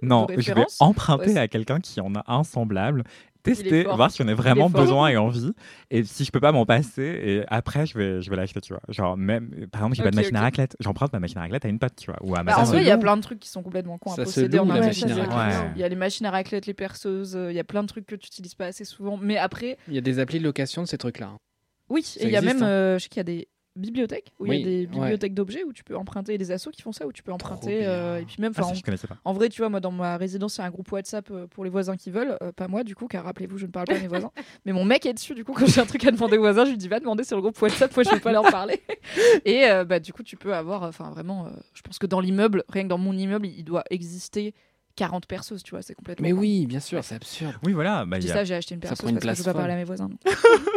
Non, 0.03 0.27
de 0.27 0.41
je 0.41 0.53
vais 0.53 0.65
emprunter 0.81 1.33
Ouais, 1.33 1.39
à 1.39 1.49
quelqu'un 1.49 1.81
qui 1.81 2.01
en 2.01 2.15
a 2.15 2.23
un 2.27 2.45
semblable, 2.45 3.03
tester, 3.43 3.83
voir 3.83 4.11
si 4.11 4.23
on 4.23 4.29
a 4.29 4.35
vraiment 4.35 4.71
besoin 4.71 5.09
et 5.09 5.17
envie. 5.17 5.53
Et 5.91 6.05
si 6.05 6.25
je 6.25 6.31
peux 6.31 6.41
pas 6.41 6.53
m'en 6.53 6.65
passer, 6.67 7.03
et 7.03 7.45
après 7.49 7.85
je 7.87 7.99
vais, 7.99 8.23
je 8.23 8.31
vais 8.31 8.37
l'acheter, 8.37 8.61
tu 8.61 8.73
vois. 8.73 8.83
Genre 8.89 9.17
même, 9.17 9.67
par 9.73 9.83
exemple, 9.83 9.97
j'ai 9.97 10.03
pas 10.05 10.11
de 10.11 10.17
machine 10.17 10.37
à 10.37 10.41
raclette, 10.43 10.77
j'emprunte 10.81 11.13
ma 11.13 11.21
machine 11.21 11.39
à 11.39 11.43
raclette 11.43 11.65
à 11.65 11.69
une 11.69 11.79
pote, 11.79 11.97
tu 11.97 12.11
vois. 12.11 12.19
Ou 12.23 12.35
à 12.37 12.43
ma 12.43 12.53
Bah, 12.53 12.61
en 12.61 12.65
vrai, 12.65 12.83
il 12.83 12.87
y 12.87 12.91
a 12.91 12.99
plein 12.99 13.17
de 13.17 13.23
trucs 13.23 13.41
qui 13.41 13.49
sont 13.49 13.63
complètement 13.63 13.99
cons 13.99 14.13
à 14.13 14.17
posséder 14.17 14.59
en 14.59 14.67
machine 14.67 15.11
à 15.11 15.15
raclette. 15.17 15.61
Ouais. 15.61 15.71
Il 15.75 15.81
y 15.81 15.85
a 15.85 15.89
les 15.89 15.97
machines 15.97 16.27
à 16.27 16.31
raclette, 16.31 16.67
les 16.67 16.75
perceuses, 16.75 17.37
euh, 17.37 17.51
il 17.53 17.57
y 17.57 17.61
a 17.61 17.65
plein 17.65 17.83
de 17.83 17.89
trucs 17.89 18.07
que 18.07 18.15
tu 18.15 18.27
utilises 18.29 18.55
pas 18.55 18.67
assez 18.67 18.85
souvent. 18.85 19.17
Mais 19.17 19.37
après, 19.37 19.79
Il 19.89 19.95
y 19.95 19.99
a 19.99 20.01
des 20.01 20.19
applis 20.21 20.39
de 20.39 20.45
location 20.45 20.83
de 20.83 20.87
ces 20.89 20.97
trucs-là. 20.99 21.27
hein. 21.35 21.39
oui, 21.91 22.03
Ça 22.03 22.21
et 22.23 22.27
il 22.27 22.31
y 22.31 22.37
a 22.37 22.41
même, 22.43 22.63
hein. 22.63 22.67
euh, 22.67 22.99
je 22.99 23.03
sais 23.05 23.09
qu'il 23.09 23.19
y 23.19 23.21
a 23.21 23.25
des 23.25 23.49
bibliothèques 23.77 24.33
où 24.39 24.47
il 24.47 24.51
Oui, 24.51 24.59
y 24.59 24.63
a 24.63 24.65
des 24.65 24.81
ouais. 24.81 24.87
bibliothèques 24.87 25.35
d'objets 25.35 25.65
où 25.65 25.73
tu 25.73 25.85
peux 25.85 25.97
emprunter 25.97 26.39
des 26.39 26.51
assos 26.53 26.71
qui 26.71 26.83
font 26.83 26.93
ça 26.93 27.07
où 27.07 27.13
tu 27.13 27.23
peux 27.23 27.33
emprunter 27.33 27.87
euh, 27.87 28.21
et 28.21 28.25
puis 28.25 28.37
même 28.39 28.53
Ah, 28.57 28.63
ça, 28.63 28.73
je 28.75 29.07
pas. 29.07 29.17
En 29.25 29.33
vrai, 29.33 29.49
tu 29.49 29.61
vois, 29.61 29.69
moi, 29.69 29.81
dans 29.81 29.91
ma 29.91 30.17
résidence, 30.17 30.57
il 30.57 30.61
y 30.61 30.63
a 30.63 30.67
un 30.67 30.71
groupe 30.71 30.91
WhatsApp 30.93 31.29
euh, 31.31 31.47
pour 31.47 31.65
les 31.65 31.71
voisins 31.71 31.97
qui 31.97 32.11
veulent. 32.11 32.37
euh, 32.43 32.53
pas 32.53 32.69
moi, 32.69 32.85
du 32.85 32.95
coup, 32.95 33.07
car 33.09 33.25
rappelez-vous, 33.25 33.59
je 33.59 33.67
ne 33.67 33.71
parle 33.71 33.87
pas 33.87 33.97
à 33.97 34.01
mes 34.01 34.07
voisins. 34.09 34.31
Mais 34.65 34.73
mon 34.73 34.85
mec 34.85 35.07
est 35.07 35.15
dessus, 35.15 35.35
du 35.35 35.45
coup, 35.45 35.53
quand 35.53 35.67
j'ai 35.67 35.81
un 35.81 35.87
truc 35.87 36.05
à 36.07 36.11
demander 36.11 36.37
aux 36.37 36.41
voisins, 36.43 36.65
je 36.65 36.71
lui 36.71 36.79
dis, 36.79 36.89
va 36.89 37.01
demander 37.01 37.25
sur 37.25 37.37
le 37.37 37.43
groupe 37.43 37.61
WhatsApp, 37.61 37.95
moi, 37.95 38.05
je 38.05 38.11
ne 38.11 38.15
vais 38.15 38.21
pas 38.21 38.33
leur 38.33 38.45
parler. 38.51 38.81
Et 39.45 39.65
euh, 39.69 39.85
bah, 39.85 40.01
du 40.01 40.13
coup, 40.13 40.23
tu 40.23 40.37
peux 40.37 40.55
avoir, 40.55 40.83
enfin, 40.85 41.11
vraiment, 41.11 41.49
je 41.75 41.83
pense 41.83 41.99
que 41.99 42.07
dans 42.07 42.21
l'immeuble, 42.21 42.65
rien 42.69 42.85
que 42.85 42.89
dans 42.89 42.99
mon 42.99 43.13
immeuble, 43.17 43.47
il 43.47 43.65
doit 43.65 43.85
exister 43.91 44.55
40 44.97 45.27
perceuses, 45.27 45.63
tu 45.63 45.71
vois, 45.71 45.83
c'est 45.83 45.95
complètement. 45.95 46.23
Mais 46.27 46.33
oui, 46.33 46.67
bien 46.67 46.81
sûr, 46.81 47.03
c'est 47.03 47.15
absurde. 47.17 47.55
Oui, 47.65 47.73
voilà. 47.73 48.05
Bah, 48.05 48.19
y 48.19 48.31
a- 48.31 48.35
ça, 48.35 48.45
j'ai 48.45 48.55
acheté 48.55 48.75
une 48.75 48.81
Ça 48.81 48.89
perceuse 48.89 48.99
prend 48.99 49.09
une 49.09 49.19
parce 49.19 49.27
que 49.39 49.43
je 49.45 49.49
veux 49.49 49.53
pas 49.53 49.59
parler 49.59 49.75
à 49.75 49.77
mes 49.77 49.85
voisins. 49.85 50.09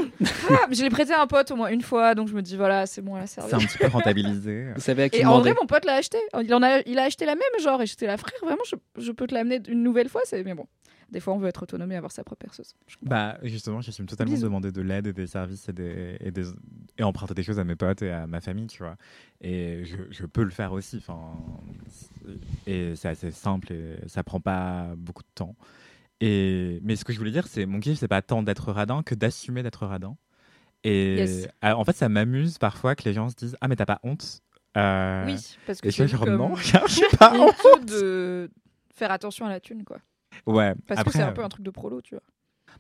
Ah, 0.50 0.66
mais 0.70 0.76
je 0.76 0.82
l'ai 0.84 0.90
prêté 0.90 1.14
à 1.14 1.22
un 1.22 1.28
pote 1.28 1.52
au 1.52 1.56
moins 1.56 1.68
une 1.70 1.82
fois, 1.82 2.16
donc 2.16 2.28
je 2.30 2.34
me 2.34 2.42
dis, 2.42 2.56
voilà, 2.58 2.86
c'est 2.88 3.02
bon, 3.02 3.16
elle 3.18 3.24
a 3.24 3.28
servi. 3.28 3.50
c'est 3.50 3.56
un 3.56 3.60
petit 3.60 3.78
peu 3.78 3.88
rentabilisé. 3.88 4.68
Vous 4.76 4.82
savez 4.82 5.04
à 5.04 5.10
qui 5.10 5.18
Et 5.18 5.26
en 5.26 5.40
vrai, 5.40 5.54
mon 5.60 5.68
pote 5.68 5.86
l'a 5.86 5.96
acheté. 5.96 6.18
Il, 6.42 6.52
en 6.56 6.64
a, 6.64 6.80
il 6.88 6.98
a 6.98 7.04
acheté 7.04 7.26
la 7.26 7.36
même, 7.36 7.44
genre, 7.62 7.82
et 7.82 7.86
j'étais 7.86 8.08
là, 8.08 8.18
frère, 8.18 8.34
vraiment, 8.42 8.64
je, 8.68 8.76
je 9.02 9.12
peux 9.12 9.28
te 9.28 9.36
l'amener 9.36 9.62
une 9.68 9.84
nouvelle 9.84 10.10
fois. 10.10 10.22
c'est 10.24 10.44
Mais 10.44 10.54
bon, 10.56 10.66
des 11.12 11.20
fois, 11.20 11.34
on 11.34 11.38
veut 11.38 11.48
être 11.48 11.64
autonome 11.64 11.92
et 11.92 11.96
avoir 11.96 12.12
sa 12.12 12.24
propre 12.24 12.40
perceuse. 12.46 12.76
Je. 12.88 12.96
Bah, 13.02 13.38
justement, 13.44 13.82
j'assume 13.82 14.06
totalement 14.08 14.34
Bisous. 14.34 14.46
demander 14.46 14.72
de 14.72 14.82
l'aide 14.82 15.08
et 15.08 15.14
des 15.14 15.28
services 15.28 15.70
et, 15.70 15.74
des, 15.74 16.18
et, 16.20 16.32
des, 16.32 16.44
et 16.98 17.04
emprunter 17.04 17.34
des 17.34 17.44
choses 17.44 17.60
à 17.60 17.64
mes 17.64 17.76
potes 17.76 18.02
et 18.02 18.12
à 18.12 18.28
ma 18.28 18.42
famille, 18.42 18.68
tu 18.68 18.84
vois. 18.84 18.98
Et 19.42 19.84
je, 19.86 19.98
je 20.10 20.26
peux 20.26 20.44
le 20.44 20.50
faire 20.50 20.74
aussi. 20.74 21.02
Et 22.66 22.96
c'est 22.96 23.10
assez 23.10 23.32
simple 23.32 23.72
et 23.74 23.98
ça 24.08 24.24
prend 24.24 24.40
pas 24.40 24.94
beaucoup 24.98 25.24
de 25.24 25.30
temps. 25.36 25.56
Et, 26.20 26.80
mais 26.84 26.96
ce 26.96 27.06
que 27.06 27.14
je 27.14 27.18
voulais 27.20 27.32
dire, 27.32 27.48
c'est 27.48 27.66
mon 27.66 27.80
kiff, 27.80 28.00
c'est 28.00 28.08
pas 28.08 28.22
tant 28.22 28.44
d'être 28.44 28.72
radin 28.72 29.04
que 29.04 29.16
d'assumer 29.16 29.64
d'être 29.64 29.86
radin. 29.86 30.18
Et 30.84 31.16
Yes. 31.18 31.48
en 31.64 31.84
fait, 31.86 31.96
ça 31.96 32.10
m'amuse 32.10 32.58
parfois 32.58 32.96
que 32.96 33.04
les 33.04 33.14
gens 33.14 33.30
se 33.30 33.36
disent 33.36 33.58
Ah, 33.62 33.68
mais 33.68 33.76
t'as 33.76 33.86
pas 33.86 34.00
honte 34.04 34.42
Euh, 34.78 35.26
Oui, 35.26 35.36
parce 35.66 35.82
que 35.82 35.90
je 35.90 35.96
c'est 35.96 36.08
genre, 36.08 36.26
non, 36.28 36.56
j'ai 36.88 37.08
pas 37.18 37.34
honte. 37.40 37.86
de 37.88 38.50
faire 38.94 39.12
attention 39.12 39.46
à 39.46 39.50
la 39.50 39.60
thune, 39.60 39.84
quoi. 39.84 39.98
Ouais, 40.46 40.74
Parce 40.88 41.00
après, 41.02 41.12
que 41.12 41.18
c'est 41.18 41.24
un 41.24 41.32
peu 41.32 41.44
un 41.44 41.50
truc 41.50 41.64
de 41.66 41.72
prolo, 41.72 42.02
tu 42.02 42.16
vois. 42.16 42.24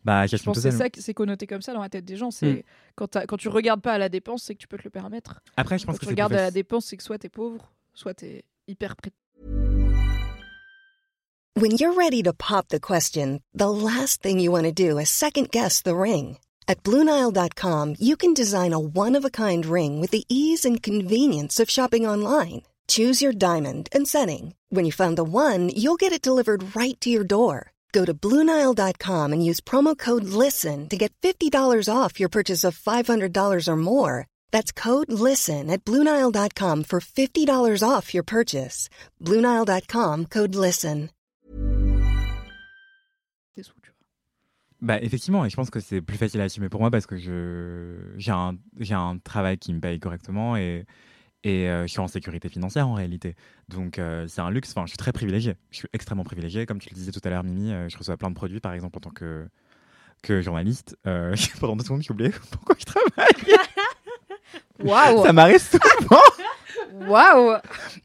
Bah, 0.05 0.27
Je 0.27 0.37
pense 0.37 0.57
que 0.57 0.61
c'est 0.61 0.71
ça, 0.71 0.89
qui- 0.89 1.01
c'est 1.01 1.13
connoté 1.13 1.47
comme 1.47 1.61
ça 1.61 1.73
dans 1.73 1.81
la 1.81 1.89
tête 1.89 2.05
des 2.05 2.15
gens. 2.17 2.29
C'est 2.31 2.63
quand, 2.95 3.07
t'as- 3.07 3.25
quand 3.25 3.37
tu 3.37 3.49
regardes 3.49 3.81
pas 3.81 3.93
à 3.93 3.97
la 3.97 4.09
dépense, 4.09 4.43
c'est 4.43 4.53
que 4.53 4.59
tu 4.59 4.67
peux 4.67 4.77
te 4.77 4.83
le 4.83 4.89
permettre. 4.89 5.41
Après, 5.57 5.77
je 5.79 5.85
Quand 5.85 5.91
pense 5.93 5.99
que 5.99 6.05
tu 6.05 6.09
regardes 6.11 6.33
à 6.33 6.41
la 6.41 6.51
dépense, 6.51 6.85
c'est 6.85 6.97
que 6.97 7.03
soit 7.03 7.17
t'es 7.17 7.29
pauvre, 7.29 7.71
soit 7.93 8.13
t'es 8.13 8.43
hyper 8.67 8.95
prêt. 8.95 9.11
When 11.59 11.71
you're 11.79 11.95
ready 11.97 12.21
to 12.23 12.33
pop 12.33 12.67
the 12.67 12.79
question, 12.79 13.39
the 13.55 13.65
last 13.65 14.21
thing 14.21 14.39
you 14.39 14.51
want 14.51 14.63
to 14.65 14.71
do 14.71 14.99
is 14.99 15.07
second 15.09 15.47
guess 15.51 15.81
the 15.81 15.93
ring. 15.95 16.37
At 16.67 16.83
Bluenile.com, 16.83 17.95
you 17.99 18.15
can 18.15 18.33
design 18.33 18.73
a 18.73 18.77
one 18.79 19.15
of 19.15 19.25
a 19.25 19.29
kind 19.31 19.65
ring 19.65 19.99
with 19.99 20.11
the 20.11 20.23
ease 20.29 20.65
and 20.65 20.79
convenience 20.83 21.59
of 21.59 21.69
shopping 21.69 22.05
online. 22.05 22.61
Choose 22.87 23.19
your 23.21 23.33
diamond 23.33 23.89
and 23.91 24.07
setting. 24.07 24.53
When 24.69 24.85
you 24.85 24.91
find 24.91 25.17
the 25.17 25.23
one, 25.23 25.69
you'll 25.69 25.95
get 25.95 26.13
it 26.13 26.21
delivered 26.21 26.75
right 26.75 26.99
to 27.01 27.09
your 27.09 27.23
door. 27.23 27.71
Go 27.93 28.05
to 28.05 28.13
Bluenile.com 28.13 29.33
and 29.33 29.43
use 29.43 29.59
promo 29.61 29.97
code 29.97 30.25
LISTEN 30.25 30.87
to 30.89 30.97
get 30.97 31.11
$50 31.23 31.89
off 31.89 32.19
your 32.19 32.29
purchase 32.29 32.63
of 32.63 32.77
$500 32.77 33.67
or 33.67 33.75
more. 33.75 34.27
That's 34.51 34.71
code 34.71 35.11
LISTEN 35.11 35.71
at 35.71 35.83
Bluenile.com 35.83 36.83
for 36.83 36.99
$50 36.99 37.83
off 37.83 38.13
your 38.13 38.23
purchase. 38.23 38.89
Bluenile.com 39.23 40.25
code 40.25 40.55
LISTEN. 40.55 41.09
Bah, 44.79 45.01
effectivement, 45.01 45.43
et 45.43 45.49
je 45.49 45.55
pense 45.55 45.71
que 45.71 45.79
c'est 45.79 46.01
plus 46.01 46.17
facile 46.17 46.39
à 46.39 46.43
assumer 46.43 46.69
pour 46.69 46.79
moi 46.79 46.91
parce 46.91 47.07
que 47.07 47.17
je 47.17 48.13
j'ai 48.17 48.31
un, 48.31 48.57
j'ai 48.79 48.93
un 48.93 49.17
travail 49.17 49.57
qui 49.57 49.73
me 49.73 49.79
paye 49.79 49.99
correctement 49.99 50.55
et, 50.55 50.85
et 51.43 51.69
euh, 51.69 51.83
je 51.83 51.87
suis 51.87 51.99
en 51.99 52.07
sécurité 52.07 52.49
financière 52.49 52.87
en 52.87 52.93
réalité. 52.93 53.35
Donc 53.69 53.99
euh, 53.99 54.27
c'est 54.27 54.41
un 54.41 54.49
luxe, 54.49 54.71
enfin 54.71 54.85
je 54.85 54.89
suis 54.89 54.97
très 54.97 55.11
privilégié. 55.11 55.55
Je 55.71 55.77
suis 55.77 55.87
extrêmement 55.93 56.23
privilégié. 56.23 56.65
Comme 56.65 56.79
tu 56.79 56.89
le 56.89 56.95
disais 56.95 57.11
tout 57.11 57.21
à 57.23 57.29
l'heure, 57.29 57.43
Mimi, 57.43 57.71
euh, 57.71 57.89
je 57.89 57.97
reçois 57.97 58.17
plein 58.17 58.29
de 58.29 58.35
produits 58.35 58.59
par 58.59 58.73
exemple 58.73 58.97
en 58.97 59.01
tant 59.01 59.09
que, 59.11 59.47
que 60.23 60.41
journaliste. 60.41 60.97
Euh, 61.05 61.35
pendant 61.59 61.75
deux 61.75 61.83
secondes, 61.83 62.01
j'ai 62.01 62.11
oublié 62.11 62.31
pourquoi 62.51 62.75
je 62.79 62.85
travaille. 62.85 63.57
Waouh 64.79 65.25
Ça 65.25 65.33
m'arrive 65.33 65.59
souvent. 65.59 66.21
Waouh 67.07 67.57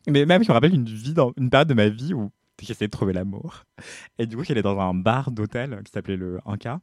Mais 0.08 0.26
même, 0.26 0.42
je 0.42 0.48
me 0.48 0.54
rappelle 0.54 0.74
une, 0.74 0.84
vie 0.84 1.14
dans, 1.14 1.32
une 1.36 1.50
période 1.50 1.68
de 1.68 1.74
ma 1.74 1.88
vie 1.88 2.14
où 2.14 2.30
j'essayais 2.60 2.88
de 2.88 2.92
trouver 2.92 3.12
l'amour. 3.12 3.64
Et 4.18 4.26
du 4.26 4.36
coup, 4.36 4.44
j'allais 4.44 4.62
dans 4.62 4.78
un 4.78 4.94
bar 4.94 5.30
d'hôtel 5.30 5.80
qui 5.84 5.92
s'appelait 5.92 6.16
le 6.16 6.38
1K. 6.46 6.78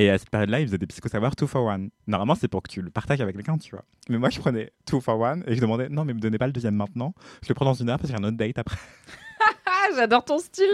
Et 0.00 0.08
à 0.08 0.16
cette 0.16 0.30
période-là, 0.30 0.60
ils 0.60 0.66
faisaient 0.66 0.78
des 0.78 0.86
psychosavoirs 0.86 1.34
2 1.36 1.46
for 1.46 1.70
1. 1.70 1.88
Normalement, 2.06 2.34
c'est 2.34 2.48
pour 2.48 2.62
que 2.62 2.70
tu 2.70 2.80
le 2.80 2.90
partages 2.90 3.20
avec 3.20 3.36
quelqu'un, 3.36 3.58
tu 3.58 3.72
vois. 3.72 3.84
Mais 4.08 4.16
moi, 4.16 4.30
je 4.30 4.38
prenais 4.40 4.72
2 4.90 5.00
for 5.00 5.24
1 5.26 5.42
et 5.46 5.54
je 5.56 5.60
demandais 5.60 5.88
non, 5.90 6.04
mais 6.06 6.14
me 6.14 6.20
donnez 6.20 6.38
pas 6.38 6.46
le 6.46 6.52
deuxième 6.54 6.74
maintenant. 6.74 7.12
Je 7.42 7.48
le 7.48 7.54
prends 7.54 7.66
dans 7.66 7.74
une 7.74 7.90
heure 7.90 7.98
parce 7.98 8.10
que 8.10 8.16
j'ai 8.16 8.22
un 8.22 8.26
autre 8.26 8.36
date 8.38 8.56
après. 8.58 8.76
J'adore 9.96 10.24
ton 10.24 10.38
style 10.38 10.70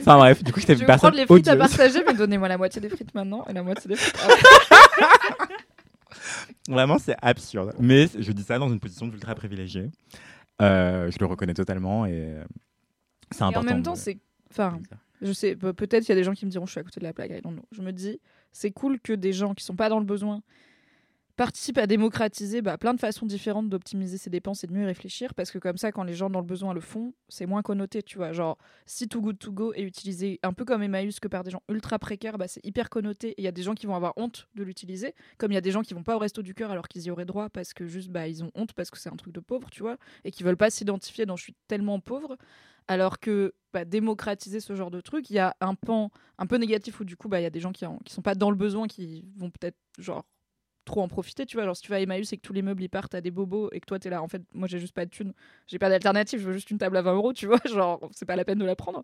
Enfin 0.00 0.18
bref, 0.18 0.44
du 0.44 0.52
coup, 0.52 0.60
j'étais 0.60 0.74
Je 0.74 0.80
une 0.80 0.82
vais 0.82 0.86
personne 0.86 1.10
prendre 1.10 1.16
les 1.16 1.26
frites 1.26 1.48
à 1.48 1.56
partager, 1.56 2.02
mais 2.06 2.14
donnez-moi 2.14 2.46
la 2.48 2.58
moitié 2.58 2.80
des 2.82 2.88
frites 2.88 3.14
maintenant 3.14 3.44
et 3.48 3.52
la 3.52 3.62
moitié 3.62 3.88
des 3.88 3.96
frites 3.96 4.14
après. 4.22 5.46
Vraiment, 6.68 6.98
c'est 6.98 7.16
absurde. 7.22 7.72
Mais 7.78 8.06
je 8.18 8.32
dis 8.32 8.42
ça 8.42 8.58
dans 8.58 8.68
une 8.68 8.80
position 8.80 9.06
d'ultra 9.06 9.34
privilégiée. 9.34 9.90
Euh, 10.62 11.10
je 11.10 11.16
le 11.20 11.26
reconnais 11.26 11.54
totalement 11.54 12.06
et 12.06 12.12
euh, 12.14 12.44
c'est 13.30 13.40
Et 13.40 13.42
important. 13.44 13.60
en 13.60 13.74
même 13.74 13.82
temps, 13.82 13.92
de- 13.92 13.98
c'est... 13.98 14.18
Enfin, 14.50 14.78
je 15.22 15.32
sais, 15.32 15.54
pe- 15.56 15.72
peut-être 15.72 16.04
il 16.06 16.08
y 16.08 16.12
a 16.12 16.14
des 16.14 16.24
gens 16.24 16.32
qui 16.32 16.46
me 16.46 16.50
diront 16.50 16.66
je 16.66 16.72
suis 16.72 16.80
à 16.80 16.82
côté 16.84 16.98
de 17.00 17.04
la 17.04 17.12
plaque. 17.12 17.30
I 17.30 17.40
don't 17.42 17.52
know. 17.54 17.64
Je 17.72 17.82
me 17.82 17.92
dis, 17.92 18.20
c'est 18.56 18.70
cool 18.70 18.98
que 18.98 19.12
des 19.12 19.34
gens 19.34 19.52
qui 19.52 19.62
sont 19.62 19.76
pas 19.76 19.90
dans 19.90 19.98
le 19.98 20.06
besoin 20.06 20.40
participe 21.36 21.76
à 21.78 21.86
démocratiser 21.86 22.62
bah, 22.62 22.78
plein 22.78 22.94
de 22.94 22.98
façons 23.00 23.26
différentes 23.26 23.68
d'optimiser 23.68 24.16
ses 24.16 24.30
dépenses 24.30 24.64
et 24.64 24.66
de 24.66 24.72
mieux 24.72 24.86
réfléchir 24.86 25.34
parce 25.34 25.50
que 25.50 25.58
comme 25.58 25.76
ça 25.76 25.92
quand 25.92 26.02
les 26.02 26.14
gens 26.14 26.30
dans 26.30 26.40
le 26.40 26.46
besoin 26.46 26.72
le 26.72 26.80
font 26.80 27.12
c'est 27.28 27.44
moins 27.46 27.60
connoté 27.62 28.02
tu 28.02 28.16
vois. 28.16 28.32
Genre 28.32 28.56
si 28.86 29.06
Too 29.08 29.20
Good 29.20 29.38
To 29.38 29.52
Go 29.52 29.72
est 29.74 29.82
utilisé 29.82 30.40
un 30.42 30.52
peu 30.54 30.64
comme 30.64 30.82
Emmaüs 30.82 31.20
que 31.20 31.28
par 31.28 31.44
des 31.44 31.50
gens 31.50 31.62
ultra 31.68 31.98
précaires 31.98 32.38
bah, 32.38 32.48
c'est 32.48 32.64
hyper 32.64 32.88
connoté 32.88 33.28
et 33.32 33.34
il 33.42 33.44
y 33.44 33.48
a 33.48 33.52
des 33.52 33.62
gens 33.62 33.74
qui 33.74 33.86
vont 33.86 33.94
avoir 33.94 34.14
honte 34.16 34.48
de 34.54 34.62
l'utiliser 34.64 35.14
comme 35.38 35.52
il 35.52 35.56
y 35.56 35.58
a 35.58 35.62
des 35.62 35.70
gens 35.72 35.82
qui 35.82 35.92
vont 35.94 36.02
pas 36.02 36.16
au 36.16 36.18
resto 36.18 36.40
du 36.42 36.54
cœur 36.54 36.70
alors 36.70 36.88
qu'ils 36.88 37.02
y 37.04 37.10
auraient 37.10 37.26
droit 37.26 37.50
parce 37.50 37.74
que 37.74 37.86
juste 37.86 38.08
bah 38.10 38.26
ils 38.28 38.42
ont 38.42 38.50
honte 38.54 38.72
parce 38.72 38.90
que 38.90 38.98
c'est 38.98 39.10
un 39.12 39.16
truc 39.16 39.34
de 39.34 39.40
pauvre 39.40 39.68
tu 39.70 39.82
vois 39.82 39.98
et 40.24 40.30
qui 40.30 40.42
veulent 40.42 40.56
pas 40.56 40.70
s'identifier 40.70 41.26
dans 41.26 41.36
je 41.36 41.42
suis 41.42 41.54
tellement 41.68 42.00
pauvre 42.00 42.36
alors 42.88 43.18
que 43.18 43.52
bah, 43.74 43.84
démocratiser 43.84 44.60
ce 44.60 44.74
genre 44.74 44.90
de 44.90 45.00
truc 45.02 45.28
il 45.28 45.34
y 45.34 45.38
a 45.38 45.54
un 45.60 45.74
pan 45.74 46.10
un 46.38 46.46
peu 46.46 46.56
négatif 46.56 47.00
où 47.00 47.04
du 47.04 47.16
coup 47.16 47.28
bah 47.28 47.40
il 47.40 47.42
y 47.42 47.46
a 47.46 47.50
des 47.50 47.60
gens 47.60 47.72
qui, 47.72 47.84
en- 47.84 47.98
qui 48.04 48.14
sont 48.14 48.22
pas 48.22 48.34
dans 48.34 48.50
le 48.50 48.56
besoin 48.56 48.86
qui 48.86 49.24
vont 49.36 49.50
peut-être 49.50 49.76
genre 49.98 50.24
trop 50.86 51.02
en 51.02 51.08
profiter, 51.08 51.44
tu 51.44 51.56
vois. 51.58 51.66
Genre, 51.66 51.76
si 51.76 51.82
tu 51.82 51.90
vas 51.90 51.96
à 51.96 52.00
Emmaüs 52.00 52.32
et 52.32 52.36
que 52.38 52.42
tous 52.42 52.54
les 52.54 52.62
meubles 52.62 52.82
ils 52.82 52.88
partent 52.88 53.14
à 53.14 53.20
des 53.20 53.30
bobos 53.30 53.68
et 53.72 53.80
que 53.80 53.84
toi 53.86 53.98
t'es 53.98 54.08
là, 54.08 54.22
en 54.22 54.28
fait, 54.28 54.40
moi 54.54 54.66
j'ai 54.68 54.78
juste 54.78 54.94
pas 54.94 55.04
de 55.04 55.10
thune, 55.10 55.34
j'ai 55.66 55.78
pas 55.78 55.90
d'alternative, 55.90 56.40
je 56.40 56.46
veux 56.46 56.52
juste 56.54 56.70
une 56.70 56.78
table 56.78 56.96
à 56.96 57.02
20 57.02 57.12
euros, 57.14 57.32
tu 57.34 57.46
vois. 57.46 57.58
Genre, 57.66 58.08
c'est 58.12 58.24
pas 58.24 58.36
la 58.36 58.44
peine 58.46 58.58
de 58.58 58.64
la 58.64 58.76
prendre. 58.76 59.02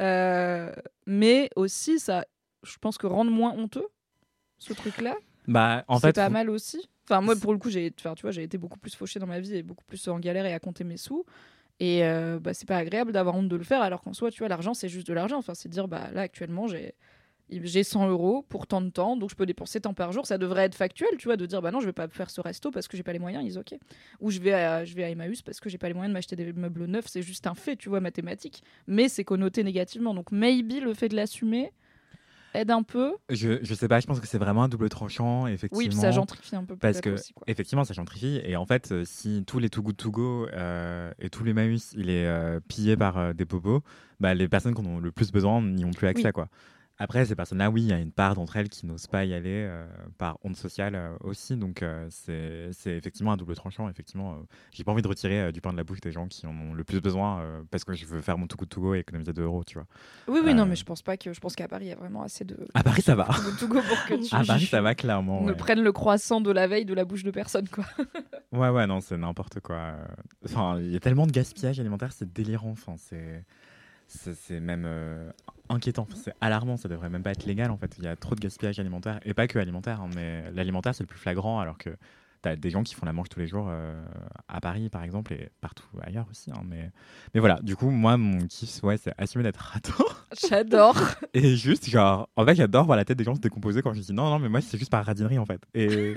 Euh, 0.00 0.72
mais 1.06 1.50
aussi, 1.56 1.98
ça, 1.98 2.24
je 2.62 2.76
pense 2.78 2.98
que 2.98 3.06
rendre 3.08 3.30
moins 3.30 3.52
honteux 3.52 3.88
ce 4.58 4.72
truc-là, 4.72 5.16
Bah, 5.48 5.84
en 5.88 5.96
c'est 5.98 6.08
fait, 6.08 6.12
pas 6.14 6.28
vous- 6.28 6.32
mal 6.32 6.50
aussi. 6.50 6.88
Enfin, 7.08 7.20
moi, 7.20 7.34
pour 7.34 7.52
le 7.52 7.58
coup, 7.58 7.68
j'ai, 7.68 7.92
enfin, 7.98 8.14
tu 8.14 8.22
vois, 8.22 8.30
j'ai 8.30 8.44
été 8.44 8.58
beaucoup 8.58 8.78
plus 8.78 8.94
fauchée 8.94 9.18
dans 9.18 9.26
ma 9.26 9.40
vie 9.40 9.56
et 9.56 9.62
beaucoup 9.64 9.84
plus 9.84 10.06
en 10.08 10.20
galère 10.20 10.46
et 10.46 10.52
à 10.54 10.60
compter 10.60 10.84
mes 10.84 10.96
sous. 10.96 11.24
Et 11.80 12.04
euh, 12.04 12.38
bah, 12.38 12.54
c'est 12.54 12.68
pas 12.68 12.76
agréable 12.76 13.10
d'avoir 13.10 13.34
honte 13.34 13.48
de 13.48 13.56
le 13.56 13.64
faire, 13.64 13.80
alors 13.82 14.02
qu'en 14.02 14.12
soi, 14.12 14.30
tu 14.30 14.38
vois, 14.38 14.48
l'argent, 14.48 14.72
c'est 14.72 14.88
juste 14.88 15.06
de 15.08 15.12
l'argent. 15.14 15.38
Enfin, 15.38 15.54
c'est 15.54 15.68
dire, 15.68 15.88
bah 15.88 16.10
là, 16.12 16.20
actuellement, 16.20 16.68
j'ai 16.68 16.94
j'ai 17.64 17.84
100 17.84 18.08
euros 18.08 18.44
pour 18.48 18.66
tant 18.66 18.80
de 18.80 18.90
temps, 18.90 19.16
donc 19.16 19.30
je 19.30 19.34
peux 19.34 19.46
dépenser 19.46 19.80
tant 19.80 19.94
par 19.94 20.12
jour. 20.12 20.26
Ça 20.26 20.38
devrait 20.38 20.64
être 20.64 20.74
factuel, 20.74 21.10
tu 21.18 21.28
vois, 21.28 21.36
de 21.36 21.46
dire, 21.46 21.60
bah 21.60 21.70
non, 21.70 21.80
je 21.80 21.86
vais 21.86 21.92
pas 21.92 22.08
faire 22.08 22.30
ce 22.30 22.40
resto 22.40 22.70
parce 22.70 22.88
que 22.88 22.96
j'ai 22.96 23.02
pas 23.02 23.12
les 23.12 23.18
moyens, 23.18 23.44
ils 23.44 23.58
ok. 23.58 23.74
Ou 24.20 24.30
je 24.30 24.40
vais 24.40 24.52
à, 24.52 24.84
je 24.84 24.94
vais 24.94 25.04
à 25.04 25.10
Emmaüs 25.10 25.42
parce 25.42 25.60
que 25.60 25.68
j'ai 25.68 25.78
pas 25.78 25.88
les 25.88 25.94
moyens 25.94 26.10
de 26.10 26.14
m'acheter 26.14 26.36
des 26.36 26.52
meubles 26.52 26.86
neufs, 26.86 27.06
c'est 27.08 27.22
juste 27.22 27.46
un 27.46 27.54
fait, 27.54 27.76
tu 27.76 27.88
vois, 27.88 28.00
mathématique. 28.00 28.62
Mais 28.86 29.08
c'est 29.08 29.24
connoté 29.24 29.64
négativement. 29.64 30.14
Donc, 30.14 30.32
maybe 30.32 30.80
le 30.82 30.94
fait 30.94 31.08
de 31.08 31.16
l'assumer 31.16 31.72
aide 32.54 32.70
un 32.70 32.82
peu. 32.82 33.14
je, 33.30 33.58
je 33.62 33.74
sais 33.74 33.88
pas, 33.88 34.00
je 34.00 34.06
pense 34.06 34.20
que 34.20 34.26
c'est 34.26 34.38
vraiment 34.38 34.64
un 34.64 34.68
double 34.68 34.88
tranchant, 34.88 35.46
effectivement. 35.46 35.78
Oui, 35.78 35.88
puis 35.88 35.96
ça 35.96 36.10
gentrifie 36.10 36.56
un 36.56 36.64
peu 36.64 36.76
Parce 36.76 37.00
que, 37.00 37.10
aussi, 37.10 37.32
quoi. 37.32 37.44
effectivement, 37.46 37.84
ça 37.84 37.94
gentrifie. 37.94 38.40
Et 38.44 38.56
en 38.56 38.66
fait, 38.66 38.92
euh, 38.92 39.04
si 39.04 39.42
tous 39.46 39.58
les 39.58 39.70
Too 39.70 39.82
Good 39.82 39.96
To 39.96 40.10
Go 40.10 40.46
euh, 40.52 41.12
et 41.18 41.30
tous 41.30 41.44
les 41.44 41.52
Maüs, 41.54 41.92
il 41.96 42.10
est 42.10 42.26
euh, 42.26 42.60
pillé 42.68 42.96
par 42.96 43.18
euh, 43.18 43.32
des 43.32 43.44
popos, 43.46 43.82
bah, 44.20 44.34
les 44.34 44.48
personnes 44.48 44.74
qui 44.74 44.80
en 44.80 44.86
ont 44.86 44.98
le 44.98 45.12
plus 45.12 45.32
besoin 45.32 45.62
n'y 45.62 45.84
ont 45.84 45.90
plus 45.92 46.06
accès. 46.06 46.26
Oui. 46.26 46.32
Quoi. 46.32 46.48
Après, 47.02 47.24
ces 47.24 47.34
personnes-là, 47.34 47.68
oui, 47.68 47.82
il 47.82 47.88
y 47.88 47.92
a 47.92 47.98
une 47.98 48.12
part 48.12 48.36
d'entre 48.36 48.56
elles 48.56 48.68
qui 48.68 48.86
n'osent 48.86 49.08
pas 49.08 49.24
y 49.24 49.34
aller 49.34 49.66
euh, 49.68 49.84
par 50.18 50.38
honte 50.44 50.54
sociale 50.54 50.94
euh, 50.94 51.10
aussi. 51.18 51.56
Donc, 51.56 51.82
euh, 51.82 52.06
c'est 52.10 52.68
c'est 52.70 52.92
effectivement 52.96 53.32
un 53.32 53.36
double 53.36 53.56
tranchant. 53.56 53.88
Effectivement, 53.88 54.34
euh, 54.34 54.36
j'ai 54.70 54.84
pas 54.84 54.92
envie 54.92 55.02
de 55.02 55.08
retirer 55.08 55.40
euh, 55.40 55.50
du 55.52 55.60
pain 55.60 55.72
de 55.72 55.76
la 55.76 55.82
bouche 55.82 56.00
des 56.00 56.12
gens 56.12 56.28
qui 56.28 56.46
en 56.46 56.56
ont 56.56 56.74
le 56.74 56.84
plus 56.84 57.00
besoin 57.00 57.40
euh, 57.40 57.62
parce 57.72 57.82
que 57.82 57.92
je 57.92 58.06
veux 58.06 58.20
faire 58.20 58.38
mon 58.38 58.46
Too 58.46 58.56
Good 58.56 58.68
To 58.68 58.80
Go 58.82 58.94
et 58.94 59.00
économiser 59.00 59.32
2 59.32 59.42
euros, 59.42 59.64
tu 59.64 59.74
vois. 59.74 59.86
Oui, 60.28 60.38
oui, 60.44 60.54
non, 60.54 60.64
mais 60.64 60.76
je 60.76 60.84
pense 60.84 61.02
pas 61.02 61.16
que. 61.16 61.32
Je 61.32 61.40
pense 61.40 61.56
qu'à 61.56 61.66
Paris, 61.66 61.86
il 61.86 61.88
y 61.88 61.92
a 61.92 61.96
vraiment 61.96 62.22
assez 62.22 62.44
de. 62.44 62.56
À 62.74 62.84
Paris, 62.84 63.02
ça 63.02 63.16
va. 63.16 63.24
de 63.24 63.58
to 63.58 63.66
go 63.66 63.80
pour 63.82 64.04
que 64.06 64.14
tu 64.28 64.32
À 64.32 64.44
Paris, 64.44 64.66
ça 64.66 64.80
va 64.80 64.94
clairement. 64.94 65.42
ne 65.42 65.48
ouais. 65.48 65.56
prennent 65.56 65.82
le 65.82 65.90
croissant 65.92 66.40
de 66.40 66.52
la 66.52 66.68
veille 66.68 66.84
de 66.84 66.94
la 66.94 67.04
bouche 67.04 67.24
de 67.24 67.32
personne, 67.32 67.68
quoi. 67.68 67.84
Ouais, 68.52 68.68
ouais, 68.68 68.86
non, 68.86 69.00
c'est 69.00 69.16
n'importe 69.16 69.58
quoi. 69.58 69.94
Enfin, 70.44 70.78
il 70.78 70.92
y 70.92 70.96
a 70.96 71.00
tellement 71.00 71.26
de 71.26 71.32
gaspillage 71.32 71.80
alimentaire, 71.80 72.12
c'est 72.12 72.32
délirant. 72.32 72.70
Enfin, 72.70 72.94
c'est. 72.96 73.44
C'est 74.14 74.34
c'est 74.34 74.60
même 74.60 74.84
euh, 74.86 75.30
inquiétant, 75.72 76.06
c'est 76.14 76.34
alarmant, 76.40 76.76
ça 76.76 76.88
devrait 76.88 77.08
même 77.08 77.22
pas 77.22 77.30
être 77.32 77.44
légal 77.46 77.70
en 77.70 77.76
fait. 77.76 77.94
Il 77.98 78.04
y 78.04 78.08
a 78.08 78.16
trop 78.16 78.34
de 78.34 78.40
gaspillage 78.40 78.78
alimentaire, 78.78 79.20
et 79.24 79.34
pas 79.34 79.46
que 79.48 79.58
alimentaire, 79.58 80.00
hein, 80.00 80.10
mais 80.14 80.50
l'alimentaire 80.52 80.94
c'est 80.94 81.02
le 81.02 81.08
plus 81.08 81.18
flagrant 81.18 81.60
alors 81.60 81.78
que 81.78 81.90
t'as 82.42 82.56
des 82.56 82.70
gens 82.70 82.82
qui 82.82 82.94
font 82.96 83.06
la 83.06 83.12
manche 83.12 83.28
tous 83.28 83.38
les 83.38 83.46
jours 83.46 83.68
euh, 83.70 84.04
à 84.48 84.60
Paris 84.60 84.88
par 84.88 85.04
exemple 85.04 85.32
et 85.32 85.50
partout 85.60 85.86
ailleurs 86.02 86.26
aussi. 86.28 86.50
hein, 86.50 86.62
mais, 86.68 86.90
mais 87.34 87.40
voilà, 87.40 87.60
du 87.62 87.76
coup, 87.76 87.88
moi 87.90 88.16
mon 88.16 88.46
kiff, 88.48 88.82
ouais, 88.82 88.96
c'est 88.96 89.12
assumer 89.16 89.44
d'être 89.44 89.58
raton. 89.72 90.04
J'adore. 90.48 90.96
Et 91.34 91.56
juste, 91.56 91.88
genre, 91.88 92.28
en 92.36 92.44
fait, 92.44 92.54
j'adore 92.56 92.84
voir 92.86 92.96
la 92.96 93.04
tête 93.04 93.16
des 93.18 93.24
gens 93.24 93.34
se 93.34 93.40
décomposer 93.40 93.80
quand 93.82 93.94
je 93.94 94.00
dis 94.00 94.12
non, 94.12 94.28
non, 94.30 94.38
mais 94.38 94.48
moi, 94.48 94.60
c'est 94.60 94.78
juste 94.78 94.90
par 94.90 95.04
radinerie, 95.04 95.38
en 95.38 95.46
fait. 95.46 95.60
Et, 95.74 96.14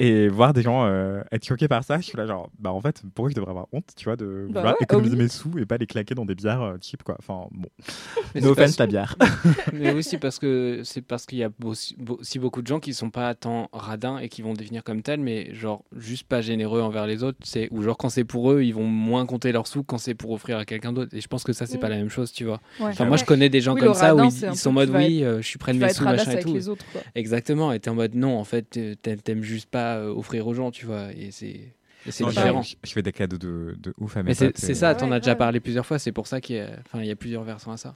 et 0.00 0.28
voir 0.28 0.52
des 0.52 0.62
gens 0.62 0.84
euh, 0.86 1.22
être 1.32 1.44
choqués 1.46 1.68
par 1.68 1.84
ça, 1.84 1.98
je 1.98 2.02
suis 2.04 2.16
là, 2.16 2.26
genre, 2.26 2.50
bah, 2.58 2.72
en 2.72 2.80
fait, 2.80 3.02
pourquoi 3.14 3.30
je 3.30 3.34
devrais 3.36 3.50
avoir 3.50 3.66
honte, 3.72 3.86
tu 3.96 4.04
vois, 4.04 4.16
de 4.16 4.46
Bah 4.50 4.60
vouloir 4.60 4.74
ouais, 4.74 4.78
économiser 4.82 5.16
oui. 5.16 5.22
mes 5.22 5.28
sous 5.28 5.58
et 5.58 5.66
pas 5.66 5.76
les 5.76 5.86
claquer 5.86 6.14
dans 6.14 6.24
des 6.24 6.34
bières 6.34 6.62
euh, 6.62 6.76
cheap, 6.80 7.02
quoi. 7.02 7.16
Enfin, 7.20 7.46
bon. 7.52 7.68
Mais 8.34 8.40
no 8.40 8.50
offense, 8.50 8.78
la 8.78 8.86
bière. 8.86 9.16
Mais 9.72 9.92
aussi 9.94 10.18
parce 10.18 10.38
que 10.38 10.80
c'est 10.84 11.00
parce 11.02 11.26
qu'il 11.26 11.38
y 11.38 11.44
a 11.44 11.50
aussi, 11.64 11.96
aussi 12.08 12.38
beaucoup 12.38 12.60
de 12.62 12.66
gens 12.66 12.80
qui 12.80 12.92
sont 12.94 13.10
pas 13.10 13.34
tant 13.34 13.68
radins 13.72 14.18
et 14.18 14.28
qui 14.28 14.42
vont 14.42 14.54
devenir 14.54 14.82
comme 14.82 15.02
tels, 15.02 15.20
mais 15.20 15.54
genre 15.54 15.84
juste 15.96 16.24
pas 16.26 16.40
généreux 16.40 16.80
envers 16.80 17.06
les 17.06 17.22
autres. 17.22 17.38
C'est 17.44 17.68
ou 17.70 17.82
genre 17.82 17.96
quand 17.96 18.08
c'est 18.08 18.24
pour 18.24 18.50
eux, 18.50 18.62
ils 18.64 18.74
vont 18.74 18.86
moins 18.86 19.24
compter 19.26 19.52
leurs 19.52 19.66
sous 19.68 19.84
quand 19.84 19.98
c'est 19.98 20.14
pour 20.14 20.32
offrir 20.32 20.58
à 20.58 20.64
quelqu'un 20.64 20.92
d'autre. 20.92 21.14
Et 21.16 21.20
je 21.20 21.28
pense 21.28 21.44
que 21.44 21.52
ça 21.52 21.66
c'est 21.66 21.76
Mm. 21.76 21.80
pas 21.80 21.88
la 21.88 21.96
même 21.96 22.08
chose, 22.10 22.32
tu 22.32 22.44
vois. 22.44 22.60
Ouais. 22.80 22.86
Enfin 22.88 23.04
moi 23.04 23.16
je 23.16 23.24
connais 23.24 23.48
des 23.48 23.60
gens 23.60 23.74
Oui, 23.74 23.80
comme 23.80 23.94
ça 23.94 24.14
où 24.14 24.18
radin, 24.18 24.28
ils, 24.30 24.44
un 24.46 24.52
ils 24.52 24.56
sont 24.56 24.70
en 24.70 24.72
mode 24.72 24.90
oui, 24.90 25.22
être- 25.22 25.26
euh, 25.28 25.36
je 25.42 25.46
suis 25.46 25.58
près 25.58 25.72
de 25.72 25.78
mes 25.78 25.92
sous 25.92 26.04
machin 26.04 26.32
et 26.32 26.40
tout. 26.40 26.68
autres. 26.68 26.84
Exactement. 27.14 27.72
Et 27.72 27.78
t'es 27.80 27.90
en 27.90 27.94
mode 27.94 28.14
non, 28.14 28.36
en 28.38 28.44
fait 28.44 28.78
t'a- 29.00 29.16
t'aimes 29.16 29.42
juste 29.42 29.68
pas 29.70 29.83
euh, 29.98 30.12
offrir 30.14 30.46
aux 30.46 30.54
gens, 30.54 30.70
tu 30.70 30.86
vois. 30.86 31.12
Et 31.12 31.30
c'est 31.30 31.74
c'est 32.08 32.24
différent. 32.26 32.62
je, 32.62 32.74
je 32.82 32.92
fais 32.92 33.02
des 33.02 33.12
cadeaux 33.12 33.38
de, 33.38 33.76
de 33.78 33.94
ouf 33.98 34.16
à 34.16 34.22
mes 34.22 34.28
Mais 34.30 34.34
c'est 34.34 34.74
ça, 34.74 34.94
t'en 34.94 35.08
Ouais, 35.10 35.16
as 35.16 35.20
déjà 35.20 35.34
parlé 35.36 35.60
plusieurs 35.60 35.86
fois, 35.86 35.98
c'est 35.98 36.12
pour 36.12 36.26
ça 36.26 36.40
qu'il 36.40 36.56
y 36.56 36.60
a, 36.60 37.04
y 37.04 37.14
plusieurs 37.14 37.44
versions 37.44 37.72
à 37.72 37.76
ça. 37.76 37.94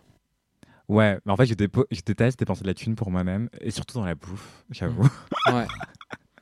Ouais, 0.88 1.18
mais 1.26 1.32
en 1.32 1.36
fait, 1.36 1.44
je, 1.44 1.52
dépo- 1.54 1.84
je 1.90 2.00
déteste 2.00 2.38
dépenser 2.38 2.62
de 2.62 2.66
la 2.68 2.72
thune 2.74 2.94
pour 2.94 3.10
moi-même, 3.10 3.50
et 3.60 3.70
surtout 3.70 3.98
dans 3.98 4.06
la 4.06 4.14
bouffe, 4.14 4.64
j'avoue. 4.70 5.06
Ouais. 5.52 5.66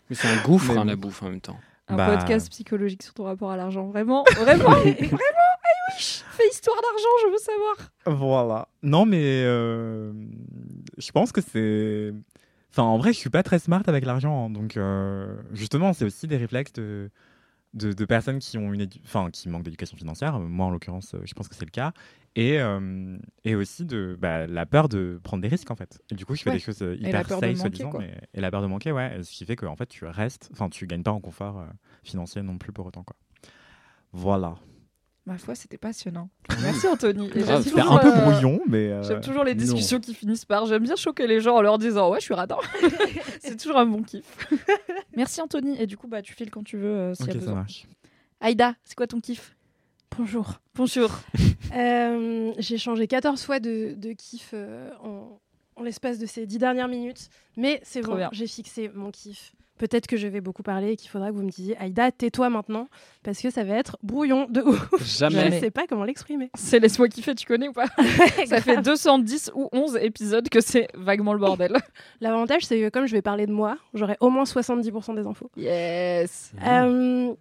Mais 0.09 0.14
c'est 0.14 0.28
un 0.28 0.40
gouffre, 0.44 0.70
hein, 0.78 0.84
la 0.84 0.94
bouffe 0.94 1.22
en 1.24 1.30
même 1.30 1.40
temps. 1.40 1.59
Un 1.88 1.97
Bah. 1.97 2.16
podcast 2.16 2.49
psychologique 2.51 3.03
sur 3.03 3.14
ton 3.14 3.24
rapport 3.24 3.51
à 3.51 3.57
l'argent. 3.57 3.86
Vraiment, 3.88 4.22
vraiment, 4.36 4.64
vraiment. 4.70 4.88
Eh 4.88 5.09
oui, 5.09 5.14
fais 5.99 6.49
histoire 6.49 6.76
d'argent, 6.76 7.09
je 7.24 7.32
veux 7.32 7.38
savoir. 7.38 7.76
Voilà. 8.18 8.68
Non, 8.84 9.05
mais 9.07 9.42
euh, 9.44 10.12
je 10.99 11.11
pense 11.11 11.32
que 11.32 11.40
c'est. 11.40 12.12
Enfin, 12.77 12.83
en 12.89 12.99
vrai, 12.99 13.14
je 13.14 13.18
suis 13.18 13.31
pas 13.31 13.43
très 13.43 13.59
smart 13.59 13.83
avec 13.87 14.05
l'argent. 14.05 14.47
hein, 14.47 14.51
donc, 14.51 14.77
euh, 14.77 15.35
justement, 15.55 15.95
c'est 15.95 16.05
aussi 16.05 16.27
des 16.27 16.37
réflexes 16.37 16.74
de, 16.74 17.11
de, 17.72 17.95
de 17.95 18.05
personnes 18.05 18.39
qui, 18.39 18.59
ont 18.59 18.70
une 18.70 18.87
enfin, 19.03 19.31
qui 19.31 19.49
manquent 19.49 19.62
d'éducation 19.62 19.97
financière. 19.97 20.39
Moi, 20.39 20.66
en 20.66 20.70
l'occurrence, 20.70 21.14
euh, 21.14 21.20
je 21.24 21.33
pense 21.33 21.49
que 21.49 21.55
c'est 21.55 21.64
le 21.64 21.70
cas. 21.70 21.93
Et, 22.35 22.61
euh, 22.61 23.16
et 23.45 23.55
aussi 23.55 23.87
de 23.87 24.14
bah, 24.20 24.47
la 24.47 24.66
peur 24.66 24.91
de 24.91 25.18
prendre 25.24 25.41
des 25.41 25.49
risques, 25.49 25.70
en 25.70 25.74
fait. 25.74 26.03
Et 26.11 26.14
du 26.14 26.27
coup, 26.27 26.35
je 26.35 26.43
fais 26.43 26.51
Ouais. 26.51 26.57
des 26.57 26.61
choses 26.62 26.83
euh, 26.83 26.95
hyper 26.97 27.27
safe, 27.27 27.57
soi-disant. 27.57 27.93
Et 28.35 28.41
la 28.43 28.51
peur 28.51 28.61
de 28.61 28.66
manquer, 28.66 28.93
ouais. 28.93 29.22
Ce 29.22 29.31
qui 29.33 29.47
fait 29.47 29.57
qu'en 29.57 29.74
fait, 29.77 29.87
tu 29.87 30.05
restes. 30.05 30.51
Enfin, 30.53 30.68
tu 30.68 30.87
gagnes 30.87 31.03
pas 31.03 31.12
en 31.12 31.20
confort 31.20 31.61
euh, 31.61 31.64
financier 32.05 32.43
non 32.43 32.59
plus 32.59 32.72
pour 32.72 32.85
autant, 32.85 33.05
quoi. 33.05 33.16
Voilà. 34.12 34.57
Ma 35.27 35.39
foi, 35.39 35.57
c'était 35.57 35.77
passionnant. 35.79 36.29
Merci 36.62 36.87
Anthony. 36.87 37.29
J'aime 37.35 37.62
C'était 37.62 37.81
toujours, 37.81 37.93
un 37.95 37.99
peu 37.99 38.12
euh, 38.16 38.20
brouillon, 38.31 38.61
mais. 38.68 38.89
euh, 38.93 39.03
J'aime 39.03 39.20
toujours 39.20 39.43
les 39.43 39.55
non. 39.55 39.61
discussions 39.61 39.99
qui 39.99 40.14
finissent 40.14 40.45
par 40.45 40.66
j'aime 40.66 40.85
bien 40.85 40.95
choquer 40.95 41.27
les 41.27 41.41
gens 41.41 41.57
en 41.57 41.62
leur 41.62 41.79
disant 41.79 42.11
ouais 42.11 42.20
je 42.20 42.24
suis 42.27 42.35
radin. 42.35 42.59
c'est 43.41 43.57
toujours 43.61 43.79
un 43.79 43.87
bon 43.87 44.03
kiff. 44.05 44.24
Merci 45.16 45.41
Anthony 45.41 45.77
et 45.81 45.87
du 45.87 45.97
coup 45.97 46.07
bah 46.07 46.22
tu 46.22 46.33
files 46.33 46.51
quand 46.51 46.62
tu 46.62 46.77
veux 46.77 46.89
euh, 46.95 47.14
s'il 47.14 47.27
y 47.27 47.31
a 47.31 47.33
ça 47.33 47.39
besoin. 47.41 47.55
marche. 47.55 47.87
Aïda, 48.41 48.74
c'est 48.85 48.95
quoi 48.95 49.09
ton 49.09 49.20
kiff? 49.20 49.57
Bonjour. 50.16 50.61
Bonjour. 50.77 51.11
Euh, 51.74 52.53
J'ai 52.59 52.79
changé 52.79 53.07
14 53.09 53.43
fois 53.43 53.59
de, 53.59 53.95
de 53.97 54.12
kiff 54.12 54.51
euh, 54.55 54.91
en, 55.03 55.41
en 55.74 55.83
l'espace 55.83 56.18
de 56.20 56.27
ces 56.27 56.47
10 56.47 56.59
dernières 56.59 56.89
minutes. 56.89 57.29
Mais 57.57 57.81
c'est 57.83 58.01
bon, 58.01 58.16
j'ai 58.33 58.47
fixé 58.47 58.91
mon 58.95 59.11
kiff. 59.11 59.53
Peut-être 59.79 60.07
que 60.07 60.16
je 60.16 60.27
vais 60.27 60.41
beaucoup 60.41 60.62
parler 60.62 60.93
et 60.93 60.97
qu'il 60.97 61.11
faudra 61.11 61.29
que 61.31 61.35
vous 61.35 61.43
me 61.43 61.51
disiez 61.51 61.77
Aïda, 61.79 62.11
tais-toi 62.11 62.49
maintenant, 62.49 62.89
parce 63.22 63.41
que 63.41 63.51
ça 63.51 63.62
va 63.64 63.74
être 63.74 63.99
brouillon 64.03 64.47
de 64.49 64.62
ouf. 64.62 64.89
Jamais. 65.05 65.51
Je 65.53 65.61
sais 65.61 65.70
pas 65.70 65.87
comment 65.87 66.05
l'exprimer. 66.05 66.51
C'est 66.55 66.79
laisse-moi 66.79 67.09
kiffer, 67.09 67.35
tu 67.35 67.47
connais 67.47 67.68
ou 67.68 67.72
pas 67.72 67.87
Ça 68.47 68.61
fait 68.61 68.81
210 68.81 69.53
ou 69.55 69.68
11 69.72 69.97
épisodes 70.01 70.49
que 70.49 70.61
c'est 70.61 70.89
vaguement 70.95 71.33
le 71.35 71.39
bordel. 71.39 71.77
L'avantage, 72.20 72.64
c'est 72.64 72.81
que 72.81 72.89
comme 72.89 73.07
je 73.07 73.12
vais 73.12 73.22
parler 73.22 73.47
de 73.47 73.53
moi, 73.53 73.77
j'aurai 73.95 74.16
au 74.20 74.31
moins 74.31 74.45
70% 74.45 75.14
des 75.14 75.27
infos. 75.27 75.51
Yes. 75.57 76.53
Euh, 76.66 77.35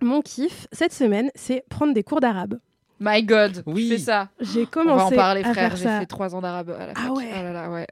mon 0.00 0.20
kiff, 0.22 0.68
cette 0.72 0.92
semaine, 0.92 1.30
c'est 1.34 1.64
prendre 1.68 1.92
des 1.92 2.02
cours 2.04 2.20
d'arabe. 2.20 2.58
My 3.00 3.22
God. 3.22 3.62
Oui. 3.66 3.88
Fais 3.88 3.98
ça. 3.98 4.28
J'ai 4.40 4.62
On 4.62 4.66
commencé 4.66 4.98
va 4.98 5.22
en 5.22 5.24
parler 5.24 5.42
à 5.42 5.52
frère. 5.52 5.74
J'ai 5.76 5.84
fait 5.88 6.06
3 6.06 6.34
ans 6.34 6.40
d'arabe 6.42 6.70
à 6.70 6.86
la 6.86 6.92
Ah 6.94 7.00
fac. 7.06 7.16
ouais. 7.16 7.28
Oh 7.32 7.42
là 7.42 7.52
là, 7.52 7.70
ouais. 7.70 7.86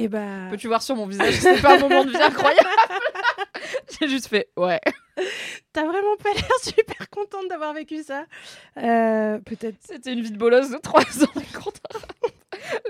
Et 0.00 0.08
bah, 0.08 0.48
Peux-tu 0.50 0.68
voir 0.68 0.82
sur 0.82 0.96
mon 0.96 1.06
visage 1.06 1.34
c'était 1.34 1.60
pas 1.60 1.76
un 1.76 1.80
moment 1.80 2.04
de 2.04 2.10
vie 2.10 2.16
incroyable 2.16 2.68
J'ai 4.00 4.08
juste 4.08 4.28
fait 4.28 4.48
ouais. 4.56 4.80
t'as 5.72 5.84
vraiment 5.84 6.16
pas 6.22 6.32
l'air 6.32 6.58
super 6.62 7.10
contente 7.10 7.48
d'avoir 7.48 7.74
vécu 7.74 8.02
ça. 8.02 8.24
Euh, 8.78 9.38
Peut-être. 9.40 9.76
C'était 9.80 10.12
une 10.12 10.22
vie 10.22 10.30
de 10.30 10.38
bolosse 10.38 10.70
de 10.70 10.78
3 10.78 11.02
ans. 11.24 11.40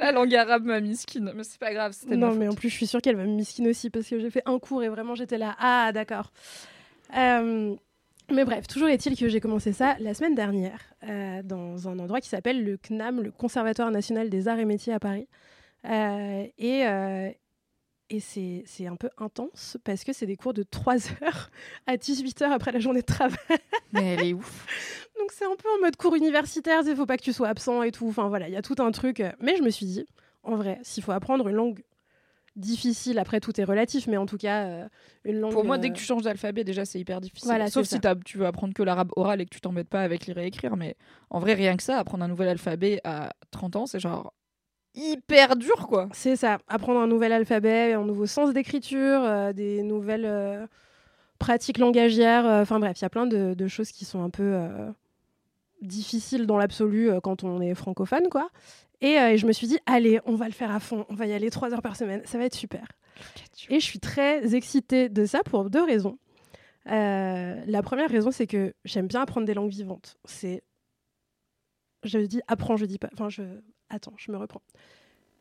La 0.01 0.13
langue 0.13 0.35
arabe 0.35 0.65
m'a 0.65 0.81
miskine, 0.81 1.33
mais 1.35 1.45
c'est 1.45 1.59
pas 1.59 1.73
grave. 1.73 1.95
Non, 2.09 2.29
ma 2.29 2.35
mais 2.35 2.49
en 2.49 2.55
plus, 2.55 2.69
je 2.71 2.75
suis 2.75 2.87
sûre 2.87 3.01
qu'elle 3.01 3.17
va 3.17 3.25
me 3.25 3.35
misquine 3.35 3.69
aussi 3.69 3.91
parce 3.91 4.07
que 4.09 4.19
j'ai 4.19 4.31
fait 4.31 4.43
un 4.47 4.59
cours 4.59 4.83
et 4.83 4.89
vraiment 4.89 5.15
j'étais 5.15 5.39
là. 5.39 5.57
Ah, 5.59 5.91
d'accord. 5.93 6.33
Euh, 7.17 7.75
mais 8.31 8.45
bref, 8.45 8.67
toujours 8.67 8.89
est-il 8.89 9.17
que 9.17 9.29
j'ai 9.29 9.41
commencé 9.41 9.73
ça 9.73 9.97
la 9.99 10.15
semaine 10.15 10.35
dernière 10.35 10.81
euh, 11.09 11.43
dans 11.43 11.89
un 11.89 11.99
endroit 11.99 12.21
qui 12.21 12.29
s'appelle 12.29 12.65
le 12.65 12.77
CNAM, 12.77 13.23
le 13.23 13.31
Conservatoire 13.31 13.91
national 13.91 14.31
des 14.31 14.49
arts 14.49 14.59
et 14.59 14.65
métiers 14.65 14.93
à 14.93 15.01
Paris. 15.01 15.27
Euh, 15.87 16.47
et, 16.59 16.87
euh, 16.87 17.31
et 18.11 18.21
c'est 18.21 18.65
c'est 18.67 18.87
un 18.87 18.97
peu 18.97 19.09
intense 19.19 19.79
parce 19.85 20.05
que 20.05 20.13
c'est 20.13 20.27
des 20.27 20.37
cours 20.37 20.53
de 20.53 20.63
3 20.63 20.95
heures 21.23 21.51
à 21.87 21.97
18 21.97 22.43
heures 22.43 22.53
après 22.53 22.73
la 22.73 22.81
journée 22.81 23.01
de 23.01 23.07
travail. 23.07 23.39
Mais 23.93 24.15
elle 24.15 24.27
est 24.27 24.33
ouf. 24.33 24.67
Donc 25.19 25.33
c'est 25.33 25.45
un 25.45 25.57
peu 25.57 25.69
en 25.77 25.81
mode 25.81 25.97
cours 25.97 26.15
universitaire, 26.15 26.83
il 26.87 26.97
faut 26.97 27.07
pas 27.07 27.17
que 27.17 27.23
tu 27.23 27.33
sois 27.33 27.49
absent 27.49 27.83
et 27.83 27.93
tout. 27.93 28.09
Enfin 28.09 28.29
voilà, 28.29 28.49
il 28.49 28.55
y 28.55 28.57
a 28.57 28.63
tout 28.63 28.77
un 28.79 28.91
truc. 28.91 29.23
Mais 29.41 29.57
je 29.57 29.63
me 29.63 29.71
suis 29.71 29.87
dit, 29.87 30.07
en 30.43 30.57
vrai, 30.57 30.79
s'il 30.83 31.03
faut 31.03 31.13
apprendre 31.13 31.47
une 31.49 31.57
langue 31.57 31.83
difficile, 32.57 33.19
après 33.19 33.41
tout 33.41 33.59
est 33.61 33.65
relatif, 33.65 34.07
mais 34.07 34.17
en 34.17 34.27
tout 34.27 34.37
cas, 34.37 34.65
euh, 34.65 34.89
une 35.25 35.41
langue. 35.41 35.53
Pour 35.53 35.65
moi, 35.65 35.79
dès 35.79 35.91
que 35.91 35.95
tu 35.95 36.05
changes 36.05 36.23
d'alphabet, 36.23 36.65
déjà, 36.65 36.85
c'est 36.85 36.99
hyper 36.99 37.21
difficile. 37.21 37.49
Voilà, 37.49 37.69
Sauf 37.71 37.87
si 37.87 37.99
tu 38.25 38.39
veux 38.39 38.47
apprendre 38.47 38.75
que 38.75 38.83
l'arabe 38.83 39.13
oral 39.17 39.41
et 39.41 39.47
que 39.47 39.51
tu 39.51 39.61
t'embêtes 39.61 39.89
pas 39.89 40.03
avec 40.03 40.27
lire 40.27 40.39
et 40.39 40.47
écrire. 40.47 40.77
Mais 40.77 40.97
en 41.31 41.39
vrai, 41.39 41.55
rien 41.55 41.77
que 41.77 41.83
ça, 41.83 41.99
apprendre 41.99 42.25
un 42.25 42.29
nouvel 42.29 42.49
alphabet 42.49 43.01
à 43.05 43.33
30 43.51 43.77
ans, 43.77 43.87
c'est 43.87 44.01
genre 44.01 44.33
hyper 44.95 45.57
dur, 45.57 45.87
quoi. 45.89 46.09
C'est 46.13 46.37
ça, 46.37 46.59
apprendre 46.69 47.01
un 47.01 47.07
nouvel 47.07 47.33
alphabet, 47.33 47.93
un 47.93 48.05
nouveau 48.05 48.27
sens 48.27 48.53
d'écriture, 48.53 49.23
euh, 49.23 49.53
des 49.53 49.83
nouvelles 49.83 50.27
euh, 50.27 50.67
pratiques 51.39 51.79
langagières. 51.79 52.47
euh, 52.47 52.63
Enfin 52.63 52.79
bref, 52.81 52.99
il 53.01 53.03
y 53.03 53.05
a 53.07 53.11
plein 53.11 53.27
de, 53.27 53.55
de 53.55 53.69
choses 53.69 53.93
qui 53.93 54.05
sont 54.05 54.23
un 54.23 54.31
peu 54.31 54.43
euh, 54.55 54.91
difficiles 55.83 56.47
dans 56.47 56.59
l'absolu 56.59 57.11
quand 57.23 57.45
on 57.45 57.61
est 57.61 57.75
francophone, 57.75 58.29
quoi. 58.31 58.51
Et, 59.01 59.13
et 59.15 59.39
je 59.39 59.47
me 59.47 59.53
suis 59.53 59.67
dit, 59.67 59.79
allez, 59.87 60.21
on 60.27 60.35
va 60.35 60.47
le 60.47 60.53
faire 60.53 60.71
à 60.75 60.81
fond, 60.81 61.07
on 61.09 61.15
va 61.15 61.27
y 61.27 61.33
aller 61.33 61.49
trois 61.51 61.73
heures 61.73 61.81
par 61.83 61.97
semaine, 61.97 62.21
ça 62.27 62.37
va 62.37 62.45
être 62.45 62.55
super. 62.55 62.87
Et 63.71 63.81
je 63.81 63.85
suis 63.85 63.99
très 64.01 64.55
excitée 64.55 65.09
de 65.09 65.25
ça 65.25 65.43
pour 65.43 65.71
deux 65.71 65.83
raisons. 65.83 66.19
La 66.87 67.83
première 67.83 68.11
raison, 68.11 68.31
c'est 68.31 68.47
que 68.47 68.75
j'aime 68.85 69.07
bien 69.07 69.23
apprendre 69.23 69.47
des 69.47 69.55
langues 69.55 69.71
vivantes. 69.71 70.19
C'est. 70.25 70.63
Je 72.03 72.19
dis 72.19 72.41
apprends, 72.49 72.77
je 72.77 72.85
dis 72.87 72.99
pas. 72.99 73.09
Enfin, 73.13 73.29
je. 73.29 73.43
Attends, 73.91 74.15
je 74.17 74.31
me 74.33 74.37
reprends. 74.37 74.63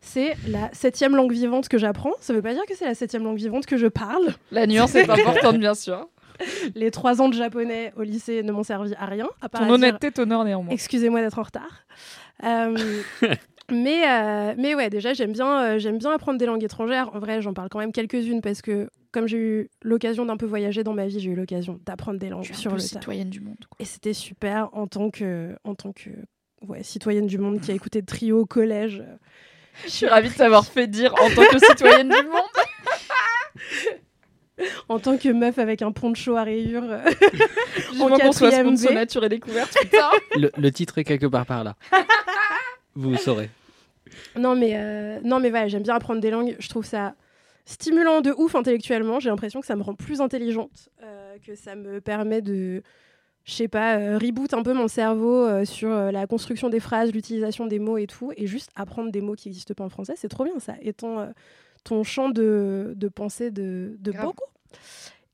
C'est 0.01 0.35
la 0.47 0.69
septième 0.73 1.15
langue 1.15 1.31
vivante 1.31 1.67
que 1.67 1.77
j'apprends. 1.77 2.13
Ça 2.21 2.33
veut 2.33 2.41
pas 2.41 2.53
dire 2.53 2.65
que 2.67 2.75
c'est 2.75 2.85
la 2.85 2.95
septième 2.95 3.23
langue 3.23 3.37
vivante 3.37 3.65
que 3.65 3.77
je 3.77 3.87
parle. 3.87 4.33
La 4.51 4.65
nuance 4.65 4.95
est 4.95 5.09
importante, 5.09 5.57
bien 5.57 5.73
sûr. 5.75 6.07
Les 6.75 6.89
trois 6.89 7.21
ans 7.21 7.27
de 7.27 7.33
japonais 7.33 7.91
au 7.97 8.03
lycée 8.03 8.43
ne 8.43 8.51
m'ont 8.53 8.63
servi 8.63 8.93
à 8.95 9.05
rien. 9.05 9.27
À 9.41 9.49
part 9.49 9.61
Ton 9.61 9.67
à 9.67 9.73
honnêteté 9.73 10.11
t'honore 10.11 10.45
néanmoins. 10.45 10.71
Excusez-moi 10.71 11.19
d'être 11.21 11.37
en 11.37 11.43
retard. 11.43 11.85
Euh, 12.45 12.77
mais, 13.71 14.09
euh, 14.09 14.53
mais 14.57 14.73
ouais, 14.73 14.89
déjà, 14.89 15.13
j'aime 15.13 15.33
bien, 15.33 15.61
euh, 15.63 15.79
j'aime 15.79 15.97
bien 15.97 16.11
apprendre 16.11 16.37
des 16.39 16.45
langues 16.45 16.63
étrangères. 16.63 17.13
En 17.13 17.19
vrai, 17.19 17.41
j'en 17.41 17.53
parle 17.53 17.67
quand 17.67 17.79
même 17.79 17.91
quelques-unes 17.91 18.39
parce 18.41 18.61
que, 18.61 18.89
comme 19.11 19.27
j'ai 19.27 19.37
eu 19.37 19.69
l'occasion 19.83 20.25
d'un 20.25 20.37
peu 20.37 20.45
voyager 20.45 20.85
dans 20.85 20.93
ma 20.93 21.07
vie, 21.07 21.19
j'ai 21.19 21.29
eu 21.29 21.35
l'occasion 21.35 21.77
d'apprendre 21.85 22.19
des 22.19 22.29
langues 22.29 22.43
Je 22.45 22.53
suis 22.53 22.55
un 22.55 22.59
sur 22.61 22.71
peu 22.71 22.77
le 22.77 22.81
tas. 22.83 22.87
citoyenne 22.87 23.29
du 23.29 23.41
monde. 23.41 23.57
quoi. 23.69 23.75
Et 23.79 23.85
c'était 23.85 24.13
super 24.13 24.69
en 24.71 24.87
tant 24.87 25.09
que, 25.09 25.57
en 25.65 25.75
tant 25.75 25.91
que 25.91 26.09
ouais, 26.67 26.83
citoyenne 26.83 27.27
du 27.27 27.37
monde 27.37 27.61
qui 27.61 27.71
a 27.71 27.73
écouté 27.73 28.01
Trio 28.03 28.41
au 28.41 28.45
collège. 28.45 29.03
Je 29.85 29.89
suis 29.89 30.05
ravie 30.07 30.29
de 30.29 30.33
t'avoir 30.33 30.65
fait 30.65 30.87
dire 30.87 31.13
en 31.15 31.29
tant 31.29 31.45
que 31.45 31.59
citoyenne 31.65 32.09
du 32.09 32.27
monde. 32.27 32.41
En 34.89 34.99
tant 34.99 35.17
que 35.17 35.29
meuf 35.29 35.57
avec 35.57 35.81
un 35.81 35.91
poncho 35.93 36.35
à 36.35 36.43
rayures. 36.43 36.83
euh, 36.83 36.99
Vivement 37.91 38.17
qu'on 38.17 38.31
soit 38.33 38.51
sponsor 38.51 38.91
nature 38.93 39.23
et 39.23 39.29
découverte, 39.29 39.73
putain. 39.79 40.09
Le, 40.35 40.51
le 40.57 40.71
titre 40.71 40.97
est 40.97 41.05
quelque 41.05 41.27
part 41.27 41.45
par 41.45 41.63
là. 41.63 41.75
Vous 42.93 43.15
saurez. 43.15 43.49
Non, 44.35 44.55
mais, 44.55 44.71
euh, 44.75 45.19
non, 45.23 45.39
mais 45.39 45.49
voilà, 45.49 45.69
j'aime 45.69 45.83
bien 45.83 45.95
apprendre 45.95 46.19
des 46.19 46.29
langues. 46.29 46.57
Je 46.59 46.67
trouve 46.67 46.85
ça 46.85 47.13
stimulant 47.65 48.19
de 48.19 48.33
ouf 48.37 48.53
intellectuellement. 48.55 49.19
J'ai 49.21 49.29
l'impression 49.29 49.61
que 49.61 49.65
ça 49.67 49.77
me 49.77 49.81
rend 49.83 49.93
plus 49.95 50.19
intelligente, 50.19 50.89
euh, 51.03 51.35
que 51.45 51.55
ça 51.55 51.75
me 51.75 52.01
permet 52.01 52.41
de, 52.41 52.83
je 53.49 53.55
sais 53.55 53.67
pas, 53.67 53.97
euh, 53.97 54.17
reboot 54.19 54.53
un 54.53 54.61
peu 54.61 54.73
mon 54.73 54.87
cerveau 54.87 55.43
euh, 55.43 55.65
sur 55.65 55.89
euh, 55.89 56.11
la 56.11 56.27
construction 56.27 56.69
des 56.69 56.79
phrases, 56.79 57.11
l'utilisation 57.11 57.65
des 57.65 57.79
mots 57.79 57.97
et 57.97 58.05
tout. 58.05 58.31
Et 58.37 58.45
juste 58.45 58.69
apprendre 58.75 59.11
des 59.11 59.21
mots 59.21 59.33
qui 59.33 59.47
n'existent 59.47 59.73
pas 59.73 59.83
en 59.83 59.89
français, 59.89 60.13
c'est 60.15 60.29
trop 60.29 60.43
bien 60.43 60.59
ça, 60.59 60.75
étant 60.81 61.19
euh, 61.19 61.27
ton 61.83 62.03
champ 62.03 62.29
de, 62.29 62.93
de 62.95 63.07
pensée 63.07 63.49
de, 63.49 63.97
de 63.99 64.11
beaucoup. 64.11 64.45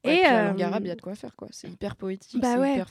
Et 0.06 0.20
Et, 0.20 0.22
la 0.22 0.48
langue 0.48 0.62
arabe, 0.62 0.86
il 0.86 0.88
y 0.88 0.92
a 0.92 0.96
de 0.96 1.02
quoi 1.02 1.16
faire, 1.16 1.36
quoi. 1.36 1.50
C'est 1.52 1.68
hyper 1.68 1.96
poétique. 1.96 2.40
Bah 2.40 2.58
ouais. 2.58 2.74
hyper, 2.74 2.88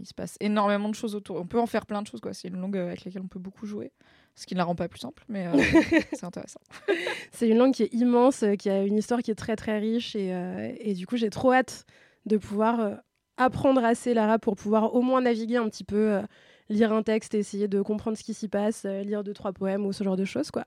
il 0.00 0.06
se 0.06 0.14
passe 0.14 0.36
énormément 0.40 0.88
de 0.88 0.94
choses 0.94 1.14
autour. 1.14 1.36
On 1.36 1.46
peut 1.46 1.60
en 1.60 1.66
faire 1.66 1.86
plein 1.86 2.02
de 2.02 2.06
choses, 2.08 2.20
quoi. 2.20 2.32
C'est 2.32 2.48
une 2.48 2.58
langue 2.58 2.76
avec 2.76 3.04
laquelle 3.04 3.22
on 3.22 3.28
peut 3.28 3.38
beaucoup 3.38 3.66
jouer, 3.66 3.92
ce 4.34 4.46
qui 4.46 4.54
ne 4.54 4.58
la 4.58 4.64
rend 4.64 4.74
pas 4.74 4.88
plus 4.88 5.00
simple, 5.00 5.22
mais 5.28 5.46
euh, 5.46 5.52
c'est 6.12 6.24
intéressant. 6.24 6.60
C'est 7.30 7.48
une 7.48 7.58
langue 7.58 7.74
qui 7.74 7.84
est 7.84 7.94
immense, 7.94 8.42
qui 8.58 8.70
a 8.70 8.82
une 8.82 8.96
histoire 8.96 9.20
qui 9.20 9.30
est 9.30 9.36
très 9.36 9.54
très 9.54 9.78
riche 9.78 10.16
et, 10.16 10.32
euh, 10.32 10.72
et 10.80 10.94
du 10.94 11.06
coup 11.06 11.16
j'ai 11.16 11.28
trop 11.28 11.52
hâte 11.52 11.84
de 12.24 12.38
pouvoir 12.38 12.98
apprendre 13.36 13.84
assez 13.84 14.14
l'arabe 14.14 14.40
pour 14.40 14.56
pouvoir 14.56 14.94
au 14.94 15.02
moins 15.02 15.20
naviguer 15.20 15.56
un 15.56 15.68
petit 15.68 15.84
peu, 15.84 16.12
euh, 16.14 16.22
lire 16.68 16.92
un 16.92 17.02
texte, 17.02 17.34
essayer 17.34 17.68
de 17.68 17.82
comprendre 17.82 18.16
ce 18.16 18.24
qui 18.24 18.34
s'y 18.34 18.48
passe, 18.48 18.84
euh, 18.84 19.02
lire 19.02 19.22
deux 19.24 19.34
trois 19.34 19.52
poèmes 19.52 19.84
ou 19.86 19.92
ce 19.92 20.04
genre 20.04 20.16
de 20.16 20.24
choses 20.24 20.50
quoi. 20.50 20.64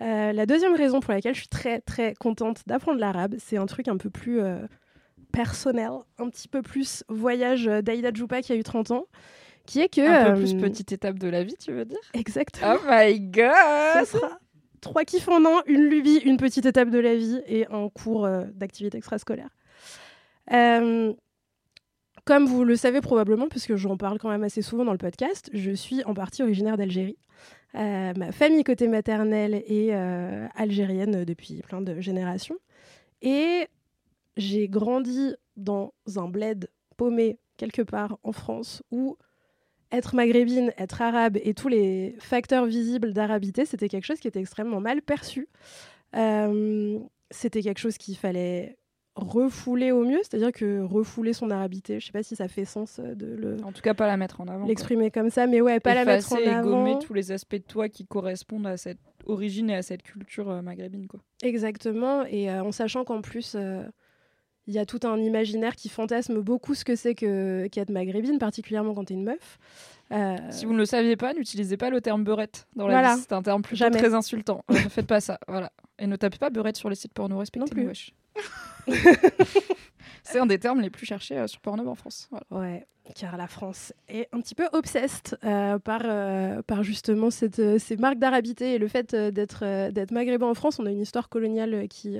Euh, 0.00 0.32
la 0.32 0.46
deuxième 0.46 0.74
raison 0.74 1.00
pour 1.00 1.12
laquelle 1.12 1.34
je 1.34 1.40
suis 1.40 1.48
très 1.48 1.80
très 1.80 2.14
contente 2.14 2.62
d'apprendre 2.66 3.00
l'arabe, 3.00 3.34
c'est 3.38 3.56
un 3.56 3.66
truc 3.66 3.88
un 3.88 3.96
peu 3.96 4.10
plus 4.10 4.40
personnel, 5.32 5.90
un 6.18 6.28
petit 6.28 6.48
peu 6.48 6.62
plus 6.62 7.04
voyage 7.08 7.64
d'Aïda 7.64 8.10
Djoupa 8.12 8.42
qui 8.42 8.52
a 8.52 8.54
eu 8.54 8.62
30 8.62 8.92
ans, 8.92 9.06
qui 9.66 9.80
est 9.80 9.88
que 9.88 10.00
Un 10.00 10.34
peu 10.34 10.40
plus 10.40 10.54
petite 10.54 10.92
étape 10.92 11.18
de 11.18 11.28
la 11.28 11.42
vie, 11.42 11.56
tu 11.56 11.72
veux 11.72 11.84
dire? 11.84 11.98
Exactement. 12.14 12.76
Oh 12.76 12.80
my 12.88 13.14
Ça 13.32 13.98
god 13.98 14.06
sera 14.06 14.38
trois 14.80 15.04
kiffs 15.04 15.28
en 15.28 15.44
un, 15.44 15.62
une 15.66 15.84
lubie, 15.86 16.18
une 16.18 16.36
petite 16.36 16.66
étape 16.66 16.90
de 16.90 16.98
la 17.00 17.16
vie 17.16 17.40
et 17.48 17.66
un 17.66 17.88
cours 17.88 18.28
d'activité 18.54 18.98
extrascolaire. 18.98 19.50
Euh, 20.52 21.12
comme 22.28 22.44
vous 22.44 22.62
le 22.62 22.76
savez 22.76 23.00
probablement, 23.00 23.48
puisque 23.48 23.76
j'en 23.76 23.96
parle 23.96 24.18
quand 24.18 24.28
même 24.28 24.44
assez 24.44 24.60
souvent 24.60 24.84
dans 24.84 24.92
le 24.92 24.98
podcast, 24.98 25.48
je 25.54 25.70
suis 25.70 26.04
en 26.04 26.12
partie 26.12 26.42
originaire 26.42 26.76
d'Algérie. 26.76 27.16
Euh, 27.74 28.12
ma 28.18 28.32
famille 28.32 28.64
côté 28.64 28.86
maternelle 28.86 29.54
est 29.54 29.94
euh, 29.94 30.46
algérienne 30.54 31.24
depuis 31.24 31.62
plein 31.62 31.80
de 31.80 32.02
générations. 32.02 32.58
Et 33.22 33.66
j'ai 34.36 34.68
grandi 34.68 35.36
dans 35.56 35.94
un 36.16 36.28
bled 36.28 36.68
paumé 36.98 37.38
quelque 37.56 37.80
part 37.80 38.18
en 38.22 38.32
France 38.32 38.82
où 38.90 39.16
être 39.90 40.14
maghrébine, 40.14 40.70
être 40.76 41.00
arabe 41.00 41.38
et 41.42 41.54
tous 41.54 41.68
les 41.68 42.14
facteurs 42.18 42.66
visibles 42.66 43.14
d'arabité, 43.14 43.64
c'était 43.64 43.88
quelque 43.88 44.04
chose 44.04 44.20
qui 44.20 44.28
était 44.28 44.40
extrêmement 44.40 44.80
mal 44.82 45.00
perçu. 45.00 45.48
Euh, 46.14 46.98
c'était 47.30 47.62
quelque 47.62 47.80
chose 47.80 47.96
qu'il 47.96 48.18
fallait 48.18 48.76
refouler 49.20 49.92
au 49.92 50.04
mieux, 50.04 50.18
c'est-à-dire 50.22 50.52
que 50.52 50.80
refouler 50.82 51.32
son 51.32 51.50
arabité, 51.50 52.00
je 52.00 52.06
sais 52.06 52.12
pas 52.12 52.22
si 52.22 52.36
ça 52.36 52.48
fait 52.48 52.64
sens 52.64 52.98
euh, 52.98 53.14
de 53.14 53.26
le- 53.26 53.56
En 53.64 53.72
tout 53.72 53.82
cas, 53.82 53.94
pas 53.94 54.06
la 54.06 54.16
mettre 54.16 54.40
en 54.40 54.46
avant. 54.48 54.66
l'exprimer 54.66 55.10
comme 55.10 55.30
ça, 55.30 55.46
mais 55.46 55.60
ouais, 55.60 55.80
pas 55.80 55.94
la 55.94 56.04
mettre 56.04 56.32
en 56.32 56.38
et 56.38 56.46
avant. 56.48 56.70
gommer 56.70 56.98
tous 57.00 57.14
les 57.14 57.32
aspects 57.32 57.56
de 57.56 57.62
toi 57.62 57.88
qui 57.88 58.06
correspondent 58.06 58.66
à 58.66 58.76
cette 58.76 58.98
origine 59.26 59.70
et 59.70 59.74
à 59.76 59.82
cette 59.82 60.02
culture 60.02 60.48
euh, 60.50 60.62
maghrébine, 60.62 61.06
quoi. 61.08 61.20
Exactement, 61.42 62.24
et 62.26 62.50
euh, 62.50 62.62
en 62.62 62.72
sachant 62.72 63.04
qu'en 63.04 63.20
plus, 63.20 63.56
il 64.68 64.74
y 64.74 64.78
a 64.78 64.86
tout 64.86 65.00
un 65.02 65.16
imaginaire 65.18 65.74
qui 65.74 65.88
fantasme 65.88 66.40
beaucoup 66.40 66.74
ce 66.76 66.84
que 66.84 66.94
c'est 66.94 67.14
que 67.16 67.66
qu'être 67.72 67.90
maghrébine, 67.90 68.38
particulièrement 68.38 68.94
quand 68.94 69.04
t'es 69.04 69.14
une 69.14 69.24
meuf. 69.24 69.58
Euh, 70.12 70.36
Si 70.50 70.64
vous 70.66 70.72
ne 70.72 70.78
le 70.78 70.84
saviez 70.86 71.16
pas, 71.16 71.34
n'utilisez 71.34 71.76
pas 71.76 71.90
le 71.90 72.00
terme 72.00 72.22
beurette 72.22 72.66
dans 72.76 72.86
la 72.86 72.92
Voilà. 72.94 73.14
liste. 73.14 73.26
C'est 73.30 73.34
un 73.34 73.42
terme 73.42 73.62
plutôt 73.62 73.78
Jamais. 73.78 73.98
très 73.98 74.14
insultant. 74.14 74.62
Ne 74.68 74.76
faites 74.76 75.06
pas 75.06 75.20
ça, 75.20 75.38
voilà. 75.48 75.72
Et 75.98 76.06
ne 76.06 76.16
tapez 76.16 76.38
pas 76.38 76.50
beurette 76.50 76.76
sur 76.76 76.88
les 76.88 76.94
sites 76.96 77.12
porno 77.12 77.42
plus. 77.70 77.86
wesh. 77.86 78.14
C'est 80.22 80.38
un 80.38 80.46
des 80.46 80.58
termes 80.58 80.80
les 80.80 80.90
plus 80.90 81.06
cherchés 81.06 81.38
euh, 81.38 81.46
sur 81.46 81.60
Pornhub 81.60 81.88
en 81.88 81.94
France. 81.94 82.28
Voilà. 82.30 82.46
Ouais, 82.50 82.86
car 83.14 83.36
la 83.36 83.46
France 83.46 83.92
est 84.08 84.28
un 84.32 84.40
petit 84.40 84.54
peu 84.54 84.68
obsesse 84.72 85.22
euh, 85.44 85.78
par, 85.78 86.02
euh, 86.04 86.60
par 86.62 86.82
justement 86.82 87.30
cette, 87.30 87.58
euh, 87.58 87.78
ces 87.78 87.96
marques 87.96 88.18
d'arabité 88.18 88.74
et 88.74 88.78
le 88.78 88.88
fait 88.88 89.14
d'être 89.14 89.90
d'être 89.90 90.10
maghrébin 90.12 90.46
en 90.46 90.54
France. 90.54 90.78
On 90.78 90.86
a 90.86 90.90
une 90.90 91.00
histoire 91.00 91.28
coloniale 91.30 91.88
qui 91.88 92.18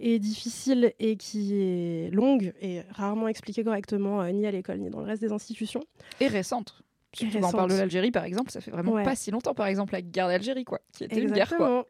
euh, 0.00 0.04
est 0.14 0.18
difficile 0.18 0.92
et 0.98 1.16
qui 1.16 1.54
est 1.54 2.10
longue 2.12 2.52
et 2.60 2.82
rarement 2.90 3.28
expliquée 3.28 3.64
correctement, 3.64 4.22
euh, 4.22 4.30
ni 4.30 4.46
à 4.46 4.50
l'école 4.50 4.78
ni 4.78 4.90
dans 4.90 5.00
le 5.00 5.06
reste 5.06 5.22
des 5.22 5.32
institutions. 5.32 5.82
Et 6.20 6.26
récente. 6.28 6.82
Surtout 7.12 7.40
quand 7.40 7.48
on 7.48 7.52
parle 7.52 7.70
de 7.70 7.76
l'Algérie, 7.76 8.10
par 8.12 8.24
exemple, 8.24 8.50
ça 8.52 8.60
fait 8.60 8.70
vraiment 8.70 8.92
Ouais. 8.92 9.02
pas 9.04 9.16
si 9.16 9.30
longtemps. 9.30 9.52
Par 9.54 9.66
exemple, 9.66 9.92
la 9.94 10.02
guerre 10.02 10.28
d'Algérie, 10.28 10.64
quoi, 10.64 10.80
qui 10.92 11.04
était 11.04 11.20
une 11.20 11.32
guerre, 11.32 11.52
quoi. 11.56 11.86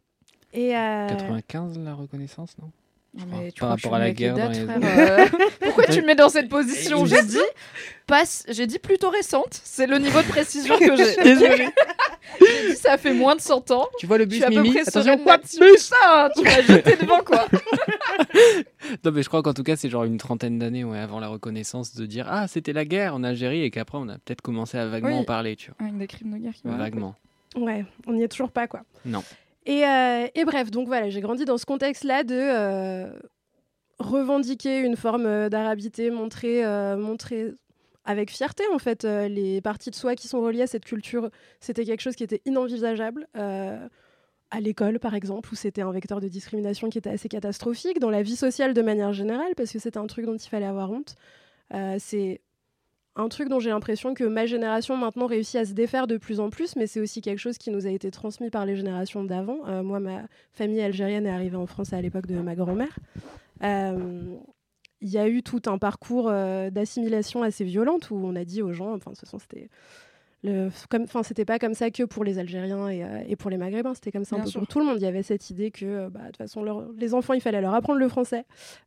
Et 0.52 0.74
euh, 0.76 1.06
95 1.08 1.78
la 1.78 1.94
reconnaissance, 1.94 2.56
non? 2.58 2.70
Non, 3.12 3.26
crois. 3.26 3.40
mais 3.40 3.52
tu 3.52 3.60
Par 3.60 3.68
rapport 3.70 3.94
à 3.94 3.98
la 3.98 4.12
guerre 4.12 4.34
dates, 4.36 4.56
euh 4.56 5.26
Pourquoi 5.60 5.86
tu 5.86 6.00
me 6.00 6.06
mets 6.06 6.14
dans 6.14 6.28
cette 6.28 6.48
position 6.48 7.04
J'ai 7.06 7.22
dit, 7.22 7.38
passe, 8.06 8.44
j'ai 8.48 8.66
dit 8.68 8.78
plutôt 8.78 9.10
récente. 9.10 9.60
C'est 9.64 9.86
le 9.88 9.98
niveau 9.98 10.20
de 10.22 10.28
précision 10.28 10.78
que 10.78 10.96
j'ai. 10.96 11.16
Désolé. 11.22 11.68
J'ai 12.40 12.70
dit 12.70 12.76
ça 12.76 12.96
fait 12.98 13.12
moins 13.12 13.34
de 13.34 13.40
100 13.40 13.72
ans. 13.72 13.88
Tu 13.98 14.06
vois 14.06 14.18
le 14.18 14.26
bus 14.26 14.40
peu 14.44 14.50
Mimi 14.50 14.78
Attention, 14.78 15.18
quoi 15.18 15.32
là-dessus. 15.32 15.58
Putain, 15.58 16.30
tu 16.36 16.42
m'as 16.42 16.62
jeté 16.62 16.96
devant 16.96 17.20
quoi. 17.20 17.46
Non, 19.04 19.12
mais 19.12 19.22
je 19.22 19.28
crois 19.28 19.42
qu'en 19.42 19.52
tout 19.54 19.62
cas, 19.62 19.76
c'est 19.76 19.88
genre 19.88 20.04
une 20.04 20.16
trentaine 20.18 20.58
d'années 20.58 20.84
ouais, 20.84 20.98
avant 20.98 21.20
la 21.20 21.28
reconnaissance 21.28 21.94
de 21.94 22.06
dire 22.06 22.26
Ah, 22.28 22.48
c'était 22.48 22.72
la 22.72 22.84
guerre 22.84 23.14
en 23.14 23.22
Algérie 23.22 23.62
et 23.62 23.70
qu'après, 23.70 23.98
on 23.98 24.08
a 24.08 24.14
peut-être 24.18 24.40
commencé 24.40 24.78
à 24.78 24.86
vaguement 24.86 25.10
Oui. 25.10 25.16
en 25.16 25.24
parler, 25.24 25.56
tu 25.56 25.70
Avec 25.80 25.98
des 25.98 26.06
crimes 26.06 26.32
de 26.32 26.38
guerre 26.38 26.52
qui 26.54 26.62
vois. 26.64 26.76
Vaguement. 26.76 27.14
Ouais, 27.56 27.84
on 28.06 28.12
n'y 28.12 28.22
est 28.22 28.28
toujours 28.28 28.50
pas, 28.50 28.66
quoi. 28.66 28.80
Non. 29.04 29.22
Et, 29.66 29.84
euh, 29.84 30.26
et 30.34 30.44
bref, 30.44 30.70
donc 30.70 30.86
voilà, 30.86 31.10
j'ai 31.10 31.20
grandi 31.20 31.44
dans 31.44 31.58
ce 31.58 31.66
contexte-là 31.66 32.24
de 32.24 32.34
euh, 32.34 33.12
revendiquer 33.98 34.80
une 34.80 34.96
forme 34.96 35.26
euh, 35.26 35.48
d'arabité, 35.48 36.10
montrer, 36.10 36.64
montrer 36.96 37.52
avec 38.04 38.30
fierté, 38.30 38.64
en 38.72 38.78
fait, 38.78 39.04
les 39.04 39.60
parties 39.60 39.90
de 39.90 39.94
soi 39.94 40.14
qui 40.14 40.28
sont 40.28 40.40
reliées 40.40 40.62
à 40.62 40.66
cette 40.66 40.84
culture. 40.84 41.30
C'était 41.60 41.84
quelque 41.84 42.00
chose 42.00 42.16
qui 42.16 42.24
était 42.24 42.40
inenvisageable. 42.46 43.28
À 44.52 44.58
l'école, 44.60 44.98
par 44.98 45.14
exemple, 45.14 45.50
où 45.52 45.54
c'était 45.54 45.82
un 45.82 45.92
vecteur 45.92 46.20
de 46.20 46.26
discrimination 46.26 46.88
qui 46.88 46.98
était 46.98 47.10
assez 47.10 47.28
catastrophique, 47.28 48.00
dans 48.00 48.10
la 48.10 48.22
vie 48.22 48.34
sociale 48.34 48.74
de 48.74 48.82
manière 48.82 49.12
générale, 49.12 49.52
parce 49.56 49.70
que 49.70 49.78
c'était 49.78 49.98
un 49.98 50.08
truc 50.08 50.26
dont 50.26 50.36
il 50.36 50.48
fallait 50.48 50.66
avoir 50.66 50.90
honte. 50.90 51.14
C'est 51.98 52.40
un 53.20 53.28
truc 53.28 53.48
dont 53.48 53.60
j'ai 53.60 53.70
l'impression 53.70 54.14
que 54.14 54.24
ma 54.24 54.46
génération 54.46 54.96
maintenant 54.96 55.26
réussit 55.26 55.56
à 55.56 55.64
se 55.64 55.72
défaire 55.72 56.06
de 56.06 56.16
plus 56.16 56.40
en 56.40 56.50
plus, 56.50 56.76
mais 56.76 56.86
c'est 56.86 57.00
aussi 57.00 57.20
quelque 57.20 57.38
chose 57.38 57.58
qui 57.58 57.70
nous 57.70 57.86
a 57.86 57.90
été 57.90 58.10
transmis 58.10 58.50
par 58.50 58.66
les 58.66 58.76
générations 58.76 59.24
d'avant. 59.24 59.58
Euh, 59.66 59.82
moi, 59.82 60.00
ma 60.00 60.22
famille 60.52 60.80
algérienne 60.80 61.26
est 61.26 61.30
arrivée 61.30 61.56
en 61.56 61.66
France 61.66 61.92
à 61.92 62.00
l'époque 62.00 62.26
de 62.26 62.40
ma 62.40 62.54
grand-mère. 62.54 62.98
Euh, 63.62 64.36
Il 65.02 65.08
y 65.08 65.18
a 65.18 65.28
eu 65.28 65.42
tout 65.42 65.62
un 65.66 65.78
parcours 65.78 66.28
euh, 66.28 66.70
d'assimilation 66.70 67.42
assez 67.42 67.64
violente 67.64 68.10
où 68.10 68.16
on 68.16 68.36
a 68.36 68.44
dit 68.44 68.62
aux 68.62 68.72
gens, 68.72 68.92
enfin, 68.94 69.10
toute 69.10 69.20
façon, 69.20 69.38
c'était. 69.38 69.68
Le, 70.42 70.70
comme, 70.88 71.02
enfin, 71.02 71.22
c'était 71.22 71.44
pas 71.44 71.58
comme 71.58 71.74
ça 71.74 71.90
que 71.90 72.02
pour 72.02 72.24
les 72.24 72.38
Algériens 72.38 72.88
et, 72.88 73.04
euh, 73.04 73.22
et 73.28 73.36
pour 73.36 73.50
les 73.50 73.58
Maghrébins, 73.58 73.92
c'était 73.94 74.10
comme 74.10 74.24
ça 74.24 74.36
un 74.36 74.38
peu 74.44 74.50
pour 74.60 74.66
tout 74.68 74.78
le 74.80 74.86
monde. 74.86 74.96
Il 74.96 75.02
y 75.02 75.06
avait 75.06 75.22
cette 75.22 75.50
idée 75.50 75.70
que, 75.70 75.84
euh, 75.84 76.08
bah, 76.08 76.20
de 76.20 76.26
toute 76.28 76.38
façon, 76.38 76.62
leur- 76.62 76.88
les 76.96 77.12
enfants, 77.12 77.34
il 77.34 77.42
fallait 77.42 77.60
leur 77.60 77.74
apprendre 77.74 77.98
le 77.98 78.08
français 78.08 78.46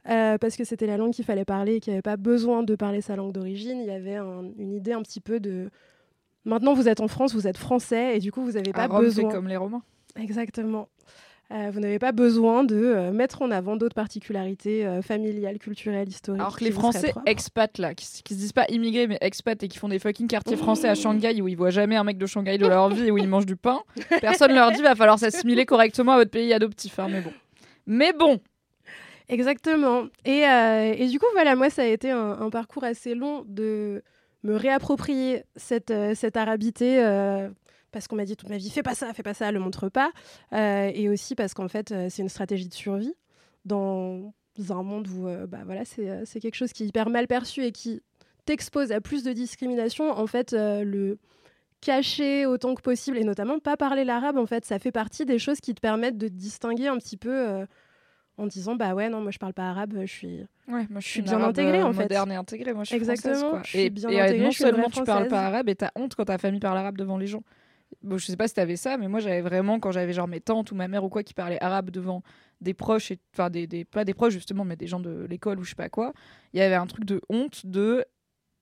euh, 0.09 0.39
parce 0.39 0.55
que 0.55 0.63
c'était 0.63 0.87
la 0.87 0.97
langue 0.97 1.11
qu'il 1.13 1.25
fallait 1.25 1.45
parler 1.45 1.75
et 1.75 1.79
qu'il 1.79 1.91
n'y 1.91 1.95
avait 1.95 2.01
pas 2.01 2.17
besoin 2.17 2.63
de 2.63 2.73
parler 2.75 3.01
sa 3.01 3.15
langue 3.15 3.33
d'origine. 3.33 3.77
Il 3.81 3.85
y 3.85 3.91
avait 3.91 4.15
un- 4.15 4.49
une 4.57 4.73
idée 4.73 4.93
un 4.93 5.03
petit 5.03 5.21
peu 5.21 5.39
de. 5.39 5.69
Maintenant, 6.45 6.73
vous 6.73 6.87
êtes 6.89 7.01
en 7.01 7.07
France, 7.07 7.35
vous 7.35 7.47
êtes 7.47 7.57
français 7.57 8.17
et 8.17 8.19
du 8.19 8.31
coup, 8.31 8.41
vous 8.43 8.53
n'avez 8.53 8.73
pas 8.73 8.87
Rome, 8.87 9.01
besoin. 9.01 9.29
comme 9.29 9.47
les 9.47 9.55
Romains. 9.57 9.83
Exactement. 10.19 10.89
Euh, 11.51 11.69
vous 11.71 11.79
n'avez 11.79 11.99
pas 11.99 12.11
besoin 12.13 12.63
de 12.63 12.75
euh, 12.75 13.11
mettre 13.11 13.41
en 13.41 13.51
avant 13.51 13.75
d'autres 13.75 13.93
particularités 13.93 14.85
euh, 14.85 15.01
familiales, 15.01 15.59
culturelles, 15.59 16.07
historiques. 16.07 16.41
Alors 16.41 16.57
que 16.57 16.63
les 16.63 16.71
Français 16.71 17.13
expats 17.25 17.77
là, 17.77 17.93
qui, 17.93 18.07
qui 18.23 18.33
se 18.33 18.39
disent 18.39 18.53
pas 18.53 18.65
immigrés 18.69 19.07
mais 19.07 19.17
expats 19.21 19.61
et 19.61 19.67
qui 19.67 19.77
font 19.77 19.89
des 19.89 19.99
fucking 19.99 20.27
quartiers 20.27 20.55
français 20.57 20.87
à 20.89 20.95
Shanghai 20.95 21.41
où 21.41 21.47
ils 21.47 21.57
voient 21.57 21.69
jamais 21.69 21.95
un 21.95 22.03
mec 22.03 22.17
de 22.17 22.25
Shanghai 22.25 22.57
de 22.57 22.65
leur 22.65 22.89
vie 22.89 23.07
et 23.07 23.11
où 23.11 23.17
ils 23.17 23.27
mangent 23.27 23.45
du 23.45 23.57
pain, 23.57 23.81
personne 24.21 24.53
leur 24.53 24.71
dit 24.71 24.81
va 24.81 24.95
falloir 24.95 25.19
s'assimiler 25.19 25.65
correctement 25.65 26.13
à 26.13 26.17
votre 26.17 26.31
pays 26.31 26.53
adoptif. 26.53 26.97
hein, 26.97 27.07
mais 27.09 27.21
bon. 27.21 27.33
Mais 27.85 28.13
bon, 28.13 28.39
Exactement. 29.29 30.03
Et, 30.25 30.41
et 30.41 31.07
du 31.07 31.17
coup, 31.17 31.25
voilà, 31.33 31.55
moi, 31.55 31.69
ça 31.69 31.83
a 31.83 31.85
été 31.85 32.11
un, 32.11 32.37
un 32.41 32.49
parcours 32.49 32.83
assez 32.83 33.15
long 33.15 33.45
de 33.47 34.03
me 34.43 34.55
réapproprier 34.55 35.43
cette, 35.55 35.93
cette 36.13 36.35
arabité. 36.35 36.99
Parce 37.93 38.07
qu'on 38.07 38.17
m'a 38.17 38.25
dit 38.25 38.35
toute 38.35 38.49
ma 38.49 38.57
vie, 38.57 38.69
fais 38.69 38.83
pas 38.83 38.95
ça, 38.95 39.13
fais 39.13 39.23
pas 39.23 39.33
ça, 39.33 39.51
le 39.51 39.59
montre 39.59 39.87
pas. 39.87 40.11
Euh, 40.51 40.91
et 40.93 41.07
aussi 41.07 41.35
parce 41.35 41.53
qu'en 41.53 41.69
fait, 41.69 41.91
euh, 41.91 42.07
c'est 42.09 42.21
une 42.21 42.29
stratégie 42.29 42.67
de 42.67 42.73
survie 42.73 43.13
dans 43.63 44.33
un 44.69 44.83
monde 44.83 45.07
où 45.07 45.27
euh, 45.27 45.47
bah, 45.47 45.59
voilà, 45.65 45.85
c'est 45.85 46.39
quelque 46.41 46.55
chose 46.55 46.73
qui 46.73 46.83
est 46.83 46.87
hyper 46.87 47.09
mal 47.09 47.27
perçu 47.27 47.63
et 47.63 47.71
qui 47.71 48.01
t'expose 48.45 48.91
à 48.91 48.99
plus 48.99 49.23
de 49.23 49.31
discrimination. 49.31 50.11
En 50.11 50.27
fait, 50.27 50.51
euh, 50.51 50.83
le 50.83 51.17
cacher 51.79 52.45
autant 52.45 52.75
que 52.75 52.81
possible, 52.81 53.17
et 53.17 53.23
notamment 53.23 53.59
pas 53.59 53.77
parler 53.77 54.03
l'arabe, 54.03 54.37
en 54.37 54.45
fait, 54.45 54.65
ça 54.65 54.79
fait 54.79 54.91
partie 54.91 55.25
des 55.25 55.39
choses 55.39 55.61
qui 55.61 55.73
te 55.73 55.81
permettent 55.81 56.17
de 56.17 56.27
te 56.27 56.33
distinguer 56.33 56.87
un 56.87 56.97
petit 56.97 57.17
peu 57.17 57.65
en 58.37 58.47
disant, 58.47 58.75
bah 58.75 58.95
ouais, 58.95 59.09
non, 59.09 59.21
moi 59.21 59.31
je 59.31 59.37
parle 59.37 59.53
pas 59.53 59.69
arabe, 59.69 59.93
je 60.01 60.05
suis... 60.05 60.39
ouais, 60.67 60.87
moi 60.89 60.99
je 60.99 61.07
suis 61.07 61.21
bien 61.21 61.41
intégrée, 61.41 61.83
en 61.83 61.93
fait. 61.93 62.03
moderne 62.03 62.31
et 62.31 62.35
intégrée. 62.35 62.73
Moi 62.73 62.83
je 62.83 62.89
suis 62.89 62.95
Exactement, 62.95 63.51
quoi. 63.51 63.61
je 63.63 63.69
suis 63.69 63.79
et 63.79 63.89
bien 63.89 64.09
et, 64.09 64.19
intégrée, 64.19 64.43
non 64.43 64.51
je 64.51 64.55
suis 64.55 64.63
une 64.63 64.69
seulement 64.71 64.89
tu 64.89 65.03
parles 65.03 65.27
pas 65.27 65.45
arabe 65.45 65.69
et 65.69 65.75
t'as 65.75 65.91
honte 65.95 66.15
quand 66.15 66.25
ta 66.25 66.37
famille 66.37 66.59
parle 66.59 66.77
arabe 66.77 66.97
devant 66.97 67.17
les 67.17 67.27
gens. 67.27 67.43
Bon, 68.01 68.17
je 68.17 68.25
sais 68.25 68.35
pas 68.37 68.47
si 68.47 68.53
t'avais 68.53 68.75
ça, 68.75 68.97
mais 68.97 69.07
moi 69.07 69.19
j'avais 69.19 69.41
vraiment 69.41 69.79
quand 69.79 69.91
j'avais 69.91 70.13
genre 70.13 70.27
mes 70.27 70.41
tantes 70.41 70.71
ou 70.71 70.75
ma 70.75 70.87
mère 70.87 71.03
ou 71.03 71.09
quoi 71.09 71.23
qui 71.23 71.33
parlaient 71.33 71.61
arabe 71.63 71.89
devant 71.91 72.23
des 72.61 72.73
proches 72.73 73.11
et 73.11 73.19
enfin 73.33 73.49
des, 73.49 73.67
des 73.67 73.85
pas 73.85 74.05
des 74.05 74.13
proches 74.13 74.33
justement 74.33 74.63
mais 74.65 74.75
des 74.75 74.87
gens 74.87 74.99
de 74.99 75.25
l'école 75.29 75.59
ou 75.59 75.63
je 75.63 75.69
sais 75.71 75.75
pas 75.75 75.89
quoi 75.89 76.13
il 76.53 76.59
y 76.59 76.61
avait 76.61 76.75
un 76.75 76.87
truc 76.87 77.03
de 77.03 77.19
honte 77.29 77.65
de 77.65 78.05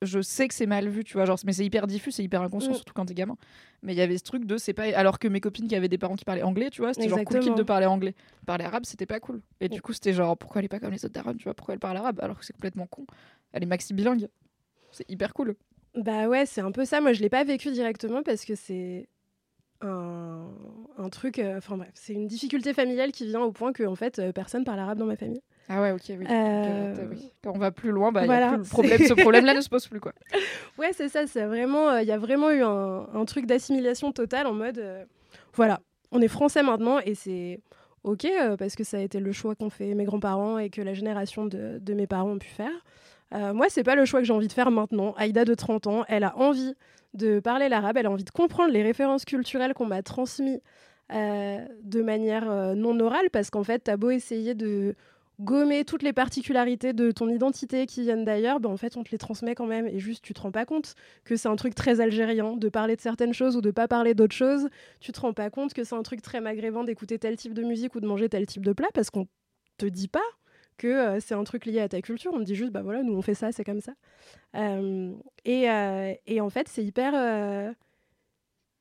je 0.01 0.19
sais 0.21 0.47
que 0.47 0.55
c'est 0.55 0.65
mal 0.65 0.89
vu 0.89 1.03
tu 1.03 1.13
vois 1.13 1.25
genre 1.25 1.37
mais 1.45 1.53
c'est 1.53 1.63
hyper 1.65 1.85
diffus 1.85 2.11
c'est 2.11 2.23
hyper 2.23 2.41
inconscient 2.41 2.71
Mm. 2.71 2.75
surtout 2.75 2.93
quand 2.95 3.05
t'es 3.05 3.13
gamin. 3.13 3.37
Mais 3.83 3.93
il 3.93 3.97
y 3.97 4.01
avait 4.01 4.17
ce 4.17 4.23
truc 4.23 4.45
de 4.45 4.57
c'est 4.57 4.73
pas 4.73 4.85
alors 4.97 5.19
que 5.19 5.27
mes 5.27 5.39
copines 5.39 5.67
qui 5.67 5.75
avaient 5.75 5.87
des 5.89 5.99
parents 5.99 6.15
qui 6.15 6.25
parlaient 6.25 6.41
anglais 6.41 6.69
tu 6.71 6.81
vois 6.81 6.93
c'était 6.95 7.09
genre 7.09 7.19
cool 7.25 7.39
kid 7.41 7.53
de 7.55 7.61
parler 7.63 7.85
anglais. 7.85 8.15
Parler 8.47 8.65
arabe 8.65 8.85
c'était 8.85 9.05
pas 9.05 9.19
cool. 9.19 9.41
Et 9.59 9.69
du 9.69 9.77
Mm. 9.77 9.81
coup 9.81 9.93
c'était 9.93 10.13
genre 10.13 10.35
pourquoi 10.35 10.59
elle 10.61 10.65
est 10.65 10.69
pas 10.69 10.79
comme 10.79 10.91
les 10.93 11.05
autres 11.05 11.13
darons 11.13 11.35
tu 11.35 11.43
vois 11.43 11.53
pourquoi 11.53 11.75
elle 11.75 11.79
parle 11.79 11.97
arabe 11.97 12.19
alors 12.23 12.39
que 12.39 12.45
c'est 12.45 12.53
complètement 12.53 12.87
con. 12.87 13.05
Elle 13.53 13.61
est 13.63 13.67
maxi 13.67 13.93
bilingue 13.93 14.27
c'est 14.91 15.09
hyper 15.09 15.33
cool. 15.35 15.55
Bah 15.95 16.27
ouais, 16.27 16.45
c'est 16.45 16.61
un 16.61 16.71
peu 16.71 16.83
ça. 16.85 16.99
Moi, 17.01 17.11
je 17.13 17.21
l'ai 17.21 17.29
pas 17.29 17.43
vécu 17.43 17.69
directement 17.71 18.23
parce 18.23 18.43
que 18.45 18.55
c'est 18.55 19.07
un, 19.81 20.47
un 20.97 21.09
truc... 21.09 21.39
euh, 21.39 21.57
Enfin 21.57 21.77
bref, 21.77 21.91
c'est 21.93 22.13
une 22.13 22.27
difficulté 22.27 22.73
familiale 22.73 23.11
qui 23.11 23.25
vient 23.25 23.41
au 23.41 23.51
point 23.51 23.73
que, 23.73 23.83
en 23.83 23.95
fait, 23.95 24.19
euh, 24.19 24.31
personne 24.31 24.63
parle 24.63 24.79
arabe 24.79 24.97
dans 24.97 25.05
ma 25.05 25.15
famille. 25.15 25.41
ah 25.69 25.81
ouais 25.81 25.91
ok 25.91 26.01
oui, 26.09 26.25
Euh, 26.29 26.93
oui. 27.09 27.31
quand 27.43 27.51
on 27.55 27.59
va 27.59 27.71
plus 27.71 27.91
loin 27.91 28.11
bah, 28.11 28.21
y 28.21 28.23
a 28.23 28.25
voilà, 28.27 28.47
plus 28.49 28.57
le 28.57 28.63
problème 28.63 28.97
ce 29.07 29.13
problème 29.21 29.45
là 29.45 29.53
ne 29.53 29.61
se 29.61 29.69
pose 29.69 29.87
plus 29.87 29.99
quoi 29.99 30.13
Ouais, 30.77 30.91
c'est 30.93 31.09
ça. 31.09 31.27
C'est 31.27 31.45
vraiment, 31.45 31.89
euh, 31.89 32.01
il 32.01 32.07
y 32.07 32.11
a 32.11 32.17
vraiment 32.17 32.49
eu 32.51 32.61
un, 32.63 33.07
un 33.13 33.25
truc 33.25 33.45
d'assimilation 33.45 34.11
totale 34.11 34.47
en 34.47 34.53
mode, 34.53 34.79
euh, 34.79 35.03
voilà, 35.53 35.79
on 36.11 36.21
est 36.21 36.27
français 36.27 36.63
maintenant 36.63 36.99
et 36.99 37.15
c'est 37.15 37.59
ok 38.03 38.27
parce 38.57 38.75
que 38.75 38.83
ça 38.83 38.97
a 38.97 39.01
été 39.01 39.19
le 39.19 39.31
choix 39.31 39.53
qu'ont 39.55 39.69
fait 39.69 39.93
mes 39.93 40.05
grands-parents 40.05 40.57
et 40.57 40.69
que 40.69 40.81
la 40.81 40.93
génération 40.93 41.45
de, 41.45 41.77
de 41.79 41.93
mes 41.93 42.07
parents 42.07 42.31
ont 42.31 42.39
pu 42.39 42.47
faire. 42.49 42.71
Euh, 43.33 43.53
moi, 43.53 43.67
c'est 43.69 43.83
pas 43.83 43.95
le 43.95 44.05
choix 44.05 44.19
que 44.19 44.25
j'ai 44.25 44.33
envie 44.33 44.47
de 44.47 44.53
faire 44.53 44.71
maintenant. 44.71 45.13
Aïda 45.17 45.45
de 45.45 45.53
30 45.53 45.87
ans, 45.87 46.05
elle 46.07 46.23
a 46.23 46.37
envie 46.37 46.73
de 47.13 47.39
parler 47.39 47.69
l'arabe, 47.69 47.97
elle 47.97 48.05
a 48.05 48.11
envie 48.11 48.23
de 48.23 48.29
comprendre 48.29 48.71
les 48.71 48.83
références 48.83 49.25
culturelles 49.25 49.73
qu'on 49.73 49.85
m'a 49.85 50.01
transmises 50.01 50.61
euh, 51.13 51.65
de 51.83 52.01
manière 52.01 52.49
euh, 52.49 52.73
non 52.73 52.99
orale 52.99 53.29
parce 53.31 53.49
qu'en 53.49 53.63
fait, 53.63 53.79
t'as 53.79 53.97
beau 53.97 54.11
essayer 54.11 54.55
de 54.55 54.95
gommer 55.41 55.83
toutes 55.83 56.03
les 56.03 56.13
particularités 56.13 56.93
de 56.93 57.11
ton 57.11 57.27
identité 57.27 57.85
qui 57.85 58.03
viennent 58.03 58.23
d'ailleurs, 58.23 58.59
ben 58.59 58.69
en 58.69 58.77
fait, 58.77 58.95
on 58.95 59.03
te 59.03 59.11
les 59.11 59.17
transmet 59.17 59.55
quand 59.55 59.65
même 59.65 59.87
et 59.87 59.99
juste 59.99 60.23
tu 60.23 60.33
te 60.33 60.41
rends 60.41 60.51
pas 60.51 60.65
compte 60.65 60.93
que 61.25 61.35
c'est 61.35 61.47
un 61.47 61.55
truc 61.55 61.73
très 61.73 61.99
algérien 61.99 62.55
de 62.55 62.69
parler 62.69 62.95
de 62.95 63.01
certaines 63.01 63.33
choses 63.33 63.57
ou 63.57 63.61
de 63.61 63.71
pas 63.71 63.87
parler 63.87 64.13
d'autres 64.13 64.35
choses. 64.35 64.69
Tu 64.99 65.11
te 65.11 65.19
rends 65.19 65.33
pas 65.33 65.49
compte 65.49 65.73
que 65.73 65.83
c'est 65.83 65.95
un 65.95 66.03
truc 66.03 66.21
très 66.21 66.41
maghrébin 66.41 66.83
d'écouter 66.83 67.17
tel 67.17 67.35
type 67.37 67.53
de 67.53 67.63
musique 67.63 67.95
ou 67.95 67.99
de 67.99 68.07
manger 68.07 68.29
tel 68.29 68.45
type 68.45 68.63
de 68.63 68.73
plat 68.73 68.89
parce 68.93 69.09
qu'on 69.09 69.27
te 69.77 69.85
dit 69.87 70.07
pas 70.07 70.19
que 70.81 70.87
euh, 70.87 71.19
c'est 71.19 71.35
un 71.35 71.43
truc 71.43 71.65
lié 71.65 71.79
à 71.79 71.87
ta 71.87 72.01
culture. 72.01 72.31
On 72.33 72.39
te 72.39 72.43
dit 72.43 72.55
juste, 72.55 72.71
bah 72.71 72.81
voilà, 72.81 73.03
nous 73.03 73.13
on 73.13 73.21
fait 73.21 73.35
ça, 73.35 73.51
c'est 73.51 73.63
comme 73.63 73.81
ça. 73.81 73.93
Euh, 74.55 75.13
et, 75.45 75.69
euh, 75.69 76.13
et 76.25 76.41
en 76.41 76.49
fait, 76.49 76.67
c'est 76.67 76.83
hyper, 76.83 77.73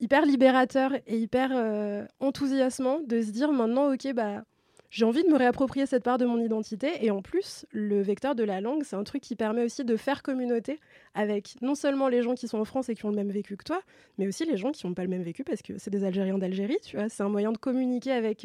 hyper 0.01 0.25
libérateur 0.25 0.93
et 1.07 1.19
hyper 1.19 2.09
enthousiasmant 2.21 3.01
de 3.07 3.21
se 3.21 3.31
dire 3.31 3.53
maintenant, 3.53 3.93
ok, 3.93 4.13
bah 4.15 4.45
j'ai 4.89 5.05
envie 5.05 5.23
de 5.23 5.29
me 5.29 5.37
réapproprier 5.37 5.87
cette 5.87 6.03
part 6.03 6.19
de 6.19 6.25
mon 6.25 6.39
identité. 6.39 7.05
Et 7.05 7.13
en 7.13 7.23
plus, 7.23 7.65
le 7.71 8.01
vecteur 8.03 8.35
de 8.35 8.43
la 8.43 8.61
langue, 8.61 8.83
c'est 8.83 8.97
un 8.97 9.05
truc 9.05 9.23
qui 9.23 9.37
permet 9.37 9.63
aussi 9.63 9.85
de 9.85 9.97
faire 9.97 10.25
communauté 10.25 10.81
avec 11.15 11.55
non 11.61 11.77
seulement 11.77 12.09
les 12.09 12.23
gens 12.23 12.35
qui 12.35 12.49
sont 12.49 12.59
en 12.59 12.65
France 12.65 12.89
et 12.89 12.97
qui 12.97 13.05
ont 13.05 13.11
le 13.11 13.17
même 13.17 13.31
vécu 13.31 13.57
que 13.57 13.63
toi, 13.63 13.81
mais 14.19 14.27
aussi 14.27 14.45
les 14.47 14.57
gens 14.57 14.73
qui 14.73 14.85
n'ont 14.87 14.95
pas 14.95 15.05
le 15.05 15.09
même 15.09 15.23
vécu 15.23 15.45
parce 15.45 15.63
que 15.63 15.79
c'est 15.79 15.91
des 15.91 16.03
Algériens 16.03 16.39
d'Algérie, 16.39 16.79
tu 16.83 16.97
vois. 16.97 17.09
C'est 17.09 17.23
un 17.23 17.29
moyen 17.29 17.53
de 17.53 17.59
communiquer 17.59 18.11
avec 18.11 18.45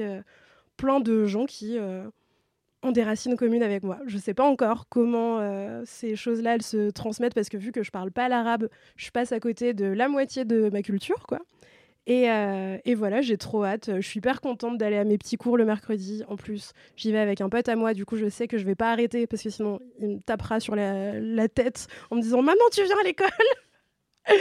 plein 0.78 1.00
de 1.00 1.26
gens 1.26 1.46
qui 1.46 1.78
euh, 1.78 2.08
ont 2.86 2.92
des 2.92 3.04
racines 3.04 3.36
communes 3.36 3.64
avec 3.64 3.84
moi. 3.84 4.00
Je 4.06 4.18
sais 4.18 4.34
pas 4.34 4.44
encore 4.44 4.88
comment 4.90 5.40
euh, 5.40 5.82
ces 5.86 6.16
choses-là 6.16 6.58
se 6.60 6.90
transmettent 6.92 7.34
parce 7.34 7.50
que 7.50 7.58
vu 7.58 7.72
que 7.72 7.84
je 7.84 7.92
parle 7.92 8.12
pas 8.12 8.30
l'arabe, 8.30 8.70
je 8.96 9.10
passe 9.12 9.32
à 9.32 9.40
côté 9.40 9.74
de 9.74 9.86
la 9.86 10.08
moitié 10.08 10.46
de 10.46 10.70
ma 10.70 10.82
culture, 10.82 11.26
quoi. 11.28 11.40
Et, 12.08 12.30
euh, 12.30 12.78
et 12.86 12.94
voilà, 12.94 13.22
j'ai 13.22 13.38
trop 13.38 13.66
hâte. 13.66 13.90
Je 13.96 14.08
suis 14.08 14.20
hyper 14.20 14.40
contente 14.40 14.78
d'aller 14.78 14.98
à 14.98 15.04
mes 15.04 15.18
petits 15.18 15.38
cours 15.38 15.58
le 15.58 15.66
mercredi. 15.66 16.24
En 16.28 16.36
plus, 16.36 16.74
j'y 16.96 17.12
vais 17.12 17.18
avec 17.18 17.42
un 17.42 17.50
pote 17.50 17.68
à 17.68 17.76
moi. 17.76 17.96
Du 17.96 18.06
coup, 18.06 18.16
je 18.16 18.30
sais 18.30 18.48
que 18.48 18.60
je 18.60 18.66
vais 18.66 18.76
pas 18.76 18.92
arrêter 18.92 19.26
parce 19.26 19.42
que 19.42 19.50
sinon, 19.50 19.80
il 20.00 20.08
me 20.10 20.20
tapera 20.20 20.60
sur 20.60 20.76
la, 20.76 21.48
tête 21.50 21.88
en 22.12 22.18
me 22.18 22.22
disant 22.22 22.44
Maintenant, 22.44 22.66
tu 22.72 22.84
viens 22.84 23.00
à 23.00 23.04
l'école 23.04 23.28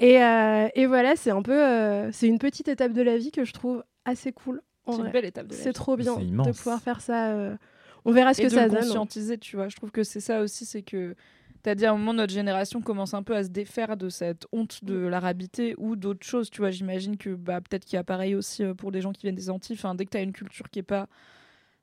et, 0.00 0.22
euh, 0.22 0.68
et 0.74 0.86
voilà, 0.86 1.14
c'est 1.14 1.30
un 1.30 1.42
peu. 1.42 2.10
c'est 2.10 2.26
une 2.26 2.40
petite 2.40 2.66
étape 2.66 2.92
de 2.92 3.02
la 3.02 3.16
vie 3.16 3.30
que 3.30 3.44
je 3.44 3.52
trouve 3.52 3.84
assez 4.04 4.32
cool. 4.32 4.60
C'est 4.96 5.02
une 5.02 5.10
belle 5.12 5.24
étape 5.24 5.46
de 5.48 5.54
C'est 5.54 5.72
trop 5.72 5.96
bien 5.96 6.16
de 6.18 6.52
pouvoir 6.52 6.80
faire 6.80 7.00
ça. 7.00 7.32
euh, 7.32 7.56
On 8.04 8.12
verra 8.12 8.34
ce 8.34 8.40
et 8.40 8.44
que 8.44 8.50
de 8.50 8.54
ça 8.54 8.68
donne. 8.68 8.78
conscientiser, 8.80 9.38
tu 9.38 9.56
vois. 9.56 9.68
Je 9.68 9.76
trouve 9.76 9.90
que 9.90 10.02
c'est 10.04 10.20
ça 10.20 10.40
aussi, 10.40 10.64
c'est 10.64 10.82
que 10.82 11.14
t'as 11.62 11.74
dit 11.74 11.84
à 11.86 11.90
un 11.92 11.96
moment 11.96 12.14
notre 12.14 12.32
génération 12.32 12.80
commence 12.80 13.14
un 13.14 13.22
peu 13.22 13.34
à 13.36 13.42
se 13.44 13.48
défaire 13.48 13.96
de 13.96 14.08
cette 14.08 14.46
honte 14.52 14.84
de 14.84 14.94
l'arabité 14.96 15.74
ou 15.78 15.96
d'autres 15.96 16.24
choses, 16.26 16.50
tu 16.50 16.60
vois. 16.60 16.70
J'imagine 16.70 17.16
que 17.16 17.30
bah, 17.34 17.60
peut-être 17.60 17.84
qu'il 17.84 17.94
y 17.96 17.98
a 17.98 18.04
pareil 18.04 18.34
aussi 18.34 18.62
euh, 18.64 18.74
pour 18.74 18.92
des 18.92 19.00
gens 19.00 19.12
qui 19.12 19.22
viennent 19.22 19.34
des 19.34 19.50
Antilles. 19.50 19.76
Enfin, 19.78 19.94
dès 19.94 20.04
que 20.04 20.10
t'as 20.10 20.22
une 20.22 20.32
culture 20.32 20.70
qui 20.70 20.78
est 20.78 20.82
pas 20.84 21.08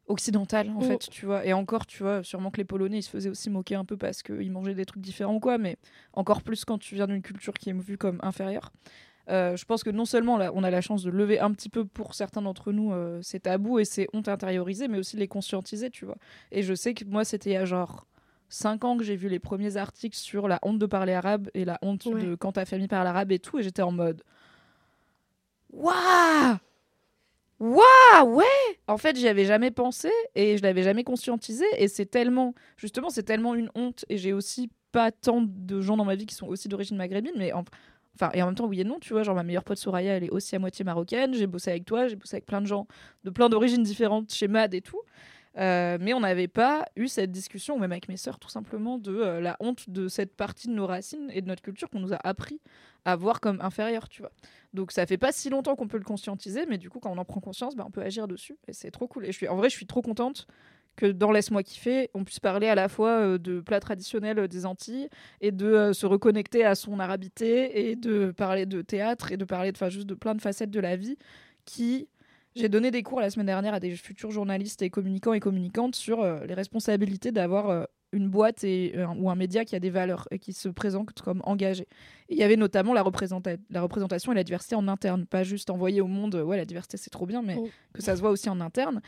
occidentale, 0.08 0.70
en 0.70 0.80
Mm. 0.82 0.84
fait, 0.84 1.10
tu 1.10 1.26
vois. 1.26 1.46
Et 1.46 1.54
encore, 1.54 1.86
tu 1.88 2.04
vois, 2.04 2.24
sûrement 2.24 2.52
que 2.52 2.58
les 2.58 2.64
Polonais, 2.66 3.00
ils 3.00 3.04
se 3.04 3.10
faisaient 3.10 3.30
aussi 3.30 3.50
moquer 3.50 3.76
un 3.76 3.86
peu 3.86 3.98
parce 3.98 4.22
qu'ils 4.22 4.52
mangeaient 4.52 4.76
des 4.76 4.86
trucs 4.86 5.02
différents 5.02 5.36
ou 5.36 5.40
quoi, 5.40 5.58
mais 5.58 5.78
encore 6.14 6.44
plus 6.44 6.64
quand 6.64 6.78
tu 6.78 6.94
viens 6.96 7.08
d'une 7.08 7.22
culture 7.24 7.54
qui 7.54 7.70
est 7.72 7.74
vue 7.74 7.98
comme 7.98 8.20
inférieure. 8.22 8.72
Euh, 9.30 9.56
je 9.56 9.66
pense 9.66 9.84
que 9.84 9.90
non 9.90 10.06
seulement 10.06 10.38
là, 10.38 10.52
on 10.54 10.64
a 10.64 10.70
la 10.70 10.82
chance 10.82 11.04
de 11.04 11.10
lever 11.10 11.40
un 11.40 11.52
petit 11.52 11.70
peu 11.70 11.84
pour 11.86 12.14
certains 12.14 12.42
d'entre 12.44 12.72
nous 12.72 12.94
euh, 12.94 13.20
ces 13.24 13.40
tabous 13.40 13.80
et 13.80 13.86
ces 13.86 14.08
hontes 14.14 14.28
intériorisées, 14.28 14.88
mais 14.88 14.98
aussi 15.00 15.16
de 15.16 15.22
les 15.22 15.28
conscientiser, 15.28 15.90
tu 15.90 16.06
vois. 16.06 16.18
Et 16.52 16.62
je 16.64 16.74
sais 16.76 16.94
que 16.94 17.06
moi, 17.06 17.24
c'était 17.26 17.50
il 17.52 17.54
y 17.54 17.58
a 17.58 17.66
genre 17.66 18.06
5 18.50 18.86
ans 18.86 18.98
que 18.98 19.04
j'ai 19.04 19.16
vu 19.16 19.28
les 19.28 19.40
premiers 19.40 19.78
articles 19.78 20.16
sur 20.18 20.48
la 20.48 20.60
honte 20.62 20.78
de 20.78 20.86
parler 20.86 21.14
arabe 21.14 21.50
et 21.56 21.66
la 21.66 21.80
honte 21.82 22.06
Ouais. 22.06 22.22
de 22.24 22.36
quand 22.36 22.52
ta 22.52 22.66
famille 22.66 22.88
parle 22.88 23.08
arabe 23.08 23.32
et 23.32 23.40
tout, 23.40 23.58
et 23.58 23.64
j'étais 23.64 23.82
en 23.82 23.92
mode 23.92 24.22
Waouh 25.72 26.58
Waouh 27.60 28.36
Ouais 28.36 28.46
En 28.88 28.98
fait, 28.98 29.16
j'y 29.16 29.28
avais 29.28 29.46
jamais 29.46 29.72
pensé 29.72 30.12
et 30.36 30.58
je 30.58 30.64
l'avais 30.64 30.84
jamais 30.84 31.04
conscientisé, 31.04 31.66
et 31.78 31.88
c'est 31.88 32.06
tellement, 32.06 32.54
justement, 32.78 33.10
c'est 33.10 33.24
tellement 33.24 33.56
une 33.56 33.70
honte, 33.76 34.06
et 34.10 34.18
j'ai 34.18 34.34
aussi 34.34 34.70
pas 34.92 35.12
tant 35.12 35.42
de 35.42 35.82
gens 35.82 35.98
dans 35.98 36.06
ma 36.06 36.16
vie 36.16 36.26
qui 36.26 36.36
sont 36.36 36.48
aussi 36.48 36.68
d'origine 36.70 36.98
maghrébine, 36.98 37.34
mais 37.38 37.52
en, 37.54 37.64
Enfin, 38.16 38.32
et 38.34 38.42
en 38.42 38.48
même 38.48 38.56
temps, 38.56 38.66
oui 38.66 38.82
et 38.82 38.84
non, 38.84 39.00
tu 39.00 39.14
vois. 39.14 39.24
Genre, 39.24 39.36
ma 39.36 39.44
meilleure 39.44 39.64
pote 39.64 39.78
Soraya, 39.78 40.16
elle 40.18 40.24
est 40.24 40.30
aussi 40.30 40.56
à 40.56 40.60
moitié 40.60 40.86
marocaine. 40.86 41.34
J'ai 41.34 41.48
bossé 41.48 41.72
avec 41.72 41.86
toi, 41.86 42.08
j'ai 42.08 42.16
bossé 42.16 42.36
avec 42.36 42.46
plein 42.46 42.62
de 42.62 42.68
gens 42.68 42.88
de 43.24 43.30
plein 43.30 43.50
d'origines 43.50 43.84
différentes 43.84 44.34
chez 44.34 44.48
MAD 44.48 44.74
et 44.74 44.82
tout. 44.82 45.02
Euh, 45.58 45.98
mais 46.02 46.14
on 46.14 46.20
n'avait 46.20 46.50
pas 46.50 46.86
eu 46.96 47.08
cette 47.08 47.32
discussion, 47.32 47.80
même 47.80 47.92
avec 47.92 48.10
mes 48.10 48.18
sœurs, 48.18 48.40
tout 48.40 48.50
simplement, 48.50 48.98
de 48.98 49.16
euh, 49.16 49.40
la 49.40 49.56
honte 49.62 49.90
de 49.90 50.08
cette 50.10 50.36
partie 50.36 50.68
de 50.68 50.74
nos 50.74 50.86
racines 50.86 51.30
et 51.34 51.42
de 51.42 51.48
notre 51.48 51.62
culture 51.62 51.90
qu'on 51.90 52.00
nous 52.00 52.14
a 52.14 52.20
appris 52.28 52.60
à 53.06 53.16
voir 53.16 53.40
comme 53.40 53.62
inférieure, 53.62 54.10
tu 54.10 54.22
vois. 54.22 54.32
Donc 54.74 54.92
ça 54.92 55.06
fait 55.06 55.18
pas 55.18 55.32
si 55.32 55.50
longtemps 55.50 55.76
qu'on 55.76 55.88
peut 55.88 55.98
le 55.98 56.04
conscientiser, 56.04 56.66
mais 56.66 56.78
du 56.78 56.90
coup, 56.90 57.00
quand 57.00 57.12
on 57.12 57.18
en 57.18 57.26
prend 57.26 57.40
conscience, 57.40 57.76
bah, 57.76 57.86
on 57.88 57.92
peut 57.92 58.02
agir 58.02 58.28
dessus. 58.28 58.58
Et 58.68 58.74
c'est 58.74 58.92
trop 58.92 59.08
cool. 59.08 59.26
Et 59.26 59.32
je 59.32 59.38
suis, 59.38 59.48
en 59.48 59.56
vrai, 59.56 59.70
je 59.70 59.76
suis 59.76 59.86
trop 59.86 60.02
contente 60.02 60.48
que 60.96 61.06
dans 61.06 61.32
Laisse-moi 61.32 61.64
kiffer, 61.64 62.10
on 62.14 62.24
puisse 62.24 62.40
parler 62.40 62.68
à 62.68 62.76
la 62.76 62.88
fois 62.90 63.10
euh, 63.10 63.38
de 63.38 63.60
plats 63.60 63.80
traditionnels 63.80 64.40
euh, 64.40 64.48
des 64.48 64.66
Antilles 64.66 65.10
et 65.42 65.52
de 65.52 65.66
euh, 65.66 65.94
se 65.94 66.06
reconnecter 66.06 66.64
à 66.66 66.76
son 66.76 67.00
arabité 67.00 67.90
et 67.90 67.96
de 67.96 68.32
parler 68.32 68.66
de 68.66 68.82
théâtre 68.82 69.32
et 69.32 69.38
de 69.38 69.46
parler 69.46 69.72
de, 69.72 69.90
juste 69.90 70.08
de 70.08 70.16
plein 70.16 70.36
de 70.36 70.42
facettes 70.42 70.72
de 70.72 70.80
la 70.80 70.96
vie 70.96 71.18
qui... 71.66 72.08
J'ai 72.58 72.70
donné 72.70 72.90
des 72.90 73.04
cours 73.04 73.20
la 73.20 73.30
semaine 73.30 73.48
dernière 73.48 73.74
à 73.74 73.82
des 73.82 73.92
futurs 73.98 74.32
journalistes 74.32 74.82
et 74.82 74.90
communicants 74.90 75.34
et 75.34 75.42
communicantes 75.42 75.94
sur 75.94 76.22
euh, 76.22 76.40
les 76.46 76.54
responsabilités 76.54 77.34
d'avoir 77.34 77.70
euh, 77.70 77.84
une 78.14 78.30
boîte 78.30 78.64
et, 78.64 78.94
euh, 78.96 79.08
ou 79.18 79.30
un 79.30 79.36
média 79.36 79.66
qui 79.66 79.76
a 79.76 79.82
des 79.82 79.90
valeurs 79.90 80.26
et 80.32 80.40
qui 80.40 80.54
se 80.54 80.70
présente 80.70 81.12
comme 81.22 81.42
engagé. 81.44 81.86
Il 82.30 82.38
y 82.38 82.44
avait 82.44 82.56
notamment 82.56 82.94
la, 82.94 83.02
représenta- 83.04 83.58
la 83.70 83.82
représentation 83.82 84.32
et 84.32 84.36
la 84.36 84.46
diversité 84.46 84.74
en 84.76 84.88
interne, 84.88 85.26
pas 85.26 85.44
juste 85.44 85.70
envoyer 85.70 86.00
au 86.00 86.08
monde, 86.08 86.36
ouais, 86.36 86.56
la 86.56 86.64
diversité 86.64 86.96
c'est 86.96 87.10
trop 87.10 87.26
bien, 87.26 87.42
mais 87.42 87.58
Mm. 87.58 87.68
que 87.92 88.02
ça 88.02 88.16
se 88.16 88.22
voit 88.22 88.30
aussi 88.30 88.48
en 88.48 88.62
interne. 88.62 89.02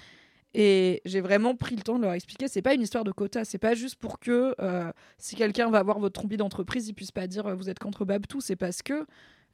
Et 0.60 1.04
j'ai 1.06 1.22
vraiment 1.22 1.56
pris 1.56 1.76
le 1.76 1.84
temps 1.84 1.98
de 2.00 2.02
leur 2.04 2.14
expliquer, 2.14 2.48
c'est 2.48 2.64
pas 2.64 2.74
une 2.74 2.82
histoire 2.82 3.04
de 3.04 3.12
quota, 3.12 3.46
c'est 3.46 3.60
pas 3.60 3.76
juste 3.76 3.96
pour 3.98 4.18
que 4.20 4.56
euh, 4.60 4.92
si 5.20 5.36
quelqu'un 5.36 5.70
va 5.70 5.84
voir 5.84 6.00
votre 6.00 6.20
trompie 6.20 6.36
d'entreprise, 6.36 6.88
il 6.88 6.94
puisse 6.96 7.12
pas 7.12 7.28
dire 7.28 7.46
euh, 7.46 7.54
vous 7.54 7.70
êtes 7.70 7.78
contre 7.78 8.06
Babtou, 8.06 8.42
c'est 8.42 8.56
parce 8.56 8.82
que 8.82 9.06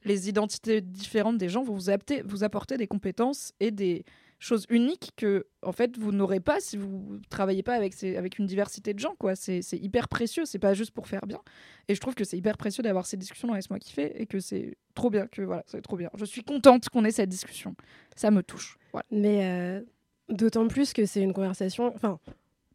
les 0.04 0.30
identités 0.30 0.80
différentes 0.80 1.36
des 1.36 1.50
gens 1.50 1.62
vont 1.62 1.74
vous, 1.74 1.90
apporter- 1.90 2.22
vous 2.24 2.42
apporter 2.42 2.78
des 2.78 2.86
compétences 2.86 3.52
et 3.60 3.70
des 3.70 4.06
choses 4.38 4.64
uniques 4.70 5.12
que 5.16 5.46
en 5.62 5.72
fait 5.72 5.98
vous 5.98 6.10
n'aurez 6.10 6.40
pas 6.40 6.58
si 6.60 6.78
vous 6.78 7.18
travaillez 7.28 7.62
pas 7.62 7.74
avec, 7.74 8.02
avec 8.02 8.38
une 8.38 8.46
diversité 8.46 8.94
de 8.94 8.98
gens 8.98 9.14
quoi. 9.18 9.36
C'est 9.36 9.60
hyper 9.72 10.08
précieux 10.08 10.44
c'est 10.46 10.58
pas 10.58 10.72
juste 10.72 10.90
pour 10.92 11.06
faire 11.06 11.26
bien. 11.26 11.40
Et 11.88 11.94
je 11.94 12.00
trouve 12.00 12.14
que 12.14 12.24
c'est 12.24 12.38
hyper 12.38 12.56
précieux 12.56 12.82
d'avoir 12.82 13.04
ces 13.04 13.18
discussions 13.18 13.48
dans 13.48 13.54
Laisse-moi 13.54 13.78
kiffer 13.78 14.20
et 14.20 14.26
que 14.26 14.40
c'est 14.40 14.76
trop 14.94 15.10
bien 15.10 15.26
que 15.26 15.42
voilà 15.42 15.64
c'est 15.66 15.82
trop 15.82 15.96
bien. 15.98 16.08
Je 16.16 16.24
suis 16.24 16.42
contente 16.42 16.88
qu'on 16.88 17.04
ait 17.04 17.10
cette 17.10 17.28
discussion. 17.30 17.74
Ça 18.16 18.30
me 18.30 18.42
touche. 18.42 18.78
Mais 19.10 19.44
euh, 19.44 19.82
d'autant 20.28 20.68
plus 20.68 20.92
que 20.92 21.06
c'est 21.06 21.22
une 21.22 21.32
conversation. 21.32 21.92
Enfin, 21.94 22.18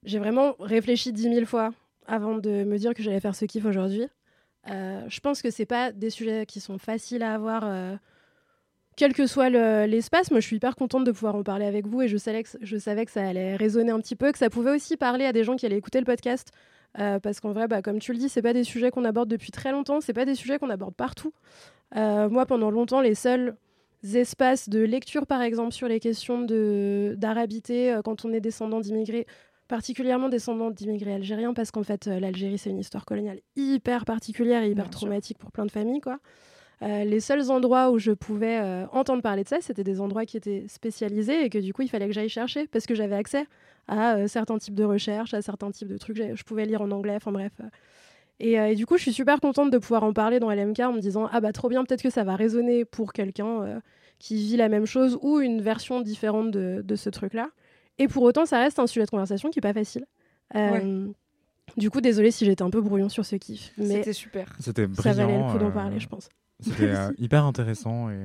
j'ai 0.03 0.19
vraiment 0.19 0.55
réfléchi 0.59 1.11
dix 1.11 1.29
mille 1.29 1.45
fois 1.45 1.71
avant 2.07 2.35
de 2.37 2.63
me 2.63 2.77
dire 2.77 2.93
que 2.93 3.03
j'allais 3.03 3.19
faire 3.19 3.35
ce 3.35 3.45
kiff 3.45 3.65
aujourd'hui. 3.65 4.07
Euh, 4.69 5.01
je 5.07 5.19
pense 5.19 5.41
que 5.41 5.49
c'est 5.51 5.65
pas 5.65 5.91
des 5.91 6.09
sujets 6.09 6.45
qui 6.45 6.59
sont 6.59 6.77
faciles 6.77 7.23
à 7.23 7.33
avoir, 7.33 7.63
euh, 7.65 7.95
quel 8.95 9.13
que 9.13 9.25
soit 9.27 9.49
le- 9.49 9.85
l'espace. 9.85 10.31
Moi, 10.31 10.39
je 10.39 10.47
suis 10.47 10.57
hyper 10.57 10.75
contente 10.75 11.05
de 11.05 11.11
pouvoir 11.11 11.35
en 11.35 11.43
parler 11.43 11.65
avec 11.65 11.87
vous 11.87 12.01
et 12.01 12.07
je 12.07 12.17
savais, 12.17 12.43
que, 12.43 12.49
ça 13.11 13.27
allait 13.27 13.55
résonner 13.55 13.91
un 13.91 13.99
petit 13.99 14.15
peu, 14.15 14.31
que 14.31 14.37
ça 14.37 14.49
pouvait 14.49 14.71
aussi 14.71 14.97
parler 14.97 15.25
à 15.25 15.33
des 15.33 15.43
gens 15.43 15.55
qui 15.55 15.65
allaient 15.65 15.77
écouter 15.77 15.99
le 15.99 16.05
podcast. 16.05 16.49
Euh, 16.97 17.19
parce 17.19 17.39
qu'en 17.39 17.51
vrai, 17.51 17.67
bah, 17.67 17.81
comme 17.81 17.99
tu 17.99 18.11
le 18.13 18.17
dis, 18.17 18.29
c'est 18.29 18.41
pas 18.41 18.53
des 18.53 18.63
sujets 18.63 18.89
qu'on 18.89 19.05
aborde 19.05 19.29
depuis 19.29 19.51
très 19.51 19.71
longtemps, 19.71 20.01
c'est 20.01 20.13
pas 20.13 20.25
des 20.25 20.35
sujets 20.35 20.57
qu'on 20.57 20.69
aborde 20.71 20.95
partout. 20.95 21.33
Moi, 21.95 22.45
pendant 22.45 22.69
longtemps, 22.69 23.01
les 23.01 23.15
seuls 23.15 23.55
espaces 24.03 24.69
de 24.69 24.79
lecture, 24.79 25.25
par 25.25 25.41
exemple, 25.41 25.73
sur 25.73 25.87
les 25.87 25.99
questions 25.99 26.41
d'arabité, 27.17 27.93
euh, 27.93 28.01
quand 28.01 28.25
on 28.25 28.33
est 28.33 28.41
descendant 28.41 28.79
d'immigrés, 28.79 29.25
particulièrement 29.67 30.29
descendant 30.29 30.71
d'immigrés 30.71 31.13
algériens, 31.13 31.53
parce 31.53 31.71
qu'en 31.71 31.83
fait, 31.83 32.07
euh, 32.07 32.19
l'Algérie, 32.19 32.57
c'est 32.57 32.69
une 32.69 32.79
histoire 32.79 33.05
coloniale 33.05 33.39
hyper 33.55 34.05
particulière 34.05 34.63
et 34.63 34.71
hyper 34.71 34.85
Bien 34.85 34.91
sûr. 34.91 35.01
traumatique 35.01 35.37
pour 35.37 35.51
plein 35.51 35.65
de 35.65 35.71
familles, 35.71 36.01
quoi. 36.01 36.19
Euh, 36.81 37.03
les 37.03 37.19
seuls 37.19 37.51
endroits 37.51 37.91
où 37.91 37.99
je 37.99 38.11
pouvais 38.11 38.57
euh, 38.61 38.85
entendre 38.93 39.21
parler 39.21 39.43
de 39.43 39.49
ça, 39.49 39.57
c'était 39.59 39.83
des 39.83 39.99
endroits 39.99 40.25
qui 40.25 40.37
étaient 40.37 40.65
spécialisés 40.69 41.43
et 41.43 41.49
que 41.49 41.57
du 41.57 41.73
coup, 41.73 41.81
il 41.81 41.89
fallait 41.89 42.07
que 42.07 42.13
j'aille 42.13 42.29
chercher 42.29 42.67
parce 42.67 42.85
que 42.85 42.95
j'avais 42.95 43.15
accès 43.15 43.45
à 43.87 44.15
euh, 44.15 44.27
certains 44.27 44.57
types 44.57 44.75
de 44.75 44.85
recherches, 44.85 45.33
à 45.33 45.41
certains 45.41 45.71
types 45.71 45.89
de 45.89 45.97
trucs. 45.97 46.15
Je 46.17 46.43
pouvais 46.43 46.65
lire 46.65 46.81
en 46.81 46.91
anglais, 46.91 47.15
enfin 47.15 47.33
bref. 47.33 47.51
Euh. 48.41 48.45
Et, 48.45 48.59
euh, 48.59 48.67
et 48.71 48.75
du 48.75 48.85
coup, 48.85 48.97
je 48.97 49.03
suis 49.03 49.13
super 49.13 49.39
contente 49.39 49.71
de 49.71 49.77
pouvoir 49.77 50.03
en 50.03 50.13
parler 50.13 50.39
dans 50.39 50.49
LMK 50.51 50.79
en 50.79 50.93
me 50.93 50.99
disant 50.99 51.27
Ah 51.31 51.41
bah 51.41 51.51
trop 51.51 51.69
bien, 51.69 51.83
peut-être 51.83 52.01
que 52.03 52.09
ça 52.09 52.23
va 52.23 52.35
résonner 52.35 52.85
pour 52.85 53.13
quelqu'un 53.13 53.61
euh, 53.63 53.79
qui 54.19 54.35
vit 54.35 54.57
la 54.57 54.69
même 54.69 54.85
chose 54.85 55.17
ou 55.21 55.39
une 55.39 55.61
version 55.61 56.01
différente 56.01 56.51
de, 56.51 56.81
de 56.83 56.95
ce 56.95 57.09
truc-là. 57.09 57.49
Et 57.97 58.07
pour 58.07 58.23
autant, 58.23 58.45
ça 58.45 58.59
reste 58.59 58.79
un 58.79 58.87
sujet 58.87 59.05
de 59.05 59.09
conversation 59.11 59.49
qui 59.49 59.59
est 59.59 59.61
pas 59.61 59.73
facile. 59.73 60.05
Euh, 60.55 61.07
Du 61.77 61.89
coup, 61.91 62.01
désolée 62.01 62.31
si 62.31 62.45
j'étais 62.45 62.63
un 62.63 62.69
peu 62.69 62.81
brouillon 62.81 63.09
sur 63.09 63.25
ce 63.25 63.35
kiff, 63.35 63.71
mais 63.77 63.97
c'était 63.97 64.13
super 64.13 64.55
C'était 64.59 64.87
ça 64.95 65.13
brillant. 65.13 65.15
valait 65.27 65.37
le 65.37 65.51
coup 65.51 65.57
d'en 65.59 65.67
euh, 65.67 65.71
parler, 65.71 65.99
je 65.99 66.07
pense. 66.07 66.29
C'était 66.61 66.89
euh, 66.95 67.11
hyper 67.19 67.45
intéressant 67.45 68.09
et 68.09 68.17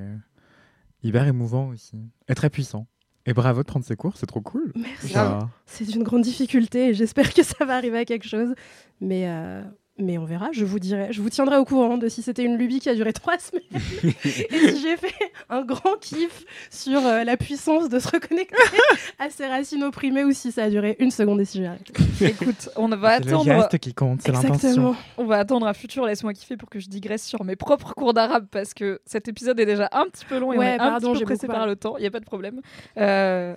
hyper 1.02 1.26
émouvant 1.26 1.68
aussi. 1.68 1.96
Et 2.28 2.34
très 2.34 2.50
puissant. 2.50 2.86
Et 3.26 3.32
bravo 3.34 3.62
de 3.62 3.66
prendre 3.66 3.84
ces 3.84 3.96
cours, 3.96 4.16
c'est 4.16 4.26
trop 4.26 4.40
cool. 4.40 4.72
Merci. 4.76 5.08
Ça- 5.08 5.48
C'est 5.66 5.94
une 5.94 6.02
grande 6.02 6.22
difficulté 6.22 6.88
et 6.88 6.94
j'espère 6.94 7.32
que 7.34 7.42
ça 7.42 7.64
va 7.64 7.76
arriver 7.76 7.98
à 7.98 8.04
quelque 8.04 8.26
chose. 8.28 8.54
Mais, 9.00 9.28
euh, 9.28 9.62
mais 9.96 10.18
on 10.18 10.24
verra, 10.24 10.48
je 10.52 10.64
vous 10.64 10.80
dirai, 10.80 11.12
je 11.12 11.22
vous 11.22 11.30
tiendrai 11.30 11.56
au 11.56 11.64
courant 11.64 11.96
de 11.98 12.08
si 12.08 12.20
c'était 12.20 12.42
une 12.44 12.56
lubie 12.56 12.80
qui 12.80 12.88
a 12.88 12.94
duré 12.96 13.12
trois 13.14 13.38
semaines 13.38 13.62
et 14.04 14.10
si 14.10 14.82
j'ai 14.82 14.96
fait 14.96 15.14
un 15.48 15.62
grand 15.64 15.96
kiff 16.00 16.44
sur 16.70 16.98
euh, 17.06 17.22
la 17.22 17.36
puissance 17.36 17.88
de 17.88 17.98
se 18.00 18.08
reconnecter 18.08 18.56
à 19.20 19.30
ses 19.30 19.46
racines 19.46 19.84
opprimées 19.84 20.24
ou 20.24 20.32
si 20.32 20.50
ça 20.50 20.64
a 20.64 20.70
duré 20.70 20.96
une 20.98 21.12
seconde 21.12 21.40
et 21.40 21.44
si 21.44 21.58
j'ai 21.58 21.66
arrêté. 21.66 21.92
écoute 22.22 22.70
on 22.76 22.88
va 22.88 23.18
C'est 23.18 23.24
le 23.24 23.28
attendre 23.34 23.44
geste 23.44 23.78
qui 23.78 23.94
compte, 23.94 24.22
c'est 24.22 24.32
l'intention. 24.32 24.54
Exactement. 24.54 24.96
On 25.16 25.24
va 25.26 25.38
attendre 25.38 25.66
un 25.66 25.74
futur 25.74 26.06
Laisse-moi 26.06 26.32
kiffer 26.34 26.56
pour 26.56 26.68
que 26.68 26.80
je 26.80 26.88
digresse 26.88 27.24
sur 27.24 27.44
mes 27.44 27.54
propres 27.56 27.94
cours 27.94 28.14
d'arabe 28.14 28.46
parce 28.50 28.74
que 28.74 29.00
cet 29.06 29.28
épisode 29.28 29.60
est 29.60 29.66
déjà 29.66 29.88
un 29.92 30.06
petit 30.06 30.24
peu 30.24 30.38
long 30.38 30.52
et 30.52 30.58
Ouais, 30.58 30.66
on 30.66 30.70
est 30.70 30.74
un 30.74 30.78
pardon, 30.90 31.12
petit 31.12 31.18
j'ai 31.20 31.24
peu 31.24 31.34
pressé 31.34 31.46
par 31.46 31.66
le 31.68 31.76
temps. 31.76 31.96
Il 31.98 32.00
n'y 32.00 32.06
a 32.08 32.10
pas 32.10 32.20
de 32.20 32.24
problème. 32.24 32.60
Euh, 32.98 33.54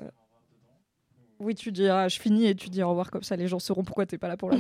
Oui, 1.39 1.55
tu 1.55 1.71
diras, 1.71 2.07
je 2.09 2.19
finis 2.19 2.45
et 2.47 2.53
tu 2.55 2.69
dis 2.69 2.83
au 2.83 2.89
revoir 2.89 3.09
comme 3.09 3.23
ça, 3.23 3.35
les 3.35 3.47
gens 3.47 3.57
sauront 3.59 3.83
pourquoi 3.83 4.05
t'es 4.05 4.17
pas 4.19 4.27
là 4.27 4.37
pour 4.37 4.51
la. 4.51 4.57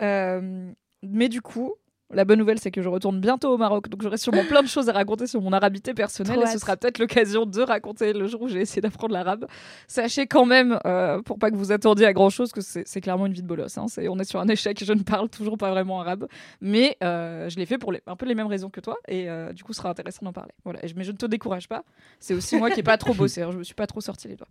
Euh, 0.00 0.72
Mais 1.02 1.28
du 1.28 1.40
coup, 1.42 1.74
la 2.14 2.26
bonne 2.26 2.38
nouvelle, 2.38 2.58
c'est 2.58 2.70
que 2.70 2.82
je 2.82 2.90
retourne 2.90 3.20
bientôt 3.20 3.54
au 3.54 3.56
Maroc, 3.56 3.88
donc 3.88 4.02
j'aurai 4.02 4.18
sûrement 4.18 4.44
plein 4.44 4.62
de 4.62 4.66
choses 4.68 4.90
à 4.90 4.92
raconter 4.92 5.26
sur 5.26 5.40
mon 5.40 5.50
arabité 5.54 5.94
personnelle 5.94 6.34
Trop 6.36 6.44
et 6.44 6.46
ce 6.52 6.58
sera 6.58 6.76
peut-être 6.76 6.98
l'occasion 6.98 7.46
de 7.46 7.62
raconter 7.62 8.12
le 8.12 8.26
jour 8.26 8.42
où 8.42 8.48
j'ai 8.48 8.60
essayé 8.60 8.82
d'apprendre 8.82 9.14
l'arabe. 9.14 9.46
Sachez 9.88 10.26
quand 10.26 10.44
même, 10.44 10.78
euh, 10.84 11.22
pour 11.22 11.38
pas 11.38 11.50
que 11.50 11.56
vous 11.56 11.72
attendiez 11.72 12.04
à 12.04 12.12
grand 12.12 12.28
chose, 12.28 12.52
que 12.52 12.60
c'est 12.60 13.00
clairement 13.00 13.24
une 13.24 13.32
vie 13.32 13.40
de 13.42 13.46
bolos. 13.46 13.78
hein. 13.78 13.86
On 14.10 14.18
est 14.18 14.24
sur 14.24 14.40
un 14.40 14.48
échec, 14.48 14.84
je 14.84 14.92
ne 14.92 15.02
parle 15.02 15.30
toujours 15.30 15.56
pas 15.56 15.70
vraiment 15.70 16.02
arabe, 16.02 16.28
mais 16.60 16.98
euh, 17.02 17.48
je 17.48 17.56
l'ai 17.56 17.64
fait 17.64 17.78
pour 17.78 17.92
les- 17.92 18.02
un 18.06 18.14
peu 18.14 18.26
les 18.26 18.34
mêmes 18.34 18.46
raisons 18.46 18.68
que 18.68 18.80
toi 18.80 18.98
et 19.08 19.30
euh, 19.30 19.54
du 19.54 19.64
coup, 19.64 19.72
ce 19.72 19.78
sera 19.78 19.88
intéressant 19.88 20.26
d'en 20.26 20.34
parler. 20.34 20.52
Voilà. 20.64 20.80
Mais 20.94 21.04
je 21.04 21.12
ne 21.12 21.16
te 21.16 21.24
décourage 21.24 21.66
pas, 21.66 21.82
c'est 22.20 22.34
aussi 22.34 22.58
moi 22.58 22.68
qui 22.70 22.76
n'ai 22.76 22.82
pas 22.82 22.98
trop 22.98 23.14
bossé, 23.14 23.40
hein. 23.40 23.48
je 23.52 23.56
me 23.56 23.64
suis 23.64 23.74
pas 23.74 23.86
trop 23.86 24.02
sorti 24.02 24.28
les 24.28 24.36
doigts. 24.36 24.48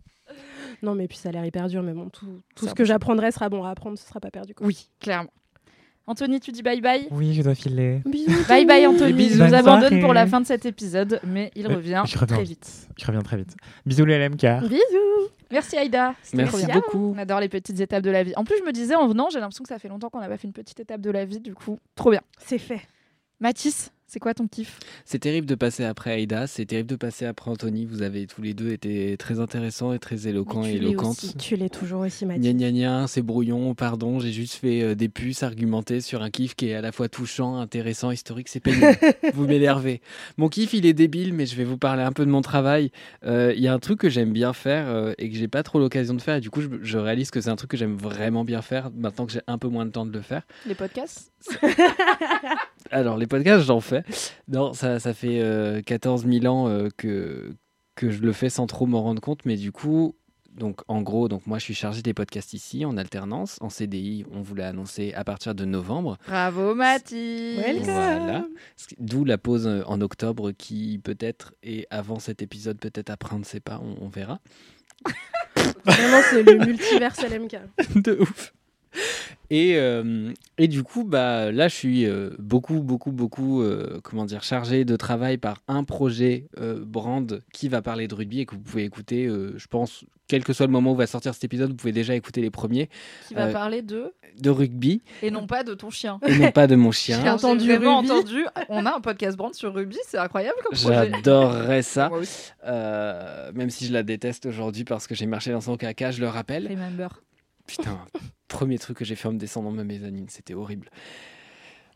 Non, 0.82 0.96
mais 0.96 1.06
puis 1.06 1.16
ça 1.16 1.28
a 1.28 1.32
l'air 1.32 1.44
hyper 1.44 1.68
dur, 1.68 1.84
mais 1.84 1.92
bon, 1.92 2.08
tout, 2.08 2.26
ce 2.56 2.74
que 2.74 2.84
j'apprendrai 2.84 3.30
sera 3.30 3.48
bon 3.48 3.62
à 3.62 3.70
apprendre, 3.70 3.96
ce 3.96 4.08
sera 4.08 4.18
pas 4.18 4.32
perdu. 4.32 4.52
quoi. 4.54 4.66
Oui, 4.66 4.88
clairement. 4.98 5.30
Anthony, 6.06 6.40
tu 6.40 6.50
dis 6.52 6.62
bye 6.62 6.80
bye 6.80 7.06
Oui, 7.10 7.32
je 7.34 7.42
dois 7.42 7.54
filer. 7.54 8.00
Bisous. 8.04 8.44
Bye 8.48 8.66
bye 8.66 8.86
Anthony, 8.86 9.12
bisous. 9.12 9.38
je 9.38 9.44
nous 9.44 9.54
abandonne 9.54 10.00
pour 10.00 10.12
la 10.12 10.26
fin 10.26 10.40
de 10.40 10.46
cet 10.46 10.66
épisode, 10.66 11.20
mais 11.24 11.50
il 11.54 11.66
Euh, 11.66 11.76
revient 11.76 12.02
je 12.06 12.18
reviens 12.18 12.36
très 12.36 12.44
vite. 12.44 12.88
Je 12.98 13.06
reviens 13.06 13.22
très 13.22 13.36
vite. 13.36 13.54
Bisous 13.86 14.04
les 14.04 14.18
LMK. 14.18 14.44
Bisous. 14.68 15.28
Merci 15.52 15.76
Aïda, 15.76 16.14
c'était 16.22 16.44
trop 16.46 16.56
Merci 16.56 16.66
bien. 16.66 16.74
beaucoup. 16.76 17.12
On 17.14 17.18
adore 17.18 17.38
les 17.40 17.48
petites 17.48 17.78
étapes 17.78 18.02
de 18.02 18.10
la 18.10 18.22
vie. 18.24 18.32
En 18.36 18.44
plus, 18.44 18.56
je 18.58 18.64
me 18.64 18.72
disais 18.72 18.94
en 18.94 19.06
venant, 19.06 19.28
j'ai 19.30 19.38
l'impression 19.38 19.62
que 19.62 19.68
ça 19.68 19.78
fait 19.78 19.88
longtemps 19.88 20.08
qu'on 20.08 20.20
n'a 20.20 20.28
pas 20.28 20.38
fait 20.38 20.46
une 20.48 20.52
petite 20.54 20.80
étape 20.80 21.00
de 21.02 21.10
la 21.10 21.24
vie, 21.24 21.40
du 21.40 21.54
coup, 21.54 21.78
trop 21.94 22.10
bien. 22.10 22.22
C'est 22.38 22.58
fait. 22.58 22.80
Mathis, 23.38 23.90
c'est 24.12 24.20
quoi 24.20 24.34
ton 24.34 24.46
kiff? 24.46 24.78
C'est 25.06 25.20
terrible 25.20 25.46
de 25.46 25.54
passer 25.54 25.84
après 25.84 26.12
Aïda, 26.12 26.46
c'est 26.46 26.66
terrible 26.66 26.90
de 26.90 26.96
passer 26.96 27.24
après 27.24 27.50
Anthony. 27.50 27.86
Vous 27.86 28.02
avez 28.02 28.26
tous 28.26 28.42
les 28.42 28.52
deux 28.52 28.70
été 28.70 29.16
très 29.16 29.40
intéressants 29.40 29.94
et 29.94 29.98
très 29.98 30.28
éloquents 30.28 30.64
et 30.64 30.72
tu 30.74 30.78
l'es 30.80 30.88
éloquentes. 30.90 31.12
aussi. 31.12 31.34
Tu 31.36 31.56
l'es 31.56 31.70
toujours 31.70 32.02
aussi, 32.02 32.26
gna 32.26 32.52
gna, 32.52 33.06
c'est 33.06 33.22
brouillon, 33.22 33.74
pardon, 33.74 34.20
j'ai 34.20 34.30
juste 34.30 34.56
fait 34.56 34.82
euh, 34.82 34.94
des 34.94 35.08
puces 35.08 35.42
argumentées 35.42 36.02
sur 36.02 36.20
un 36.22 36.28
kiff 36.28 36.54
qui 36.54 36.68
est 36.68 36.74
à 36.74 36.82
la 36.82 36.92
fois 36.92 37.08
touchant, 37.08 37.56
intéressant, 37.56 38.10
historique, 38.10 38.48
c'est 38.48 38.60
pénible. 38.60 38.98
vous 39.32 39.46
m'énervez. 39.46 40.02
Mon 40.36 40.50
kiff, 40.50 40.74
il 40.74 40.84
est 40.84 40.92
débile, 40.92 41.32
mais 41.32 41.46
je 41.46 41.56
vais 41.56 41.64
vous 41.64 41.78
parler 41.78 42.02
un 42.02 42.12
peu 42.12 42.26
de 42.26 42.30
mon 42.30 42.42
travail. 42.42 42.90
Euh, 43.24 43.54
Il 43.56 43.62
y 43.62 43.68
a 43.68 43.72
un 43.72 43.78
truc 43.78 43.98
que 43.98 44.10
j'aime 44.10 44.34
bien 44.34 44.52
faire 44.52 44.88
euh, 44.88 45.14
et 45.16 45.30
que 45.30 45.36
j'ai 45.38 45.48
pas 45.48 45.62
trop 45.62 45.78
l'occasion 45.78 46.12
de 46.12 46.20
faire, 46.20 46.36
et 46.36 46.40
du 46.42 46.50
coup, 46.50 46.60
je, 46.60 46.68
je 46.82 46.98
réalise 46.98 47.30
que 47.30 47.40
c'est 47.40 47.48
un 47.48 47.56
truc 47.56 47.70
que 47.70 47.78
j'aime 47.78 47.96
vraiment 47.96 48.44
bien 48.44 48.60
faire 48.60 48.90
maintenant 48.94 49.24
que 49.24 49.32
j'ai 49.32 49.40
un 49.46 49.56
peu 49.56 49.68
moins 49.68 49.86
de 49.86 49.90
temps 49.90 50.04
de 50.04 50.12
le 50.12 50.20
faire. 50.20 50.42
Les 50.66 50.74
podcasts? 50.74 51.32
Alors, 52.92 53.16
les 53.16 53.26
podcasts, 53.26 53.64
j'en 53.64 53.80
fais. 53.80 54.04
Non, 54.48 54.74
ça, 54.74 55.00
ça 55.00 55.14
fait 55.14 55.40
euh, 55.40 55.80
14 55.80 56.26
000 56.26 56.46
ans 56.46 56.68
euh, 56.68 56.88
que, 56.96 57.54
que 57.94 58.10
je 58.10 58.20
le 58.20 58.32
fais 58.32 58.50
sans 58.50 58.66
trop 58.66 58.86
m'en 58.86 59.02
rendre 59.02 59.20
compte. 59.22 59.46
Mais 59.46 59.56
du 59.56 59.72
coup, 59.72 60.14
donc, 60.54 60.82
en 60.88 61.00
gros, 61.00 61.28
donc 61.28 61.46
moi, 61.46 61.58
je 61.58 61.64
suis 61.64 61.74
chargé 61.74 62.02
des 62.02 62.12
podcasts 62.12 62.52
ici, 62.52 62.84
en 62.84 62.98
alternance. 62.98 63.56
En 63.62 63.70
CDI, 63.70 64.26
on 64.30 64.42
vous 64.42 64.54
l'a 64.54 64.68
annoncé 64.68 65.14
à 65.14 65.24
partir 65.24 65.54
de 65.54 65.64
novembre. 65.64 66.18
Bravo 66.26 66.74
Mathis 66.74 67.58
Welcome. 67.58 67.84
Voilà. 67.94 68.44
D'où 68.98 69.24
la 69.24 69.38
pause 69.38 69.66
euh, 69.66 69.82
en 69.86 70.02
octobre 70.02 70.52
qui, 70.52 71.00
peut-être, 71.02 71.54
et 71.62 71.86
avant 71.90 72.18
cet 72.18 72.42
épisode, 72.42 72.78
peut-être 72.78 73.08
après, 73.08 73.34
on 73.34 73.38
ne 73.38 73.44
sait 73.44 73.60
pas, 73.60 73.80
on, 73.82 74.04
on 74.04 74.08
verra. 74.08 74.40
Vraiment, 75.84 76.20
c'est 76.30 76.42
le 76.42 76.58
multiverse 76.66 77.22
LMK. 77.22 77.56
de 78.04 78.18
ouf. 78.20 78.52
Et, 79.54 79.76
euh, 79.76 80.32
et 80.56 80.66
du 80.66 80.82
coup, 80.82 81.04
bah, 81.04 81.52
là, 81.52 81.68
je 81.68 81.74
suis 81.74 82.06
euh, 82.06 82.30
beaucoup, 82.38 82.80
beaucoup, 82.80 83.12
beaucoup, 83.12 83.60
euh, 83.60 84.00
comment 84.02 84.24
dire, 84.24 84.42
chargé 84.42 84.86
de 84.86 84.96
travail 84.96 85.36
par 85.36 85.58
un 85.68 85.84
projet 85.84 86.46
euh, 86.58 86.82
brand 86.82 87.42
qui 87.52 87.68
va 87.68 87.82
parler 87.82 88.08
de 88.08 88.14
rugby 88.14 88.40
et 88.40 88.46
que 88.46 88.54
vous 88.54 88.62
pouvez 88.62 88.84
écouter, 88.84 89.26
euh, 89.26 89.52
je 89.58 89.66
pense, 89.66 90.04
quel 90.26 90.42
que 90.42 90.54
soit 90.54 90.64
le 90.64 90.72
moment 90.72 90.92
où 90.92 90.96
va 90.96 91.06
sortir 91.06 91.34
cet 91.34 91.44
épisode, 91.44 91.68
vous 91.68 91.76
pouvez 91.76 91.92
déjà 91.92 92.14
écouter 92.14 92.40
les 92.40 92.50
premiers 92.50 92.88
Qui 93.28 93.34
va 93.34 93.48
Euh, 93.48 93.52
parler 93.52 93.82
de 93.82 94.14
de 94.40 94.48
rugby 94.48 95.02
et 95.20 95.30
non 95.30 95.46
pas 95.46 95.62
de 95.62 95.74
ton 95.74 95.90
chien. 95.90 96.18
et 96.26 96.38
non 96.38 96.50
pas 96.50 96.66
de 96.66 96.74
mon 96.74 96.90
J'ai 96.92 97.12
chien. 97.12 97.34
entendu 97.34 97.66
vraiment 97.66 97.98
entendu. 97.98 98.46
On 98.70 98.86
a 98.86 98.96
un 98.96 99.00
podcast 99.02 99.36
brand 99.36 99.52
sur 99.54 99.74
rugby, 99.74 99.98
c'est 100.06 100.16
incroyable 100.16 100.56
comme 100.64 100.78
projet. 100.78 101.10
J'adorerais 101.12 101.82
ça, 101.82 102.08
Moi 102.08 102.20
aussi. 102.20 102.52
Euh, 102.64 103.52
même 103.52 103.68
si 103.68 103.84
je 103.86 103.92
la 103.92 104.02
déteste 104.02 104.46
aujourd'hui 104.46 104.84
parce 104.84 105.06
que 105.06 105.14
j'ai 105.14 105.26
marché 105.26 105.52
dans 105.52 105.60
son 105.60 105.76
caca, 105.76 106.10
je 106.12 106.20
le 106.22 106.28
rappelle. 106.28 106.66
Remember. 106.68 107.10
Putain, 107.66 107.98
premier 108.48 108.78
truc 108.78 108.98
que 108.98 109.04
j'ai 109.04 109.14
fait 109.16 109.28
en 109.28 109.32
me 109.32 109.38
descendant 109.38 109.70
ma 109.70 109.84
mezzanine, 109.84 110.26
c'était 110.28 110.54
horrible. 110.54 110.88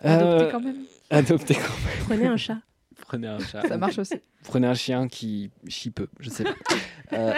Adopté 0.01 0.45
Euh, 0.45 0.51
quand 0.51 0.61
même. 0.61 0.83
Adopté 1.11 1.55
quand 1.55 1.61
même. 1.63 2.05
Prenez 2.05 2.27
un 2.27 2.37
chat. 2.37 2.59
Prenez 3.07 3.27
un 3.29 3.39
chat. 3.39 3.63
Ça 3.69 3.77
marche 3.77 3.99
aussi. 3.99 4.15
Prenez 4.45 4.67
un 4.67 4.75
chien 4.75 5.07
qui 5.09 5.51
chie 5.69 5.91
peu, 5.91 6.09
je 6.21 6.31
sais 6.31 6.45
pas. 6.45 6.55
Euh, 7.13 7.33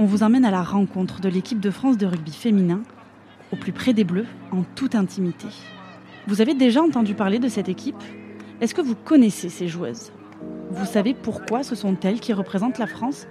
On 0.00 0.04
vous 0.04 0.24
emmène 0.24 0.44
à 0.44 0.50
la 0.50 0.64
rencontre 0.64 1.20
de 1.20 1.28
l'équipe 1.28 1.60
de 1.60 1.70
France 1.70 1.96
de 1.96 2.06
rugby 2.06 2.32
féminin, 2.32 2.82
au 3.52 3.56
plus 3.56 3.70
près 3.70 3.92
des 3.92 4.02
Bleus, 4.02 4.26
en 4.50 4.64
toute 4.64 4.96
intimité. 4.96 5.46
Vous 6.26 6.40
avez 6.40 6.54
déjà 6.54 6.82
entendu 6.82 7.14
parler 7.14 7.38
de 7.38 7.46
cette 7.48 7.68
équipe? 7.68 8.02
Est-ce 8.60 8.74
que 8.74 8.80
vous 8.80 8.96
connaissez 8.96 9.48
ces 9.48 9.68
joueuses? 9.68 10.10
Vous 10.70 10.86
savez 10.86 11.14
pourquoi 11.14 11.62
ce 11.62 11.76
sont 11.76 11.96
elles 12.02 12.18
qui 12.18 12.32
représentent 12.32 12.78
la 12.78 12.88
France? 12.88 13.28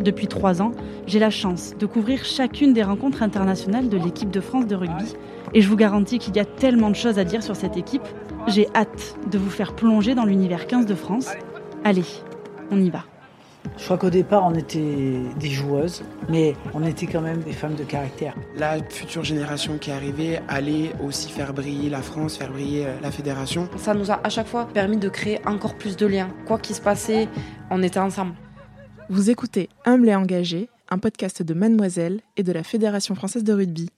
Depuis 0.00 0.26
trois 0.26 0.62
ans, 0.62 0.72
j'ai 1.06 1.18
la 1.18 1.30
chance 1.30 1.74
de 1.78 1.86
couvrir 1.86 2.24
chacune 2.24 2.72
des 2.72 2.82
rencontres 2.82 3.22
internationales 3.22 3.88
de 3.88 3.96
l'équipe 3.96 4.30
de 4.30 4.40
France 4.40 4.66
de 4.66 4.74
rugby, 4.74 5.14
et 5.54 5.60
je 5.60 5.68
vous 5.68 5.76
garantis 5.76 6.18
qu'il 6.18 6.34
y 6.34 6.40
a 6.40 6.44
tellement 6.44 6.90
de 6.90 6.96
choses 6.96 7.18
à 7.18 7.24
dire 7.24 7.42
sur 7.42 7.56
cette 7.56 7.76
équipe. 7.76 8.02
J'ai 8.48 8.68
hâte 8.74 9.16
de 9.30 9.38
vous 9.38 9.50
faire 9.50 9.74
plonger 9.74 10.14
dans 10.14 10.24
l'univers 10.24 10.66
15 10.66 10.86
de 10.86 10.94
France. 10.94 11.28
Allez, 11.84 12.04
on 12.70 12.80
y 12.80 12.90
va. 12.90 13.04
Je 13.78 13.84
crois 13.84 13.96
qu'au 13.96 14.10
départ, 14.10 14.44
on 14.44 14.54
était 14.54 15.20
des 15.38 15.50
joueuses, 15.50 16.02
mais 16.28 16.56
on 16.74 16.84
était 16.84 17.06
quand 17.06 17.20
même 17.20 17.40
des 17.40 17.52
femmes 17.52 17.74
de 17.74 17.84
caractère. 17.84 18.34
La 18.56 18.82
future 18.82 19.24
génération 19.24 19.78
qui 19.78 19.90
est 19.90 19.94
arrivée 19.94 20.40
allait 20.48 20.92
aussi 21.02 21.30
faire 21.30 21.52
briller 21.52 21.88
la 21.88 22.02
France, 22.02 22.36
faire 22.36 22.50
briller 22.50 22.86
euh, 22.86 22.94
la 23.02 23.10
fédération. 23.10 23.68
Ça 23.76 23.94
nous 23.94 24.10
a 24.10 24.20
à 24.24 24.28
chaque 24.28 24.48
fois 24.48 24.66
permis 24.66 24.96
de 24.96 25.08
créer 25.08 25.40
encore 25.46 25.74
plus 25.74 25.96
de 25.96 26.06
liens. 26.06 26.28
Quoi 26.46 26.58
qu'il 26.58 26.74
se 26.74 26.80
passait, 26.80 27.28
on 27.70 27.82
était 27.82 28.00
ensemble. 28.00 28.34
Vous 29.08 29.30
écoutez 29.30 29.68
Humble 29.84 30.08
et 30.08 30.14
engagé, 30.14 30.68
un 30.88 30.98
podcast 30.98 31.42
de 31.42 31.54
Mademoiselle 31.54 32.20
et 32.36 32.42
de 32.42 32.52
la 32.52 32.62
Fédération 32.62 33.14
française 33.14 33.44
de 33.44 33.52
rugby. 33.52 33.88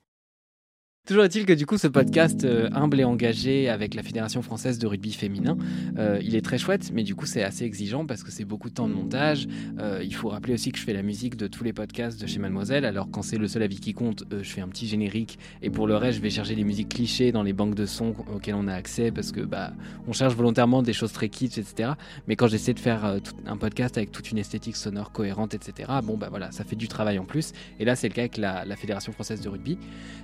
Toujours 1.07 1.25
est-il 1.25 1.45
que 1.45 1.53
du 1.53 1.67
coup 1.67 1.77
ce 1.77 1.87
podcast 1.87 2.45
euh, 2.45 2.71
humble 2.73 2.99
et 2.99 3.05
engagé 3.05 3.69
avec 3.69 3.93
la 3.93 4.03
Fédération 4.03 4.41
française 4.41 4.79
de 4.79 4.87
rugby 4.87 5.13
féminin, 5.13 5.59
euh, 5.99 6.19
il 6.23 6.35
est 6.35 6.41
très 6.41 6.57
chouette, 6.57 6.93
mais 6.95 7.03
du 7.03 7.15
coup 7.15 7.27
c'est 7.27 7.43
assez 7.43 7.67
exigeant 7.67 8.07
parce 8.07 8.23
que 8.23 8.31
c'est 8.31 8.47
beaucoup 8.47 8.71
de 8.71 8.75
temps 8.75 8.89
de 8.89 8.95
montage. 8.95 9.47
Euh, 9.79 10.01
il 10.03 10.15
faut 10.15 10.31
rappeler 10.31 10.55
aussi 10.55 10.73
que 10.73 10.79
je 10.79 10.83
fais 10.83 10.95
la 10.95 11.03
musique 11.03 11.37
de 11.37 11.47
tous 11.47 11.63
les 11.63 11.75
podcasts 11.75 12.19
de 12.19 12.27
chez 12.27 12.39
Mademoiselle, 12.39 12.87
alors 12.87 13.11
quand 13.11 13.21
c'est 13.21 13.37
le 13.37 13.49
seul 13.49 13.63
avis 13.63 13.81
qui 13.81 13.93
compte, 13.93 14.25
je 14.31 14.49
fais 14.49 14.63
un 14.63 14.69
petit 14.69 14.87
générique 14.87 15.39
et 15.61 15.69
pour 15.69 15.87
le 15.87 15.95
reste 15.95 16.17
je 16.17 16.23
vais 16.23 16.31
chercher 16.31 16.55
des 16.55 16.65
musiques 16.65 16.89
clichés 16.89 17.33
dans 17.33 17.43
les 17.43 17.53
banques 17.53 17.75
de 17.75 17.85
sons 17.85 18.15
auxquelles 18.35 18.55
on 18.55 18.67
a 18.67 18.75
accès 18.75 19.11
parce 19.11 19.31
que 19.31 19.43
bah 19.43 19.75
on 20.09 20.15
cherche 20.15 20.35
volontairement 20.35 20.81
des 20.81 20.95
choses 20.95 21.13
très 21.13 21.29
kitsch, 21.29 21.59
etc. 21.59 21.91
Mais 22.29 22.35
quand 22.35 22.49
j'essaie 22.49 22.73
de 22.73 22.81
faire 22.81 23.19
un 23.45 23.57
podcast 23.59 23.99
avec 23.99 24.11
toute 24.11 24.31
une 24.31 24.39
esthétique 24.39 24.77
sonore 24.77 25.13
cohérente, 25.13 25.53
etc. 25.53 25.93
Bon 26.03 26.17
bah 26.17 26.29
voilà, 26.31 26.51
ça 26.51 26.65
fait 26.65 26.77
du 26.77 26.89
travail 26.89 27.19
en 27.19 27.27
plus. 27.27 27.53
Et 27.79 27.85
là 27.85 27.95
c'est 27.95 28.09
le 28.09 28.15
cas 28.15 28.23
avec 28.23 28.39
la, 28.39 28.65
la 28.65 28.77
Fédération 28.77 29.13
française 29.13 29.43
de 29.43 29.51
rugby. 29.51 29.77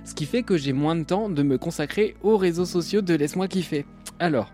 Ce 0.05 0.15
qui 0.15 0.25
fait 0.25 0.41
que 0.41 0.57
j'ai 0.57 0.70
moins 0.73 0.95
de 0.95 1.03
temps 1.03 1.29
de 1.29 1.43
me 1.43 1.57
consacrer 1.57 2.15
aux 2.23 2.37
réseaux 2.37 2.65
sociaux 2.65 3.01
de 3.01 3.13
Laisse-moi 3.13 3.47
kiffer. 3.47 3.85
Alors, 4.19 4.51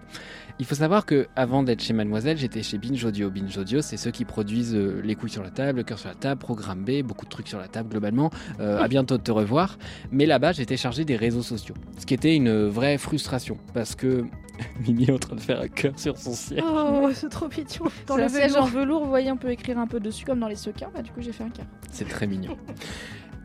il 0.60 0.66
faut 0.66 0.76
savoir 0.76 1.06
que 1.06 1.28
avant 1.36 1.62
d'être 1.62 1.84
chez 1.84 1.94
Mademoiselle, 1.94 2.38
j'étais 2.38 2.64
chez 2.64 2.80
Binge 2.80 3.04
Audio. 3.06 3.30
Binge 3.30 3.56
Audio, 3.58 3.82
c'est 3.82 3.98
ceux 3.98 4.10
qui 4.10 4.26
produisent 4.26 4.76
euh, 4.76 5.02
Les 5.04 5.14
couilles 5.14 5.30
sur 5.30 5.44
la 5.44 5.52
table, 5.52 5.78
Le 5.80 5.84
cœur 5.84 6.00
sur 6.00 6.10
la 6.10 6.16
table, 6.16 6.40
Programme 6.40 6.84
B, 6.84 7.04
beaucoup 7.04 7.26
de 7.26 7.30
trucs 7.30 7.48
sur 7.48 7.60
la 7.60 7.68
table 7.68 7.90
globalement. 7.90 8.32
Euh, 8.60 8.82
à 8.82 8.88
bientôt 8.88 9.18
de 9.18 9.24
te 9.24 9.32
revoir. 9.32 9.78
Mais 10.12 10.26
là-bas, 10.26 10.54
j'étais 10.54 10.78
chargé 10.78 11.06
des 11.06 11.16
réseaux 11.16 11.44
sociaux. 11.44 11.76
Ce 12.00 12.06
qui 12.08 12.16
était 12.16 12.36
une 12.36 12.66
vraie 12.66 12.98
frustration 12.98 13.58
parce 13.76 13.94
que 13.94 14.26
Mimi 14.88 15.06
est 15.06 15.12
en 15.12 15.20
train 15.20 15.36
de 15.36 15.42
faire 15.42 15.62
un 15.62 15.68
cœur 15.68 15.94
sur 15.98 16.18
son 16.18 16.34
siège. 16.34 16.64
Oh, 16.66 17.08
c'est 17.14 17.30
trop 17.30 17.48
mignon. 17.48 17.92
Dans 18.08 18.18
le 18.18 18.28
siège 18.28 18.56
en 18.56 18.66
velours. 18.66 18.82
velours, 18.82 19.04
vous 19.04 19.10
voyez, 19.10 19.32
on 19.32 19.38
peut 19.38 19.52
écrire 19.52 19.78
un 19.78 19.88
peu 19.88 20.00
dessus 20.00 20.26
comme 20.26 20.40
dans 20.40 20.48
les 20.48 20.56
sequins. 20.56 20.90
Bah, 20.94 21.04
du 21.04 21.12
coup, 21.12 21.22
j'ai 21.22 21.32
fait 21.32 21.44
un 21.44 21.50
cœur. 21.50 21.66
C'est 21.92 22.08
très 22.08 22.26
mignon. 22.26 22.58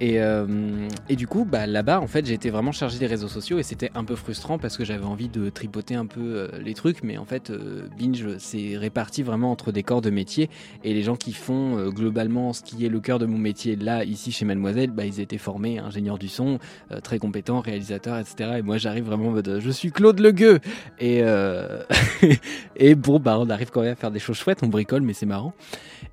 Et, 0.01 0.21
euh, 0.21 0.89
et 1.09 1.17
du 1.17 1.27
coup, 1.27 1.45
bah, 1.45 1.67
là-bas, 1.67 2.01
en 2.01 2.07
fait, 2.07 2.29
été 2.31 2.51
vraiment 2.51 2.73
chargé 2.73 2.99
des 2.99 3.07
réseaux 3.07 3.29
sociaux 3.29 3.59
et 3.59 3.63
c'était 3.63 3.91
un 3.95 4.05
peu 4.05 4.17
frustrant 4.17 4.59
parce 4.59 4.77
que 4.77 4.85
j'avais 4.85 5.05
envie 5.05 5.29
de 5.29 5.49
tripoter 5.49 5.95
un 5.95 6.07
peu 6.07 6.21
euh, 6.21 6.49
les 6.61 6.75
trucs, 6.75 7.03
mais 7.03 7.19
en 7.19 7.25
fait, 7.25 7.51
euh, 7.51 7.87
Binge, 7.99 8.37
c'est 8.39 8.77
réparti 8.77 9.23
vraiment 9.23 9.53
entre 9.53 9.71
des 9.71 9.83
corps 9.83 10.01
de 10.01 10.11
métier 10.11 10.51
et 10.83 10.95
les 10.95 11.03
gens 11.03 11.17
qui 11.17 11.33
font 11.33 11.89
globalement 11.91 12.53
ce 12.53 12.63
qui 12.63 12.85
est 12.85 12.89
le 12.89 13.01
cœur 13.01 13.19
de 13.19 13.27
mon 13.27 13.39
métier 13.39 13.77
là, 13.77 14.05
ici 14.05 14.33
chez 14.33 14.45
Mademoiselle, 14.45 14.91
bah, 14.91 15.05
ils 15.05 15.21
étaient 15.21 15.39
formés 15.39 15.79
ingénieurs 15.79 16.19
du 16.19 16.29
son, 16.29 16.59
très 17.03 17.19
compétents, 17.19 17.61
réalisateurs, 17.61 18.19
etc. 18.19 18.55
Et 18.59 18.63
moi, 18.63 18.79
j'arrive 18.79 19.05
vraiment 19.05 19.29
en 19.29 19.33
mode 19.33 19.59
je 19.61 19.71
suis 19.71 19.93
Claude 19.93 20.19
Legueux 20.21 20.59
et, 20.99 21.23
et 22.77 22.95
bon, 22.95 23.21
bah, 23.21 23.39
on 23.39 23.51
arrive 23.51 23.71
quand 23.71 23.83
même 23.83 23.93
à 23.93 23.97
faire 23.97 24.11
des 24.11 24.19
choses 24.19 24.37
chouettes, 24.37 24.63
on 24.63 24.69
bricole, 24.69 25.03
mais 25.03 25.13
c'est 25.13 25.27
marrant. 25.27 25.55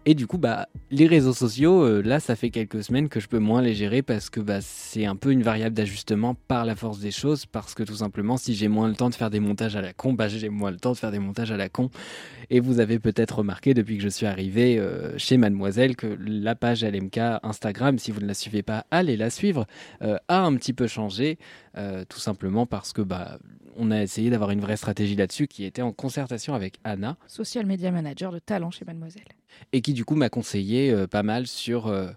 Et 0.09 0.15
du 0.15 0.25
coup, 0.25 0.39
bah, 0.39 0.67
les 0.89 1.05
réseaux 1.05 1.35
sociaux, 1.35 1.83
euh, 1.83 2.01
là, 2.01 2.19
ça 2.19 2.35
fait 2.35 2.49
quelques 2.49 2.83
semaines 2.83 3.09
que 3.09 3.19
je 3.19 3.27
peux 3.27 3.37
moins 3.37 3.61
les 3.61 3.75
gérer 3.75 4.01
parce 4.01 4.31
que 4.31 4.39
bah, 4.39 4.57
c'est 4.59 5.05
un 5.05 5.15
peu 5.15 5.31
une 5.31 5.43
variable 5.43 5.75
d'ajustement 5.75 6.33
par 6.33 6.65
la 6.65 6.75
force 6.75 6.97
des 6.97 7.11
choses. 7.11 7.45
Parce 7.45 7.75
que 7.75 7.83
tout 7.83 7.97
simplement, 7.97 8.35
si 8.35 8.55
j'ai 8.55 8.69
moins 8.69 8.87
le 8.87 8.95
temps 8.95 9.11
de 9.11 9.13
faire 9.13 9.29
des 9.29 9.39
montages 9.39 9.75
à 9.75 9.81
la 9.81 9.93
con, 9.93 10.13
bah, 10.13 10.27
j'ai 10.27 10.49
moins 10.49 10.71
le 10.71 10.77
temps 10.77 10.93
de 10.93 10.97
faire 10.97 11.11
des 11.11 11.19
montages 11.19 11.51
à 11.51 11.57
la 11.57 11.69
con. 11.69 11.91
Et 12.49 12.59
vous 12.59 12.79
avez 12.79 12.97
peut-être 12.97 13.37
remarqué 13.37 13.75
depuis 13.75 13.97
que 13.97 14.03
je 14.03 14.09
suis 14.09 14.25
arrivé 14.25 14.79
euh, 14.79 15.15
chez 15.19 15.37
Mademoiselle 15.37 15.95
que 15.95 16.17
la 16.25 16.55
page 16.55 16.83
LMK 16.83 17.19
Instagram, 17.43 17.99
si 17.99 18.09
vous 18.09 18.21
ne 18.21 18.25
la 18.25 18.33
suivez 18.33 18.63
pas, 18.63 18.87
allez 18.89 19.15
la 19.15 19.29
suivre, 19.29 19.67
euh, 20.01 20.17
a 20.27 20.41
un 20.41 20.55
petit 20.55 20.73
peu 20.73 20.87
changé. 20.87 21.37
tout 22.09 22.19
simplement 22.19 22.65
parce 22.65 22.93
que 22.93 23.03
bah, 23.03 23.37
on 23.77 23.91
a 23.91 24.01
essayé 24.01 24.31
d'avoir 24.31 24.49
une 24.49 24.59
vraie 24.59 24.75
stratégie 24.75 25.15
là-dessus 25.15 25.47
qui 25.47 25.65
était 25.65 25.83
en 25.83 25.91
concertation 25.91 26.55
avec 26.55 26.79
Anna 26.83 27.15
Social 27.27 27.67
media 27.67 27.91
manager 27.91 28.31
de 28.31 28.39
talent 28.39 28.71
chez 28.71 28.85
Mademoiselle. 28.85 29.38
Et 29.73 29.81
qui 29.81 29.93
du 29.93 30.05
coup 30.05 30.15
m'a 30.15 30.29
conseillé 30.29 30.91
euh, 30.91 31.07
pas 31.07 31.23
mal 31.23 31.47
sur 31.47 31.87
euh, 31.87 32.09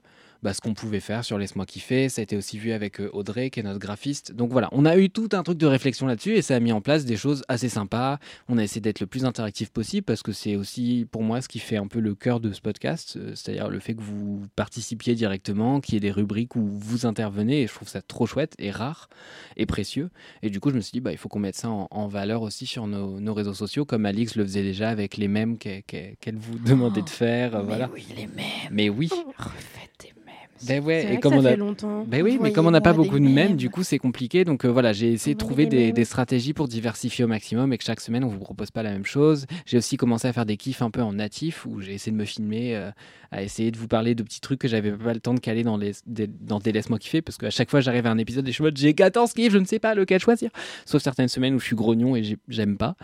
bah, 0.43 0.52
ce 0.55 0.60
qu'on 0.60 0.74
pouvait 0.74 1.01
faire 1.01 1.24
sur 1.24 1.39
Laisse-moi 1.39 1.66
kiffer. 1.66 2.09
Ça 2.09 2.20
a 2.20 2.23
été 2.24 2.36
aussi 2.36 2.59
vu 2.59 2.73
avec 2.73 3.01
euh, 3.01 3.09
Audrey, 3.12 3.51
qui 3.51 3.60
est 3.60 3.62
notre 3.62 3.78
graphiste. 3.78 4.32
Donc 4.32 4.51
voilà, 4.51 4.69
on 4.73 4.85
a 4.85 4.97
eu 4.97 5.09
tout 5.10 5.28
un 5.32 5.43
truc 5.43 5.59
de 5.59 5.66
réflexion 5.66 6.06
là-dessus 6.06 6.35
et 6.35 6.43
ça 6.43 6.56
a 6.56 6.60
mis 6.60 6.73
en 6.73 6.81
place 6.81 7.05
des 7.05 7.16
choses 7.16 7.44
assez 7.48 7.69
sympas. 7.69 8.19
On 8.48 8.59
a 8.59 8.62
essayé 8.64 8.81
d'être 8.81 9.01
le 9.01 9.06
plus 9.06 9.24
interactif 9.24 9.70
possible 9.70 10.05
parce 10.05 10.23
que 10.23 10.32
c'est 10.32 10.56
aussi 10.56 11.06
pour 11.10 11.23
moi 11.23 11.40
ce 11.40 11.48
qui 11.48 11.59
fait 11.59 11.77
un 11.77 11.86
peu 11.86 12.01
le 12.01 12.14
cœur 12.14 12.40
de 12.40 12.52
ce 12.52 12.60
podcast, 12.60 13.16
euh, 13.16 13.32
c'est-à-dire 13.35 13.69
le 13.69 13.78
fait 13.78 13.94
que 13.94 14.02
vous 14.02 14.43
participiez 14.56 15.14
directement, 15.14 15.81
qu'il 15.81 15.94
y 15.94 15.97
ait 15.97 16.01
des 16.01 16.10
rubriques 16.10 16.56
où 16.56 16.66
vous 16.66 17.06
intervenez 17.06 17.62
et 17.62 17.66
je 17.66 17.73
trouve 17.74 17.89
ça 17.89 18.02
trop 18.02 18.27
chouette 18.27 18.55
et 18.59 18.70
rare 18.70 19.09
et 19.56 19.66
précieux. 19.66 20.10
Et 20.43 20.51
du 20.51 20.60
coup, 20.60 20.70
je 20.70 20.74
me 20.77 20.81
suis 20.81 20.93
dit, 20.93 21.01
bah, 21.01 21.12
il 21.12 21.19
faut 21.19 21.28
qu'on 21.28 21.39
mette 21.39 21.56
ça 21.56 21.70
en, 21.70 21.89
en 21.90 22.09
valeur 22.09 22.43
aussi 22.43 22.66
sur 22.66 22.86
nos, 22.86 23.20
nos 23.20 23.35
réseaux 23.35 23.55
sociaux, 23.55 23.85
comme 23.85 24.06
Alix 24.06 24.36
le 24.36 24.44
faisait 24.44 24.62
déjà 24.62 24.89
avec 24.89 25.16
les 25.16 25.28
mèmes 25.28 25.59
qu'elle 25.59 25.82
qu'elle 25.82 26.36
vous 26.36 26.59
demandait 26.59 27.02
de 27.02 27.09
faire. 27.09 27.55
euh, 27.56 27.62
voilà. 27.62 27.90
oui, 27.93 28.06
les 28.16 28.27
mêmes. 28.27 28.44
Mais 28.70 28.89
oui. 28.89 29.09
Mèmes. 29.10 30.21
Ben 30.66 30.82
ouais, 30.84 31.01
C'est 31.01 31.05
et 31.05 31.06
vrai 31.09 31.16
que 31.16 31.20
comme 31.22 31.32
ça 31.34 31.39
on 31.40 31.44
a 31.44 31.51
fait 31.51 31.56
longtemps. 31.56 32.05
Ben 32.06 32.22
oui, 32.22 32.39
mais 32.40 32.52
comme 32.52 32.66
on 32.66 32.70
n'a 32.70 32.80
pas 32.80 32.93
beaucoup 32.93 33.18
de 33.18 33.24
mèmes, 33.26 33.56
du 33.56 33.70
coup 33.70 33.82
c'est 33.82 33.98
compliqué. 33.98 34.44
Donc 34.44 34.64
euh, 34.64 34.68
voilà, 34.68 34.93
j'ai 34.93 35.12
essayé 35.12 35.34
de 35.34 35.39
trouver 35.40 35.66
des 35.66 35.76
des, 35.76 35.84
mèmes. 35.86 35.94
des 35.94 36.05
stratégies 36.05 36.52
pour 36.52 36.68
diversifier 36.68 37.24
au 37.24 37.28
maximum 37.28 37.72
et 37.72 37.78
que 37.78 37.84
chaque 37.84 38.01
semaine 38.01 38.24
on 38.24 38.28
vous 38.28 38.39
propose 38.39 38.70
pas 38.70 38.82
la 38.82 38.90
même 38.93 39.05
chose. 39.06 39.47
J'ai 39.66 39.78
aussi 39.78 39.97
commencé 39.97 40.28
à 40.28 40.32
faire 40.32 40.47
des 40.47 40.56
kiffs 40.56 40.82
un 40.82 40.90
peu 40.90 41.02
en 41.02 41.12
natif 41.14 41.66
où 41.66 41.80
j'ai 41.80 41.94
essayé 41.94 42.12
de 42.12 42.16
me 42.16 42.24
filmer, 42.24 42.76
euh, 42.76 42.90
à 43.30 43.43
essayer 43.43 43.70
de 43.70 43.76
vous 43.78 43.89
parler 43.89 44.14
de 44.14 44.22
petits 44.22 44.40
trucs 44.40 44.60
que 44.60 44.68
j'avais 44.68 44.93
pas 44.93 45.14
le 45.14 45.20
temps 45.20 45.34
de 45.34 45.40
caler 45.40 45.62
dans 45.64 45.76
les 45.76 45.93
des, 46.06 46.26
dans 46.26 46.59
des 46.59 46.72
laisse-moi 46.72 46.98
kiffer 46.98 47.22
parce 47.22 47.39
qu'à 47.39 47.51
chaque 47.51 47.70
fois 47.70 47.80
j'arrive 47.80 48.06
à 48.06 48.10
un 48.10 48.18
épisode 48.18 48.47
et 48.47 48.51
je 48.51 48.55
suis 48.55 48.62
en 48.62 48.66
mode 48.66 48.76
j'ai 48.76 48.94
14 48.94 49.32
kiffs, 49.32 49.52
je 49.52 49.59
ne 49.59 49.64
sais 49.64 49.78
pas 49.78 49.94
lequel 49.94 50.20
choisir. 50.20 50.51
Sauf 50.86 51.02
certaines 51.02 51.28
semaines 51.28 51.55
où 51.55 51.59
je 51.60 51.64
suis 51.64 51.76
grognon 51.76 52.14
et 52.16 52.22
j'ai- 52.22 52.39
j'aime 52.48 52.76
pas. 52.76 52.94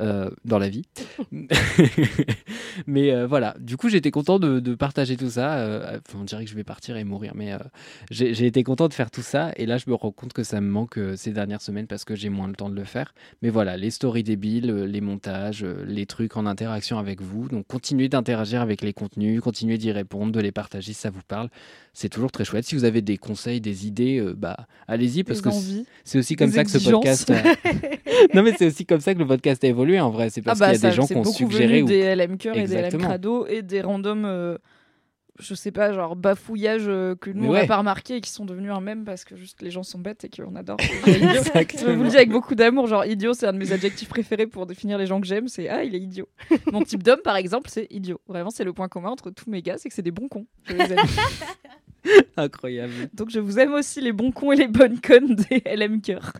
Euh, 0.00 0.30
dans 0.46 0.58
la 0.58 0.70
vie. 0.70 0.84
mais 2.86 3.12
euh, 3.12 3.26
voilà, 3.26 3.54
du 3.60 3.76
coup 3.76 3.90
j'étais 3.90 4.10
content 4.10 4.38
de, 4.38 4.58
de 4.58 4.74
partager 4.74 5.18
tout 5.18 5.28
ça. 5.28 5.58
euh, 5.58 5.98
on 6.14 6.24
dirait 6.24 6.44
que 6.44 6.50
je 6.50 6.56
vais 6.56 6.64
partir 6.64 6.96
et 6.96 7.04
mourir, 7.04 7.32
mais 7.34 7.52
j'ai 8.10 8.46
été 8.46 8.62
content 8.62 8.88
de 8.88 8.94
faire 8.94 9.10
tout 9.10 9.22
ça. 9.22 9.52
Et 9.56 9.66
là 9.66 9.76
je 9.76 9.84
me 9.88 9.94
rends 9.94 10.10
compte 10.10 10.32
que 10.32 10.44
ça 10.44 10.60
me 10.62 10.68
manque 10.68 10.98
ces 11.16 11.32
dernières 11.32 11.60
semaines 11.60 11.86
parce 11.86 12.04
que 12.04 12.14
j'ai 12.14 12.30
moins 12.30 12.48
le 12.48 12.54
temps 12.54 12.70
de 12.70 12.74
le 12.74 12.84
faire. 12.84 13.12
Mais 13.42 13.50
voilà, 13.50 13.76
les 13.76 13.90
stories 13.90 14.22
débiles, 14.22 14.72
les 14.72 15.00
montages, 15.02 15.64
les 15.64 16.06
trucs 16.06 16.36
en 16.38 16.46
interaction 16.46 16.98
avec 16.98 17.20
vous. 17.20 17.48
Donc 17.48 17.66
continuez 17.66 18.08
d'interagir 18.08 18.62
avec 18.62 18.80
les 18.80 18.94
contenus, 18.94 19.40
continuez 19.42 19.76
d'y 19.76 19.92
répondre, 19.92 20.32
de 20.32 20.40
les 20.40 20.52
partager 20.52 20.94
si 20.94 21.00
ça 21.00 21.10
vous 21.10 21.20
parle. 21.28 21.50
C'est 21.92 22.08
toujours 22.08 22.32
très 22.32 22.46
chouette. 22.46 22.64
Si 22.64 22.74
vous 22.74 22.84
avez 22.84 23.02
des 23.02 23.18
conseils, 23.18 23.60
des 23.60 23.86
idées, 23.86 24.24
bah 24.36 24.66
allez-y 24.88 25.22
parce 25.22 25.42
Des 25.42 25.50
que 25.50 25.86
c'est 26.04 26.18
aussi 26.18 26.36
comme 26.36 26.50
ça 26.50 26.64
que 26.64 26.70
ce 26.70 26.78
podcast. 26.78 27.30
non 28.34 28.42
mais 28.42 28.54
c'est 28.56 28.66
aussi 28.66 28.86
comme 28.86 29.00
ça 29.00 29.12
que 29.12 29.18
le 29.18 29.26
podcast 29.26 29.62
a 29.64 29.66
évolué 29.66 29.81
en 30.00 30.10
vrai. 30.10 30.30
C'est 30.30 30.42
parce 30.42 30.60
ah 30.60 30.66
bah 30.66 30.72
qu'il 30.72 30.74
y 30.74 30.78
a 30.78 30.80
ça, 30.80 30.88
des 30.90 30.94
gens 30.94 31.06
qui 31.06 31.16
ont 31.16 31.24
suggéré 31.24 31.80
venu 31.80 31.82
ou 31.82 31.86
des 31.86 32.14
LM 32.14 32.38
Cœur 32.38 32.56
et 32.56 32.66
des 32.66 32.82
LM. 32.82 33.00
Crado 33.00 33.46
et 33.46 33.62
des 33.62 33.80
randoms 33.80 34.24
euh, 34.24 34.58
je 35.38 35.54
sais 35.54 35.72
pas, 35.72 35.92
genre 35.92 36.16
bafouillages 36.16 36.84
euh, 36.86 37.14
que 37.14 37.30
nous 37.30 37.42
Mais 37.42 37.48
on 37.48 37.52
n'a 37.52 37.60
ouais. 37.60 37.66
pas 37.66 37.78
remarqué 37.78 38.16
et 38.16 38.20
qui 38.20 38.30
sont 38.30 38.44
devenus 38.44 38.70
un 38.70 38.80
mème 38.80 39.04
parce 39.04 39.24
que 39.24 39.36
juste 39.36 39.62
les 39.62 39.70
gens 39.70 39.82
sont 39.82 39.98
bêtes 39.98 40.24
et 40.24 40.28
qu'on 40.28 40.54
adore. 40.56 40.76
Je 40.80 41.90
vous 41.90 42.02
le 42.02 42.08
dis 42.08 42.16
avec 42.16 42.30
beaucoup 42.30 42.54
d'amour, 42.54 42.86
genre 42.86 43.04
idiot, 43.04 43.34
c'est 43.34 43.46
un 43.46 43.52
de 43.52 43.58
mes 43.58 43.72
adjectifs 43.72 44.08
préférés 44.08 44.46
pour 44.46 44.66
définir 44.66 44.98
les 44.98 45.06
gens 45.06 45.20
que 45.20 45.26
j'aime, 45.26 45.48
c'est 45.48 45.68
ah, 45.68 45.84
il 45.84 45.94
est 45.94 46.00
idiot. 46.00 46.28
Mon 46.72 46.82
type 46.82 47.02
d'homme, 47.02 47.20
par 47.24 47.36
exemple, 47.36 47.70
c'est 47.70 47.86
idiot. 47.90 48.20
Vraiment, 48.28 48.50
c'est 48.50 48.64
le 48.64 48.72
point 48.72 48.88
commun 48.88 49.10
entre 49.10 49.30
tous 49.30 49.50
mes 49.50 49.62
gars, 49.62 49.76
c'est 49.78 49.88
que 49.88 49.94
c'est 49.94 50.02
des 50.02 50.10
bons 50.10 50.28
cons. 50.28 50.46
Je 50.64 50.74
les 50.74 50.92
aime. 50.92 50.98
Incroyable. 52.36 52.92
Donc 53.14 53.30
je 53.30 53.40
vous 53.40 53.58
aime 53.58 53.72
aussi 53.74 54.00
les 54.00 54.12
bons 54.12 54.32
cons 54.32 54.52
et 54.52 54.56
les 54.56 54.68
bonnes 54.68 55.00
connes 55.00 55.34
des 55.34 55.62
LM 55.64 56.00
Cœur. 56.00 56.32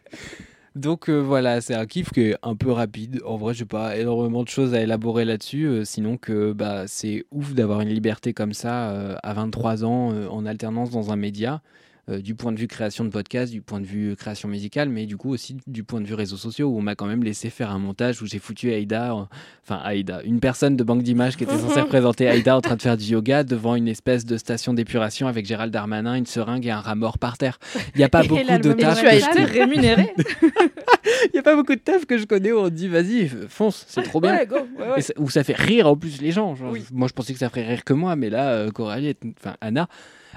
Donc 0.75 1.11
euh, 1.11 1.19
voilà, 1.19 1.61
c'est 1.61 1.75
un 1.75 1.85
kiff 1.85 2.11
qui 2.11 2.23
est 2.23 2.37
un 2.43 2.57
peu 2.57 2.71
rapide. 2.73 3.21
En 3.27 3.37
vrai, 3.37 3.53
j'ai 3.53 3.67
pas 3.67 3.97
énormément 3.99 4.43
de 4.43 4.49
choses 4.49 4.73
à 4.75 4.81
élaborer 4.81 5.27
là-dessus, 5.27 5.67
euh, 5.67 5.85
sinon 5.85 6.17
que 6.17 6.53
bah, 6.53 6.87
c'est 6.87 7.27
ouf 7.31 7.53
d'avoir 7.53 7.83
une 7.83 7.91
liberté 7.91 8.33
comme 8.33 8.55
ça 8.55 8.91
euh, 8.91 9.17
à 9.23 9.35
23 9.35 9.85
ans 9.85 10.29
en 10.31 10.47
alternance 10.47 10.91
dans 10.91 11.13
un 11.13 11.17
média, 11.17 11.61
euh, 12.09 12.21
du 12.21 12.35
point 12.35 12.51
de 12.53 12.59
vue 12.59 12.67
création 12.67 13.05
de 13.05 13.11
podcast, 13.11 13.53
du 13.53 13.63
point 13.63 13.81
de 13.81 13.87
vue 13.87 14.17
création 14.17 14.49
musicale, 14.49 14.89
mais 14.89 15.07
du 15.07 15.17
coup 15.17 15.31
aussi 15.31 15.57
du 15.69 15.85
point 15.85 16.01
de 16.01 16.07
vue 16.07 16.15
réseaux 16.15 16.37
sociaux 16.37 16.69
où 16.69 16.79
on 16.79 16.83
m'a 16.83 16.95
quand 16.97 17.07
même 17.07 17.23
laissé 17.23 17.49
faire 17.49 17.71
un 17.71 17.79
montage 17.79 18.21
où 18.23 18.27
j'ai 18.27 18.41
foutu 18.41 18.73
Aïda, 18.73 19.15
en- 19.15 19.29
enfin 19.65 19.81
Aïda, 19.85 20.21
une 20.25 20.41
personne 20.41 20.77
de 20.77 20.83
banque 20.83 21.03
d'images 21.05 21.37
qui 21.37 21.45
était 21.45 21.57
censée 21.57 21.81
représenter 21.83 22.27
Aïda 22.29 22.57
en 22.57 22.61
train 22.61 22.75
de 22.77 22.83
faire 22.83 22.97
du 22.97 23.05
yoga 23.05 23.45
devant 23.45 23.77
une 23.77 23.87
espèce 23.89 24.25
de 24.25 24.37
station 24.37 24.75
d'épuration 24.75 25.29
avec 25.29 25.47
Gérald 25.47 25.73
Darmanin, 25.73 26.17
une 26.17 26.27
seringue 26.27 26.67
et 26.67 26.71
un 26.73 26.81
rat 26.81 26.97
mort 26.97 27.19
par 27.19 27.39
terre. 27.39 27.59
Il 27.95 27.99
n'y 27.99 28.05
a 28.05 28.09
pas 28.09 28.25
Et 28.25 28.29
beaucoup 28.29 28.41
de 28.43 28.73
taf. 28.73 29.01
tu 29.01 29.07
as 29.07 29.15
été 29.17 29.45
rémunéré. 29.45 30.13
il 31.27 31.31
n'y 31.35 31.39
a 31.39 31.43
pas 31.43 31.55
beaucoup 31.55 31.75
de 31.75 31.81
taf 31.81 32.05
que 32.07 32.19
je 32.19 32.25
connais 32.25 32.53
où 32.53 32.59
on 32.59 32.69
dit 32.69 32.89
vas-y, 32.89 33.29
fonce, 33.49 33.85
c'est 33.89 34.03
trop 34.03 34.21
bien. 34.21 34.35
Ouais, 34.37 34.47
go, 34.47 34.57
ouais, 34.79 34.89
ouais. 34.89 34.99
Et 34.99 35.03
ça- 35.03 35.15
où 35.19 35.31
ça 35.31 35.45
fait 35.45 35.57
rire 35.57 35.87
en 35.87 35.97
plus 35.97 36.21
les 36.21 36.33
gens. 36.33 36.55
genre, 36.57 36.75
Moi 36.93 37.09
je 37.09 37.13
pensais 37.13 37.33
que 37.33 37.39
ça 37.39 37.49
ferait 37.49 37.67
rire 37.67 37.85
que 37.85 37.93
moi, 37.93 38.17
mais 38.17 38.29
là, 38.31 38.51
euh, 38.51 38.71
Coralie, 38.71 39.15
enfin 39.39 39.57
Anna, 39.61 39.89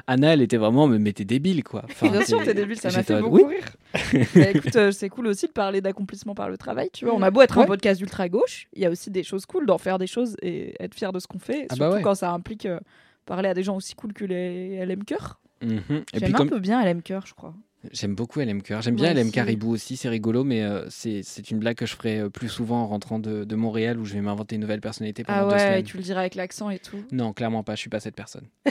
Anna 0.07 0.33
elle 0.33 0.41
était 0.41 0.57
vraiment, 0.57 0.87
mais, 0.87 0.99
mais 0.99 1.13
t'es 1.13 1.25
débile 1.25 1.63
quoi. 1.63 1.83
Enfin, 1.89 2.09
Bien 2.09 2.23
sûr, 2.25 2.39
c'est- 2.39 2.45
t'es 2.45 2.53
débile, 2.53 2.77
ça 2.79 2.89
m'a 2.91 3.03
fait 3.03 3.19
beaucoup 3.21 3.45
oui. 3.47 3.55
rire. 3.55 4.25
Écoute, 4.55 4.75
euh, 4.75 4.91
c'est 4.91 5.09
cool 5.09 5.27
aussi 5.27 5.47
de 5.47 5.51
parler 5.51 5.81
d'accomplissement 5.81 6.35
par 6.35 6.49
le 6.49 6.57
travail, 6.57 6.89
tu 6.91 7.05
vois. 7.05 7.13
On 7.15 7.21
a 7.21 7.31
beau 7.31 7.41
être 7.41 7.57
un 7.57 7.61
Ouais. 7.61 7.67
podcast 7.67 8.01
ultra 8.01 8.27
gauche, 8.29 8.67
il 8.73 8.81
y 8.81 8.85
a 8.85 8.89
aussi 8.89 9.09
des 9.09 9.23
choses 9.23 9.45
cool 9.45 9.65
d'en 9.65 9.77
faire 9.77 9.97
des 9.97 10.07
choses 10.07 10.35
et 10.41 10.75
être 10.83 10.93
fier 10.95 11.11
de 11.13 11.19
ce 11.19 11.27
qu'on 11.27 11.39
fait, 11.39 11.67
Ah 11.69 11.75
surtout 11.75 11.79
bah 11.79 11.91
ouais. 11.97 12.01
quand 12.01 12.15
ça 12.15 12.31
implique 12.31 12.65
euh, 12.65 12.79
parler 13.25 13.49
à 13.49 13.53
des 13.53 13.63
gens 13.63 13.75
aussi 13.77 13.95
cool 13.95 14.13
que 14.13 14.25
les 14.25 14.85
LM 14.85 15.03
Cœur. 15.03 15.39
Mhm. 15.61 15.71
Et 15.71 15.79
J'aime 15.89 16.03
puis 16.23 16.33
un 16.33 16.37
comme 16.37 16.49
peu 16.49 16.59
bien 16.59 16.83
LM 16.83 17.01
Cœur, 17.01 17.25
je 17.25 17.33
crois. 17.33 17.53
j'aime 17.91 18.13
beaucoup 18.15 18.39
LM 18.41 18.61
Cœur, 18.61 18.81
j'aime 18.81 18.95
bien 18.95 19.13
LM. 19.13 19.31
Caribou 19.31 19.71
aussi, 19.71 19.95
c'est 19.95 20.09
rigolo, 20.09 20.43
mais 20.43 20.61
euh, 20.63 20.85
c'est 20.89 21.21
une 21.49 21.59
blague 21.59 21.77
que 21.77 21.85
je 21.85 21.95
ferai 21.95 22.29
plus 22.29 22.49
souvent 22.49 22.81
en 22.83 22.87
rentrant 22.87 23.17
de, 23.19 23.45
de 23.45 23.55
Montréal 23.55 23.97
où 23.99 24.05
je 24.05 24.13
vais 24.13 24.21
m'inventer 24.21 24.55
une 24.55 24.61
nouvelle 24.61 24.81
personnalité 24.81 25.23
pendant 25.23 25.39
Ah 25.39 25.45
deux 25.45 25.51
ouais, 25.53 25.59
semaines. 25.59 25.79
et 25.79 25.83
tu 25.83 25.97
le 25.97 26.03
diras 26.03 26.19
avec 26.19 26.35
l'accent 26.35 26.69
et 26.69 26.79
tout. 26.79 26.97
Non, 27.11 27.31
clairement 27.33 27.63
pas, 27.63 27.75
je 27.75 27.79
suis 27.79 27.89
pas 27.89 27.99
cette 28.01 28.15
personne. 28.15 28.47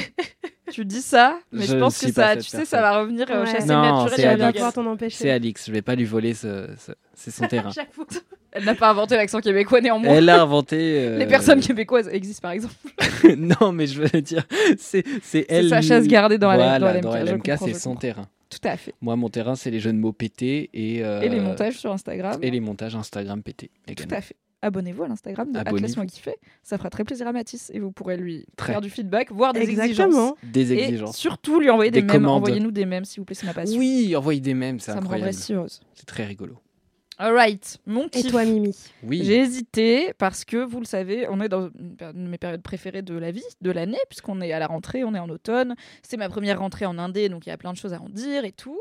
Tu 0.72 0.84
dis 0.84 1.02
ça, 1.02 1.38
mais 1.52 1.66
je, 1.66 1.72
Je 1.72 1.76
pense 1.78 1.98
que 1.98 2.10
ça, 2.10 2.36
tu 2.36 2.42
sais, 2.44 2.64
ça 2.64 2.80
va 2.80 3.00
revenir 3.00 3.26
euh, 3.30 3.44
Ouais. 3.44 3.50
chasser 3.52 3.66
Non, 3.68 4.06
c'est 4.08 4.20
et 4.20 4.24
la 4.24 4.30
Alix. 4.30 4.38
blague. 4.42 4.54
pouvoir 4.54 4.72
t'en 4.72 4.86
empêcher. 4.86 5.16
C'est 5.18 5.30
Alix, 5.30 5.66
je 5.66 5.72
vais 5.72 5.82
pas 5.82 5.94
lui 5.94 6.04
voler, 6.04 6.32
ce- 6.34 6.68
ce- 6.78 6.92
c'est 7.14 7.30
son 7.30 7.46
terrain. 7.48 7.70
Elle 8.52 8.64
n'a 8.64 8.74
pas 8.74 8.88
inventé 8.90 9.16
l'accent 9.16 9.40
québécois 9.40 9.80
néanmoins. 9.80 10.14
Elle 10.14 10.24
l'a 10.26 10.40
inventé. 10.40 10.76
euh, 10.80 11.18
Les 11.18 11.26
personnes 11.26 11.60
québécoises 11.60 12.08
existent 12.08 12.42
par 12.42 12.52
exemple. 12.52 12.74
non, 13.36 13.72
mais 13.72 13.86
je 13.86 14.00
veux 14.02 14.20
dire, 14.22 14.44
c'est 14.78 15.04
c'est 15.22 15.44
elle. 15.48 15.68
sa 15.68 15.82
chasse 15.82 16.06
gardée 16.06 16.38
dans 16.38 16.54
voilà, 16.54 16.78
dans 16.78 16.88
LMK, 16.92 17.02
dans 17.02 17.14
LMK, 17.14 17.52
c'est 17.58 17.74
son 17.74 17.96
terrain. 17.96 18.26
Tout 18.48 18.68
à 18.68 18.76
fait. 18.76 18.94
Moi, 19.00 19.16
mon 19.16 19.28
terrain, 19.28 19.56
c'est 19.56 19.70
les 19.70 19.80
jeux 19.80 19.92
de 19.92 19.98
mots 19.98 20.12
pétés 20.12 20.70
et, 20.72 21.04
euh, 21.04 21.20
Et 21.22 21.28
les 21.28 21.40
montages 21.40 21.74
sur 21.78 21.90
Instagram. 21.92 22.38
et 22.40 22.50
les 22.52 22.60
montages 22.60 22.94
Instagram 22.94 23.42
pétés. 23.42 23.70
Tout 23.96 24.04
à 24.12 24.20
fait. 24.20 24.36
Abonnez-vous 24.64 25.02
à 25.04 25.08
l'Instagram 25.08 25.52
de 25.52 25.58
Abonnez-vous. 25.58 25.76
Atlas 25.84 25.96
Moi 25.96 26.06
Kiffé. 26.06 26.36
Ça 26.62 26.78
fera 26.78 26.88
très 26.90 27.04
plaisir 27.04 27.26
à 27.26 27.32
Mathis 27.32 27.70
et 27.74 27.78
vous 27.80 27.92
pourrez 27.92 28.16
lui 28.16 28.46
Très. 28.56 28.72
faire 28.72 28.80
du 28.80 28.88
feedback, 28.90 29.30
voire 29.30 29.52
des 29.52 29.60
Exactement. 29.60 29.86
exigences. 30.06 30.32
Des 30.42 30.72
Et 30.72 30.82
exigences. 30.84 31.16
surtout 31.16 31.60
lui 31.60 31.68
envoyer 31.70 31.90
des, 31.90 32.00
Des 32.02 32.06
mèmes. 32.12 32.26
Envoyez-nous 32.26 32.70
des 32.70 32.86
mèmes 32.86 33.04
s'il 33.04 33.20
vous 33.20 33.24
plaît, 33.26 33.34
c'est 33.34 33.46
ma 33.46 33.52
passion. 33.54 33.78
Oui, 33.78 34.14
envoyez 34.16 34.40
des 34.40 34.54
mèmes, 34.54 34.80
c'est 34.80 34.86
Ça 34.92 34.96
me 34.96 35.00
rendrait 35.02 35.16
incroyable. 35.16 35.38
si 35.38 35.52
heureuse. 35.54 35.80
C'est 35.94 36.06
très 36.06 36.24
rigolo. 36.24 36.56
Alright, 37.16 37.78
mon 37.86 38.06
Et 38.06 38.10
kiff. 38.10 38.30
toi, 38.30 38.44
Mimi 38.44 38.74
Oui. 39.04 39.22
J'ai 39.22 39.36
hésité 39.38 40.12
parce 40.18 40.44
que 40.44 40.56
vous 40.56 40.80
le 40.80 40.84
savez, 40.86 41.28
on 41.30 41.40
est 41.40 41.48
dans 41.48 41.68
une 41.78 41.94
de 42.24 42.28
mes 42.28 42.38
périodes 42.38 42.62
préférées 42.62 43.02
de 43.02 43.14
la 43.14 43.30
vie, 43.30 43.44
de 43.60 43.70
l'année, 43.70 44.00
puisqu'on 44.08 44.40
est 44.40 44.52
à 44.52 44.58
la 44.58 44.66
rentrée, 44.66 45.04
on 45.04 45.14
est 45.14 45.18
en 45.20 45.28
automne. 45.28 45.76
C'est 46.02 46.16
ma 46.16 46.28
première 46.28 46.58
rentrée 46.58 46.86
en 46.86 46.98
Indé, 46.98 47.28
donc 47.28 47.46
il 47.46 47.50
y 47.50 47.52
a 47.52 47.56
plein 47.56 47.72
de 47.72 47.78
choses 47.78 47.92
à 47.92 48.00
en 48.02 48.08
dire 48.08 48.44
et 48.44 48.50
tout. 48.50 48.80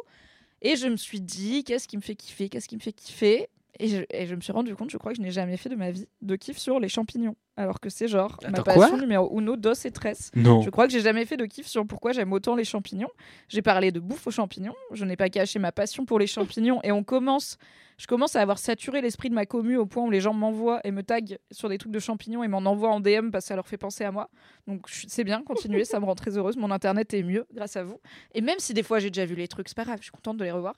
Et 0.63 0.77
je 0.77 0.87
me 0.87 0.95
suis 0.95 1.21
dit, 1.21 1.63
qu'est-ce 1.63 1.87
qui 1.87 1.97
me 1.97 2.01
fait 2.01 2.15
kiffer? 2.15 2.49
Qu'est-ce 2.49 2.67
qui 2.67 2.75
me 2.75 2.81
fait 2.81 2.93
kiffer? 2.93 3.49
Et 3.79 3.87
je, 3.87 4.03
et 4.11 4.27
je 4.27 4.35
me 4.35 4.41
suis 4.41 4.51
rendu 4.51 4.75
compte, 4.75 4.91
je 4.91 4.97
crois 4.97 5.11
que 5.13 5.17
je 5.17 5.21
n'ai 5.21 5.31
jamais 5.31 5.57
fait 5.57 5.69
de 5.69 5.75
ma 5.75 5.91
vie 5.91 6.07
de 6.21 6.35
kiff 6.35 6.57
sur 6.57 6.79
les 6.79 6.89
champignons. 6.89 7.35
Alors 7.55 7.79
que 7.79 7.89
c'est 7.89 8.07
genre 8.07 8.37
ma 8.41 8.49
Attends, 8.49 8.63
passion 8.63 8.89
quoi 8.89 8.99
numéro 8.99 9.39
uno, 9.39 9.55
dos 9.55 9.73
et 9.73 9.91
tresse. 9.91 10.31
Non. 10.35 10.61
Je 10.61 10.69
crois 10.69 10.87
que 10.87 10.93
j'ai 10.93 11.01
jamais 11.01 11.25
fait 11.25 11.37
de 11.37 11.45
kiff 11.45 11.67
sur 11.67 11.85
pourquoi 11.85 12.11
j'aime 12.11 12.33
autant 12.33 12.55
les 12.55 12.63
champignons. 12.63 13.09
J'ai 13.47 13.61
parlé 13.61 13.91
de 13.91 13.99
bouffe 13.99 14.25
aux 14.25 14.31
champignons. 14.31 14.73
Je 14.91 15.05
n'ai 15.05 15.15
pas 15.15 15.29
caché 15.29 15.59
ma 15.59 15.71
passion 15.71 16.05
pour 16.05 16.17
les 16.17 16.25
champignons. 16.25 16.79
Et 16.83 16.91
on 16.91 17.03
commence, 17.03 17.57
je 17.99 18.07
commence 18.07 18.35
à 18.35 18.41
avoir 18.41 18.57
saturé 18.57 19.01
l'esprit 19.01 19.29
de 19.29 19.35
ma 19.35 19.45
commu 19.45 19.77
au 19.77 19.85
point 19.85 20.03
où 20.03 20.09
les 20.09 20.19
gens 20.19 20.33
m'envoient 20.33 20.81
et 20.83 20.89
me 20.89 21.03
taguent 21.03 21.37
sur 21.51 21.69
des 21.69 21.77
trucs 21.77 21.91
de 21.91 21.99
champignons 21.99 22.43
et 22.43 22.47
m'en 22.47 22.59
envoient 22.59 22.89
en 22.89 22.99
DM 22.99 23.29
parce 23.29 23.45
que 23.45 23.49
ça 23.49 23.55
leur 23.55 23.67
fait 23.67 23.77
penser 23.77 24.03
à 24.03 24.11
moi. 24.11 24.29
Donc 24.67 24.87
c'est 24.89 25.23
bien, 25.23 25.43
continuez, 25.43 25.85
ça 25.85 25.99
me 25.99 26.05
rend 26.05 26.15
très 26.15 26.37
heureuse. 26.37 26.57
Mon 26.57 26.71
internet 26.71 27.13
est 27.13 27.23
mieux 27.23 27.45
grâce 27.53 27.75
à 27.75 27.83
vous. 27.83 27.99
Et 28.33 28.41
même 28.41 28.57
si 28.57 28.73
des 28.73 28.83
fois 28.83 28.97
j'ai 28.97 29.11
déjà 29.11 29.25
vu 29.25 29.35
les 29.35 29.47
trucs, 29.47 29.67
c'est 29.69 29.77
pas 29.77 29.85
grave, 29.85 29.97
je 29.99 30.05
suis 30.05 30.11
contente 30.11 30.37
de 30.37 30.43
les 30.43 30.51
revoir. 30.51 30.75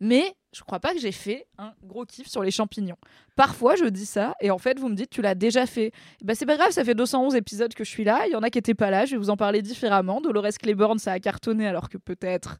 Mais 0.00 0.34
je 0.52 0.62
crois 0.62 0.80
pas 0.80 0.92
que 0.92 1.00
j'ai 1.00 1.12
fait 1.12 1.46
un 1.58 1.72
gros 1.82 2.04
kiff 2.04 2.28
sur 2.28 2.42
les 2.42 2.50
champignons. 2.50 2.96
Parfois, 3.36 3.74
je 3.76 3.84
dis 3.86 4.06
ça, 4.06 4.34
et 4.40 4.50
en 4.50 4.58
fait, 4.58 4.78
vous 4.78 4.88
me 4.88 4.94
dites, 4.94 5.10
tu 5.10 5.22
l'as 5.22 5.34
déjà 5.34 5.66
fait. 5.66 5.92
Bah, 6.22 6.34
c'est 6.34 6.46
pas 6.46 6.56
grave, 6.56 6.70
ça 6.70 6.84
fait 6.84 6.94
211 6.94 7.34
épisodes 7.34 7.74
que 7.74 7.84
je 7.84 7.90
suis 7.90 8.04
là. 8.04 8.26
Il 8.26 8.32
y 8.32 8.36
en 8.36 8.42
a 8.42 8.50
qui 8.50 8.58
étaient 8.58 8.74
pas 8.74 8.90
là, 8.90 9.04
je 9.04 9.12
vais 9.12 9.16
vous 9.18 9.30
en 9.30 9.36
parler 9.36 9.62
différemment. 9.62 10.20
Dolores 10.20 10.58
Claiborne, 10.60 10.98
ça 10.98 11.12
a 11.12 11.18
cartonné, 11.18 11.66
alors 11.66 11.88
que 11.88 11.98
peut-être 11.98 12.58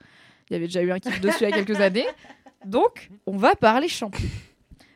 il 0.51 0.55
y 0.55 0.56
avait 0.56 0.66
déjà 0.66 0.82
eu 0.82 0.90
un 0.93 0.98
kiff 0.98 1.20
dessus 1.20 1.39
il 1.40 1.51
y 1.51 1.52
a 1.52 1.52
quelques 1.52 1.81
années. 1.81 2.06
Donc, 2.65 3.11
on 3.27 3.36
va 3.36 3.55
parler 3.55 3.89
champignons. 3.89 4.31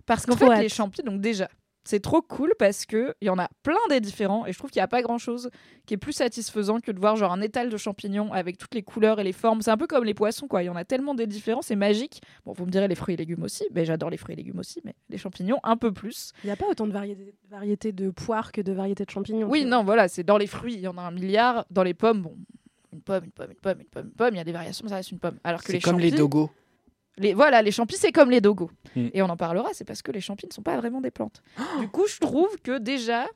Parce 0.06 0.24
qu'en 0.24 0.36
fait, 0.36 0.50
hâte. 0.50 0.62
les 0.62 0.68
champignons, 0.68 1.12
donc 1.12 1.20
déjà, 1.20 1.48
c'est 1.88 2.00
trop 2.00 2.20
cool 2.20 2.52
parce 2.58 2.84
qu'il 2.84 3.14
y 3.22 3.30
en 3.30 3.38
a 3.38 3.48
plein 3.62 3.78
des 3.88 4.00
différents, 4.00 4.44
et 4.44 4.52
je 4.52 4.58
trouve 4.58 4.70
qu'il 4.70 4.78
n'y 4.80 4.84
a 4.84 4.88
pas 4.88 5.00
grand-chose 5.00 5.48
qui 5.86 5.94
est 5.94 5.96
plus 5.96 6.12
satisfaisant 6.12 6.80
que 6.80 6.92
de 6.92 7.00
voir 7.00 7.16
genre 7.16 7.32
un 7.32 7.40
étal 7.40 7.70
de 7.70 7.76
champignons 7.78 8.30
avec 8.30 8.58
toutes 8.58 8.74
les 8.74 8.82
couleurs 8.82 9.20
et 9.20 9.24
les 9.24 9.32
formes. 9.32 9.62
C'est 9.62 9.70
un 9.70 9.78
peu 9.78 9.86
comme 9.86 10.04
les 10.04 10.12
poissons, 10.12 10.48
quoi. 10.48 10.62
Il 10.62 10.66
y 10.66 10.68
en 10.68 10.76
a 10.76 10.84
tellement 10.84 11.14
des 11.14 11.26
différents, 11.26 11.62
c'est 11.62 11.76
magique. 11.76 12.20
Bon, 12.44 12.52
vous 12.52 12.66
me 12.66 12.70
direz 12.70 12.88
les 12.88 12.94
fruits 12.94 13.14
et 13.14 13.16
légumes 13.16 13.42
aussi, 13.42 13.64
mais 13.72 13.86
j'adore 13.86 14.10
les 14.10 14.18
fruits 14.18 14.34
et 14.34 14.36
légumes 14.36 14.58
aussi, 14.58 14.82
mais 14.84 14.94
les 15.08 15.16
champignons 15.16 15.60
un 15.62 15.78
peu 15.78 15.90
plus. 15.90 16.32
Il 16.44 16.48
n'y 16.48 16.52
a 16.52 16.56
pas 16.56 16.66
autant 16.66 16.86
de 16.86 16.92
variétés 16.92 17.34
variétés 17.50 17.92
de 17.92 18.10
poires 18.10 18.52
que 18.52 18.60
de 18.60 18.72
variétés 18.72 19.06
de 19.06 19.10
champignons. 19.10 19.48
Oui, 19.48 19.64
non, 19.64 19.82
voilà, 19.82 20.08
c'est 20.08 20.24
dans 20.24 20.36
les 20.36 20.46
fruits, 20.46 20.74
il 20.74 20.80
y 20.80 20.88
en 20.88 20.98
a 20.98 21.02
un 21.02 21.10
milliard. 21.10 21.64
Dans 21.70 21.84
les 21.84 21.94
pommes, 21.94 22.20
bon, 22.20 22.36
une 22.92 23.00
pomme, 23.00 23.24
une 23.24 23.30
pomme, 23.30 23.50
une 23.50 23.56
pomme, 23.56 23.80
une 23.80 23.86
pomme, 23.86 24.04
une 24.04 24.12
pomme, 24.12 24.34
il 24.34 24.36
y 24.36 24.40
a 24.40 24.44
des 24.44 24.52
variations, 24.52 24.84
mais 24.84 24.90
ça 24.90 24.96
reste 24.96 25.12
une 25.12 25.20
pomme. 25.20 25.38
Alors 25.42 25.60
que 25.60 25.68
C'est 25.68 25.72
les 25.72 25.80
comme 25.80 25.98
les 25.98 26.10
dogos. 26.10 26.50
Les, 27.18 27.34
voilà, 27.34 27.62
les 27.62 27.70
champis, 27.70 27.96
c'est 27.96 28.12
comme 28.12 28.30
les 28.30 28.40
dogos. 28.40 28.70
Mm. 28.96 29.08
Et 29.12 29.22
on 29.22 29.28
en 29.28 29.36
parlera, 29.36 29.70
c'est 29.72 29.84
parce 29.84 30.02
que 30.02 30.12
les 30.12 30.20
champis 30.20 30.46
ne 30.46 30.52
sont 30.52 30.62
pas 30.62 30.76
vraiment 30.76 31.00
des 31.00 31.10
plantes. 31.10 31.42
du 31.80 31.88
coup, 31.88 32.06
je 32.06 32.18
trouve 32.18 32.56
que 32.62 32.78
déjà, 32.78 33.26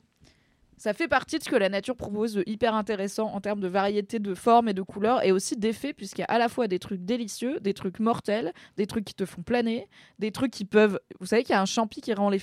ça 0.77 0.93
fait 0.93 1.07
partie 1.07 1.37
de 1.37 1.43
ce 1.43 1.49
que 1.49 1.55
la 1.55 1.69
nature 1.69 1.95
propose 1.95 2.33
de 2.33 2.43
hyper 2.45 2.75
intéressant 2.75 3.27
en 3.33 3.39
termes 3.39 3.59
de 3.59 3.67
variété 3.67 4.19
de 4.19 4.33
formes 4.33 4.67
et 4.67 4.73
de 4.73 4.81
couleurs 4.81 5.23
et 5.23 5.31
aussi 5.31 5.55
d'effets, 5.55 5.93
puisqu'il 5.93 6.21
y 6.21 6.25
a 6.25 6.27
à 6.27 6.37
la 6.37 6.49
fois 6.49 6.67
des 6.67 6.79
trucs 6.79 7.05
délicieux, 7.05 7.59
des 7.61 7.73
trucs 7.73 7.99
mortels, 7.99 8.53
des 8.77 8.87
trucs 8.87 9.05
qui 9.05 9.13
te 9.13 9.25
font 9.25 9.43
planer, 9.43 9.87
des 10.19 10.31
trucs 10.31 10.51
qui 10.51 10.65
peuvent. 10.65 10.99
Vous 11.19 11.27
savez 11.27 11.43
qu'il 11.43 11.53
y 11.53 11.57
a 11.57 11.61
un 11.61 11.65
champi 11.65 12.01
qui 12.01 12.13
rend 12.13 12.29
les, 12.29 12.41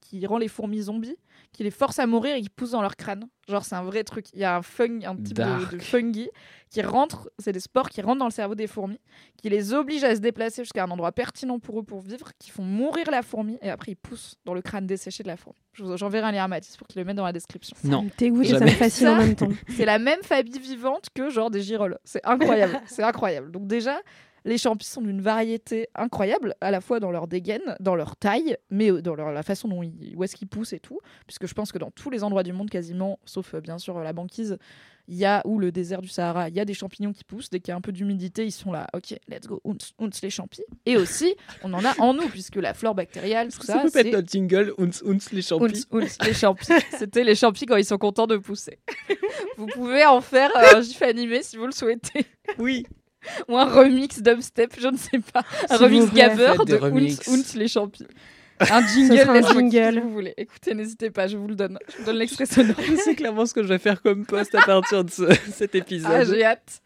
qui 0.00 0.26
rend 0.26 0.38
les 0.38 0.48
fourmis 0.48 0.82
zombies, 0.82 1.16
qui 1.56 1.62
les 1.64 1.70
force 1.70 1.98
à 1.98 2.06
mourir 2.06 2.36
et 2.36 2.42
qui 2.42 2.50
pousse 2.50 2.72
dans 2.72 2.82
leur 2.82 2.96
crâne. 2.96 3.24
Genre, 3.48 3.64
c'est 3.64 3.76
un 3.76 3.82
vrai 3.82 4.04
truc. 4.04 4.26
Il 4.34 4.40
y 4.40 4.44
a 4.44 4.56
un, 4.56 4.62
fung, 4.62 5.00
un 5.06 5.16
type 5.16 5.38
de, 5.38 5.76
de 5.76 5.78
fungi 5.78 6.28
qui 6.68 6.82
rentre, 6.82 7.30
c'est 7.38 7.52
des 7.52 7.60
spores 7.60 7.88
qui 7.88 8.02
rentrent 8.02 8.18
dans 8.18 8.26
le 8.26 8.30
cerveau 8.30 8.54
des 8.54 8.66
fourmis, 8.66 9.00
qui 9.38 9.48
les 9.48 9.72
obligent 9.72 10.04
à 10.04 10.14
se 10.14 10.20
déplacer 10.20 10.64
jusqu'à 10.64 10.84
un 10.84 10.90
endroit 10.90 11.12
pertinent 11.12 11.58
pour 11.58 11.80
eux 11.80 11.82
pour 11.82 12.00
vivre, 12.00 12.30
qui 12.38 12.50
font 12.50 12.62
mourir 12.62 13.10
la 13.10 13.22
fourmi 13.22 13.56
et 13.62 13.70
après 13.70 13.92
ils 13.92 13.96
poussent 13.96 14.34
dans 14.44 14.52
le 14.52 14.60
crâne 14.60 14.86
desséché 14.86 15.22
de 15.22 15.28
la 15.28 15.38
fourmi. 15.38 15.58
Je 15.72 15.82
vous- 15.84 15.96
J'enverrai 15.96 16.26
un 16.26 16.32
lien 16.32 16.44
à 16.44 16.48
Mathis 16.48 16.76
pour 16.76 16.86
qu'il 16.88 16.98
le 16.98 17.06
mette 17.06 17.16
dans 17.16 17.24
la 17.24 17.32
description. 17.32 17.74
Non. 17.84 18.06
et 18.20 18.44
ça 18.44 18.60
me 18.60 18.66
fascine 18.68 19.08
en 19.08 19.16
même 19.16 19.34
temps. 19.34 19.48
C'est 19.74 19.86
la 19.86 19.98
même 19.98 20.22
famille 20.22 20.58
vivante 20.58 21.06
que 21.14 21.30
genre 21.30 21.50
des 21.50 21.62
girolles. 21.62 21.98
C'est 22.04 22.20
incroyable. 22.26 22.80
c'est 22.86 23.02
incroyable. 23.02 23.50
Donc 23.50 23.66
déjà, 23.66 23.98
les 24.46 24.56
champis 24.58 24.86
sont 24.86 25.02
d'une 25.02 25.20
variété 25.20 25.88
incroyable, 25.94 26.54
à 26.60 26.70
la 26.70 26.80
fois 26.80 27.00
dans 27.00 27.10
leur 27.10 27.26
dégaine, 27.26 27.76
dans 27.80 27.96
leur 27.96 28.16
taille, 28.16 28.56
mais 28.70 28.90
euh, 28.90 29.02
dans 29.02 29.14
leur- 29.14 29.32
la 29.32 29.42
façon 29.42 29.68
dont 29.68 29.82
ils, 29.82 30.14
où 30.16 30.24
est-ce 30.24 30.36
qu'ils 30.36 30.48
poussent 30.48 30.72
et 30.72 30.78
tout. 30.80 31.00
Puisque 31.26 31.46
je 31.46 31.52
pense 31.52 31.72
que 31.72 31.78
dans 31.78 31.90
tous 31.90 32.08
les 32.10 32.22
endroits 32.24 32.44
du 32.44 32.52
monde 32.52 32.70
quasiment, 32.70 33.18
sauf 33.24 33.54
euh, 33.54 33.60
bien 33.60 33.76
sûr 33.78 33.98
euh, 33.98 34.04
la 34.04 34.12
banquise, 34.12 34.56
il 35.08 35.16
y 35.16 35.24
a 35.24 35.40
ou 35.44 35.58
le 35.58 35.70
désert 35.70 36.00
du 36.00 36.08
Sahara, 36.08 36.48
il 36.48 36.54
y 36.56 36.60
a 36.60 36.64
des 36.64 36.74
champignons 36.74 37.12
qui 37.12 37.22
poussent. 37.24 37.50
Dès 37.50 37.60
qu'il 37.60 37.70
y 37.70 37.74
a 37.74 37.76
un 37.76 37.80
peu 37.80 37.92
d'humidité, 37.92 38.44
ils 38.44 38.50
sont 38.52 38.72
là. 38.72 38.86
Ok, 38.94 39.14
let's 39.28 39.46
go, 39.46 39.60
ounce, 39.64 39.92
ounce 39.98 40.22
les 40.22 40.30
champis. 40.30 40.62
Et 40.84 40.96
aussi, 40.96 41.34
on 41.62 41.72
en 41.74 41.84
a 41.84 41.94
en 42.00 42.14
nous, 42.14 42.28
puisque 42.28 42.56
la 42.56 42.74
flore 42.74 42.94
bactériale, 42.96 43.52
tout 43.52 43.62
ça, 43.62 43.80
peut 43.82 43.88
c'est 43.88 44.06
être 44.08 44.12
notre 44.12 44.28
jingle, 44.28 44.72
Ounce 44.78 45.02
Ounce 45.04 45.30
les 45.32 45.42
champis. 45.42 45.64
Ounce, 45.64 45.86
ounce, 45.92 46.18
les 46.26 46.34
champis. 46.34 46.66
C'était 46.98 47.22
les 47.24 47.34
champis 47.36 47.66
quand 47.66 47.76
ils 47.76 47.84
sont 47.84 47.98
contents 47.98 48.26
de 48.26 48.36
pousser. 48.36 48.78
vous 49.58 49.66
pouvez 49.66 50.04
en 50.04 50.20
faire 50.20 50.50
euh, 50.56 50.78
un 50.78 50.80
gif 50.82 51.00
animé 51.02 51.42
si 51.42 51.56
vous 51.56 51.66
le 51.66 51.72
souhaitez. 51.72 52.26
Oui. 52.58 52.84
Ou 53.48 53.56
un 53.56 53.64
remix 53.64 54.20
dubstep, 54.22 54.74
je 54.80 54.88
ne 54.88 54.96
sais 54.96 55.18
pas. 55.32 55.42
Un 55.70 55.76
remix 55.76 56.12
gabber 56.12 56.52
de 56.66 56.78
ounce 57.30 57.54
les 57.54 57.68
champis. 57.68 58.06
Un 58.58 58.86
jingle, 58.86 59.18
un 59.28 59.42
jingle. 59.52 59.92
si 59.92 60.00
vous 60.00 60.10
voulez. 60.14 60.32
Écoutez, 60.38 60.72
n'hésitez 60.74 61.10
pas, 61.10 61.26
je 61.26 61.36
vous 61.36 61.46
le 61.46 61.54
donne. 61.54 61.78
Je 61.92 61.98
vous 61.98 62.04
donne 62.04 62.16
l'extrait 62.16 62.46
sonore. 62.46 62.74
C'est 63.04 63.14
clairement 63.14 63.44
ce 63.44 63.52
que 63.52 63.62
je 63.62 63.68
vais 63.68 63.76
faire 63.78 64.00
comme 64.00 64.24
post 64.24 64.54
à 64.54 64.62
partir 64.62 65.04
de 65.04 65.10
ce- 65.10 65.30
cet 65.52 65.74
épisode. 65.74 66.10
Ah, 66.10 66.24
j'ai 66.24 66.42
hâte. 66.42 66.80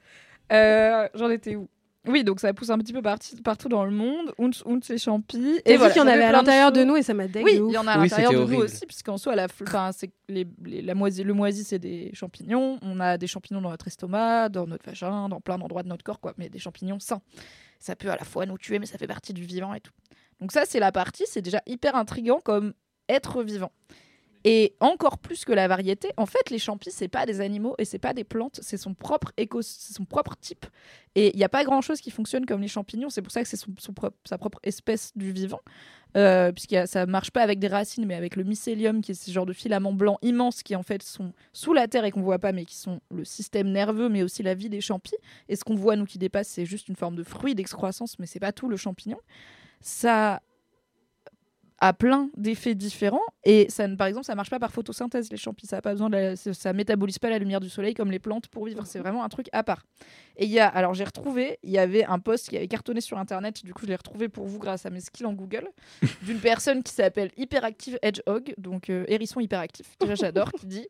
Euh, 0.50 1.06
J'en 1.14 1.30
étais 1.30 1.54
où? 1.54 1.68
Oui, 2.06 2.24
donc 2.24 2.40
ça 2.40 2.54
pousse 2.54 2.70
un 2.70 2.78
petit 2.78 2.94
peu 2.94 3.02
parti- 3.02 3.36
partout 3.42 3.68
dans 3.68 3.84
le 3.84 3.90
monde. 3.90 4.32
Ounce, 4.38 4.62
ounce 4.64 4.88
et 4.88 4.96
champi. 4.96 5.60
T'as 5.64 5.72
Et 5.74 5.76
dit 5.78 5.84
qu'il 5.88 5.96
y 5.96 6.00
en 6.00 6.06
avait 6.06 6.24
à 6.24 6.28
de 6.28 6.32
l'intérieur 6.32 6.72
de 6.72 6.82
nous 6.82 6.96
et 6.96 7.02
ça 7.02 7.12
m'a 7.12 7.28
dégue 7.28 7.44
Oui, 7.44 7.60
il 7.68 7.72
y 7.74 7.76
en 7.78 7.86
a 7.86 7.92
à 7.92 7.98
Oui, 7.98 8.04
l'intérieur 8.08 8.32
de 8.32 8.36
c'était 8.38 8.48
nous 8.50 8.56
horrible. 8.58 8.62
aussi, 8.74 8.86
puisqu'en 8.86 9.18
soi, 9.18 9.34
la, 9.36 9.48
c'est 9.92 10.10
les, 10.28 10.46
les- 10.64 10.80
la 10.80 10.94
moisi, 10.94 11.22
le 11.22 11.34
moisi, 11.34 11.62
c'est 11.62 11.78
des 11.78 12.10
champignons. 12.14 12.78
On 12.80 13.00
a 13.00 13.18
des 13.18 13.26
champignons 13.26 13.60
dans 13.60 13.68
notre 13.70 13.86
estomac, 13.86 14.48
dans 14.48 14.66
notre 14.66 14.86
vagin, 14.86 15.28
dans 15.28 15.40
plein 15.42 15.58
d'endroits 15.58 15.82
de 15.82 15.88
notre 15.88 16.02
corps, 16.02 16.20
quoi. 16.20 16.32
Mais 16.38 16.48
des 16.48 16.58
champignons 16.58 16.98
sains. 17.00 17.20
Ça 17.78 17.94
peut 17.96 18.10
à 18.10 18.16
la 18.16 18.24
fois 18.24 18.46
nous 18.46 18.56
tuer, 18.56 18.78
mais 18.78 18.86
ça 18.86 18.96
fait 18.96 19.06
partie 19.06 19.34
du 19.34 19.42
vivant 19.44 19.74
et 19.74 19.80
tout. 19.80 19.92
Donc 20.40 20.52
ça, 20.52 20.62
c'est 20.66 20.80
la 20.80 20.92
partie, 20.92 21.24
c'est 21.26 21.42
déjà 21.42 21.60
hyper 21.66 21.96
intriguant 21.96 22.40
comme 22.42 22.72
être 23.10 23.42
vivant. 23.42 23.72
Et 24.44 24.74
encore 24.80 25.18
plus 25.18 25.44
que 25.44 25.52
la 25.52 25.68
variété, 25.68 26.12
en 26.16 26.24
fait, 26.24 26.48
les 26.50 26.58
champis, 26.58 26.90
c'est 26.90 27.08
pas 27.08 27.26
des 27.26 27.40
animaux 27.42 27.74
et 27.78 27.84
c'est 27.84 27.98
pas 27.98 28.14
des 28.14 28.24
plantes, 28.24 28.58
c'est 28.62 28.78
son 28.78 28.94
propre 28.94 29.32
éco, 29.36 29.60
son 29.62 30.06
propre 30.06 30.34
type. 30.40 30.64
Et 31.14 31.30
il 31.34 31.36
n'y 31.36 31.44
a 31.44 31.50
pas 31.50 31.64
grand 31.64 31.82
chose 31.82 32.00
qui 32.00 32.10
fonctionne 32.10 32.46
comme 32.46 32.62
les 32.62 32.68
champignons, 32.68 33.10
c'est 33.10 33.20
pour 33.20 33.32
ça 33.32 33.42
que 33.42 33.48
c'est 33.48 33.58
son, 33.58 33.74
sa 34.24 34.38
propre 34.38 34.58
espèce 34.62 35.12
du 35.14 35.32
vivant. 35.32 35.60
Euh, 36.16 36.50
puisque 36.50 36.74
ça 36.88 37.06
marche 37.06 37.30
pas 37.30 37.42
avec 37.42 37.58
des 37.60 37.68
racines, 37.68 38.04
mais 38.04 38.14
avec 38.14 38.34
le 38.34 38.42
mycélium, 38.42 39.00
qui 39.00 39.12
est 39.12 39.14
ce 39.14 39.30
genre 39.30 39.46
de 39.46 39.52
filaments 39.52 39.92
blancs 39.92 40.18
immenses 40.22 40.62
qui 40.62 40.74
en 40.74 40.82
fait 40.82 41.02
sont 41.02 41.32
sous 41.52 41.72
la 41.72 41.86
terre 41.86 42.04
et 42.04 42.10
qu'on 42.10 42.22
voit 42.22 42.38
pas, 42.38 42.52
mais 42.52 42.64
qui 42.64 42.76
sont 42.76 43.00
le 43.10 43.24
système 43.24 43.70
nerveux, 43.70 44.08
mais 44.08 44.22
aussi 44.22 44.42
la 44.42 44.54
vie 44.54 44.68
des 44.68 44.80
champis. 44.80 45.14
Et 45.48 45.54
ce 45.54 45.64
qu'on 45.64 45.76
voit 45.76 45.96
nous 45.96 46.06
qui 46.06 46.18
dépasse, 46.18 46.48
c'est 46.48 46.66
juste 46.66 46.88
une 46.88 46.96
forme 46.96 47.14
de 47.14 47.22
fruit 47.22 47.54
d'excroissance, 47.54 48.18
mais 48.18 48.26
c'est 48.26 48.40
pas 48.40 48.52
tout 48.52 48.68
le 48.68 48.76
champignon. 48.76 49.18
Ça 49.82 50.42
a 51.80 51.92
plein 51.94 52.28
d'effets 52.36 52.74
différents 52.74 53.22
et 53.44 53.66
ça, 53.70 53.88
ne- 53.88 53.96
par 53.96 54.06
exemple, 54.06 54.26
ça 54.26 54.34
marche 54.34 54.50
pas 54.50 54.58
par 54.58 54.70
photosynthèse 54.70 55.30
les 55.30 55.36
champis. 55.38 55.66
Ça 55.66 55.78
a 55.78 55.80
pas 55.80 55.92
besoin 55.92 56.10
de 56.10 56.16
la- 56.16 56.36
ça- 56.36 56.52
ça 56.52 56.72
métabolise 56.72 57.18
pas 57.18 57.30
la 57.30 57.38
lumière 57.38 57.60
du 57.60 57.70
soleil 57.70 57.94
comme 57.94 58.10
les 58.10 58.18
plantes 58.18 58.48
pour 58.48 58.66
vivre. 58.66 58.84
C'est 58.86 58.98
vraiment 58.98 59.24
un 59.24 59.28
truc 59.28 59.48
à 59.52 59.62
part. 59.62 59.84
Et 60.36 60.44
il 60.44 60.50
y 60.50 60.60
a, 60.60 60.68
alors 60.68 60.94
j'ai 60.94 61.04
retrouvé, 61.04 61.58
il 61.62 61.70
y 61.70 61.78
avait 61.78 62.04
un 62.04 62.18
post 62.18 62.48
qui 62.50 62.56
avait 62.56 62.68
cartonné 62.68 63.00
sur 63.00 63.18
internet. 63.18 63.64
Du 63.64 63.72
coup, 63.74 63.82
je 63.84 63.88
l'ai 63.88 63.96
retrouvé 63.96 64.28
pour 64.28 64.46
vous 64.46 64.58
grâce 64.58 64.84
à 64.86 64.90
mes 64.90 65.00
skills 65.00 65.26
en 65.26 65.32
Google 65.32 65.68
d'une 66.22 66.38
personne 66.38 66.82
qui 66.82 66.92
s'appelle 66.92 67.30
Hyperactive 67.36 67.98
Hedgehog, 68.02 68.54
donc 68.58 68.90
euh, 68.90 69.04
hérisson 69.08 69.40
hyperactif. 69.40 69.96
Déjà, 70.00 70.14
j'adore. 70.14 70.52
qui 70.52 70.66
dit 70.66 70.86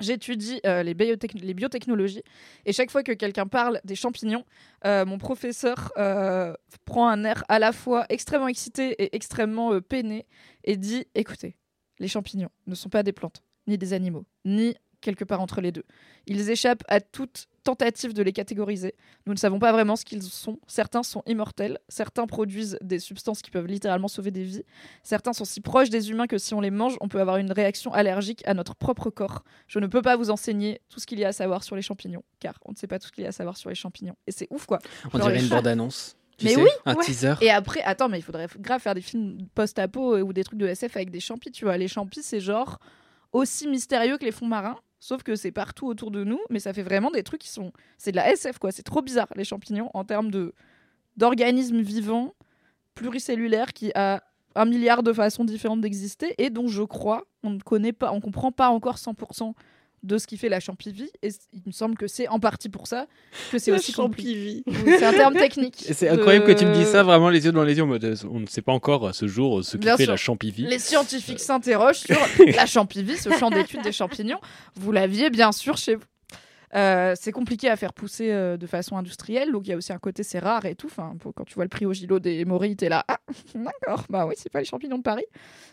J'étudie 0.00 0.60
euh, 0.66 0.82
les, 0.82 0.94
biotech- 0.94 1.40
les 1.40 1.54
biotechnologies 1.54 2.22
et 2.66 2.72
chaque 2.72 2.90
fois 2.90 3.02
que 3.02 3.12
quelqu'un 3.12 3.46
parle 3.46 3.80
des 3.84 3.94
champignons, 3.94 4.44
euh, 4.84 5.04
mon 5.04 5.18
professeur 5.18 5.92
euh, 5.96 6.52
prend 6.84 7.08
un 7.08 7.24
air 7.24 7.44
à 7.48 7.58
la 7.60 7.72
fois 7.72 8.04
extrêmement 8.08 8.48
excité 8.48 8.90
et 9.02 9.14
extrêmement 9.14 9.80
peiné 9.80 10.26
et 10.64 10.76
dit 10.76 11.06
écoutez, 11.14 11.56
les 12.00 12.08
champignons 12.08 12.50
ne 12.66 12.74
sont 12.74 12.88
pas 12.88 13.04
des 13.04 13.12
plantes, 13.12 13.42
ni 13.68 13.78
des 13.78 13.92
animaux, 13.92 14.24
ni 14.44 14.74
quelque 15.00 15.24
part 15.24 15.40
entre 15.40 15.60
les 15.60 15.70
deux. 15.70 15.84
Ils 16.26 16.50
échappent 16.50 16.82
à 16.88 17.00
toute 17.00 17.46
tentative 17.64 18.12
de 18.12 18.22
les 18.22 18.32
catégoriser. 18.32 18.94
Nous 19.26 19.32
ne 19.32 19.38
savons 19.38 19.58
pas 19.58 19.72
vraiment 19.72 19.96
ce 19.96 20.04
qu'ils 20.04 20.22
sont. 20.22 20.58
Certains 20.66 21.02
sont 21.02 21.22
immortels, 21.26 21.78
certains 21.88 22.26
produisent 22.26 22.78
des 22.82 22.98
substances 22.98 23.42
qui 23.42 23.50
peuvent 23.50 23.66
littéralement 23.66 24.08
sauver 24.08 24.30
des 24.30 24.44
vies, 24.44 24.62
certains 25.02 25.32
sont 25.32 25.44
si 25.44 25.60
proches 25.60 25.90
des 25.90 26.10
humains 26.10 26.26
que 26.26 26.38
si 26.38 26.54
on 26.54 26.60
les 26.60 26.70
mange, 26.70 26.96
on 27.00 27.08
peut 27.08 27.20
avoir 27.20 27.38
une 27.38 27.50
réaction 27.50 27.92
allergique 27.92 28.42
à 28.46 28.54
notre 28.54 28.74
propre 28.74 29.10
corps. 29.10 29.42
Je 29.66 29.78
ne 29.78 29.86
peux 29.86 30.02
pas 30.02 30.16
vous 30.16 30.30
enseigner 30.30 30.80
tout 30.88 31.00
ce 31.00 31.06
qu'il 31.06 31.18
y 31.18 31.24
a 31.24 31.28
à 31.28 31.32
savoir 31.32 31.64
sur 31.64 31.74
les 31.74 31.82
champignons, 31.82 32.22
car 32.38 32.54
on 32.64 32.72
ne 32.72 32.76
sait 32.76 32.86
pas 32.86 32.98
tout 32.98 33.08
ce 33.08 33.12
qu'il 33.12 33.24
y 33.24 33.26
a 33.26 33.30
à 33.30 33.32
savoir 33.32 33.56
sur 33.56 33.70
les 33.70 33.74
champignons. 33.74 34.14
Et 34.26 34.32
c'est 34.32 34.46
ouf 34.50 34.66
quoi. 34.66 34.78
On 35.12 35.18
Genre, 35.18 35.28
dirait 35.28 35.40
une 35.40 35.48
bande-annonce. 35.48 36.16
Tu 36.36 36.46
mais 36.46 36.54
sais, 36.54 36.62
oui, 36.62 36.68
un 36.84 36.94
ouais. 36.94 37.04
teaser. 37.04 37.34
Et 37.40 37.50
après, 37.50 37.80
attends, 37.82 38.08
mais 38.08 38.18
il 38.18 38.22
faudrait 38.22 38.48
grave 38.58 38.80
faire 38.80 38.94
des 38.94 39.00
films 39.00 39.38
post-apo 39.54 40.16
euh, 40.16 40.20
ou 40.22 40.32
des 40.32 40.42
trucs 40.42 40.58
de 40.58 40.66
SF 40.66 40.96
avec 40.96 41.10
des 41.10 41.20
champis, 41.20 41.52
tu 41.52 41.64
vois. 41.64 41.76
Les 41.76 41.86
champis, 41.88 42.22
c'est 42.22 42.40
genre 42.40 42.78
aussi 43.32 43.68
mystérieux 43.68 44.18
que 44.18 44.24
les 44.24 44.32
fonds 44.32 44.46
marins, 44.48 44.76
sauf 45.04 45.22
que 45.22 45.36
c'est 45.36 45.52
partout 45.52 45.86
autour 45.86 46.10
de 46.10 46.24
nous, 46.24 46.40
mais 46.48 46.58
ça 46.58 46.72
fait 46.72 46.82
vraiment 46.82 47.10
des 47.10 47.22
trucs 47.22 47.42
qui 47.42 47.50
sont. 47.50 47.72
C'est 47.98 48.10
de 48.10 48.16
la 48.16 48.32
SF, 48.32 48.58
quoi. 48.58 48.72
C'est 48.72 48.82
trop 48.82 49.02
bizarre, 49.02 49.28
les 49.36 49.44
champignons, 49.44 49.90
en 49.92 50.02
termes 50.02 50.30
de 50.30 50.54
d'organismes 51.18 51.82
vivants, 51.82 52.34
pluricellulaires, 52.94 53.74
qui 53.74 53.92
a 53.94 54.24
un 54.54 54.64
milliard 54.64 55.02
de 55.02 55.12
façons 55.12 55.44
différentes 55.44 55.82
d'exister 55.82 56.34
et 56.38 56.48
dont 56.48 56.68
je 56.68 56.82
crois 56.82 57.24
on 57.42 57.50
ne 57.50 57.60
connaît 57.60 57.92
pas, 57.92 58.12
on 58.12 58.20
comprend 58.20 58.50
pas 58.50 58.70
encore 58.70 58.96
100% 58.96 59.52
de 60.04 60.18
ce 60.18 60.26
qui 60.26 60.36
fait 60.36 60.48
la 60.48 60.60
champivie. 60.60 61.10
Et 61.22 61.30
il 61.52 61.62
me 61.66 61.72
semble 61.72 61.96
que 61.96 62.06
c'est 62.06 62.28
en 62.28 62.38
partie 62.38 62.68
pour 62.68 62.86
ça 62.86 63.06
que 63.50 63.58
c'est 63.58 63.72
aussi 63.72 63.90
champivie. 63.92 64.62
C'est 64.84 65.04
un 65.04 65.12
terme 65.12 65.34
technique. 65.34 65.88
Et 65.88 65.94
C'est 65.94 66.06
de- 66.06 66.12
incroyable 66.12 66.44
que 66.46 66.52
tu 66.52 66.64
me 66.66 66.74
dises 66.74 66.88
ça, 66.88 67.02
vraiment 67.02 67.30
les 67.30 67.44
yeux 67.44 67.52
dans 67.52 67.64
les 67.64 67.76
yeux. 67.76 67.82
en 67.82 67.86
mode, 67.86 68.04
euh, 68.04 68.14
On 68.30 68.40
ne 68.40 68.46
sait 68.46 68.62
pas 68.62 68.72
encore 68.72 69.08
à 69.08 69.12
ce 69.12 69.26
jour 69.26 69.58
euh, 69.58 69.62
ce 69.62 69.72
qui 69.72 69.78
Bien 69.84 69.96
fait 69.96 70.04
sûr. 70.04 70.12
la 70.12 70.16
champivie. 70.16 70.66
Les 70.66 70.78
scientifiques 70.78 71.40
s'interrogent 71.40 72.00
sur 72.00 72.16
la 72.54 72.66
champivie, 72.66 73.16
ce 73.16 73.30
champ 73.38 73.50
d'étude 73.50 73.82
des 73.82 73.92
champignons. 73.92 74.40
Vous 74.76 74.92
l'aviez 74.92 75.30
bien 75.30 75.50
sûr 75.52 75.76
chez 75.76 75.94
vous. 75.96 76.04
Euh, 76.74 77.14
c'est 77.18 77.32
compliqué 77.32 77.68
à 77.68 77.76
faire 77.76 77.92
pousser 77.92 78.30
euh, 78.32 78.56
de 78.56 78.66
façon 78.66 78.96
industrielle, 78.96 79.52
donc 79.52 79.66
il 79.66 79.70
y 79.70 79.72
a 79.72 79.76
aussi 79.76 79.92
un 79.92 79.98
côté 79.98 80.22
c'est 80.22 80.38
rare 80.38 80.64
et 80.66 80.74
tout. 80.74 80.86
Enfin, 80.86 81.14
quand 81.34 81.44
tu 81.44 81.54
vois 81.54 81.64
le 81.64 81.68
prix 81.68 81.86
au 81.86 81.92
gilo 81.92 82.18
des 82.18 82.44
morilles, 82.44 82.76
t'es 82.76 82.88
là, 82.88 83.04
ah, 83.08 83.18
d'accord, 83.54 84.04
bah 84.08 84.26
oui, 84.26 84.34
c'est 84.36 84.50
pas 84.50 84.60
les 84.60 84.64
champignons 84.64 84.98
de 84.98 85.02
Paris. 85.02 85.26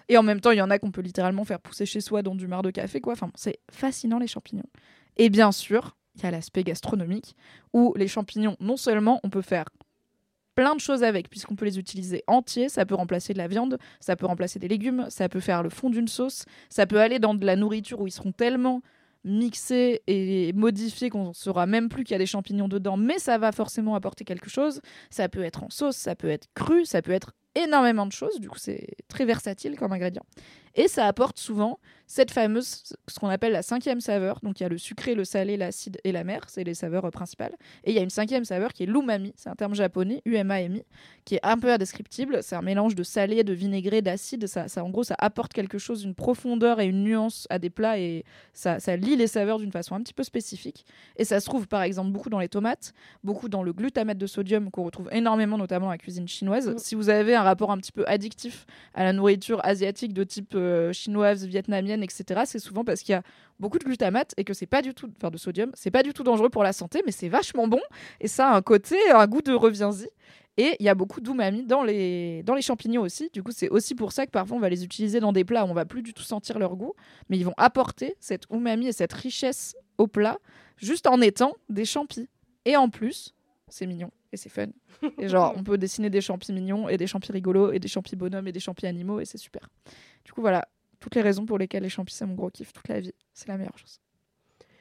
Et 0.09 0.18
en 0.18 0.23
même 0.23 0.41
temps, 0.41 0.51
il 0.51 0.57
y 0.57 0.61
en 0.61 0.69
a 0.69 0.80
qu'on 0.80 0.91
peut 0.91 1.01
littéralement 1.01 1.43
faire 1.43 1.59
pousser 1.59 1.85
chez 1.85 2.01
soi 2.01 2.22
dans 2.22 2.35
du 2.35 2.47
marc 2.47 2.63
de 2.63 2.72
café, 2.72 3.01
quoi. 3.01 3.13
Enfin, 3.13 3.31
c'est 3.35 3.59
fascinant 3.72 4.19
les 4.19 4.27
champignons. 4.27 4.69
Et 5.18 5.30
bien 5.30 5.51
sûr, 5.51 5.97
il 6.15 6.23
y 6.23 6.26
a 6.26 6.31
l'aspect 6.31 6.63
gastronomique 6.63 7.35
où 7.73 7.93
les 7.97 8.07
champignons, 8.07 8.57
non 8.59 8.77
seulement 8.77 9.19
on 9.23 9.30
peut 9.30 9.41
faire 9.41 9.65
plein 10.55 10.76
de 10.76 10.80
choses 10.80 11.03
avec, 11.03 11.30
puisqu'on 11.30 11.55
peut 11.55 11.65
les 11.65 11.80
utiliser 11.80 12.23
entiers. 12.27 12.69
Ça 12.69 12.85
peut 12.85 12.95
remplacer 12.95 13.34
de 13.34 13.38
la 13.38 13.47
viande, 13.47 13.77
ça 13.99 14.15
peut 14.15 14.26
remplacer 14.26 14.59
des 14.59 14.68
légumes, 14.68 15.07
ça 15.09 15.30
peut 15.30 15.39
faire 15.39 15.63
le 15.63 15.69
fond 15.69 15.89
d'une 15.89 16.07
sauce, 16.07 16.45
ça 16.69 16.85
peut 16.85 16.99
aller 16.99 17.19
dans 17.19 17.34
de 17.34 17.45
la 17.45 17.55
nourriture 17.55 18.01
où 18.01 18.07
ils 18.07 18.11
seront 18.11 18.31
tellement 18.31 18.81
mixés 19.23 20.02
et 20.07 20.53
modifiés 20.53 21.10
qu'on 21.10 21.30
ne 21.30 21.34
saura 21.34 21.65
même 21.65 21.89
plus 21.89 22.03
qu'il 22.03 22.14
y 22.14 22.15
a 22.15 22.19
des 22.19 22.26
champignons 22.26 22.68
dedans, 22.68 22.98
mais 22.98 23.19
ça 23.19 23.38
va 23.38 23.52
forcément 23.52 23.95
apporter 23.95 24.26
quelque 24.26 24.49
chose. 24.49 24.81
Ça 25.10 25.30
peut 25.30 25.43
être 25.43 25.64
en 25.64 25.69
sauce, 25.69 25.95
ça 25.95 26.15
peut 26.15 26.30
être 26.30 26.48
cru, 26.56 26.85
ça 26.85 27.02
peut 27.02 27.11
être 27.11 27.34
énormément 27.56 28.06
de 28.06 28.11
choses. 28.11 28.39
Du 28.39 28.49
coup, 28.49 28.57
c'est 28.57 28.88
très 29.07 29.26
versatile 29.26 29.77
comme 29.77 29.91
ingrédient. 29.91 30.23
Et 30.76 30.88
ça 30.88 31.06
apporte 31.06 31.38
souvent 31.38 31.80
cette 32.11 32.31
fameuse, 32.31 32.84
ce 33.07 33.19
qu'on 33.19 33.30
appelle 33.30 33.53
la 33.53 33.61
cinquième 33.61 34.02
saveur. 34.02 34.41
Donc 34.43 34.60
il 34.60 34.64
y 34.64 34.65
a 34.65 34.69
le 34.69 34.77
sucré, 34.77 35.15
le 35.15 35.23
salé, 35.23 35.56
l'acide 35.56 35.98
et 36.03 36.11
la 36.11 36.26
mer, 36.26 36.41
c'est 36.48 36.65
les 36.65 36.73
saveurs 36.73 37.06
euh, 37.06 37.10
principales. 37.10 37.56
Et 37.85 37.91
il 37.91 37.95
y 37.95 37.99
a 37.99 38.02
une 38.02 38.10
cinquième 38.10 38.43
saveur 38.43 38.73
qui 38.73 38.84
est 38.84 38.85
l'umami, 38.85 39.31
c'est 39.38 39.48
un 39.48 39.56
terme 39.56 39.73
japonais, 39.73 40.22
U-M-A-M-I, 40.26 40.84
qui 41.23 41.35
est 41.35 41.39
un 41.43 41.57
peu 41.57 41.72
indescriptible. 41.72 42.39
C'est 42.41 42.57
un 42.57 42.61
mélange 42.61 42.95
de 42.95 43.03
salé, 43.03 43.45
de 43.45 43.53
vinaigré, 43.53 44.02
d'acide. 44.02 44.45
Ça, 44.48 44.68
ça, 44.68 44.84
en 44.84 44.89
gros, 44.89 45.06
ça 45.06 45.15
apporte 45.19 45.53
quelque 45.53 45.77
chose, 45.77 46.03
une 46.03 46.14
profondeur 46.14 46.81
et 46.81 46.85
une 46.88 47.02
nuance 47.02 47.48
à 47.49 47.60
des 47.60 47.69
plats 47.69 47.98
et 47.98 48.26
ça, 48.52 48.81
ça 48.81 48.98
lie 48.98 49.15
les 49.15 49.27
saveurs 49.27 49.60
d'une 49.60 49.72
façon 49.72 49.95
un 49.95 50.02
petit 50.02 50.14
peu 50.14 50.23
spécifique. 50.23 50.85
Et 51.15 51.23
ça 51.23 51.39
se 51.39 51.45
trouve 51.45 51.65
par 51.69 51.81
exemple 51.81 52.11
beaucoup 52.11 52.30
dans 52.30 52.39
les 52.39 52.49
tomates, 52.49 52.93
beaucoup 53.23 53.48
dans 53.48 53.64
le 53.64 53.72
glutamate 53.72 54.18
de 54.18 54.27
sodium 54.27 54.69
qu'on 54.69 54.84
retrouve 54.84 55.07
énormément 55.14 55.57
notamment 55.57 55.85
dans 55.85 55.91
la 55.91 55.98
cuisine 55.98 56.27
chinoise. 56.27 56.76
Si 56.76 56.93
vous 56.93 57.07
avez 57.07 57.35
un 57.35 57.43
rapport 57.43 57.72
un 57.72 57.77
petit 57.77 57.93
peu 57.93 58.03
addictif 58.06 58.65
à 58.93 59.06
la 59.06 59.14
nourriture 59.14 59.64
asiatique 59.64 60.14
de 60.14 60.26
type 60.26 60.57
euh, 60.62 60.94
chinoise, 60.94 61.46
vietnamienne, 61.46 62.04
etc., 62.04 62.42
c'est 62.46 62.60
souvent 62.60 62.84
parce 62.84 63.02
qu'il 63.02 63.14
y 63.14 63.16
a 63.16 63.24
beaucoup 63.60 63.80
de 63.80 63.84
glutamate 63.84 64.34
et 64.38 64.44
que 64.44 64.54
c'est 64.54 64.66
pas 64.66 64.82
du 64.82 64.94
tout, 64.94 65.10
enfin 65.18 65.30
de 65.30 65.38
sodium, 65.38 65.72
c'est 65.74 65.92
pas 65.92 66.04
du 66.04 66.14
tout 66.14 66.24
dangereux 66.24 66.50
pour 66.50 66.64
la 66.64 66.74
santé, 66.74 67.02
mais 67.06 67.12
c'est 67.12 67.30
vachement 67.30 67.68
bon 67.68 67.82
et 68.20 68.28
ça 68.28 68.50
a 68.50 68.56
un 68.56 68.62
côté, 68.62 68.98
un 69.12 69.28
goût 69.28 69.42
de 69.42 69.54
reviens-y. 69.54 70.08
Et 70.58 70.76
il 70.80 70.86
y 70.86 70.90
a 70.90 70.96
beaucoup 70.96 71.22
d'umami 71.22 71.64
dans 71.64 71.84
les, 71.84 72.44
dans 72.44 72.56
les 72.56 72.62
champignons 72.62 73.02
aussi. 73.02 73.30
Du 73.34 73.42
coup, 73.42 73.52
c'est 73.54 73.70
aussi 73.70 73.96
pour 73.96 74.12
ça 74.12 74.26
que 74.26 74.32
parfois 74.32 74.58
on 74.58 74.60
va 74.60 74.70
les 74.70 74.84
utiliser 74.84 75.20
dans 75.22 75.32
des 75.32 75.46
plats 75.46 75.66
où 75.66 75.70
on 75.70 75.74
va 75.74 75.86
plus 75.86 76.02
du 76.02 76.14
tout 76.14 76.24
sentir 76.24 76.60
leur 76.60 76.76
goût, 76.76 76.94
mais 77.30 77.38
ils 77.38 77.46
vont 77.46 77.54
apporter 77.58 78.16
cette 78.20 78.44
umami 78.52 78.88
et 78.88 78.92
cette 78.92 79.14
richesse 79.14 79.76
au 79.98 80.08
plat 80.08 80.38
juste 80.76 81.08
en 81.08 81.22
étant 81.22 81.56
des 81.70 81.86
champis. 81.86 82.28
Et 82.66 82.76
en 82.76 82.90
plus, 82.90 83.34
c'est 83.70 83.88
mignon 83.88 84.12
et 84.34 84.38
c'est 84.38 84.50
fun. 84.50 84.68
Et 85.18 85.30
genre, 85.30 85.54
on 85.56 85.64
peut 85.64 85.78
dessiner 85.78 86.10
des 86.10 86.22
champis 86.22 86.54
mignons 86.54 86.90
et 86.90 86.98
des 86.98 87.08
champis 87.08 87.32
rigolos 87.32 87.72
et 87.72 87.80
des 87.80 87.88
champis 87.88 88.16
bonhommes 88.16 88.48
et 88.48 88.52
des 88.52 88.60
champis 88.60 88.86
animaux 88.86 89.20
et 89.20 89.26
c'est 89.26 89.38
super. 89.38 89.70
Du 90.26 90.31
coup, 90.34 90.41
voilà, 90.41 90.68
toutes 90.99 91.15
les 91.15 91.22
raisons 91.22 91.45
pour 91.45 91.57
lesquelles 91.57 91.84
les 91.84 91.89
champis, 91.89 92.14
c'est 92.14 92.26
mon 92.26 92.35
gros 92.35 92.49
kiff 92.49 92.73
toute 92.73 92.88
la 92.88 92.99
vie. 92.99 93.14
C'est 93.34 93.48
la 93.48 93.57
meilleure 93.57 93.77
chose. 93.77 93.99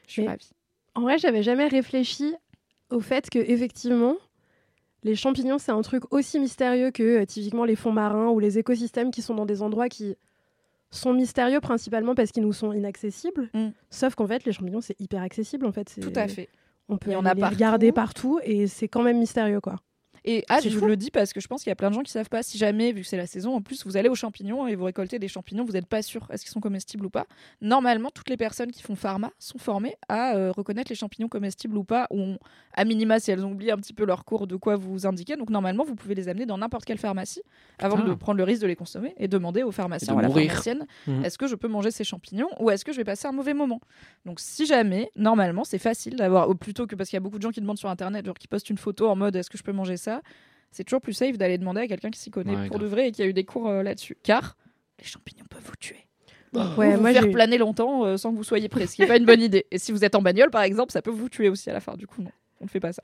Je 0.06 0.12
suis 0.12 0.22
Mais 0.22 0.28
ravie. 0.28 0.50
En 0.94 1.02
vrai, 1.02 1.18
j'avais 1.18 1.42
jamais 1.42 1.66
réfléchi 1.68 2.34
au 2.90 3.00
fait 3.00 3.30
que 3.30 3.38
effectivement, 3.38 4.16
les 5.02 5.14
champignons, 5.14 5.58
c'est 5.58 5.72
un 5.72 5.80
truc 5.82 6.12
aussi 6.12 6.38
mystérieux 6.38 6.90
que 6.90 7.22
euh, 7.22 7.24
typiquement 7.24 7.64
les 7.64 7.76
fonds 7.76 7.92
marins 7.92 8.28
ou 8.28 8.38
les 8.38 8.58
écosystèmes 8.58 9.10
qui 9.10 9.22
sont 9.22 9.34
dans 9.34 9.46
des 9.46 9.62
endroits 9.62 9.88
qui 9.88 10.16
sont 10.90 11.12
mystérieux 11.12 11.60
principalement 11.60 12.14
parce 12.14 12.32
qu'ils 12.32 12.42
nous 12.42 12.52
sont 12.52 12.72
inaccessibles. 12.72 13.48
Sauf 13.90 14.14
qu'en 14.16 14.26
fait, 14.26 14.44
les 14.44 14.52
champignons, 14.52 14.80
c'est 14.80 15.00
hyper 15.00 15.22
accessible. 15.22 15.66
En 15.66 15.72
fait, 15.72 15.96
Mm. 15.96 16.00
Tout 16.00 16.12
à 16.16 16.28
fait. 16.28 16.48
On 16.88 16.98
peut 16.98 17.12
aller 17.12 17.28
a 17.28 17.34
les 17.34 17.40
partout. 17.40 17.54
regarder 17.54 17.92
partout 17.92 18.40
et 18.42 18.66
c'est 18.66 18.88
quand 18.88 19.02
même 19.02 19.18
mystérieux, 19.18 19.60
quoi. 19.60 19.76
Et 20.24 20.44
ah, 20.48 20.60
je 20.60 20.68
vous 20.78 20.86
le 20.86 20.97
dis 20.97 21.10
parce 21.10 21.32
que 21.32 21.40
je 21.40 21.48
pense 21.48 21.62
qu'il 21.62 21.70
y 21.70 21.72
a 21.72 21.76
plein 21.76 21.88
de 21.90 21.94
gens 21.94 22.02
qui 22.02 22.10
savent 22.12 22.28
pas. 22.28 22.42
Si 22.42 22.59
jamais, 22.59 22.92
vu 22.92 23.02
que 23.02 23.06
c'est 23.06 23.16
la 23.16 23.26
saison, 23.26 23.55
en 23.55 23.60
plus, 23.62 23.84
vous 23.86 23.97
allez 23.97 24.09
aux 24.09 24.14
champignons 24.14 24.66
et 24.66 24.74
vous 24.74 24.84
récoltez 24.84 25.18
des 25.18 25.28
champignons, 25.28 25.64
vous 25.64 25.72
n'êtes 25.72 25.86
pas 25.86 26.02
sûr 26.02 26.26
est-ce 26.30 26.44
qu'ils 26.44 26.52
sont 26.52 26.60
comestibles 26.60 27.06
ou 27.06 27.10
pas. 27.10 27.26
Normalement, 27.60 28.10
toutes 28.10 28.28
les 28.28 28.36
personnes 28.36 28.70
qui 28.72 28.82
font 28.82 28.94
pharma 28.97 29.30
sont 29.38 29.59
formées 29.59 29.97
à 30.09 30.34
euh, 30.34 30.52
reconnaître 30.52 30.90
les 30.90 30.94
champignons 30.97 31.28
comestibles 31.28 31.76
ou 31.76 31.84
pas, 31.84 32.06
ou 32.10 32.36
à 32.74 32.84
minima 32.84 33.18
si 33.20 33.30
elles 33.30 33.44
ont 33.44 33.52
oublié 33.52 33.72
un 33.72 33.76
petit 33.76 33.92
peu 33.92 34.05
leur 34.05 34.24
cours 34.24 34.47
de 34.47 34.56
quoi 34.56 34.76
vous 34.76 35.06
indiquer. 35.06 35.36
Donc 35.36 35.51
normalement, 35.51 35.84
vous 35.84 35.94
pouvez 35.94 36.14
les 36.14 36.28
amener 36.28 36.47
dans 36.47 36.59
n'importe 36.59 36.84
quelle 36.84 36.98
pharmacie 36.98 37.42
avant 37.78 37.98
Ah. 37.98 38.09
de 38.09 38.14
prendre 38.14 38.38
le 38.38 38.44
risque 38.44 38.62
de 38.62 38.66
les 38.66 38.76
consommer 38.76 39.14
et 39.18 39.28
demander 39.28 39.62
au 39.62 39.70
pharmacien 39.72 40.12
Et 40.12 40.16
ou 40.16 40.18
à 40.18 40.22
la 40.22 40.28
pharmacienne 40.28 40.86
Mhm. 41.06 41.24
est-ce 41.24 41.38
que 41.38 41.47
je 41.47 41.55
peux 41.55 41.68
manger 41.68 41.90
ces 41.90 42.05
champignons 42.05 42.48
ou 42.59 42.70
est-ce 42.70 42.84
que 42.84 42.92
je 42.92 42.97
vais 42.98 43.05
passer 43.05 43.26
un 43.28 43.32
mauvais 43.32 43.55
moment. 43.55 43.80
Donc 44.26 44.40
si 44.40 44.66
jamais, 44.66 45.10
normalement, 45.16 45.64
c'est 45.64 45.78
facile 45.78 46.16
d'avoir, 46.16 46.48
ou 46.51 46.55
plutôt 46.55 46.86
que 46.86 46.94
parce 46.97 47.09
qu'il 47.10 47.16
y 47.16 47.18
a 47.18 47.20
beaucoup 47.20 47.38
de 47.38 47.42
gens 47.42 47.51
qui 47.51 47.60
demandent 47.60 47.78
sur 47.78 47.88
internet, 47.88 48.24
genre 48.26 48.34
qui 48.38 48.48
postent 48.48 48.70
une 48.70 48.78
photo 48.78 49.09
en 49.09 49.16
mode 49.16 49.36
est-ce 49.36 49.51
que 49.51 49.59
je 49.59 49.62
peux 49.62 49.72
manger 49.72 49.97
ça, 49.97 50.09
c'est 50.70 50.84
toujours 50.84 51.00
plus 51.00 51.12
safe 51.12 51.38
d'aller 51.38 51.58
demander 51.58 51.80
à 51.82 51.88
quelqu'un 51.88 52.10
qui 52.10 52.20
s'y 52.20 52.30
connaît 52.30 52.56
Ouais, 52.56 52.68
pour 52.68 52.78
de 52.78 52.86
vrai 52.86 53.08
et 53.08 53.12
qui 53.12 53.22
a 53.22 53.26
eu 53.26 53.32
des 53.32 53.44
cours 53.44 53.68
euh, 53.68 53.82
là-dessus. 53.82 54.16
Car 54.22 54.56
les 54.98 55.04
champignons 55.06 55.44
peuvent 55.48 55.64
vous 55.64 55.76
tuer. 55.78 56.06
Ouais, 56.52 56.62
Ou 56.62 56.96
vous 56.96 57.00
moi, 57.00 57.12
faire 57.12 57.30
planer 57.30 57.58
longtemps 57.58 58.04
euh, 58.04 58.16
sans 58.16 58.32
que 58.32 58.36
vous 58.36 58.44
soyez 58.44 58.68
prêt, 58.68 58.86
ce 58.86 58.96
qui 58.96 59.02
n'est 59.02 59.06
pas 59.06 59.16
une 59.16 59.24
bonne 59.24 59.40
idée. 59.40 59.66
Et 59.70 59.78
si 59.78 59.92
vous 59.92 60.04
êtes 60.04 60.14
en 60.14 60.22
bagnole, 60.22 60.50
par 60.50 60.62
exemple, 60.62 60.92
ça 60.92 61.00
peut 61.00 61.10
vous 61.10 61.28
tuer 61.28 61.48
aussi 61.48 61.70
à 61.70 61.72
la 61.72 61.80
fin. 61.80 61.94
Du 61.94 62.06
coup, 62.06 62.22
non, 62.22 62.30
on 62.60 62.64
ne 62.64 62.68
fait 62.68 62.80
pas 62.80 62.92
ça. 62.92 63.02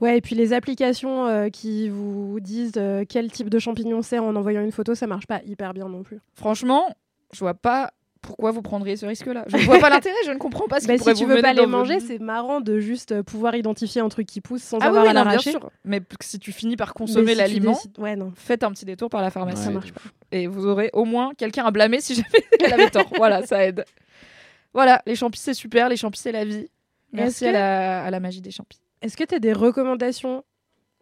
Ouais, 0.00 0.18
et 0.18 0.20
puis 0.20 0.36
les 0.36 0.52
applications 0.52 1.26
euh, 1.26 1.48
qui 1.48 1.88
vous 1.88 2.38
disent 2.40 2.72
euh, 2.76 3.04
quel 3.08 3.32
type 3.32 3.50
de 3.50 3.58
champignon 3.58 4.02
c'est 4.02 4.18
en 4.18 4.36
envoyant 4.36 4.62
une 4.62 4.70
photo, 4.70 4.94
ça 4.94 5.06
marche 5.06 5.26
pas 5.26 5.40
hyper 5.44 5.74
bien 5.74 5.88
non 5.88 6.02
plus. 6.02 6.20
Franchement, 6.34 6.84
je 7.32 7.40
vois 7.40 7.54
pas 7.54 7.92
pourquoi 8.28 8.50
vous 8.50 8.60
prendriez 8.60 8.96
ce 8.98 9.06
risque-là? 9.06 9.44
Je 9.46 9.56
ne 9.56 9.62
vois 9.62 9.78
pas 9.78 9.88
l'intérêt, 9.88 10.14
je 10.26 10.30
ne 10.32 10.36
comprends 10.36 10.68
pas 10.68 10.80
ce 10.80 10.86
Bah, 10.86 10.98
si 10.98 11.04
tu 11.14 11.24
vous 11.24 11.30
veux 11.34 11.40
pas 11.40 11.54
les 11.54 11.62
vos- 11.62 11.66
manger, 11.68 11.98
c'est 11.98 12.18
marrant 12.18 12.60
de 12.60 12.78
juste 12.78 13.12
euh, 13.12 13.22
pouvoir 13.22 13.56
identifier 13.56 14.02
un 14.02 14.08
truc 14.10 14.26
qui 14.26 14.42
pousse 14.42 14.62
sans 14.62 14.76
Ah 14.80 14.88
avoir 14.88 15.04
oui, 15.04 15.08
à 15.08 15.12
l'arracher. 15.14 15.54
Mais 15.84 16.02
si 16.20 16.38
tu 16.38 16.52
finis 16.52 16.76
par 16.76 16.92
consommer 16.92 17.32
si 17.32 17.38
l'aliment, 17.38 17.72
décides- 17.72 17.98
Ouais, 17.98 18.16
non. 18.16 18.32
faites 18.36 18.62
un 18.64 18.70
petit 18.72 18.84
détour 18.84 19.08
par 19.08 19.22
la 19.22 19.30
pharmacie. 19.30 19.60
Ouais, 19.60 19.64
ça 19.64 19.70
marche 19.70 19.92
pas. 19.92 20.00
Et 20.30 20.46
vous 20.46 20.66
aurez 20.66 20.90
au 20.92 21.06
moins 21.06 21.32
quelqu'un 21.38 21.64
à 21.64 21.70
blâmer 21.70 22.00
si 22.02 22.14
jamais 22.14 22.28
elle 22.60 22.74
avait 22.74 22.90
tort. 22.90 23.10
Voilà, 23.16 23.46
ça 23.46 23.64
aide. 23.64 23.86
Voilà, 24.74 25.00
les 25.06 25.14
champis, 25.16 25.38
c'est 25.38 25.54
super. 25.54 25.88
Les 25.88 25.96
champis, 25.96 26.18
c'est 26.20 26.32
la 26.32 26.44
vie. 26.44 26.68
Merci 27.12 27.46
à, 27.46 27.52
la, 27.52 28.04
à 28.04 28.10
la 28.10 28.20
magie 28.20 28.42
des 28.42 28.50
champis. 28.50 28.78
Est-ce 29.00 29.16
que 29.16 29.24
tu 29.24 29.34
as 29.34 29.38
des 29.38 29.54
recommandations 29.54 30.44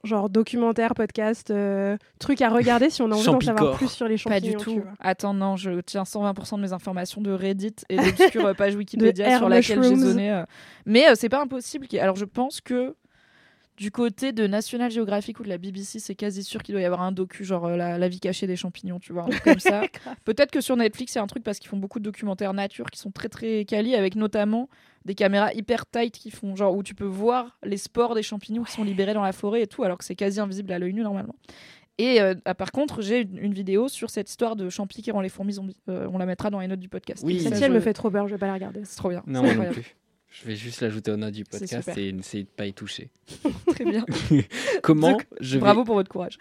genre 0.07 0.31
documentaires, 0.31 0.95
podcasts, 0.95 1.51
euh, 1.51 1.97
trucs 2.19 2.41
à 2.43 2.49
regarder 2.49 2.91
si 2.91 3.03
on 3.03 3.11
a 3.11 3.15
envie 3.15 3.25
d'en 3.27 3.41
savoir 3.41 3.77
plus 3.77 3.91
sur 3.91 4.09
les 4.09 4.15
Pas 4.15 4.35
champignons 4.37 4.59
du 4.59 4.65
tout. 4.65 4.83
Attends, 5.01 5.35
non, 5.35 5.57
je 5.57 5.81
tiens 5.81 6.05
120% 6.05 6.57
de 6.57 6.63
mes 6.63 6.73
informations 6.73 7.21
de 7.21 7.31
Reddit 7.33 7.75
et 7.89 7.97
d'obscures 7.97 8.55
pages 8.57 8.75
Wikipédia 8.75 9.37
sur 9.37 9.49
laquelle 9.49 9.83
j'ai 9.83 9.97
zoné. 9.97 10.33
euh. 10.33 10.45
Mais 10.87 11.09
euh, 11.09 11.15
c'est 11.15 11.29
pas 11.29 11.43
impossible. 11.43 11.87
Alors, 12.01 12.17
je 12.17 12.25
pense 12.25 12.61
que 12.61 12.95
du 13.77 13.91
côté 13.91 14.33
de 14.33 14.47
National 14.47 14.91
Geographic 14.91 15.39
ou 15.41 15.43
de 15.43 15.49
la 15.49 15.59
BBC, 15.59 15.99
c'est 16.01 16.15
quasi 16.15 16.43
sûr 16.43 16.63
qu'il 16.63 16.73
doit 16.75 16.81
y 16.83 16.85
avoir 16.87 17.03
un 17.03 17.13
docu, 17.13 17.45
genre 17.45 17.67
euh, 17.67 17.77
la, 17.77 17.99
la 17.99 18.09
vie 18.09 18.21
cachée 18.21 18.47
des 18.47 18.57
champignons, 18.57 18.99
tu 18.99 19.13
vois, 19.13 19.25
un 19.25 19.29
truc 19.29 19.43
comme 19.43 19.59
ça. 19.61 19.83
Peut-être 20.25 20.51
que 20.51 20.61
sur 20.61 20.77
Netflix, 20.77 21.13
c'est 21.13 21.19
un 21.19 21.27
truc 21.27 21.45
parce 21.45 21.59
qu'ils 21.59 21.69
font 21.69 21.77
beaucoup 21.77 21.99
de 21.99 22.05
documentaires 22.05 22.55
nature 22.55 22.91
qui 22.91 22.99
sont 22.99 23.11
très 23.11 23.29
très 23.29 23.65
quali, 23.67 23.95
avec 23.95 24.17
notamment 24.17 24.69
des 25.05 25.15
caméras 25.15 25.53
hyper 25.53 25.85
tight 25.87 26.15
qui 26.17 26.31
font 26.31 26.57
genre 26.57 26.75
où 26.75 26.83
tu 26.83 26.95
peux 26.95 27.05
voir 27.05 27.59
les 27.63 27.77
spores 27.77 28.15
des 28.15 28.23
champignons 28.23 28.65
qui 28.65 28.73
sont 28.73 28.83
libérés 28.83 29.15
dans 29.15 29.23
la 29.23 29.33
forêt 29.33 29.63
et 29.63 29.67
tout, 29.67 29.83
alors 29.85 29.99
que 29.99 30.05
c'est 30.05 30.17
quasi 30.17 30.41
invisible 30.41 30.73
à 30.73 30.79
l'œil 30.79 30.95
nu 30.95 31.03
normalement. 31.03 31.37
Et 31.99 32.21
euh, 32.21 32.35
ah, 32.45 32.55
par 32.55 32.73
contre, 32.73 33.01
j'ai 33.03 33.23
une, 33.23 33.39
une 33.39 33.55
vidéo 33.55 33.89
sur 33.89 34.11
cette 34.11 34.29
histoire 34.29 34.55
de 34.57 34.69
champis 34.69 35.01
qui 35.03 35.11
rend 35.11 35.21
les 35.23 35.29
fourmis 35.31 35.55
zombies. 35.55 35.77
Euh, 35.89 36.07
on 36.13 36.19
la 36.19 36.27
mettra 36.27 36.51
dans 36.51 36.61
les 36.61 36.67
notes 36.67 36.81
du 36.81 36.89
podcast. 36.91 37.23
Oui. 37.27 37.41
Celle-ci, 37.41 37.61
je- 37.61 37.65
elle 37.65 37.73
me 37.73 37.81
fait 37.81 37.95
trop 37.95 38.11
peur, 38.11 38.27
je 38.29 38.35
vais 38.35 38.39
pas 38.39 38.47
la 38.49 38.53
regarder. 38.55 38.83
C'est 38.85 38.97
trop 38.97 39.09
bien. 39.09 39.23
Non, 39.27 39.43
moi 39.43 39.55
non 39.55 39.71
plus. 39.73 39.97
Je 40.39 40.47
vais 40.47 40.57
juste 40.57 40.83
l'ajouter 40.83 41.11
aux 41.13 41.17
notes 41.17 41.33
du 41.33 41.45
podcast 41.45 41.97
et 41.97 42.09
essayer 42.09 42.45
de 42.45 42.49
pas 42.49 42.67
y 42.67 42.75
toucher. 42.75 43.09
Très 43.69 43.85
bien. 43.85 44.05
Comment 44.83 45.13
Donc, 45.13 45.27
je 45.41 45.55
vais... 45.55 45.61
Bravo 45.61 45.85
pour 45.85 45.95
votre 45.95 46.11
courage. 46.11 46.39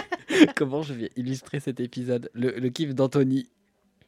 Comment 0.56 0.82
je 0.82 0.94
vais 0.94 1.10
illustrer 1.16 1.60
cet 1.60 1.78
épisode? 1.78 2.30
Le, 2.32 2.52
le 2.58 2.68
kiff 2.70 2.94
d'Anthony, 2.94 3.46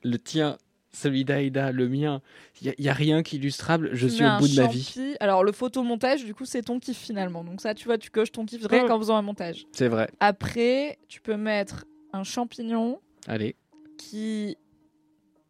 le 0.02 0.18
tien, 0.18 0.56
celui 0.90 1.26
d'Aïda, 1.26 1.70
le 1.70 1.86
mien. 1.86 2.22
Il 2.62 2.72
n'y 2.78 2.88
a, 2.88 2.94
rien 2.94 3.22
qu'illustrable. 3.22 3.90
Je 3.92 4.06
Tu 4.06 4.14
suis 4.14 4.24
au 4.24 4.38
bout 4.38 4.48
de 4.48 4.56
ma 4.58 4.68
vie. 4.68 5.16
Alors, 5.20 5.44
le 5.44 5.52
photomontage, 5.52 6.24
du 6.24 6.34
coup, 6.34 6.46
c'est 6.46 6.62
ton 6.62 6.80
kiff 6.80 6.96
finalement. 6.96 7.44
Donc, 7.44 7.60
ça, 7.60 7.74
tu 7.74 7.84
vois, 7.84 7.98
tu 7.98 8.10
coches 8.10 8.32
ton 8.32 8.46
kiff 8.46 8.66
rien 8.66 8.84
Mm. 8.84 8.88
qu'en 8.88 8.98
faisant 8.98 9.16
un 9.16 9.22
montage. 9.22 9.66
C'est 9.72 9.88
vrai. 9.88 10.08
Après, 10.20 10.98
tu 11.08 11.20
peux 11.20 11.36
mettre 11.36 11.84
un 12.14 12.24
champignon 12.24 13.00
Allez. 13.26 13.54
qui 13.98 14.56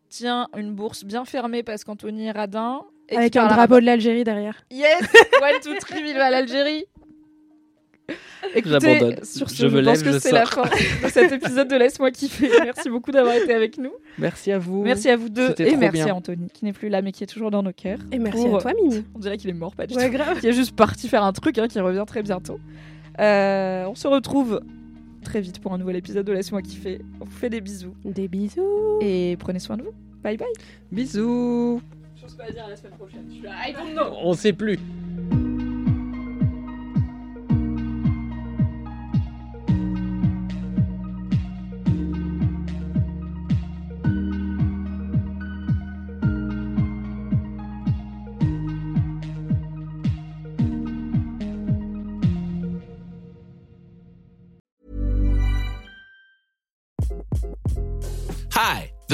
tient 0.08 0.48
une 0.56 0.74
bourse 0.74 1.04
bien 1.04 1.24
fermée 1.24 1.62
parce 1.62 1.84
qu'Anthony 1.84 2.26
est 2.26 2.32
radin. 2.32 2.82
Et 3.08 3.16
Avec 3.16 3.36
un 3.36 3.46
drapeau 3.48 3.80
de 3.80 3.84
l'Algérie 3.86 4.24
derrière. 4.24 4.54
Yes 4.70 5.00
One, 5.42 5.60
two, 5.62 5.74
three, 5.80 6.02
vive 6.02 6.16
à 6.18 6.30
l'Algérie 6.30 6.84
Écoutez, 8.54 8.78
J'abandonne. 8.80 9.24
sur 9.24 9.50
ce, 9.50 9.56
Je 9.56 9.62
je, 9.62 9.66
me 9.76 9.82
pense 9.82 9.96
lève, 9.96 10.04
que 10.04 10.12
je 10.12 10.18
c'est 10.18 10.30
la 10.30 10.46
fin 10.46 10.62
de 11.04 11.08
cet 11.10 11.32
épisode 11.32 11.66
de 11.68 11.74
Laisse-moi 11.76 12.12
kiffer. 12.12 12.48
Merci 12.62 12.88
beaucoup 12.88 13.10
d'avoir 13.10 13.34
été 13.34 13.52
avec 13.52 13.76
nous. 13.78 13.90
Merci 14.18 14.52
à 14.52 14.58
vous. 14.58 14.82
Merci 14.84 15.08
à 15.10 15.16
vous 15.16 15.28
deux 15.28 15.50
et 15.58 15.66
trop 15.66 15.76
merci 15.76 16.04
bien. 16.04 16.06
à 16.12 16.14
Anthony 16.14 16.48
qui 16.50 16.64
n'est 16.64 16.72
plus 16.72 16.88
là 16.88 17.02
mais 17.02 17.10
qui 17.10 17.24
est 17.24 17.26
toujours 17.26 17.50
dans 17.50 17.64
nos 17.64 17.72
cœurs. 17.72 17.98
Et 18.12 18.18
merci 18.20 18.44
Pour- 18.44 18.58
à 18.58 18.60
toi, 18.60 18.72
Mimi. 18.80 19.04
On 19.16 19.18
dirait 19.18 19.36
qu'il 19.36 19.50
est 19.50 19.54
mort, 19.54 19.74
pas 19.74 19.88
du 19.88 19.96
Ouais, 19.96 20.06
tout. 20.08 20.12
grave. 20.16 20.38
Qui 20.40 20.46
est 20.46 20.52
juste 20.52 20.76
parti 20.76 21.08
faire 21.08 21.24
un 21.24 21.32
truc 21.32 21.58
hein, 21.58 21.66
qui 21.66 21.80
revient 21.80 22.04
très 22.06 22.22
bientôt. 22.22 22.60
Euh, 23.18 23.84
on 23.86 23.96
se 23.96 24.06
retrouve 24.06 24.60
très 25.24 25.40
vite 25.40 25.58
pour 25.58 25.72
un 25.74 25.78
nouvel 25.78 25.96
épisode 25.96 26.24
de 26.24 26.32
Laisse-moi 26.32 26.62
kiffer. 26.62 27.00
On 27.20 27.24
vous 27.24 27.30
fait 27.36 27.50
des 27.50 27.60
bisous 27.60 27.94
Des 28.04 28.28
bisous. 28.28 28.98
et 29.00 29.36
prenez 29.40 29.58
soin 29.58 29.76
de 29.76 29.82
vous. 29.82 29.92
Bye 30.22 30.36
bye. 30.36 30.46
Bisous. 30.92 31.80
Sais 32.28 32.36
pas 32.36 32.50
dire 32.50 32.68
la 32.68 32.76
semaine 32.76 32.92
prochaine. 32.92 33.24
Je 33.28 33.34
suis 33.34 33.42
là, 33.42 33.52
I 33.68 33.72
don't 33.72 33.92
know. 33.94 34.16
On 34.22 34.34
sait 34.34 34.52
plus. 34.52 34.78